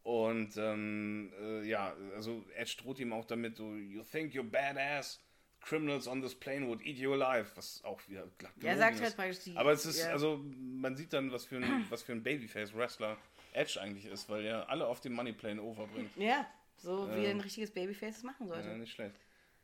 [0.03, 5.19] Und ähm, äh, ja, also Edge droht ihm auch damit, so, you think you're badass,
[5.61, 9.03] criminals on this plane would eat you alive, was auch wieder glatt Er sagt ist.
[9.03, 9.57] halt praktisch die.
[9.57, 10.11] Aber es ist, ja.
[10.11, 13.17] also, man sieht dann, was für ein, was für ein Babyface-Wrestler
[13.55, 16.15] Edge eigentlich ist, weil er alle auf dem Moneyplane overbringt.
[16.17, 18.69] Ja, so wie Ähm, ein richtiges Babyface es machen sollte.
[18.69, 19.17] Ja, nicht schlecht.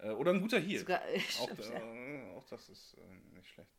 [0.02, 0.80] Äh, oder ein guter Heel.
[0.80, 1.00] Sogar,
[1.40, 1.78] Auch, stimmt, ja.
[1.78, 3.70] äh, auch das ist äh, nicht schlecht.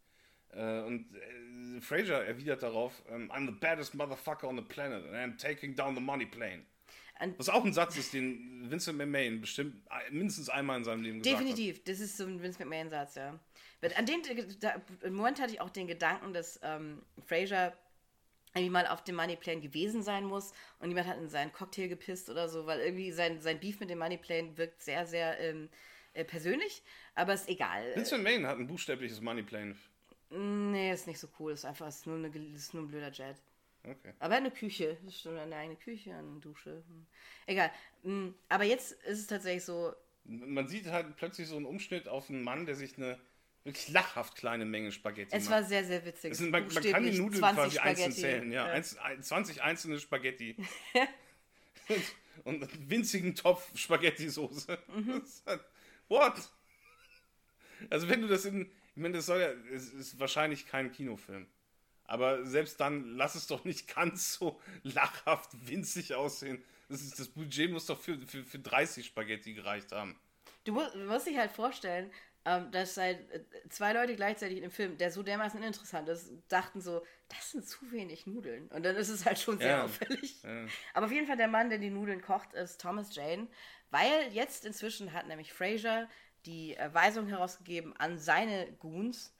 [0.51, 5.15] Äh, und äh, Fraser erwidert darauf, ähm, I'm the baddest motherfucker on the planet and
[5.15, 6.65] I'm taking down the money plane.
[7.19, 11.03] Und Was auch ein Satz ist, den Vincent McMahon bestimmt äh, mindestens einmal in seinem
[11.03, 13.39] Leben gesagt Definitiv, das ist so ein Vince McMahon-Satz, ja.
[13.95, 14.21] An den,
[14.61, 17.73] da, im Moment hatte ich auch den Gedanken, dass ähm, Fraser
[18.55, 22.29] irgendwie mal auf dem Moneyplane gewesen sein muss und jemand hat in seinen Cocktail gepisst
[22.29, 25.69] oder so, weil irgendwie sein, sein Beef mit dem Moneyplane wirkt sehr, sehr ähm,
[26.13, 26.81] äh, persönlich,
[27.15, 27.89] aber ist egal.
[27.89, 27.95] hat.
[27.97, 29.75] Vincent McMahon hat ein buchstäbliches Moneyplane.
[30.29, 33.35] Nee, ist nicht so cool, ist einfach ist nur, eine, ist nur ein blöder Jet.
[33.83, 34.13] Okay.
[34.19, 36.83] Aber eine Küche, das stimmt, eine eigene Küche, eine Dusche.
[36.87, 37.05] Hm.
[37.45, 37.69] Egal.
[38.03, 42.29] Mm, Aber jetzt ist es tatsächlich so, Man sieht halt plötzlich so einen Umschnitt auf
[42.29, 43.19] einen Mann, der sich eine
[43.65, 45.51] wirklich lachhaft kleine Menge Spaghetti es macht.
[45.51, 46.31] war sehr, sehr witzig.
[46.31, 48.21] Es sind, man, man kann die Nudeln 20 quasi einzeln Spaghetti.
[48.21, 48.51] zählen.
[48.51, 48.73] Ja, Ja.
[48.73, 50.55] Eins, ein, 20 einzelne Spaghetti.
[52.43, 54.77] und einen winzigen Topf Spaghetti-Soße.
[54.95, 55.21] Mhm.
[55.21, 55.65] Das halt-
[56.13, 56.49] What?
[57.89, 58.71] Also wenn du das in...
[58.95, 59.49] Ich meine, das soll ja...
[59.73, 61.47] Es ist wahrscheinlich kein Kinofilm.
[62.05, 66.63] Aber selbst dann, lass es doch nicht ganz so lachhaft winzig aussehen.
[66.89, 70.19] Das, ist, das Budget muss doch für, für, für 30 Spaghetti gereicht haben.
[70.65, 72.11] Du musst, musst dich halt vorstellen,
[72.45, 76.31] ähm, dass halt äh, zwei Leute gleichzeitig in dem Film, der so dermaßen uninteressant ist,
[76.49, 78.67] dachten so, das sind zu wenig Nudeln.
[78.67, 79.83] Und dann ist es halt schon sehr Ja.
[79.85, 80.43] auffällig.
[80.43, 80.65] Ja.
[80.93, 83.47] Aber auf jeden Fall der Mann, der die Nudeln kocht, ist Thomas Jane,
[83.93, 86.09] weil jetzt inzwischen hat nämlich Fraser
[86.45, 89.33] die äh, Weisung herausgegeben an seine Goons,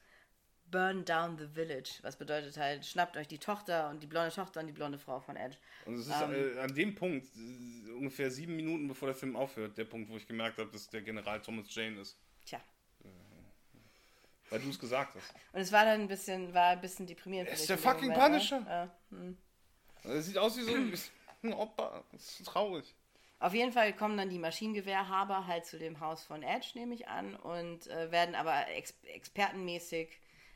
[0.70, 1.98] burn down the village.
[2.02, 5.20] Was bedeutet halt, schnappt euch die Tochter und die blonde Tochter und die blonde Frau
[5.20, 5.58] von Edge.
[5.86, 6.56] Und es ist Ähm.
[6.56, 10.16] äh, an dem Punkt, äh, ungefähr sieben Minuten bevor der Film aufhört, der Punkt, wo
[10.16, 12.16] ich gemerkt habe, dass der General Thomas Jane ist.
[12.46, 12.60] Tja.
[14.50, 15.34] Weil du es gesagt hast.
[15.52, 17.48] Und es war dann ein bisschen, war ein bisschen deprimierend.
[17.48, 18.28] Er ist der fucking Moment, ne?
[18.28, 18.88] Punisher.
[20.04, 20.10] Ja.
[20.12, 20.92] Er sieht aus wie so ein,
[21.42, 22.04] ein Opa.
[22.12, 22.94] Das ist traurig.
[23.44, 27.08] Auf jeden Fall kommen dann die Maschinengewehrhaber halt zu dem Haus von Edge, nehme ich
[27.08, 30.08] an, und äh, werden aber ex expertenmäßig,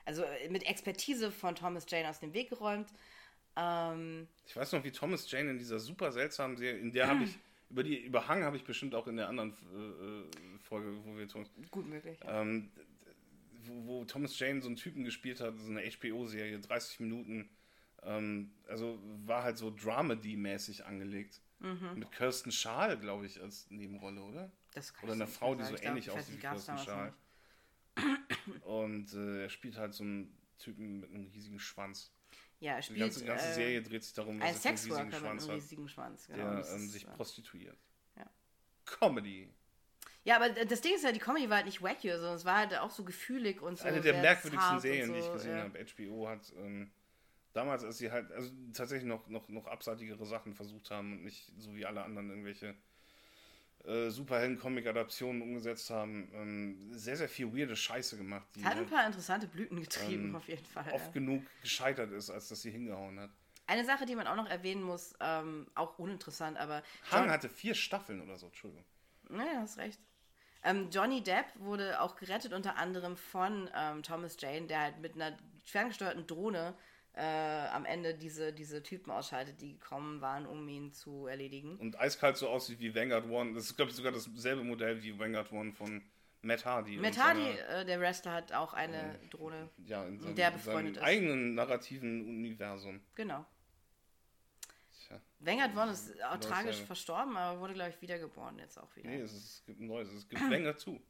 [0.07, 2.89] also äh, mit Expertise von Thomas Jane aus dem Weg geräumt.
[3.57, 7.25] Ähm, Ich weiß noch, wie Thomas Jane in dieser super seltsamen Serie, in der habe
[7.25, 11.15] ich, über die Überhang habe ich bestimmt auch in der anderen äh, äh, Folge, wo
[11.19, 11.47] wir tun.
[11.71, 12.19] gut möglich.
[12.25, 12.41] Ja.
[12.41, 12.71] Ähm,
[13.67, 17.51] wo, wo Thomas Jane so einen Typen gespielt hat, so eine HBO-Serie, 30 Minuten.
[18.03, 21.43] Ähm, also war halt so Dramedy-mäßig angelegt.
[21.61, 21.99] Mhm.
[21.99, 24.53] Mit Kirsten Schaal, glaube ich, als Nebenrolle, oder?
[24.75, 25.75] Das kann Oder ich eine nicht Frau, die so.
[25.75, 27.15] Ich ähnlich aussieht wie Kirsten Schaal.
[28.63, 32.13] Und äh, er spielt halt so einen Typen mit einem riesigen Schwanz.
[32.61, 35.05] Ja, er Die spielt ganze, ganze äh, Serie dreht sich darum, dass er einen Sexworker
[35.05, 36.27] riesigen mit Schwanz einem hat, riesigen Schwanz.
[36.27, 36.37] Genau.
[36.37, 37.79] der ähm, sich äh, prostituiert.
[38.17, 38.31] Ja.
[38.85, 39.53] Comedy.
[40.25, 42.59] Ja, aber das Ding ist ja, die Comedy war halt nicht wacky, sondern es war
[42.59, 43.85] halt auch so gefühlig und so.
[43.85, 45.63] Eine der merkwürdigsten Serien, die ich so, gesehen ja.
[45.63, 45.85] habe.
[45.85, 46.91] HBO hat ähm,
[47.59, 51.53] damals, als sie halt also tatsächlich noch, noch, noch abseitigere Sachen versucht haben und nicht
[51.59, 52.77] so wie alle anderen irgendwelche
[53.85, 58.91] äh, Superhelden-Comic-Adaptionen umgesetzt haben, ähm, sehr, sehr viel weirde Scheiße gemacht, die Hat ein halt
[58.91, 60.93] paar interessante Blüten getrieben, ähm, auf jeden Fall.
[60.93, 61.13] oft ja.
[61.13, 63.31] genug gescheitert ist, als dass sie hingehauen hat.
[63.67, 66.83] Eine Sache, die man auch noch erwähnen muss, ähm, auch uninteressant, aber.
[67.11, 68.85] Hang hatte vier Staffeln oder so, Entschuldigung.
[69.29, 70.01] Naja, hast recht.
[70.63, 75.15] Ähm, Johnny Depp wurde auch gerettet, unter anderem von ähm, Thomas Jane, der halt mit
[75.15, 76.75] einer ferngesteuerten Drohne
[77.19, 81.77] äh, am Ende diese, diese Typen ausschaltet, die gekommen waren, um ihn zu erledigen.
[81.79, 83.55] Und eiskalt so aussieht wie Vanguard One.
[83.55, 86.03] Das ist, glaube ich, sogar dasselbe Modell wie Vanguard One von
[86.43, 86.97] Matt Hardy.
[86.97, 90.53] Matt Hardy, seiner, äh, der Wrestler, hat auch eine äh, Drohne, ja, in seinem, der
[90.53, 91.09] befreundet seinem ist.
[91.09, 93.01] eigenen narrativen Universum.
[93.17, 93.45] Genau.
[95.09, 95.21] Tja.
[95.41, 99.09] Vanguard One ist auch tragisch verstorben, aber wurde, glaube ich, wiedergeboren jetzt auch wieder.
[99.09, 100.13] Nee, es, ist, es gibt ein neues.
[100.13, 101.01] Es gibt Vanguard zu.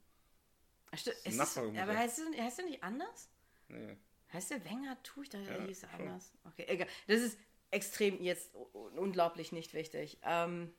[0.95, 3.29] Stimmt, ist es, aber heißt es, heißt es nicht anders?
[3.69, 3.99] Nee.
[4.33, 5.23] Heißt der Wenger Tu?
[5.23, 6.01] Ich dachte, ja, der hieß schon.
[6.01, 6.33] anders.
[6.45, 6.89] Okay, egal.
[7.07, 7.39] Das ist
[7.71, 8.55] extrem jetzt
[8.97, 10.19] unglaublich nicht wichtig.
[10.25, 10.75] Ähm,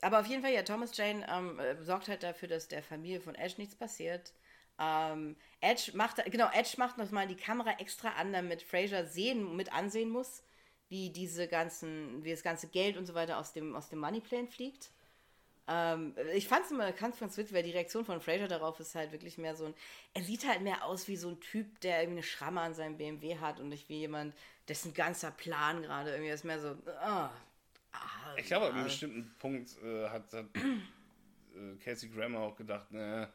[0.00, 3.20] aber auf jeden Fall, ja, Thomas Jane ähm, äh, sorgt halt dafür, dass der Familie
[3.20, 4.32] von Edge nichts passiert.
[4.78, 9.72] Ähm, Edge macht, genau, Edge macht nochmal die Kamera extra an, damit Fraser sehen, mit
[9.72, 10.42] ansehen muss,
[10.88, 14.48] wie diese ganzen, wie das ganze Geld und so weiter aus dem, aus dem Moneyplane
[14.48, 14.90] fliegt.
[15.68, 18.94] Ähm, ich fand es immer ganz, ganz witzig, weil die Reaktion von Fraser darauf ist
[18.94, 19.74] halt wirklich mehr so ein.
[20.14, 22.96] Er sieht halt mehr aus wie so ein Typ, der irgendwie eine Schramme an seinem
[22.96, 24.34] BMW hat und nicht wie jemand,
[24.68, 26.76] dessen ganzer Plan gerade irgendwie ist mehr so.
[26.86, 27.30] Oh, ah,
[28.36, 33.28] ich glaube, an einem bestimmten Punkt äh, hat, hat äh, Casey Grammer auch gedacht, ne,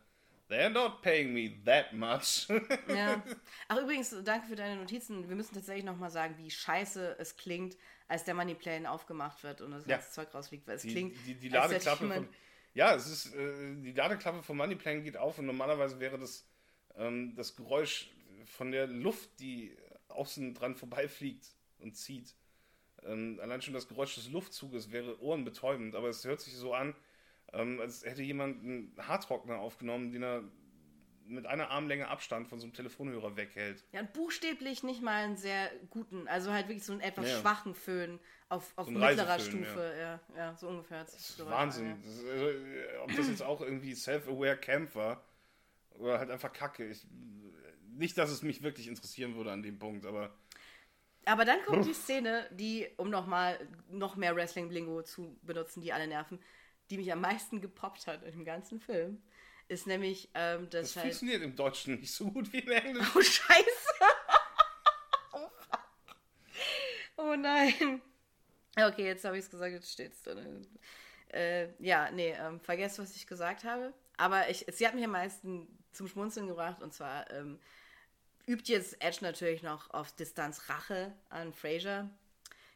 [0.50, 2.48] They're not paying me that much.
[2.88, 3.22] ja.
[3.67, 5.27] Ach, übrigens, danke für deine Notizen.
[5.27, 7.76] Wir müssen tatsächlich nochmal sagen, wie scheiße es klingt,
[8.08, 9.98] als der Moneyplane aufgemacht wird und das ja.
[9.98, 10.66] ganze Zeug rausfliegt.
[10.67, 11.17] Weil es die, klingt.
[11.26, 12.30] Die, die Ladeklappe von.
[12.74, 13.35] Ja, es ist.
[13.35, 16.48] Äh, die Ladeklappe vom Moneyplane geht auf und normalerweise wäre das,
[16.95, 18.09] ähm, das Geräusch
[18.45, 19.76] von der Luft, die
[20.08, 21.45] außen dran vorbeifliegt
[21.80, 22.35] und zieht.
[23.03, 26.95] Ähm, allein schon das Geräusch des Luftzuges wäre ohrenbetäubend, aber es hört sich so an,
[27.53, 30.43] ähm, als hätte jemand einen Haartrockner aufgenommen, den er
[31.27, 33.84] mit einer Armlänge Abstand von so einem Telefonhörer weghält.
[33.92, 37.40] Ja, und buchstäblich nicht mal einen sehr guten, also halt wirklich so einen etwas ja.
[37.40, 38.19] schwachen Föhn
[38.50, 39.93] auf, auf so mittlerer Stufe.
[39.98, 40.03] Ja.
[40.03, 40.19] ja.
[40.38, 41.03] Ja, so ungefähr.
[41.03, 41.90] Das ist Wahnsinn.
[41.90, 41.98] Ja.
[42.01, 42.50] Das ist, also,
[43.03, 45.24] ob das jetzt auch irgendwie self-aware Camp war
[45.92, 46.90] oder halt einfach Kacke.
[46.90, 47.06] Ich,
[47.90, 50.34] nicht, dass es mich wirklich interessieren würde an dem Punkt, aber.
[51.26, 53.59] Aber dann kommt die Szene, die, um nochmal
[53.90, 56.40] noch mehr Wrestling-Blingo zu benutzen, die alle nerven,
[56.90, 59.22] die mich am meisten gepoppt hat in dem ganzen Film,
[59.68, 63.12] ist nämlich, ähm, dass das halt funktioniert im Deutschen nicht so gut wie im Englischen.
[63.16, 63.90] Oh, scheiße!
[65.34, 66.16] oh, fuck.
[67.18, 68.02] oh nein.
[68.78, 70.68] Okay, jetzt habe ich es gesagt, jetzt steht es drin.
[71.30, 73.94] Äh, ja, nee, ähm, vergesst, was ich gesagt habe.
[74.18, 77.60] Aber ich, sie hat mich am meisten zum Schmunzeln gebracht und zwar ähm,
[78.46, 82.10] übt jetzt Edge natürlich noch auf Distanz Rache an Fraser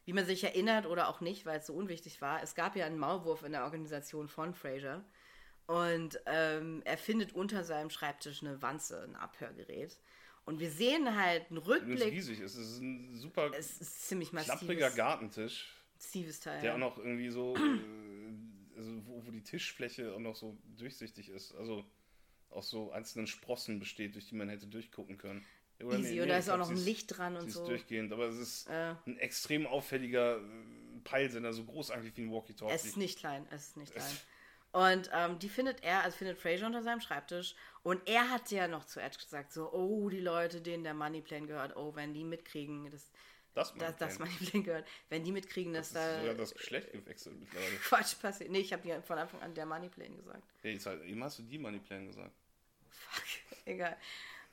[0.05, 2.85] wie man sich erinnert oder auch nicht, weil es so unwichtig war, es gab ja
[2.85, 5.03] einen Maulwurf in der Organisation von Fraser.
[5.67, 9.97] Und ähm, er findet unter seinem Schreibtisch eine Wanze, ein Abhörgerät.
[10.43, 11.99] Und wir sehen halt einen Rückblick.
[11.99, 15.81] Es ist riesig, es ist ein super es ist ziemlich klappriger Gartentisch.
[15.95, 16.61] Massives Teil.
[16.61, 17.79] Der auch noch irgendwie so, äh,
[18.75, 21.53] also wo, wo die Tischfläche auch noch so durchsichtig ist.
[21.55, 21.85] Also
[22.49, 25.45] aus so einzelnen Sprossen besteht, durch die man hätte durchgucken können.
[25.83, 27.61] Oder Easy, nee, und da ist auch noch ein Licht dran und so.
[27.61, 28.95] Ist durchgehend, aber es ist äh.
[29.05, 30.41] ein extrem auffälliger äh,
[31.03, 32.73] Peilsender, so groß eigentlich wie ein Walkie-Talkie.
[32.73, 34.17] Es ist nicht klein, es ist nicht klein.
[34.71, 37.55] Und ähm, die findet er, also findet Fraser unter seinem Schreibtisch.
[37.83, 41.47] Und er hat ja noch zu Edge gesagt, so, oh, die Leute, denen der Moneyplan
[41.47, 43.11] gehört, oh, wenn die mitkriegen, das,
[43.53, 46.19] das Moneyplan, das, das Moneyplan gehört, wenn die mitkriegen, dass das da...
[46.21, 47.75] sogar das Geschlecht gewechselt mittlerweile.
[47.83, 48.49] Quatsch passiert.
[48.49, 50.43] Nee, ich habe dir von Anfang an der Moneyplan gesagt.
[50.61, 52.31] Hey, halt, eben hast du die Moneyplan gesagt.
[52.89, 53.23] Fuck,
[53.65, 53.97] egal.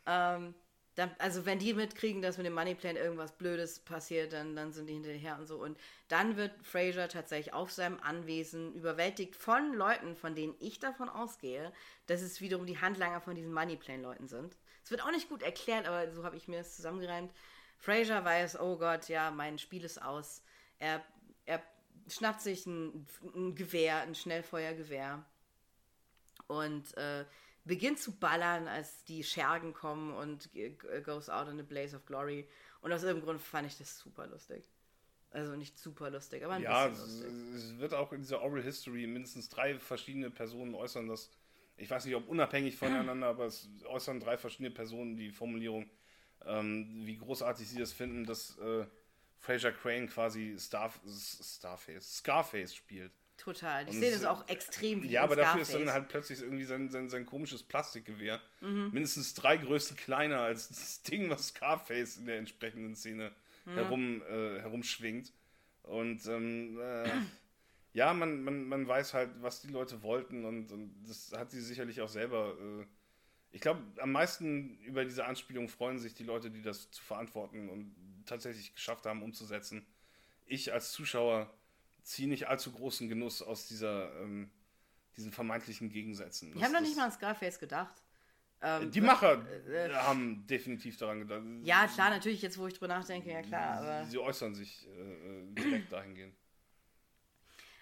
[0.07, 0.55] Ähm,
[0.99, 4.89] dann, also wenn die mitkriegen, dass mit dem Moneyplan irgendwas Blödes passiert, dann, dann sind
[4.89, 5.57] die hinterher und so.
[5.57, 5.79] Und
[6.09, 11.73] dann wird Fraser tatsächlich auf seinem Anwesen überwältigt von Leuten, von denen ich davon ausgehe,
[12.09, 14.57] dass es wiederum die Handlanger von diesen Moneyplan-Leuten sind.
[14.83, 17.33] Es wird auch nicht gut erklärt, aber so habe ich mir das zusammengereimt.
[17.79, 20.43] Fraser weiß, oh Gott, ja, mein Spiel ist aus.
[20.81, 21.05] Er,
[21.47, 21.63] er
[22.09, 25.25] schnappt sich ein, ein Gewehr, ein Schnellfeuergewehr
[26.49, 27.25] und äh,
[27.65, 30.51] beginnt zu ballern, als die Schergen kommen und
[31.05, 32.49] goes out in a blaze of glory.
[32.81, 34.65] Und aus irgendeinem Grund fand ich das super lustig.
[35.31, 37.33] Also nicht super lustig, aber ein ja, bisschen lustig.
[37.33, 41.31] Ja, es wird auch in dieser Oral History mindestens drei verschiedene Personen äußern, dass,
[41.77, 45.91] ich weiß nicht, ob unabhängig voneinander, aber es äußern drei verschiedene Personen die Formulierung,
[46.47, 48.87] ähm, wie großartig sie das finden, dass äh,
[49.39, 53.13] Fraser Crane quasi Starf Starface, Scarface spielt.
[53.39, 53.85] Total.
[53.87, 56.91] Die Szene ist auch extrem wie Ja, aber dafür ist dann halt plötzlich irgendwie sein,
[56.91, 58.91] sein, sein komisches Plastikgewehr mhm.
[58.93, 63.31] mindestens drei Größen kleiner als das Ding, was Scarface in der entsprechenden Szene
[63.65, 63.75] mhm.
[63.75, 65.33] herum, äh, herumschwingt.
[65.85, 67.09] Und ähm, äh,
[67.93, 71.61] ja, man, man, man weiß halt, was die Leute wollten und, und das hat sie
[71.61, 72.57] sicherlich auch selber.
[72.61, 72.87] Äh,
[73.53, 77.69] ich glaube, am meisten über diese Anspielung freuen sich die Leute, die das zu verantworten
[77.69, 77.95] und
[78.27, 79.87] tatsächlich geschafft haben, umzusetzen.
[80.45, 81.51] Ich als Zuschauer
[82.03, 84.51] ziehe nicht allzu großen Genuss aus dieser, ähm,
[85.17, 86.57] diesen vermeintlichen Gegensätzen.
[86.57, 88.03] Ich habe noch nicht mal an Scarface gedacht.
[88.61, 91.43] Ähm, Die Macher äh, haben definitiv daran gedacht.
[91.63, 94.05] Ja, klar, natürlich, jetzt wo ich drüber nachdenke, ja klar, aber.
[94.05, 96.35] Sie äußern sich äh, direkt dahingehend.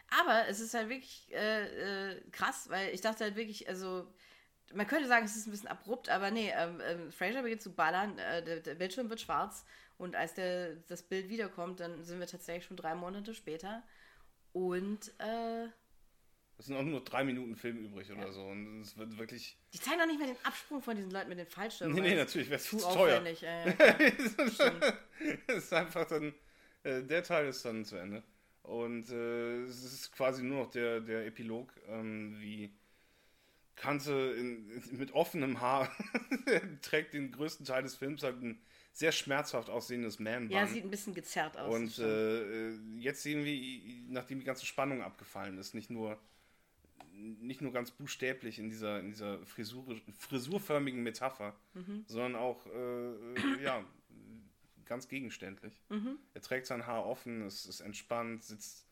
[0.08, 4.06] Aber es ist halt wirklich äh, äh, krass, weil ich dachte halt wirklich, also
[4.74, 7.72] man könnte sagen, es ist ein bisschen abrupt, aber nee, ähm, ähm, Fraser beginnt zu
[7.72, 9.64] ballern, äh, der, der, Bildschirm wird schwarz
[9.98, 13.82] und als der, das Bild wiederkommt, dann sind wir tatsächlich schon drei Monate später
[14.56, 15.66] und äh,
[16.56, 19.58] es sind auch nur drei Minuten Film übrig oder so und es wird wirklich...
[19.74, 21.94] Die zeigen doch nicht mehr den Absprung von diesen Leuten mit den Fallschirmen.
[21.94, 23.18] Nee, nee, natürlich, wäre es zu teuer.
[23.18, 23.42] aufwendig.
[23.42, 23.74] Äh,
[25.46, 26.32] es ist einfach dann,
[26.84, 28.22] äh, der Teil ist dann zu Ende.
[28.62, 32.72] Und äh, es ist quasi nur noch der, der Epilog, ähm, wie
[33.74, 35.94] Kante in, in, mit offenem Haar
[36.80, 38.58] trägt den größten Teil des Films halt ein
[38.96, 40.52] sehr schmerzhaft aussehendes man -Band.
[40.52, 41.74] Ja, sieht ein bisschen gezerrt aus.
[41.74, 46.18] Und äh, jetzt sehen wir, nachdem die ganze Spannung abgefallen ist, nicht nur,
[47.12, 52.06] nicht nur ganz buchstäblich in dieser, in dieser Frisur, frisurförmigen Metapher, mhm.
[52.06, 53.84] sondern auch äh, ja,
[54.86, 55.74] ganz gegenständlich.
[55.90, 56.18] Mhm.
[56.32, 58.85] Er trägt sein Haar offen, es ist entspannt, sitzt,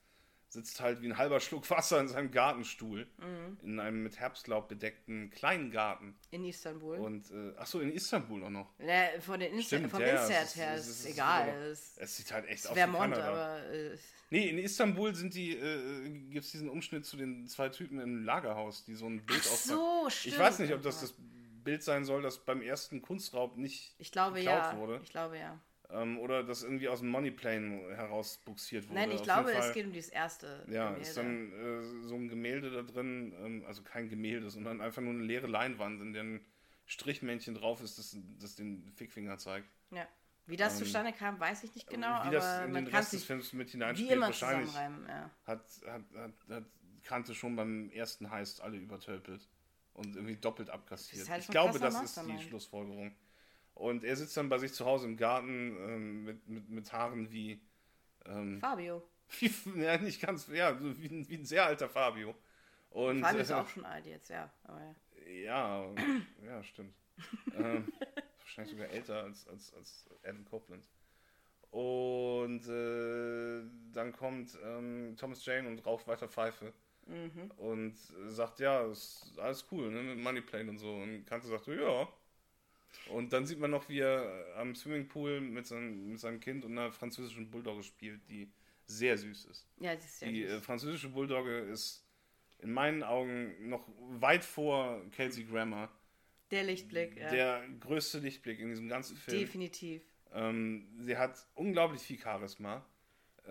[0.55, 3.07] sitzt halt wie ein halber Schluck Wasser in seinem Gartenstuhl.
[3.19, 3.59] Mhm.
[3.63, 6.17] In einem mit Herbstlaub bedeckten kleinen Garten.
[6.31, 6.97] In Istanbul.
[6.99, 8.73] Und, äh, achso, in Istanbul auch noch.
[8.79, 11.49] Ja, von den Insta Stimmt, vom ja, Insert her ist, es egal.
[11.49, 13.57] Es, es, sieht halt echt aus Vermont, wie Kanada.
[13.57, 13.73] aber...
[13.73, 13.99] Äh,
[14.31, 18.25] nee, in Istanbul sind die, äh, gibt es diesen Umschnitt zu den zwei Typen im
[18.25, 20.35] Lagerhaus, die so ein Bild Ach so, stimmt.
[20.35, 21.15] Ich weiß nicht, ob das das
[21.65, 24.79] Bild sein soll, das beim ersten Kunstraub nicht ich glaube, geklaut ja.
[24.79, 25.01] wurde.
[25.03, 25.59] Ich glaube ja.
[25.95, 28.95] Ähm, oder das irgendwie aus dem Moneyplane herausbuxiert wurde.
[28.95, 30.65] Nein, ich Auf glaube, es geht um dieses erste.
[30.69, 31.01] Ja, Gemälde.
[31.01, 35.13] ist dann äh, so ein Gemälde da drin, ähm, also kein Gemälde, sondern einfach nur
[35.13, 36.45] eine leere Leinwand, in der ein
[36.87, 39.69] Strichmännchen drauf ist, das, das den Fickfinger zeigt.
[39.91, 40.07] Ja.
[40.47, 42.95] Wie das ähm, zustande kam, weiß ich nicht genau, wie aber das in man den
[42.95, 44.13] Rest des Films mit wie hineinspielt.
[44.13, 44.75] immer Wahrscheinlich.
[44.75, 45.31] Ja.
[45.47, 46.65] hat, hat, hat, hat
[47.03, 49.49] Kante schon beim ersten Heist alle übertölpelt
[49.95, 51.29] und irgendwie doppelt abkassiert.
[51.29, 52.39] halt ich glaube, das ist die.
[52.43, 53.15] Schlussfolgerung.
[53.75, 57.31] Und er sitzt dann bei sich zu Hause im Garten ähm, mit, mit, mit Haaren
[57.33, 57.61] wie.
[58.25, 59.03] Ähm, Fabio.
[59.41, 59.51] wie
[59.83, 60.49] ja, nicht ganz.
[60.49, 62.35] Ja, so wie, ein- wie ein sehr alter Fabio.
[62.91, 64.51] Und, Fabio ist äh, auch schon alt jetzt, ja.
[64.69, 64.95] Ja.
[65.43, 65.95] Ja,
[66.45, 66.95] ja, stimmt.
[67.57, 67.93] ähm,
[68.41, 70.87] wahrscheinlich sogar älter als, als, als Adam Copeland.
[71.71, 73.63] Und äh,
[73.93, 76.73] dann kommt ähm, Thomas Jane und raucht weiter Pfeife.
[77.07, 77.51] Mhm.
[77.57, 77.97] Und
[78.29, 80.95] sagt, ja, ist alles cool, ne, mit Moneyplane und so.
[80.95, 82.09] Und Kante sagt, ja.
[83.11, 86.73] Und dann sieht man noch, wie er am Swimmingpool mit, sein, mit seinem Kind und
[86.73, 88.51] einer französischen Bulldogge spielt, die
[88.87, 89.67] sehr süß ist.
[89.79, 90.65] Ja, das ist ja Die äh, süß.
[90.65, 92.07] französische Bulldogge ist
[92.61, 95.91] in meinen Augen noch weit vor Kelsey Grammer
[96.51, 97.31] Der Lichtblick, ja.
[97.31, 99.39] der größte Lichtblick in diesem ganzen Film.
[99.39, 100.03] Definitiv.
[100.33, 102.85] Ähm, sie hat unglaublich viel Charisma,
[103.47, 103.51] äh,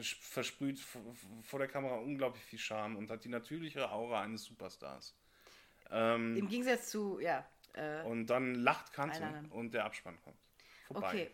[0.00, 4.20] sch- versprüht v- v- vor der Kamera unglaublich viel Charme und hat die natürliche Aura
[4.22, 5.16] eines Superstars.
[5.90, 7.46] Ähm, Im Gegensatz zu, ja.
[7.74, 10.36] Äh, und dann lacht Kante und der Abspann kommt.
[10.86, 11.08] Vorbei.
[11.08, 11.30] okay.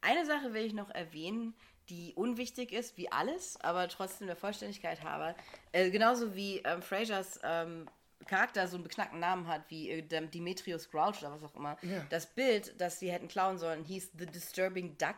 [0.00, 1.54] Eine Sache will ich noch erwähnen,
[1.88, 5.34] die unwichtig ist, wie alles, aber trotzdem der Vollständigkeit habe.
[5.72, 7.86] Äh, genauso wie ähm, Frasers ähm,
[8.26, 11.76] Charakter so einen beknackten Namen hat, wie äh, dem Demetrius Grouch oder was auch immer.
[11.82, 12.04] Ja.
[12.10, 15.16] Das Bild, das sie hätten klauen sollen, hieß The Disturbing Duck.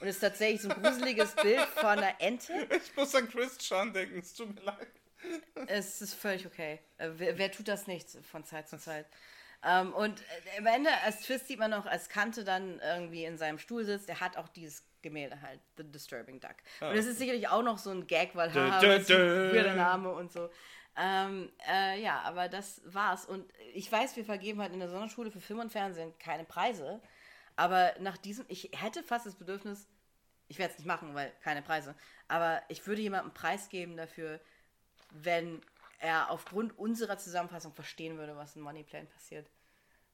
[0.00, 2.52] Und ist tatsächlich so ein gruseliges Bild von einer Ente.
[2.70, 4.88] Ich muss an Chris Chan denken, es tut mir leid.
[5.66, 6.80] Es ist völlig okay.
[6.98, 9.06] Äh, wer, wer tut das nicht von Zeit zu Zeit?
[9.62, 13.36] Ähm, und äh, am Ende als Twist sieht man noch, als Kante dann irgendwie in
[13.36, 16.56] seinem Stuhl sitzt, der hat auch dieses Gemälde halt, The Disturbing Duck.
[16.80, 20.50] Und das ist sicherlich auch noch so ein Gag, weil haha, weirder Name und so.
[20.96, 23.24] Ähm, äh, ja, aber das war's.
[23.24, 27.00] Und ich weiß, wir vergeben halt in der Sonderschule für Film und Fernsehen keine Preise.
[27.56, 29.88] Aber nach diesem, ich hätte fast das Bedürfnis,
[30.48, 31.94] ich werde es nicht machen, weil keine Preise,
[32.26, 34.40] aber ich würde jemandem einen Preis geben dafür,
[35.10, 35.62] wenn
[36.00, 39.48] er aufgrund unserer Zusammenfassung verstehen würde, was in Moneyplan passiert.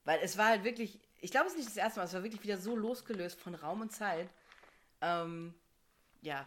[0.05, 2.23] Weil es war halt wirklich, ich glaube, es ist nicht das erste Mal, es war
[2.23, 4.29] wirklich wieder so losgelöst von Raum und Zeit.
[5.01, 5.55] Ähm,
[6.23, 6.47] ja.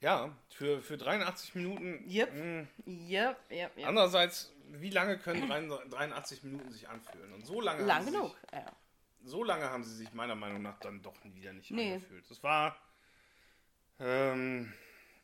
[0.00, 2.04] Ja, für, für 83 Minuten.
[2.08, 2.32] Yep.
[2.34, 3.86] mh, Yep, yep, yep.
[3.86, 7.32] Andererseits, wie lange können 83 Minuten sich anfühlen?
[7.32, 8.36] Und so lange Lang haben genug.
[8.40, 8.66] Sich, Ja.
[9.24, 11.94] so lange haben sie sich meiner Meinung nach dann doch wieder nicht Nee.
[11.94, 12.30] angefühlt.
[12.30, 12.76] Es war,
[13.98, 14.72] ähm,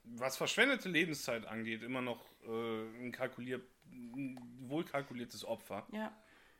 [0.04, 5.86] was verschwendete Lebenszeit angeht, immer noch äh, ein, kalkulier ein wohlkalkuliertes Opfer.
[5.92, 6.12] ja.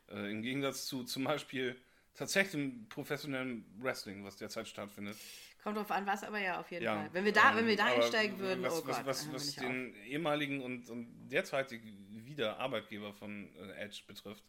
[0.07, 1.75] Äh, Im Gegensatz zu zum Beispiel
[2.13, 5.17] tatsächlich dem professionellen Wrestling, was derzeit stattfindet.
[5.63, 7.09] Kommt drauf an, was, aber ja, auf jeden Ja, Fall.
[7.11, 9.55] Wenn wir da, ähm, wenn wir da einsteigen würden, was, oh was, Gott, was, was
[9.55, 14.43] den ehemaligen und, und derzeitigen wieder Arbeitgeber von äh, Edge betrifft,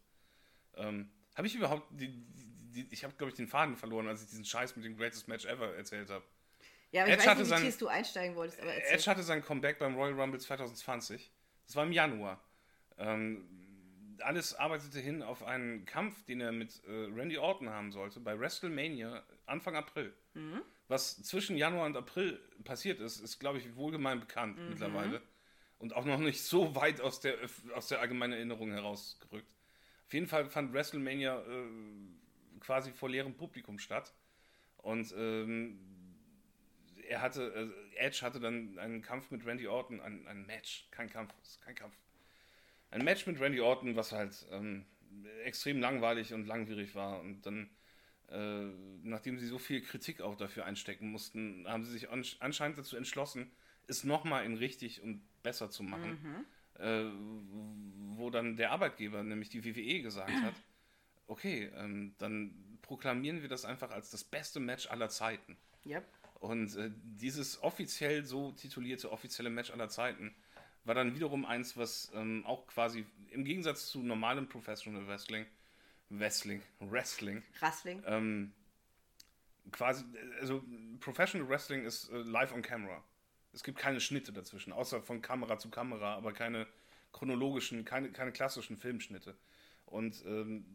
[0.75, 4.21] ähm, habe ich überhaupt, die, die, die, ich habe glaube ich den Faden verloren, als
[4.21, 6.23] ich diesen Scheiß mit dem Greatest Match Ever erzählt habe.
[6.91, 8.95] Ja, aber ich Edge weiß hatte nicht, wie tief du einsteigen wolltest, aber erzähl.
[8.95, 11.31] Edge hatte sein Comeback beim Royal Rumble 2020.
[11.65, 12.41] Das war im Januar.
[12.97, 13.47] Ähm,
[14.21, 18.39] alles arbeitete hin auf einen Kampf, den er mit äh, Randy Orton haben sollte, bei
[18.39, 20.13] WrestleMania Anfang April.
[20.33, 20.61] Mhm.
[20.87, 24.69] Was zwischen Januar und April passiert ist, ist, glaube ich, wohlgemein bekannt Mhm.
[24.69, 25.21] mittlerweile.
[25.79, 27.35] Und auch noch nicht so weit aus der,
[27.75, 29.53] aus der allgemeinen Erinnerung herausgerückt.
[30.07, 31.67] Auf jeden Fall fand WrestleMania äh,
[32.61, 34.13] quasi vor leerem Publikum statt.
[34.77, 35.79] Und ähm,
[37.07, 41.09] er hatte, äh, Edge hatte dann einen Kampf mit Randy Orton, ein, ein Match, kein
[41.09, 41.95] Kampf, kein Kampf.
[42.91, 44.85] Ein Match mit Randy Orton, was halt ähm,
[45.43, 47.19] extrem langweilig und langwierig war.
[47.19, 47.69] Und dann,
[48.29, 48.65] äh,
[49.03, 52.95] nachdem sie so viel Kritik auch dafür einstecken mussten, haben sie sich ansch- anscheinend dazu
[52.95, 53.51] entschlossen,
[53.87, 56.45] es nochmal in richtig und besser zu machen.
[56.79, 57.05] Äh,
[58.15, 60.53] wo dann der Arbeitgeber, nämlich die WWE, gesagt hat,
[61.27, 65.57] okay, ähm, dann proklamieren wir das einfach als das beste Match aller Zeiten.
[65.85, 66.05] Yep.
[66.39, 70.35] Und äh, dieses offiziell so titulierte offizielle Match aller Zeiten
[70.83, 75.45] war dann wiederum eins, was ähm, auch quasi im Gegensatz zu normalem Professional Wrestling,
[76.09, 78.01] Wrestling, Wrestling, Wrestling.
[78.05, 78.53] ähm,
[79.71, 80.05] quasi,
[80.39, 80.63] also
[80.99, 83.03] Professional Wrestling ist äh, live on camera.
[83.51, 86.67] Es gibt keine Schnitte dazwischen, außer von Kamera zu Kamera, aber keine
[87.11, 89.35] chronologischen, keine, keine klassischen Filmschnitte.
[89.85, 90.65] Und ähm,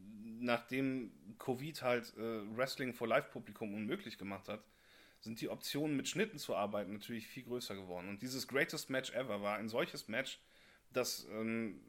[0.40, 4.62] nachdem Covid halt äh, Wrestling vor Live-Publikum unmöglich gemacht hat,
[5.22, 8.08] sind die Optionen mit Schnitten zu arbeiten natürlich viel größer geworden.
[8.08, 10.40] Und dieses Greatest Match Ever war ein solches Match,
[10.92, 11.80] das ähm,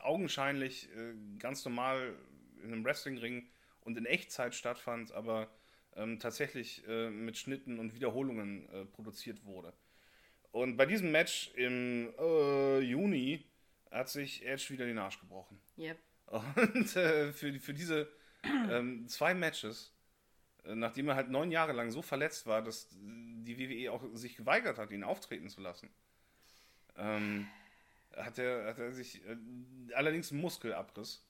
[0.00, 2.14] augenscheinlich äh, ganz normal
[2.62, 3.48] in einem Wrestlingring
[3.80, 5.50] und in Echtzeit stattfand, aber
[5.96, 9.72] ähm, tatsächlich äh, mit Schnitten und Wiederholungen äh, produziert wurde.
[10.52, 13.44] Und bei diesem Match im äh, Juni
[13.90, 15.60] hat sich Edge wieder den Arsch gebrochen.
[15.76, 15.98] Yep.
[16.74, 18.08] Und äh, für, für diese
[18.44, 19.92] ähm, zwei Matches,
[20.64, 24.78] nachdem er halt neun Jahre lang so verletzt war, dass die WWE auch sich geweigert
[24.78, 25.90] hat, ihn auftreten zu lassen,
[26.96, 27.46] ähm,
[28.16, 29.36] hat, er, hat er sich äh,
[29.94, 31.24] allerdings einen Muskelabriss.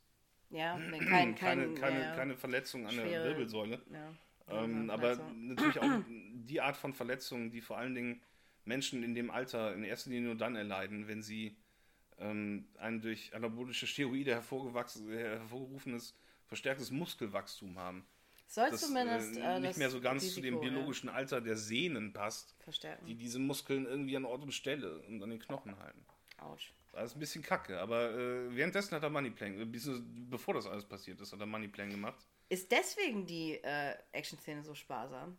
[0.51, 3.81] Ja, kein, kein, keine, keine, ja, keine Verletzung an der schwere- Wirbelsäule.
[3.93, 4.15] Ja.
[4.49, 5.23] Ähm, aber also.
[5.35, 8.21] natürlich auch die Art von Verletzungen, die vor allen Dingen
[8.65, 11.57] Menschen in dem Alter in erster Linie nur dann erleiden, wenn sie
[12.19, 18.05] ähm, ein durch anabolische Steroide hervorgewachsen, hervorgerufenes verstärktes Muskelwachstum haben.
[18.51, 21.41] Soll Das zumindest äh, äh, nicht mehr so ganz zu dem Risiko, ja, biologischen Alter
[21.41, 23.07] der Sehnen passt, verstärken.
[23.07, 26.05] die diese Muskeln irgendwie an Ort und Stelle und an den Knochen halten.
[26.39, 26.73] Autsch.
[26.91, 29.65] Das ist ein bisschen kacke, aber äh, währenddessen hat er Moneyplan, äh,
[30.29, 32.27] bevor das alles passiert ist, hat er Moneyplan gemacht.
[32.49, 35.37] Ist deswegen die äh, Action-Szene so sparsam?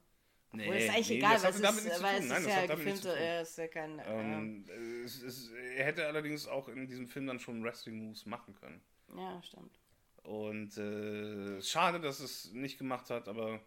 [0.53, 2.95] Nee, Obwohl, ist eigentlich nee, egal, es damit ist, weil es Nein, ist das ja
[2.95, 3.17] zu tun.
[3.17, 4.01] äh, ist ja kein.
[4.05, 8.55] Ähm, äh, es, es, er hätte allerdings auch in diesem Film dann schon Wrestling-Moves machen
[8.55, 8.81] können.
[9.09, 9.80] ähm, ja, stimmt.
[10.23, 13.59] Und äh, schade, dass es nicht gemacht hat, aber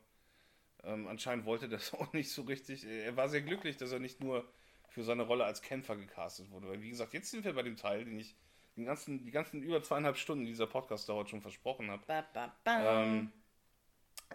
[0.84, 2.84] ähm, anscheinend wollte das auch nicht so richtig.
[2.84, 4.48] Er war sehr glücklich, dass er nicht nur
[4.88, 6.68] für seine Rolle als Kämpfer gecastet wurde.
[6.68, 8.36] Weil, wie gesagt, jetzt sind wir bei dem Teil, den ich
[8.76, 12.02] den ganzen, die ganzen über zweieinhalb Stunden, die dieser Podcast dauert, schon versprochen habe.
[12.06, 13.02] Ba, ba, ba.
[13.02, 13.32] Ähm,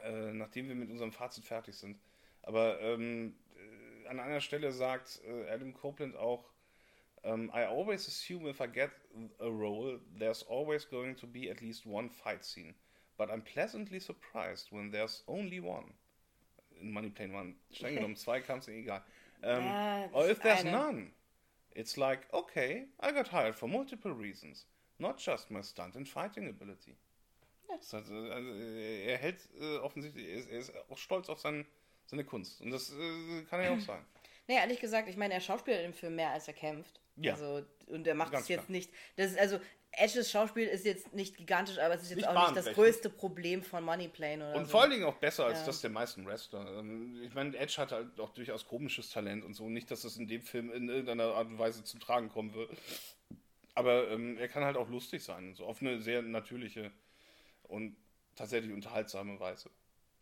[0.03, 1.99] äh, nachdem wir mit unserem Fazit fertig sind.
[2.41, 6.49] Aber ähm, äh, an einer Stelle sagt äh, Adam Copeland auch,
[7.23, 8.91] ähm, I always assume if I get
[9.39, 12.73] a role, there's always going to be at least one fight scene.
[13.17, 15.93] But I'm pleasantly surprised when there's only one.
[16.79, 17.55] In Money Plane One.
[17.73, 19.01] Streng genommen, zwei kam es egal.
[19.43, 21.11] Ja, or if there's none,
[21.71, 24.65] it's like, okay, I got hired for multiple reasons.
[24.99, 26.95] Not just my stunt and fighting ability.
[27.69, 31.39] Heißt, äh, also, äh, er hält äh, offensichtlich, er ist, er ist auch stolz auf
[31.39, 31.65] sein,
[32.05, 32.61] seine Kunst.
[32.61, 34.03] Und das äh, kann ja auch sein.
[34.49, 36.99] Nee, ehrlich gesagt, ich meine, er schauspielt im Film mehr, als er kämpft.
[37.17, 37.33] Ja.
[37.33, 38.71] Also, und er macht es jetzt klar.
[38.71, 38.89] nicht.
[39.15, 39.59] Das ist also,
[39.91, 43.11] Edges Schauspiel ist jetzt nicht gigantisch, aber es ist jetzt Nicht auch nicht das größte
[43.11, 44.71] Problem von Moneyplane oder Und so.
[44.71, 45.65] vor allen Dingen auch besser als Ja.
[45.67, 46.79] das der meisten Wrestler.
[46.79, 49.69] Ähm, Ich meine, Edge hat halt auch durchaus komisches Talent und so.
[49.69, 52.71] Nicht, dass das in dem Film in irgendeiner Art und Weise zum Tragen kommen wird.
[53.75, 55.53] Aber ähm, er kann halt auch lustig sein.
[55.53, 56.91] So auf eine sehr natürliche
[57.67, 57.95] und
[58.35, 59.69] tatsächlich unterhaltsame Weise.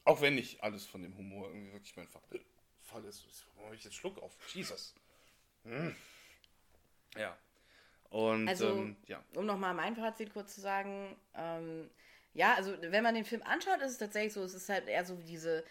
[0.03, 2.21] Auch wenn nicht alles von dem Humor irgendwie wirklich mein Fall
[2.87, 3.25] Fall ist.
[3.55, 4.33] Warum habe ich jetzt Schluck auf?
[4.53, 4.95] Jesus.
[5.63, 5.95] Hm.
[7.15, 7.37] Ja.
[8.09, 9.21] Und Also, ähm, ja.
[9.35, 11.89] um nochmal mein Fazit kurz zu sagen, ähm,
[12.33, 15.03] ja, also wenn man den Film anschaut, ist es tatsächlich so, es ist halt eher
[15.03, 15.63] so wie diese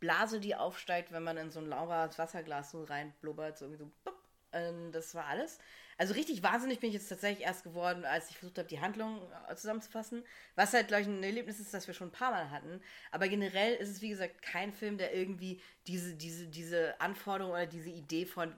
[0.00, 3.90] Blase, die aufsteigt, wenn man in so ein lauwarmes Wasserglas so reinblubbert, so irgendwie so,
[4.04, 4.18] bupp,
[4.52, 5.58] ähm, das war alles.
[5.98, 9.20] Also richtig wahnsinnig bin ich jetzt tatsächlich erst geworden, als ich versucht habe, die Handlung
[9.48, 10.24] äh, zusammenzufassen.
[10.54, 12.80] Was halt, glaube ich, ein Erlebnis ist, das wir schon ein paar Mal hatten.
[13.10, 17.66] Aber generell ist es, wie gesagt, kein Film, der irgendwie diese, diese, diese Anforderung oder
[17.66, 18.52] diese Idee von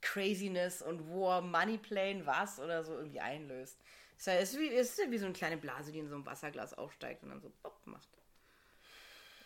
[0.00, 3.78] Craziness und War, Moneyplane, was oder so irgendwie einlöst.
[4.18, 6.74] Es ist, wie, es ist wie so eine kleine Blase, die in so einem Wasserglas
[6.74, 8.08] aufsteigt und dann so Bock macht.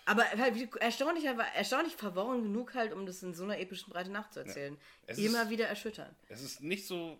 [0.07, 4.77] Aber halt erstaunlich, erstaunlich verworren genug halt, um das in so einer epischen Breite nachzuerzählen.
[5.07, 6.17] Es Immer ist- wieder erschütternd.
[6.29, 7.19] Es ist nicht so.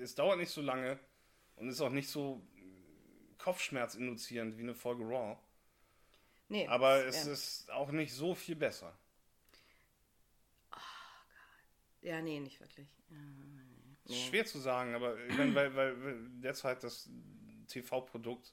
[0.00, 0.98] Es dauert nicht so lange
[1.56, 2.40] Und ist auch nicht so
[3.38, 5.36] Kopfschmerz induzierend wie eine Folge Raw.
[6.48, 7.32] Nee, Aber es ja.
[7.32, 8.96] ist auch nicht so viel besser.
[12.02, 12.88] Ja, nee, nicht wirklich.
[13.10, 13.16] Ja,
[14.14, 17.08] Ist Schwer zu sagen, aber ich meine, weil, weil, weil derzeit das
[17.68, 18.52] TV-Produkt,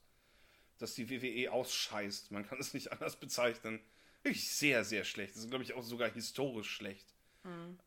[0.79, 3.79] das die WWE ausscheißt, man kann es nicht anders bezeichnen,
[4.23, 5.35] wirklich sehr, sehr schlecht.
[5.35, 7.13] Das ist, glaube ich, auch sogar historisch schlecht.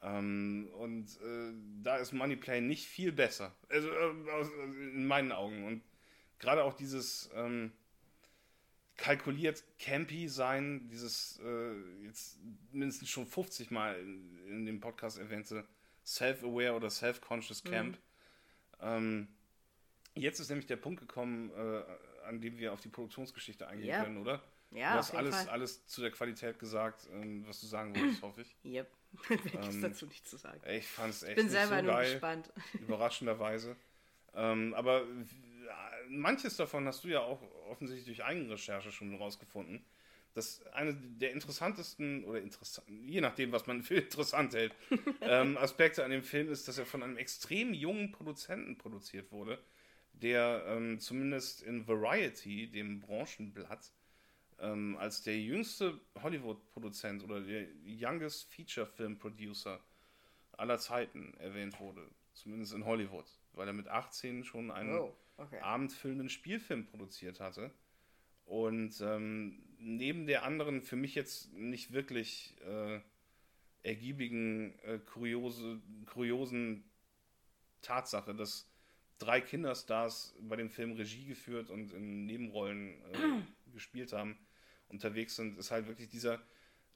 [0.03, 3.55] Ähm, und äh, da ist Moneyplay nicht viel besser.
[3.69, 5.65] Also äh, aus, in meinen Augen.
[5.65, 5.83] Und
[6.39, 7.73] gerade auch dieses ähm,
[8.97, 12.39] kalkuliert campy sein, dieses äh, jetzt
[12.73, 15.67] mindestens schon 50 Mal in, in dem Podcast erwähnte
[16.05, 17.99] Self-Aware oder Self-Conscious Camp.
[18.81, 19.29] Ähm,
[20.15, 21.83] jetzt ist nämlich der Punkt gekommen, äh,
[22.25, 24.02] an dem wir auf die Produktionsgeschichte eingehen Ja.
[24.05, 24.42] können, oder?
[24.70, 25.49] Ja, du hast alles, Fall.
[25.51, 28.57] alles zu der Qualität gesagt, ähm, was du sagen wolltest, hoffe ich.
[28.65, 28.91] Yep.
[29.28, 30.60] Mehr gibt's Ähm, dazu nicht zu sagen.
[30.67, 32.52] Ich fand es echt Bin nicht selber so nur geil, gespannt.
[32.81, 33.76] überraschenderweise.
[34.34, 35.05] Ähm, aber
[36.09, 39.84] manches davon hast du ja auch offensichtlich durch Eigenrecherche schon rausgefunden.
[40.34, 44.75] dass eine der interessantesten, oder interessant, je nachdem, was man für interessant hält,
[45.20, 49.59] ähm, Aspekte an dem Film ist, dass er von einem extrem jungen Produzenten produziert wurde,
[50.23, 53.92] der ähm, zumindest in Variety, dem Branchenblatt,
[54.59, 59.81] ähm, als der jüngste Hollywood-Produzent oder der youngest Feature Film Producer
[60.52, 62.09] aller Zeiten erwähnt wurde.
[62.34, 65.59] Zumindest in Hollywood, weil er mit 18 schon einen Oh, okay.
[65.60, 67.70] abendfüllenden Spielfilm produziert hatte.
[68.44, 73.01] Und ähm, neben der anderen, für mich jetzt nicht wirklich äh,
[73.83, 76.84] ergiebigen, äh, kuriose, kuriosen
[77.83, 78.72] Tatsache, dass
[79.25, 83.42] drei Kinderstars bei dem Film Regie geführt und in Nebenrollen äh,
[83.73, 84.39] gespielt haben,
[84.89, 86.41] unterwegs sind, ist halt wirklich dieser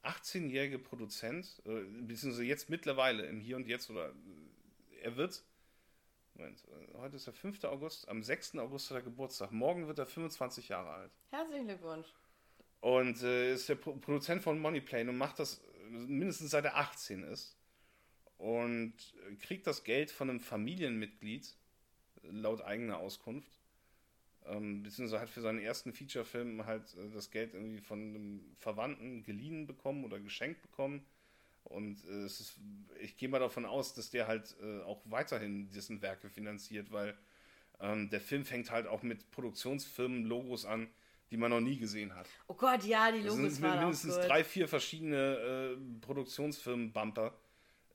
[0.02, 5.44] 18-jährige Produzent, äh, beziehungsweise jetzt mittlerweile im Hier und Jetzt, oder äh, er wird,
[6.34, 7.64] Moment, äh, heute ist der 5.
[7.64, 8.56] August, am 6.
[8.58, 11.12] August hat er Geburtstag, morgen wird er 25 Jahre alt.
[11.30, 12.08] Herzlichen Glückwunsch.
[12.80, 16.76] Und äh, ist der Pro Produzent von Moneyplane und macht das äh, mindestens seit er
[16.76, 17.56] 18 ist.
[18.38, 18.92] Und
[19.40, 21.56] kriegt das Geld von einem Familienmitglied,
[22.30, 23.50] laut eigener Auskunft.
[24.46, 29.24] Ähm, beziehungsweise hat für seinen ersten Featurefilm halt äh, das Geld irgendwie von einem Verwandten
[29.24, 31.05] geliehen bekommen oder geschenkt bekommen.
[31.64, 32.60] Und äh, es ist,
[33.00, 37.16] ich gehe mal davon aus, dass der halt äh, auch weiterhin dessen Werke finanziert, weil
[37.80, 40.88] ähm, der Film fängt halt auch mit Produktionsfirmen-Logos an,
[41.30, 42.28] die man noch nie gesehen hat.
[42.46, 47.45] Oh Gott, ja, die Das Logos sind waren mindestens drei, vier verschiedene äh, Produktionsfirmen-Bumper, äh,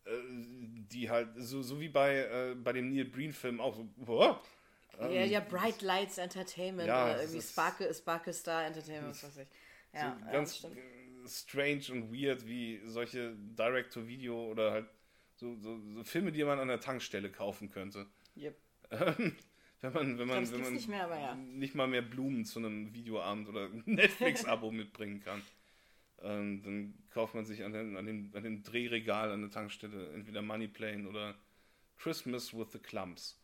[0.05, 4.41] die halt, so, so wie bei, äh, bei dem Neil Breen-Film auch so, boah,
[4.99, 9.47] Ja, ja, Bright Lights Entertainment Ja, oder irgendwie Sparkle, Sparkle Star Entertainment, was weiß ich.
[9.93, 10.77] Ja, so ja, ganz das stimmt.
[10.77, 14.87] äh, strange und weird wie solche Direct-to-Video oder halt
[15.35, 18.05] so, so, so Filme, die man an der Tankstelle kaufen könnte.
[18.37, 18.55] Yep.
[18.89, 21.35] wenn man, wenn man, das wenn man nicht mehr, ja.
[21.35, 25.41] nicht mal mehr Blumen zu einem Videoabend oder Netflix-Abo mitbringen kann.
[26.23, 30.11] Ähm, dann kauft man sich an, den, an, dem, an dem Drehregal an der Tankstelle
[30.13, 31.35] entweder Moneyplane oder
[31.97, 33.39] Christmas with the Clumps.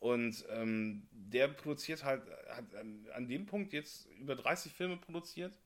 [0.00, 5.58] Und ähm, der produziert halt, hat an, an dem Punkt jetzt über 30 Filme produziert.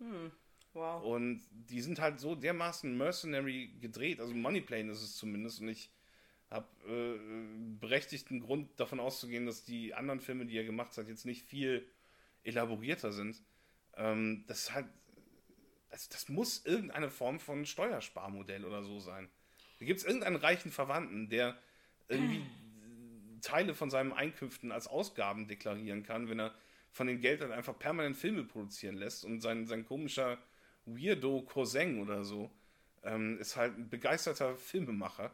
[0.75, 1.03] Wow.
[1.03, 5.61] Und die sind halt so dermaßen mercenary gedreht, also Moneyplane ist es zumindest.
[5.61, 5.91] Und ich
[6.51, 7.19] habe äh,
[7.81, 11.87] berechtigten Grund davon auszugehen, dass die anderen Filme, die er gemacht hat, jetzt nicht viel
[12.45, 13.43] elaborierter sind.
[13.97, 14.87] Ähm, das ist halt,
[15.91, 19.29] das, das muss irgendeine Form von Steuersparmodell oder so sein.
[19.79, 21.57] Da gibt es irgendeinen reichen Verwandten, der
[22.09, 22.45] irgendwie
[23.43, 26.55] Teile von seinen Einkünften als Ausgaben deklarieren kann, wenn er
[26.91, 30.39] von den Geldern einfach permanent Filme produzieren lässt und sein, sein komischer
[30.87, 32.51] Weirdo Cousin oder so
[33.05, 35.31] ähm, ist halt ein begeisterter Filmemacher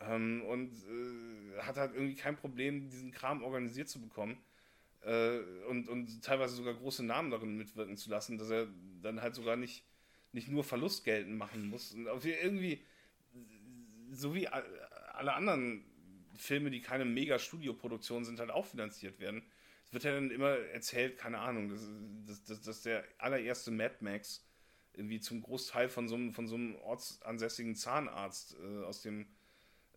[0.00, 4.36] ähm, und äh, hat halt irgendwie kein Problem, diesen Kram organisiert zu bekommen
[5.04, 8.68] äh, und, und teilweise sogar große Namen darin mitwirken zu lassen, dass er
[9.02, 9.84] dann halt sogar nicht,
[10.32, 11.92] nicht nur Verlustgelden machen muss.
[11.92, 12.84] Und irgendwie,
[14.12, 15.84] so wie alle anderen
[16.36, 19.42] Filme, die keine Mega-Studio-Produktion sind, halt auch finanziert werden.
[19.84, 21.88] Es wird ja dann immer erzählt, keine Ahnung, dass,
[22.26, 24.44] dass, dass, dass der allererste Mad Max
[24.94, 29.26] irgendwie zum Großteil von so einem, von so einem ortsansässigen Zahnarzt äh, aus dem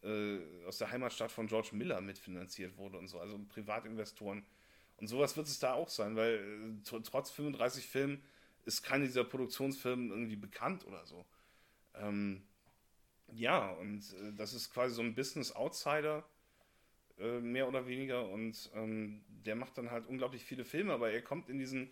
[0.06, 4.45] äh, aus der Heimatstadt von George Miller mitfinanziert wurde und so, also Privatinvestoren.
[4.98, 8.24] Und sowas wird es da auch sein, weil äh, tr- trotz 35 Filmen
[8.65, 11.25] ist keine dieser Produktionsfirmen irgendwie bekannt oder so.
[11.95, 12.43] Ähm,
[13.33, 16.25] ja, und äh, das ist quasi so ein Business Outsider,
[17.19, 21.22] äh, mehr oder weniger, und ähm, der macht dann halt unglaublich viele Filme, aber er
[21.22, 21.91] kommt in diesen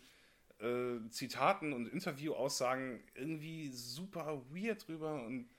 [0.59, 5.49] äh, Zitaten und Interviewaussagen irgendwie super weird rüber und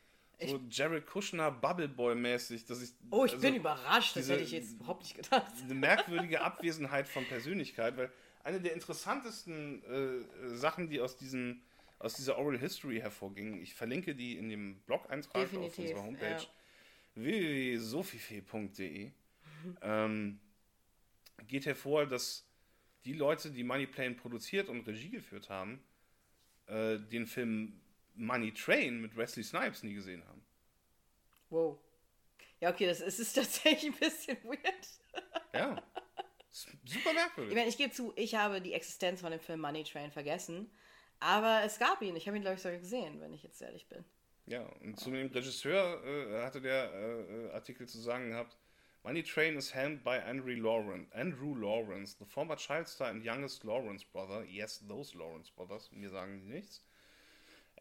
[0.40, 2.90] so Jared Kushner Bubble Boy mäßig, dass ich.
[3.10, 5.52] Oh, ich also bin überrascht, das hätte ich jetzt überhaupt nicht gedacht.
[5.62, 8.10] Eine merkwürdige Abwesenheit von Persönlichkeit, weil
[8.42, 11.62] eine der interessantesten äh, Sachen, die aus diesen
[11.98, 16.46] aus dieser Oral History hervorgingen, ich verlinke die in dem Blog-Eintrag auf unserer Homepage ja.
[17.14, 19.10] www.sofife.de,
[19.80, 20.40] ähm,
[21.46, 22.46] geht hervor, dass
[23.04, 25.82] die Leute, die Money Plane produziert und Regie geführt haben,
[26.66, 27.80] äh, den Film
[28.14, 30.44] Money Train mit Wesley Snipes nie gesehen haben.
[31.50, 31.78] Wow.
[32.60, 34.88] Ja, okay, das ist, ist tatsächlich ein bisschen weird.
[35.52, 35.82] Ja.
[36.50, 37.52] Super merkwürdig.
[37.52, 40.70] Ich meine, ich gebe zu, ich habe die Existenz von dem Film Money Train vergessen.
[41.20, 42.16] Aber es gab ihn.
[42.16, 44.04] Ich habe ihn, glaube ich, sogar gesehen, wenn ich jetzt ehrlich bin.
[44.46, 48.56] Ja, und zu dem Regisseur äh, hatte der äh, Artikel zu sagen gehabt,
[49.02, 53.64] Money Train is helmed by Andrew Lawrence, Andrew Lawrence, the former child star and youngest
[53.64, 54.44] Lawrence brother.
[54.44, 55.90] Yes, those Lawrence brothers.
[55.92, 56.82] Mir sagen die nichts.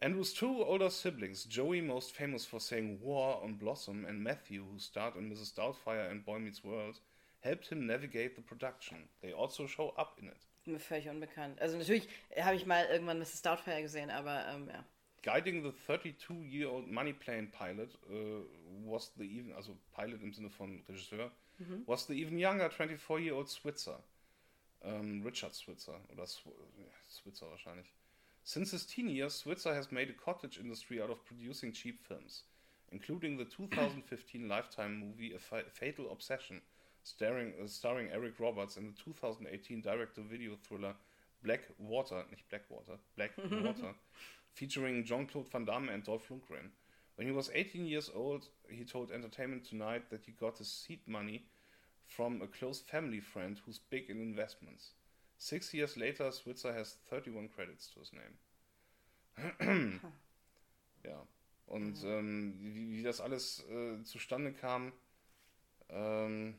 [0.02, 4.78] Andrew's two older siblings, Joey, most famous for saying war on Blossom, and Matthew, who
[4.78, 5.54] starred in Mrs.
[5.54, 6.98] Doubtfire and Boy Meets World,
[7.40, 9.08] helped him navigate the production.
[9.22, 10.46] They also show up in it.
[10.66, 11.60] Mir völlig unbekannt.
[11.60, 12.08] Also natürlich
[12.38, 13.42] habe ich mal irgendwann Mrs.
[13.42, 14.84] Doubtfire gesehen, aber ähm, ja.
[15.22, 18.44] Guiding the 32-year-old money plane pilot uh,
[18.84, 21.82] was the even, also Pilot im Sinne von Regisseur, mhm.
[21.86, 24.02] was the even younger 24-year-old Switzer.
[24.80, 26.50] Um, Richard Switzer, oder Sw
[27.10, 27.86] Switzer wahrscheinlich.
[28.46, 32.42] Since his teen years, Switzer has made a cottage industry out of producing cheap films,
[32.92, 36.60] including the 2015 Lifetime movie A Fatal Obsession,
[37.02, 40.94] starring, uh, starring Eric Roberts, and the 2018 direct-to-video thriller
[41.42, 43.94] Black Water, nicht Blackwater, Black Water,
[44.52, 46.68] featuring Jean-Claude Van Damme and Dolph Lundgren.
[47.16, 51.00] When he was 18 years old, he told Entertainment Tonight that he got his seed
[51.06, 51.46] money
[52.06, 54.90] from a close family friend who's big in investments.
[55.44, 60.00] Six years later, Switzer has 31 credits to his name.
[61.04, 61.26] ja,
[61.66, 64.94] und ähm, wie, wie, das alles äh, zustande kam,
[65.90, 66.54] ähm,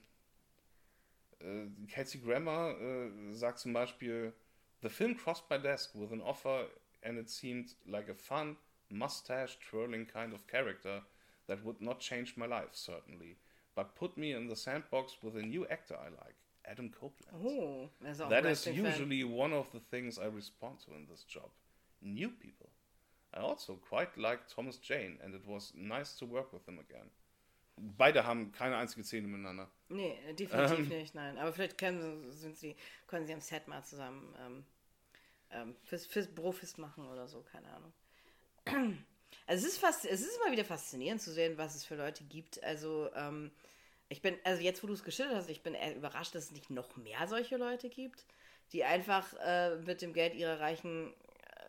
[1.39, 4.33] äh, Kelsey Grammer äh, sagt zum Beispiel,
[4.83, 6.69] The film crossed my desk with an offer
[7.01, 8.55] and it seemed like a fun,
[8.89, 11.01] mustache twirling kind of character
[11.47, 13.37] that would not change my life, certainly,
[13.73, 17.43] but put me in the sandbox with a new actor I like, Adam Copeland.
[17.43, 17.89] Oh,
[18.29, 19.31] that is usually fan.
[19.31, 21.49] one of the things I respond to in this job.
[22.01, 22.69] New people.
[23.33, 27.09] I also quite like Thomas Jane, and it was nice to work with him again.
[27.77, 29.69] Beide haben keine einzige Szene miteinander.
[29.89, 31.37] Nee, definitiv ähm, nicht, nein.
[31.37, 32.75] Aber vielleicht können, sind sie,
[33.07, 34.63] können sie am Set mal zusammen ähm,
[35.51, 37.93] ähm, fürs, fürs Profis machen oder so, keine Ahnung.
[39.47, 42.23] Also es ist fast, es ist immer wieder faszinierend zu sehen, was es für Leute
[42.23, 42.63] gibt.
[42.63, 43.51] Also ähm,
[44.09, 46.69] ich bin, also jetzt, wo du es geschildert hast, ich bin überrascht, dass es nicht
[46.69, 48.25] noch mehr solche Leute gibt,
[48.71, 51.13] die einfach äh, mit dem Geld ihrer reichen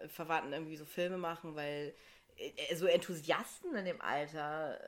[0.03, 1.95] äh, Verwandten irgendwie so Filme machen, weil
[2.37, 4.79] äh, so Enthusiasten in dem Alter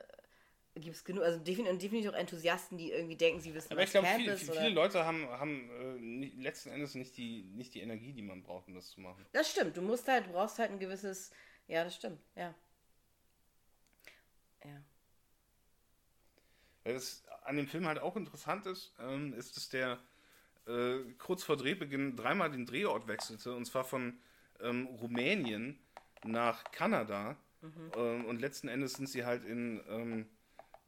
[0.75, 3.81] äh, gibt es genug, also definitiv, definitiv auch Enthusiasten, die irgendwie denken, sie wissen, Aber
[3.81, 7.73] was ich glaube, viele, viele, Leute haben, haben äh, nicht, letzten Endes nicht die, nicht
[7.73, 9.25] die Energie, die man braucht, um das zu machen.
[9.31, 11.31] Das stimmt, du musst halt, du brauchst halt ein gewisses,
[11.67, 12.53] ja, das stimmt, ja.
[14.63, 14.81] Ja.
[16.83, 19.99] Das an dem Film halt auch interessant ist, ähm, ist, dass der
[20.67, 24.19] äh, kurz vor Drehbeginn dreimal den Drehort wechselte und zwar von
[24.61, 25.79] ähm, Rumänien
[26.23, 27.35] nach Kanada.
[27.61, 27.91] Mhm.
[27.95, 30.25] Ähm, und letzten Endes sind sie halt in, ähm,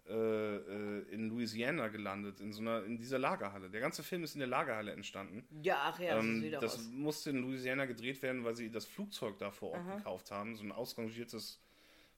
[0.07, 3.69] äh, äh, in Louisiana gelandet, in so einer, in dieser Lagerhalle.
[3.69, 5.45] Der ganze Film ist in der Lagerhalle entstanden.
[5.61, 9.37] Ja, ach ja, ähm, das, das musste in Louisiana gedreht werden, weil sie das Flugzeug
[9.37, 9.95] da vor Ort Aha.
[9.97, 10.55] gekauft haben.
[10.55, 11.59] So ein ausrangiertes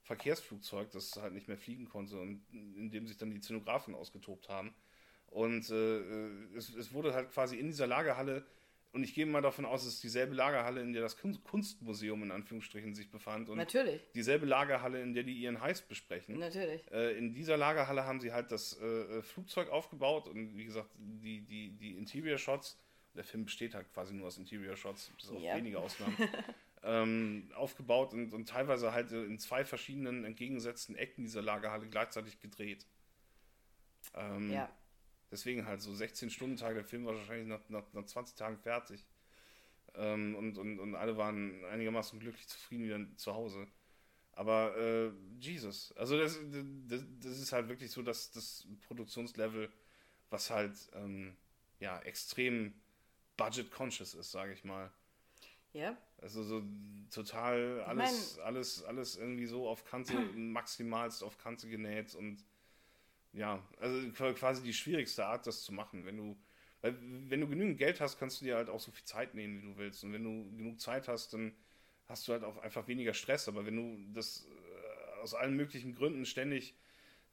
[0.04, 4.48] Verkehrsflugzeug, das halt nicht mehr fliegen konnte und in dem sich dann die Szenografen ausgetobt
[4.48, 4.74] haben.
[5.26, 5.98] Und äh,
[6.54, 8.46] es, es, wurde halt quasi in dieser Lagerhalle,
[8.92, 12.30] und ich gehe mal davon aus, es ist dieselbe Lagerhalle, in der das Kunstmuseum in
[12.30, 13.48] Anführungsstrichen sich befand.
[13.48, 14.00] Und Natürlich.
[14.14, 16.38] Dieselbe Lagerhalle, in der die ihren Heist besprechen.
[16.38, 16.80] Natürlich.
[16.92, 21.40] Äh, in dieser Lagerhalle haben sie halt das äh, Flugzeug aufgebaut und wie gesagt, die,
[21.40, 22.78] die, die Interior Shots.
[23.16, 25.56] Der Film besteht halt quasi nur aus Interior Shots, bis auf ja.
[25.56, 26.16] wenige Ausnahmen.
[26.84, 32.86] ähm, aufgebaut und, und teilweise halt in zwei verschiedenen entgegengesetzten Ecken dieser Lagerhalle gleichzeitig gedreht.
[34.14, 34.70] Ähm, ja.
[35.30, 39.06] Deswegen halt so 16-Stunden-Tage, der Film war wahrscheinlich nach, nach, nach 20 Tagen fertig.
[39.94, 43.66] Ähm, und, und, und alle waren einigermaßen glücklich zufrieden wieder zu Hause.
[44.32, 46.38] Aber äh, Jesus, also das,
[46.88, 49.70] das, das, ist halt wirklich so, dass das Produktionslevel,
[50.28, 51.36] was halt ähm,
[51.78, 52.74] ja extrem
[53.36, 54.90] budget-conscious ist, sage ich mal.
[55.74, 55.96] Ja.
[56.22, 56.62] Also so
[57.10, 62.44] total alles, mein, alles, alles irgendwie so auf Kante, maximalst auf Kante genäht und
[63.34, 66.06] ja, also quasi die schwierigste Art, das zu machen.
[66.06, 66.36] Wenn du,
[66.80, 66.96] weil
[67.28, 69.66] wenn du genügend Geld hast, kannst du dir halt auch so viel Zeit nehmen, wie
[69.72, 70.04] du willst.
[70.04, 71.52] Und wenn du genug Zeit hast, dann
[72.06, 73.48] hast du halt auch einfach weniger Stress.
[73.48, 76.74] Aber wenn du das äh, aus allen möglichen Gründen ständig,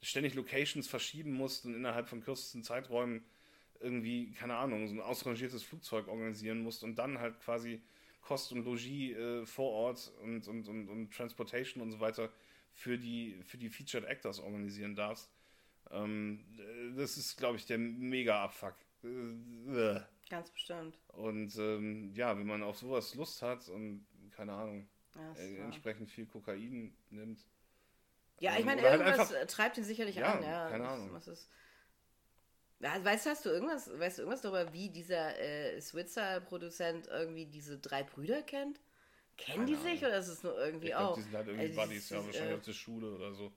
[0.02, 3.24] ständig Locations verschieben musst und innerhalb von kürzesten Zeiträumen
[3.78, 7.80] irgendwie, keine Ahnung, so ein ausrangiertes Flugzeug organisieren musst und dann halt quasi
[8.22, 12.30] Kost und Logis äh, vor Ort und, und, und, und Transportation und so weiter
[12.72, 15.30] für die, für die Featured Actors organisieren darfst.
[15.90, 16.44] Ähm,
[16.96, 18.74] das ist, glaube ich, der mega Abfuck.
[19.04, 20.96] Äh, Ganz bestimmt.
[21.08, 24.88] Und ähm, ja, wenn man auf sowas Lust hat und keine Ahnung,
[25.36, 27.44] äh, entsprechend viel Kokain nimmt.
[28.40, 30.42] Ja, ich Ähm, meine, halt irgendwas einfach- treibt ihn sicherlich Ja, an.
[30.42, 31.12] Ja, keine was, Ahnung.
[31.12, 31.50] Was ist,
[32.82, 37.78] weißt du, hast du irgendwas, weißt du irgendwas darüber, wie dieser äh, Switzer-Produzent irgendwie diese
[37.78, 38.80] drei Brüder kennt?
[39.36, 41.16] Kennen die Keine sich oder ist es nur irgendwie Ich glaube, auch?
[41.16, 43.52] die sind halt irgendwie Also Buddies, ja, wahrscheinlich äh, aus der Schule oder so.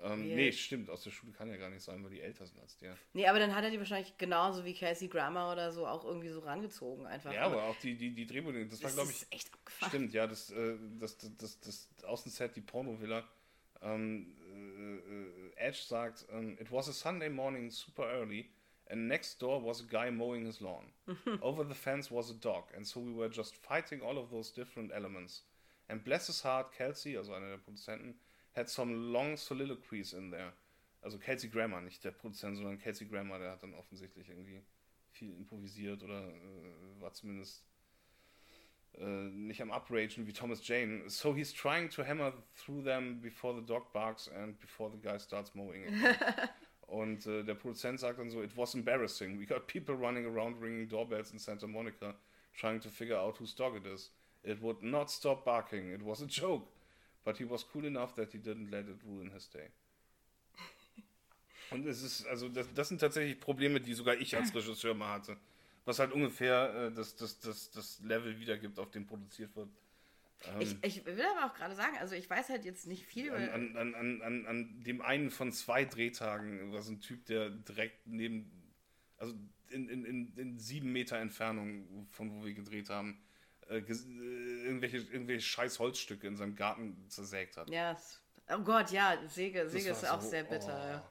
[0.00, 2.46] Ähm, wie- nee, stimmt, aus der Schule kann ja gar nicht sein, weil die älter
[2.46, 2.96] sind als der.
[3.12, 6.30] Nee, aber dann hat er die wahrscheinlich genauso wie Casey Grammer oder so auch irgendwie
[6.30, 7.32] so rangezogen einfach.
[7.32, 9.90] Ja, aber auch die, die, die Drehbuchlinge, das war, das glaube ich, ist echt abgefahren.
[9.90, 13.24] Stimmt, ja, das, äh, das, das, das, das Außenset, die Porno-Villa.
[13.82, 18.50] Ähm, äh, äh, Edge sagt, ähm, It was a Sunday morning super early
[18.90, 20.92] and next door was a guy mowing his lawn.
[21.40, 24.52] Over the fence was a dog and so we were just fighting all of those
[24.52, 25.42] different elements.
[25.88, 28.14] And bless his heart, Kelsey, also einer der Produzenten,
[28.52, 30.52] had some long soliloquies in there.
[31.02, 34.62] Also Kelsey Grammer, nicht der Produzent, sondern Kelsey Grammer, der hat dann offensichtlich irgendwie
[35.10, 37.62] viel improvisiert oder äh, war zumindest
[38.98, 41.08] äh, nicht am Upragen wie Thomas Jane.
[41.08, 45.18] So he's trying to hammer through them before the dog barks and before the guy
[45.18, 45.84] starts mowing.
[46.86, 49.40] Und äh, der Produzent sagt dann so, it was embarrassing.
[49.40, 52.14] We got people running around ringing doorbells in Santa Monica
[52.56, 54.10] trying to figure out whose dog it is.
[54.44, 55.90] It would not stop barking.
[55.92, 56.68] It was a joke.
[57.24, 59.70] But he was cool enough that he didn't let it ruin his day.
[61.70, 65.14] Und es ist, also das, das sind tatsächlich Probleme, die sogar ich als Regisseur mal
[65.14, 65.36] hatte.
[65.84, 69.68] Was halt ungefähr äh, das, das, das, das Level wiedergibt, auf dem produziert wird.
[70.46, 73.32] Ähm, Ich, ich will aber auch gerade sagen, also ich weiß halt jetzt nicht viel
[73.32, 77.50] an, an, an, an, an dem einen von zwei Drehtagen war so ein Typ, der
[77.50, 78.50] direkt neben,
[79.18, 79.34] also
[79.70, 83.20] in, in, in, in sieben Meter Entfernung von wo wir gedreht haben,
[83.68, 87.68] äh, äh, irgendwelche, irgendwelche scheiß Holzstücke in seinem Garten zersägt hat.
[87.70, 90.66] ja, es- oh Gott, ja, Säge, Säge ist war auch so, sehr bitter.
[90.66, 90.88] oh.
[90.90, 91.10] Ja.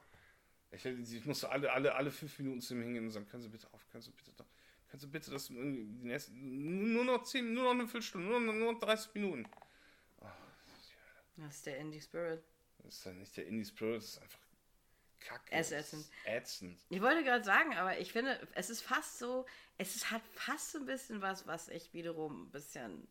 [0.70, 3.48] Ich, ich musste alle, alle, alle fünf Minuten zu ihm hingehen und sagen, können Sie
[3.48, 4.46] bitte auf, können Sie bitte doch,
[4.94, 8.38] können Sie bitte das irgendwie die nächsten, nur noch zehn, nur noch eine Viertelstunde, nur
[8.38, 9.44] noch, nur noch 30 Minuten.
[11.36, 12.44] Das ist der Indie Spirit.
[12.78, 14.38] Das ist ja nicht der Indie Spirit, das ist einfach
[15.18, 15.50] kacke.
[15.50, 16.10] Es ist Das ätzend.
[16.26, 16.78] ätzend.
[16.90, 19.46] Ich wollte gerade sagen, aber ich finde, es ist fast so,
[19.78, 23.08] es ist, hat fast so ein bisschen was, was ich wiederum ein bisschen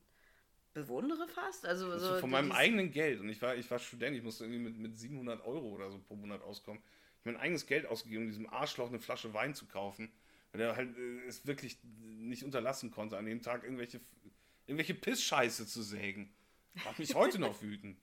[0.74, 1.66] bewundere fast.
[1.66, 3.20] Also Das so von meinem eigenen Geld.
[3.20, 6.00] Und ich war, ich war Student, ich musste irgendwie mit, mit 700 Euro oder so
[6.00, 6.82] pro Monat auskommen.
[6.82, 10.14] Ich habe mein eigenes Geld ausgegeben, um diesem Arschloch eine Flasche Wein zu kaufen.
[10.54, 14.00] Weil der halt äh, es wirklich nicht unterlassen konnte, an dem Tag irgendwelche,
[14.68, 16.32] irgendwelche Pissscheiße zu sägen.
[16.86, 17.98] Macht mich heute noch wütend.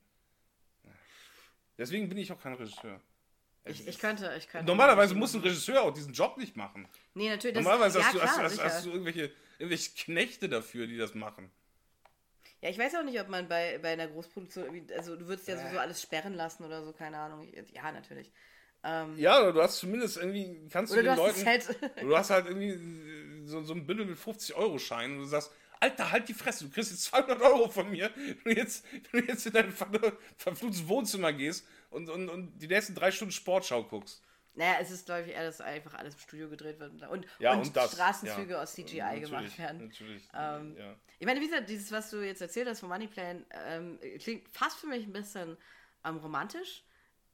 [1.78, 3.00] Deswegen bin ich auch kein Regisseur.
[3.64, 4.66] Ich, ich könnte, ich könnte.
[4.66, 6.88] Normalerweise muss ein Regisseur auch diesen Job nicht machen.
[7.14, 7.54] Nee, natürlich.
[7.54, 8.64] Das, Normalerweise ja, hast, du, klar, hast, du- hast, sicher.
[8.64, 11.50] hast du irgendwelche, irgendwelche Knechte dafür, die das machen.
[12.62, 15.46] Ja, ich weiß auch nicht, ob man bei, bei einer Großproduktion, irgendwie- also du würdest
[15.48, 17.48] ja sowieso alles sperren lassen oder so, keine Ahnung.
[17.72, 18.30] Ja, natürlich.
[18.82, 21.44] Ähm, Ja, du hast zumindest irgendwie, kannst du den Leuten...
[21.46, 21.68] halt.
[22.00, 26.28] Du hast halt irgendwie so, so ein Bündel mit 50-Euro-Scheinen und du sagst, Alter, halt
[26.28, 28.10] die Fresse, du kriegst jetzt 200 Euro von mir,
[28.44, 29.88] wenn du jetzt, wenn du jetzt in dein ver-
[30.36, 34.22] verfluchtes Wohnzimmer gehst und, und, und die nächsten drei Stunden Sportschau guckst.
[34.54, 37.54] Naja, es ist, glaube ich, eher, dass einfach alles im Studio gedreht wird und, Ja,
[37.54, 37.92] und, und, das.
[37.92, 38.62] Straßenzüge ja.
[38.62, 39.86] aus CGI Natürlich, gemacht werden.
[39.86, 40.96] Natürlich, Ähm, ja.
[41.18, 44.78] Ich meine, wie gesagt, dieses, was du jetzt erzählt hast von Moneyplan, ähm, klingt fast
[44.78, 45.56] für mich ein bisschen
[46.04, 46.82] ähm, romantisch.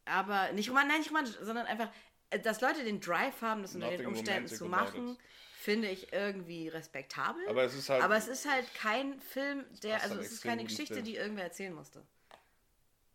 [0.07, 1.91] Aber nicht romantisch, nein, nicht romantisch, sondern einfach,
[2.31, 5.19] äh, dass Leute den Drive haben, das unter den Nothing Umständen romantic zu machen,
[5.59, 7.47] finde ich irgendwie respektabel.
[7.49, 8.03] Aber es ist halt...
[8.03, 11.07] Aber es ist halt kein Film, der, also es ist keine Geschichte, Bild.
[11.07, 12.07] die irgendwer erzählen musste.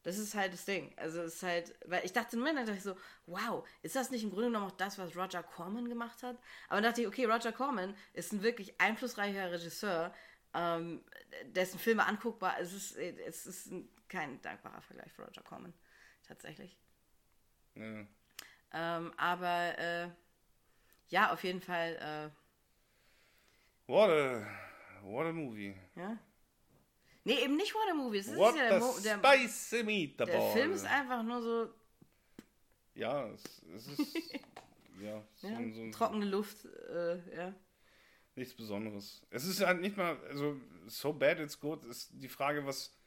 [0.03, 0.91] Das ist halt das Ding.
[0.97, 2.97] Also es ist halt, weil ich dachte im Moment, dachte ich so,
[3.27, 6.37] wow, ist das nicht im Grunde genommen auch das, was Roger Corman gemacht hat?
[6.67, 10.13] Aber dann dachte ich, okay, Roger Corman ist ein wirklich einflussreicher Regisseur,
[10.53, 11.03] ähm,
[11.45, 15.73] dessen Filme anguckbar, es ist, es ist ein, kein dankbarer Vergleich für Roger Corman,
[16.31, 16.77] tatsächlich.
[17.75, 18.05] ja.
[18.73, 20.09] Ähm, aber äh,
[21.09, 22.31] ja, auf jeden Fall,
[23.87, 24.47] What a,
[25.03, 25.75] what a movie.
[25.95, 26.17] äh, ja.
[27.25, 28.17] Nee, eben nicht What a Movie.
[28.19, 30.27] Das ist What ja der, Mo der, spicy meatball.
[30.27, 31.73] der Film ist einfach nur so
[32.95, 33.43] Ja, es,
[33.75, 34.15] es ist...
[35.01, 37.53] ja, so, ja, so trockene Luft, äh, ja.
[38.35, 39.21] Nichts Besonderes.
[39.29, 42.97] Es ist halt nicht mal, also so bad it's good ist die Frage, was.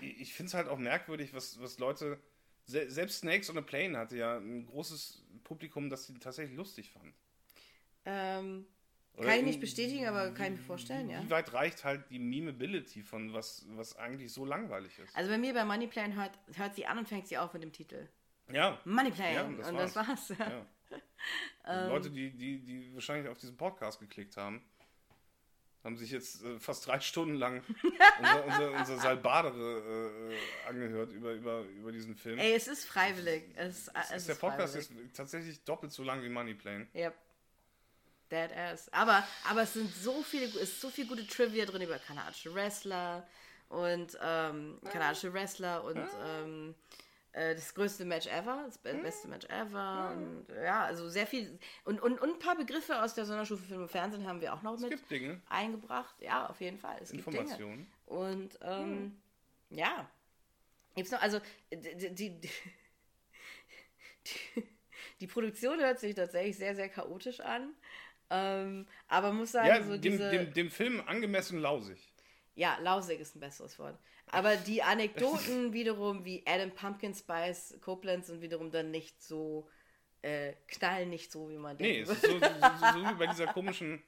[0.00, 2.18] Ich, ich finde es halt auch merkwürdig, was, was Leute.
[2.64, 6.90] Se, selbst Snakes on a Plane hatte ja ein großes Publikum, das sie tatsächlich lustig
[6.90, 7.12] fand.
[8.04, 8.66] Ähm,
[9.14, 11.22] Oder Kann ich nicht bestätigen, aber kann ich mir vorstellen, ja.
[11.22, 15.14] Wie weit reicht halt die Memeability von was, was eigentlich so langweilig ist?
[15.16, 17.72] Also bei mir bei Moneyplan hört, hört sie an und fängt sie auf mit dem
[17.72, 18.08] Titel.
[18.52, 18.80] Ja.
[18.84, 19.34] Moneyplan.
[19.34, 20.28] Ja, das und das war's.
[20.30, 20.36] Ja.
[20.48, 20.66] ja.
[21.66, 21.84] Ähm.
[21.84, 24.62] Und Leute, die, die, die wahrscheinlich auf diesen Podcast geklickt haben,
[25.84, 27.62] haben sich jetzt äh, fast drei Stunden lang
[28.18, 32.38] unser, unser, unser Salbadere äh, angehört über, über, über diesen Film.
[32.38, 33.44] Ey, es ist freiwillig.
[33.56, 36.86] Es, es, ist der Podcast ist tatsächlich doppelt so lang wie Moneyplane.
[36.94, 37.14] Yep.
[38.30, 38.88] Dead ass.
[38.92, 42.54] Aber, aber es sind so viele, es ist so viel gute Trivia drin über kanadische
[42.54, 43.26] Wrestler
[43.68, 46.74] und ähm, kanadische Wrestler und ähm,
[47.32, 50.12] äh, das größte Match ever, das be beste Match ever.
[50.14, 51.58] Und, ja, also sehr viel.
[51.84, 54.62] Und, und, und ein paar Begriffe aus der Sonderstufe Film und Fernsehen haben wir auch
[54.62, 56.14] noch Es mit gibt Dinge, eingebracht.
[56.20, 56.98] Ja, auf jeden Fall.
[57.00, 57.38] Es gibt Dinge.
[57.38, 57.90] Informationen.
[58.06, 59.20] Und ähm,
[59.70, 60.10] ja.
[60.94, 61.40] Gibt's noch, also
[61.72, 62.50] die, die, die,
[65.20, 67.74] die Produktion hört sich tatsächlich sehr, sehr chaotisch an.
[68.28, 70.30] Ähm, aber muss sagen, Ja, so dem, diese.
[70.30, 72.12] dem, dem Film angemessen lausig.
[72.54, 73.98] Ja, lausig ist ein besseres Wort.
[74.32, 79.68] Aber die Anekdoten wiederum, wie Adam Pumpkin Spice Koblenz sind wiederum dann nicht so,
[80.22, 82.08] äh, knallen nicht so, wie man Nee, denkt.
[82.10, 84.02] es ist so, so, so, so wie bei dieser komischen.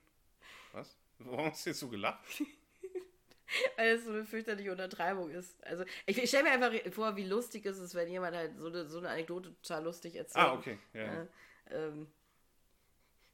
[0.73, 0.97] Was?
[1.19, 2.25] Warum hast du jetzt so gelacht?
[3.77, 5.63] Weil es so eine fürchterliche Untertreibung ist.
[5.65, 8.69] Also, ich, ich stelle mir einfach vor, wie lustig ist es, wenn jemand halt so
[8.69, 10.45] eine, so eine Anekdote total lustig erzählt.
[10.45, 10.79] Ah, okay.
[10.95, 11.23] Ja.
[11.23, 11.27] Äh,
[11.71, 12.07] ähm,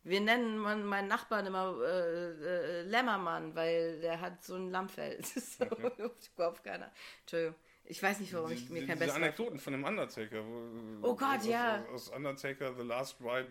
[0.03, 5.19] wir nennen meinen Nachbarn immer äh, äh, Lämmermann, weil der hat so ein Lammfell.
[5.25, 5.65] So
[6.35, 6.91] überhaupt keiner.
[7.23, 7.55] Entschuldigung.
[7.85, 9.17] Ich weiß nicht, warum ich mir Die- kein diese besseres.
[9.17, 10.43] Anekdoten von dem Undertaker.
[11.03, 11.85] Oh Gott, aus, ja.
[11.93, 13.49] Aus, aus Undertaker, The Last Ride,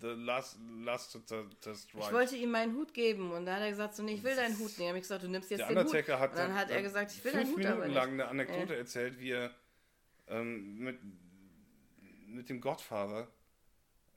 [0.00, 1.12] The Last, last
[1.60, 2.04] Test Ride.
[2.06, 4.36] Ich wollte ihm meinen Hut geben und dann hat er gesagt, so, nee, ich will
[4.36, 4.70] deinen Hut.
[4.78, 5.86] Nee, habe ich gesagt, du nimmst jetzt der den Hut.
[5.86, 7.94] Undertaker hat, und dann hat er gesagt, ich will deinen Hut aber Minuten nicht.
[7.94, 9.50] lang eine Anekdote erzählt, wie er
[10.28, 10.98] ähm, mit,
[12.28, 13.28] mit dem Godfather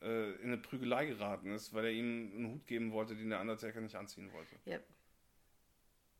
[0.01, 3.41] äh, in eine Prügelei geraten ist, weil er ihm einen Hut geben wollte, den der
[3.41, 4.55] Undertaker nicht anziehen wollte.
[4.65, 4.79] Ja.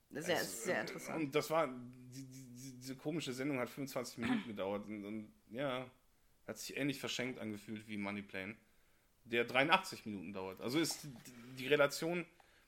[0.10, 1.24] Das ist, ja, Es- ist sehr äh, interessant.
[1.24, 5.90] Und das war, die, die, diese komische Sendung hat 25 Minuten gedauert und, und ja,
[6.48, 8.56] hat sich ähnlich verschenkt angefühlt wie Moneyplane,
[9.26, 10.62] der 83 Minuten dauert.
[10.62, 11.14] Also ist die,
[11.58, 12.26] die Relation,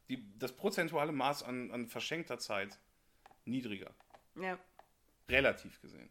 [0.10, 2.78] die, das prozentuale Maß an, an verschenkter Zeit
[3.46, 3.94] niedriger,
[4.36, 4.60] Ja.
[5.30, 6.10] relativ gesehen.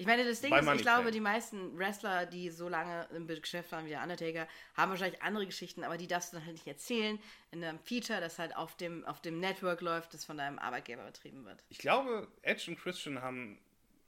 [0.00, 1.12] Ich meine, das Ding Bei ist, ich glaube, Plan.
[1.12, 5.44] die meisten Wrestler, die so lange im Geschäft waren wie der Undertaker, haben wahrscheinlich andere
[5.44, 7.18] Geschichten, aber die darfst du dann halt nicht erzählen
[7.50, 11.04] in einem Feature, das halt auf dem, auf dem Network läuft, das von deinem Arbeitgeber
[11.04, 11.62] betrieben wird.
[11.68, 13.58] Ich glaube, Edge und Christian haben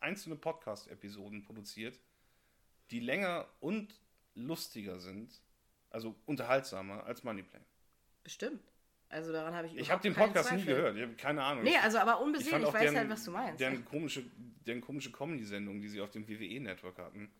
[0.01, 2.01] einzelne Podcast-Episoden produziert,
[2.91, 3.95] die länger und
[4.35, 5.43] lustiger sind,
[5.91, 7.67] also unterhaltsamer als Moneyplane.
[8.25, 8.72] Bestimmt.
[9.12, 11.65] Also daran habe ich Ich habe den Podcast nie gehört, ich habe keine Ahnung.
[11.65, 13.60] Nee, Ich- also aber unbesehen, ich, auch weiß deren, halt, was du meinst.
[13.60, 14.24] Deren komische,
[14.66, 17.31] deren komische Comedy-Sendung, die sie auf dem WWE-Network hatten,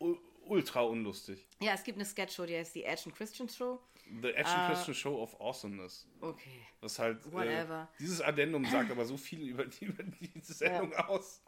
[0.00, 1.48] u- ultra unlustig.
[1.60, 3.80] Ja, es gibt eine Sketch-Show, die heißt die Edge and Christian Show.
[4.20, 6.06] The Edge and Christian Show of Awesomeness.
[6.20, 6.60] Okay.
[6.80, 7.88] Das halt, äh, Whatever.
[7.98, 11.42] dieses Addendum sagt aber so viel über, die, über diese Sendung aus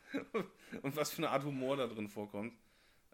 [0.83, 2.55] und was für eine Art Humor da drin vorkommt.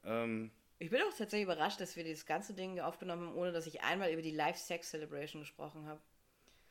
[0.04, 3.66] Ähm, Ich bin auch tatsächlich überrascht, dass wir dieses ganze Ding aufgenommen haben, ohne dass
[3.66, 6.00] ich einmal über die Live-Sex-Celebration gesprochen habe.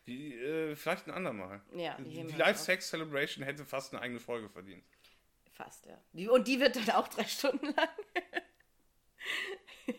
[0.10, 1.62] Die, äh, vielleicht ein andermal.
[1.74, 2.64] Ja, die die heben die wir Live auf.
[2.64, 4.84] Sex Celebration hätte fast eine eigene Folge verdient.
[5.54, 5.98] Fast, ja.
[6.14, 7.90] Die, und die wird dann auch drei Stunden lang.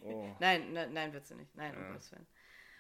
[0.05, 0.35] Oh.
[0.41, 1.55] Nein, nein, nein, wird sie nicht.
[1.57, 2.27] Nein, um Gottes Willen.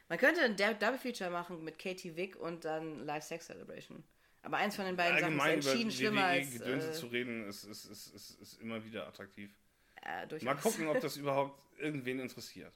[0.08, 4.02] Man könnte ein Dou- Double Feature machen mit Katie Vick und dann Live Sex Celebration.
[4.42, 7.46] Aber eins von den beiden Allgemein Sachen ist entschieden schlimmer als WWE-Gedönse äh, zu reden,
[7.46, 9.50] ist, ist, ist, ist, ist immer wieder attraktiv.
[10.02, 10.26] äh.
[10.44, 12.72] Mal gucken, ob das überhaupt irgendwen interessiert.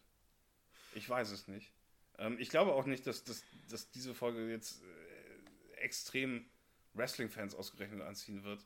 [0.95, 1.73] Ich weiß es nicht.
[2.19, 6.47] Ähm, ich glaube auch nicht, dass, dass, dass diese Folge jetzt äh, extrem
[6.95, 8.65] Wrestling-Fans ausgerechnet anziehen wird.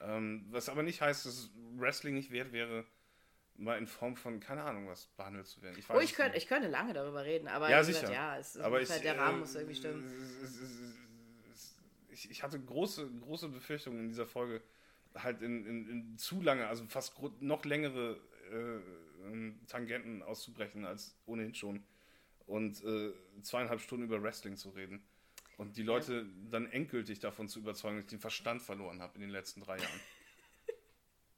[0.00, 2.84] Ähm, was aber nicht heißt, dass Wrestling nicht wert wäre,
[3.56, 5.76] mal in Form von, keine Ahnung, was behandelt zu werden.
[5.76, 6.36] weiß Oh, ich nicht.
[6.36, 8.12] ich könnte lange darüber reden, aber ja, wie gesagt, sicher.
[8.18, 10.04] ja, es, aber ich, halt, der Rahmen äh, muss irgendwie stimmen.
[10.42, 10.94] es- es-
[12.10, 14.62] Ich, ich hatte große, große Befürchtungen in dieser Folge,
[15.14, 21.16] halt in, in, in zu lange, also fast noch längere äh, ähm, Tangenten auszubrechen als
[21.26, 21.84] ohnehin schon
[22.46, 25.04] und äh, zweieinhalb Stunden über Wrestling zu reden.
[25.56, 29.20] Und die Leute dann endgültig davon zu überzeugen, dass ich den Verstand verloren habe in
[29.20, 30.00] den letzten drei Jahren.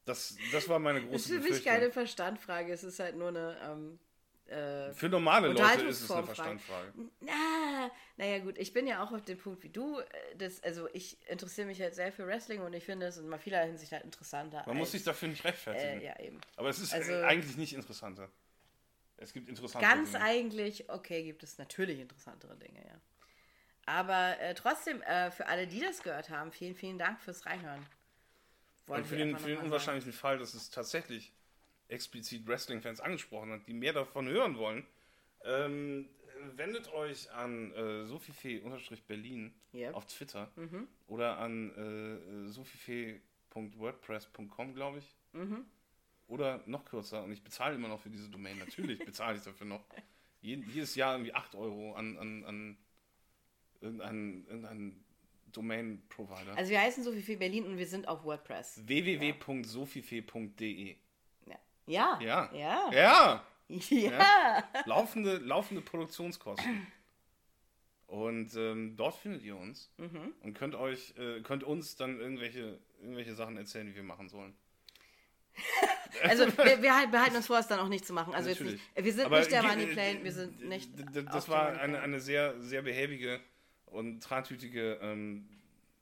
[0.05, 3.29] Das, das war meine Das große ist für mich keine Verstandfrage, es ist halt nur
[3.29, 3.59] eine.
[3.61, 3.99] Ähm,
[4.47, 6.25] äh, Für normale Leute ist es eine.
[6.25, 6.93] Verstandfrage.
[7.19, 9.99] na, naja, gut, ich bin ja auch auf dem Punkt wie du.
[9.99, 10.05] äh,
[10.37, 13.65] Das, also, ich interessiere mich halt sehr für Wrestling und ich finde es in vieler
[13.65, 14.63] Hinsicht halt interessanter.
[14.69, 16.01] Man muss als, sich dafür nicht rechtfertigen.
[16.01, 16.41] äh, Ja, eben.
[16.55, 18.31] Aber es ist Also- eigentlich nicht interessanter.
[19.19, 20.23] Es gibt interessante Ganz Dinge.
[20.25, 23.01] eigentlich, okay, gibt es natürlich interessantere Dinge, ja.
[23.87, 27.85] Aber äh, trotzdem, äh, für alle, die das gehört haben, vielen, vielen Dank fürs Reinhören.
[28.87, 31.33] Wollen Und für den, für den unwahrscheinlichen Fall, dass es tatsächlich
[31.89, 34.85] explizit Wrestling-Fans angesprochen hat, die mehr davon hören wollen,
[35.45, 36.09] ähm,
[36.57, 39.95] wendet euch an äh, sophifee-berlin Yep.
[39.95, 40.89] auf Twitter Mhm.
[41.07, 45.15] oder an äh, sophifee.wordpress.com, glaube ich.
[45.33, 45.65] Mhm.
[46.29, 48.59] Oder noch kürzer, und ich bezahle immer noch für diese Domain.
[48.59, 49.85] Natürlich bezahle ich dafür noch.
[50.41, 52.77] Jedes Jahr irgendwie 8 Euro an, an, an
[53.81, 55.05] irgendeinen, irgendeinen
[55.53, 56.57] Domain-Provider.
[56.57, 58.83] Also wir heißen so viel Berlin und wir sind auf WordPress.
[58.87, 60.97] www.sophifee.de
[61.47, 61.59] Ja.
[61.87, 62.19] Ja.
[62.53, 62.91] Ja.
[62.93, 63.47] Ja!
[63.69, 64.65] Ja.
[64.85, 66.87] Laufende, laufende Produktionskosten.
[68.07, 70.33] Und ähm, dort findet ihr uns Mhm.
[70.43, 74.55] und könnt euch, äh, könnt uns dann irgendwelche, irgendwelche Sachen erzählen, wie wir machen sollen.
[76.23, 78.35] Also wir, wir halt- behalten uns vor, es dann auch nicht zu machen.
[78.35, 80.91] Also jetzt nicht, wir sind Aber nicht der Money äh, Plane, wir sind nicht.
[80.99, 83.41] d- auf Das war eine, eine sehr, sehr behäbige
[83.87, 85.49] und trantütige ähm,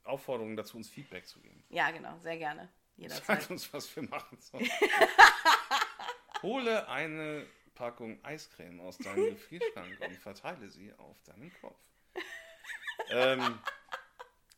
[0.03, 1.63] Aufforderung dazu, uns Feedback zu geben.
[1.69, 2.69] Ja, genau, sehr gerne.
[2.97, 3.25] Jederzeit.
[3.41, 4.69] Sagt uns, was wir machen sollen.
[6.41, 11.77] Hole eine Packung Eiscreme aus deinem Gefrierschrank und verteile sie auf deinen Kopf.
[13.09, 13.59] ähm,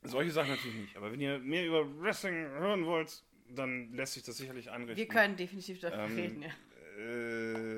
[0.04, 0.98] solche Sachen natürlich nicht.
[0.98, 4.98] Aber wenn ihr mehr über Wrestling hören wollt, dann lässt sich das sicherlich einrichten.
[4.98, 6.50] Wir können definitiv darüber Ähm, reden, ja.
[7.00, 7.78] Äh,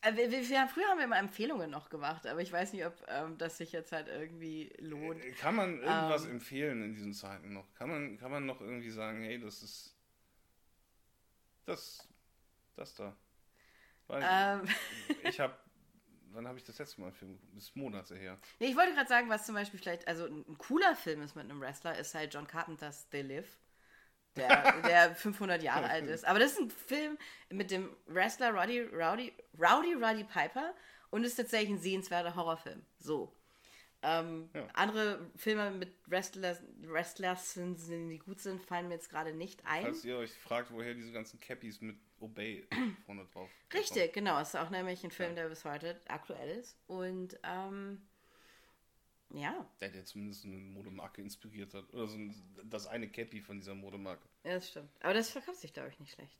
[0.00, 2.94] Äh, wir, wir, früher haben wir immer Empfehlungen noch gemacht, aber ich weiß nicht, ob
[3.08, 5.20] ähm, das sich jetzt halt irgendwie lohnt.
[5.38, 6.32] kann man irgendwas Ähm.
[6.32, 7.72] empfehlen in diesen Zeiten noch?
[7.74, 9.96] Kann man, kann man noch irgendwie sagen, hey, das ist
[11.66, 12.06] das,
[12.76, 13.16] das da?
[14.06, 14.62] Weil Ähm,
[15.24, 15.54] ich habe,
[16.38, 17.52] wann habe ich das letzte Mal einen Film geguckt?
[17.56, 18.38] Das ist Monate her.
[18.60, 21.44] nee, ich wollte gerade sagen, was zum Beispiel vielleicht, also ein, cooler Film ist mit
[21.44, 23.58] einem Wrestler, ist halt John Carpenters They Live.
[24.36, 26.24] Der, der 500 Jahre alt ist.
[26.24, 27.18] Aber das ist ein Film
[27.50, 30.74] mit dem Wrestler Roddy, Rowdy, Rowdy Roddy Piper
[31.10, 32.84] und ist tatsächlich ein sehenswerter Horrorfilm.
[33.00, 33.34] So.
[34.02, 34.68] Ähm, Ja.
[34.74, 39.82] Andere Filme mit Wrestlers, Wrestlers, sind- die gut sind, fallen mir jetzt gerade nicht ein.
[39.82, 42.66] Falls ihr euch fragt, woher diese ganzen Cappies mit Obey
[43.06, 44.40] vorne drauf Richtig, genau.
[44.40, 46.76] Ist auch nämlich ein Film, der bis heute aktuell ist.
[46.86, 48.06] Und ähm,
[49.30, 51.92] ja, Der, der zumindest eine Modemarke inspiriert hat.
[51.92, 54.26] Oder so ein, das eine Cappy von dieser Modemarke.
[54.44, 54.90] ja, das stimmt.
[55.00, 56.38] Aber das verkauft sich, glaube ich, nicht schlecht.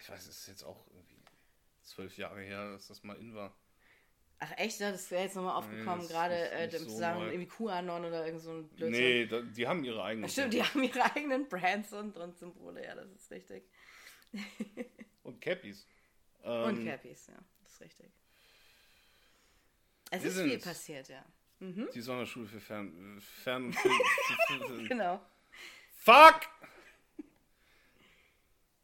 [0.00, 1.22] Ich weiß, es ist jetzt auch irgendwie
[1.82, 3.56] zwölf Jahre her, dass das mal in war.
[4.40, 7.48] Ach echt, ja, das wäre jetzt nochmal aufgekommen, ist gerade äh, im so Zusammenhang irgendwie
[7.48, 9.00] QAnon oder irgend so ein Blödsinn.
[9.00, 10.28] Nee, da, die haben ihre eigenen.
[10.28, 13.64] Stimmt, die haben ihre eigenen Brands und, und Symbole, ja, das ist richtig.
[15.22, 15.86] Und Cappies.
[16.42, 18.10] Und Ähm, Cappies, ja, das ist richtig.
[20.10, 21.24] Es ist viel passiert, ja.
[21.60, 23.20] Die Sonderschule für Fern...
[23.20, 23.72] Fern...
[24.46, 25.20] Film- Genau.
[25.96, 26.40] Fuck!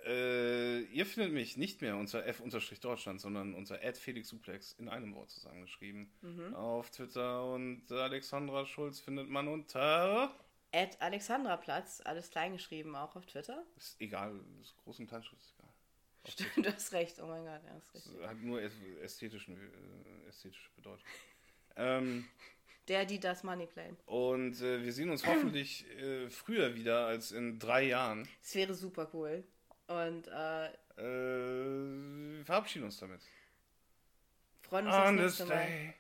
[0.07, 6.11] Äh, ihr findet mich nicht mehr unter f-deutschland, sondern unter @felixsuplex in einem Wort zusammengeschrieben.
[6.23, 6.55] Mhm.
[6.55, 10.35] Auf Twitter und Alexandra Schulz findet man unter...
[10.73, 13.65] Ed Alexandraplatz, alles kleingeschrieben, auch auf Twitter.
[13.77, 15.71] Ist egal, ist groß und Kleinschrift ist egal.
[16.29, 18.13] Stimmt, du hast recht, oh mein Gott, ja, ist richtig.
[18.21, 21.05] Das hat nur äs- ästhetischen, äh, ästhetische Bedeutung.
[21.77, 22.29] Ähm,
[22.89, 23.97] Der, die, das Money Plane.
[24.07, 28.29] und äh, wir sehen uns hoffentlich äh, früher wieder als in drei Jahren.
[28.43, 29.45] Das wäre super cool.
[29.89, 30.67] Und äh,
[30.99, 33.23] Äh, wir verabschieden uns damit.
[34.63, 35.57] freuen uns this nächste Mal.
[35.67, 35.95] day.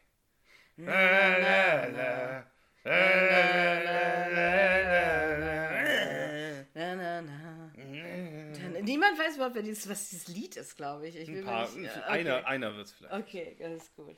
[0.76, 2.49] Na, na, na.
[8.82, 11.16] Niemand weiß überhaupt, wer dieses, was dieses Lied ist, glaube ich.
[11.16, 12.08] ich Ein paar, nicht, äh, okay.
[12.08, 13.14] einer, einer wird es vielleicht.
[13.14, 14.16] Okay, ist gut.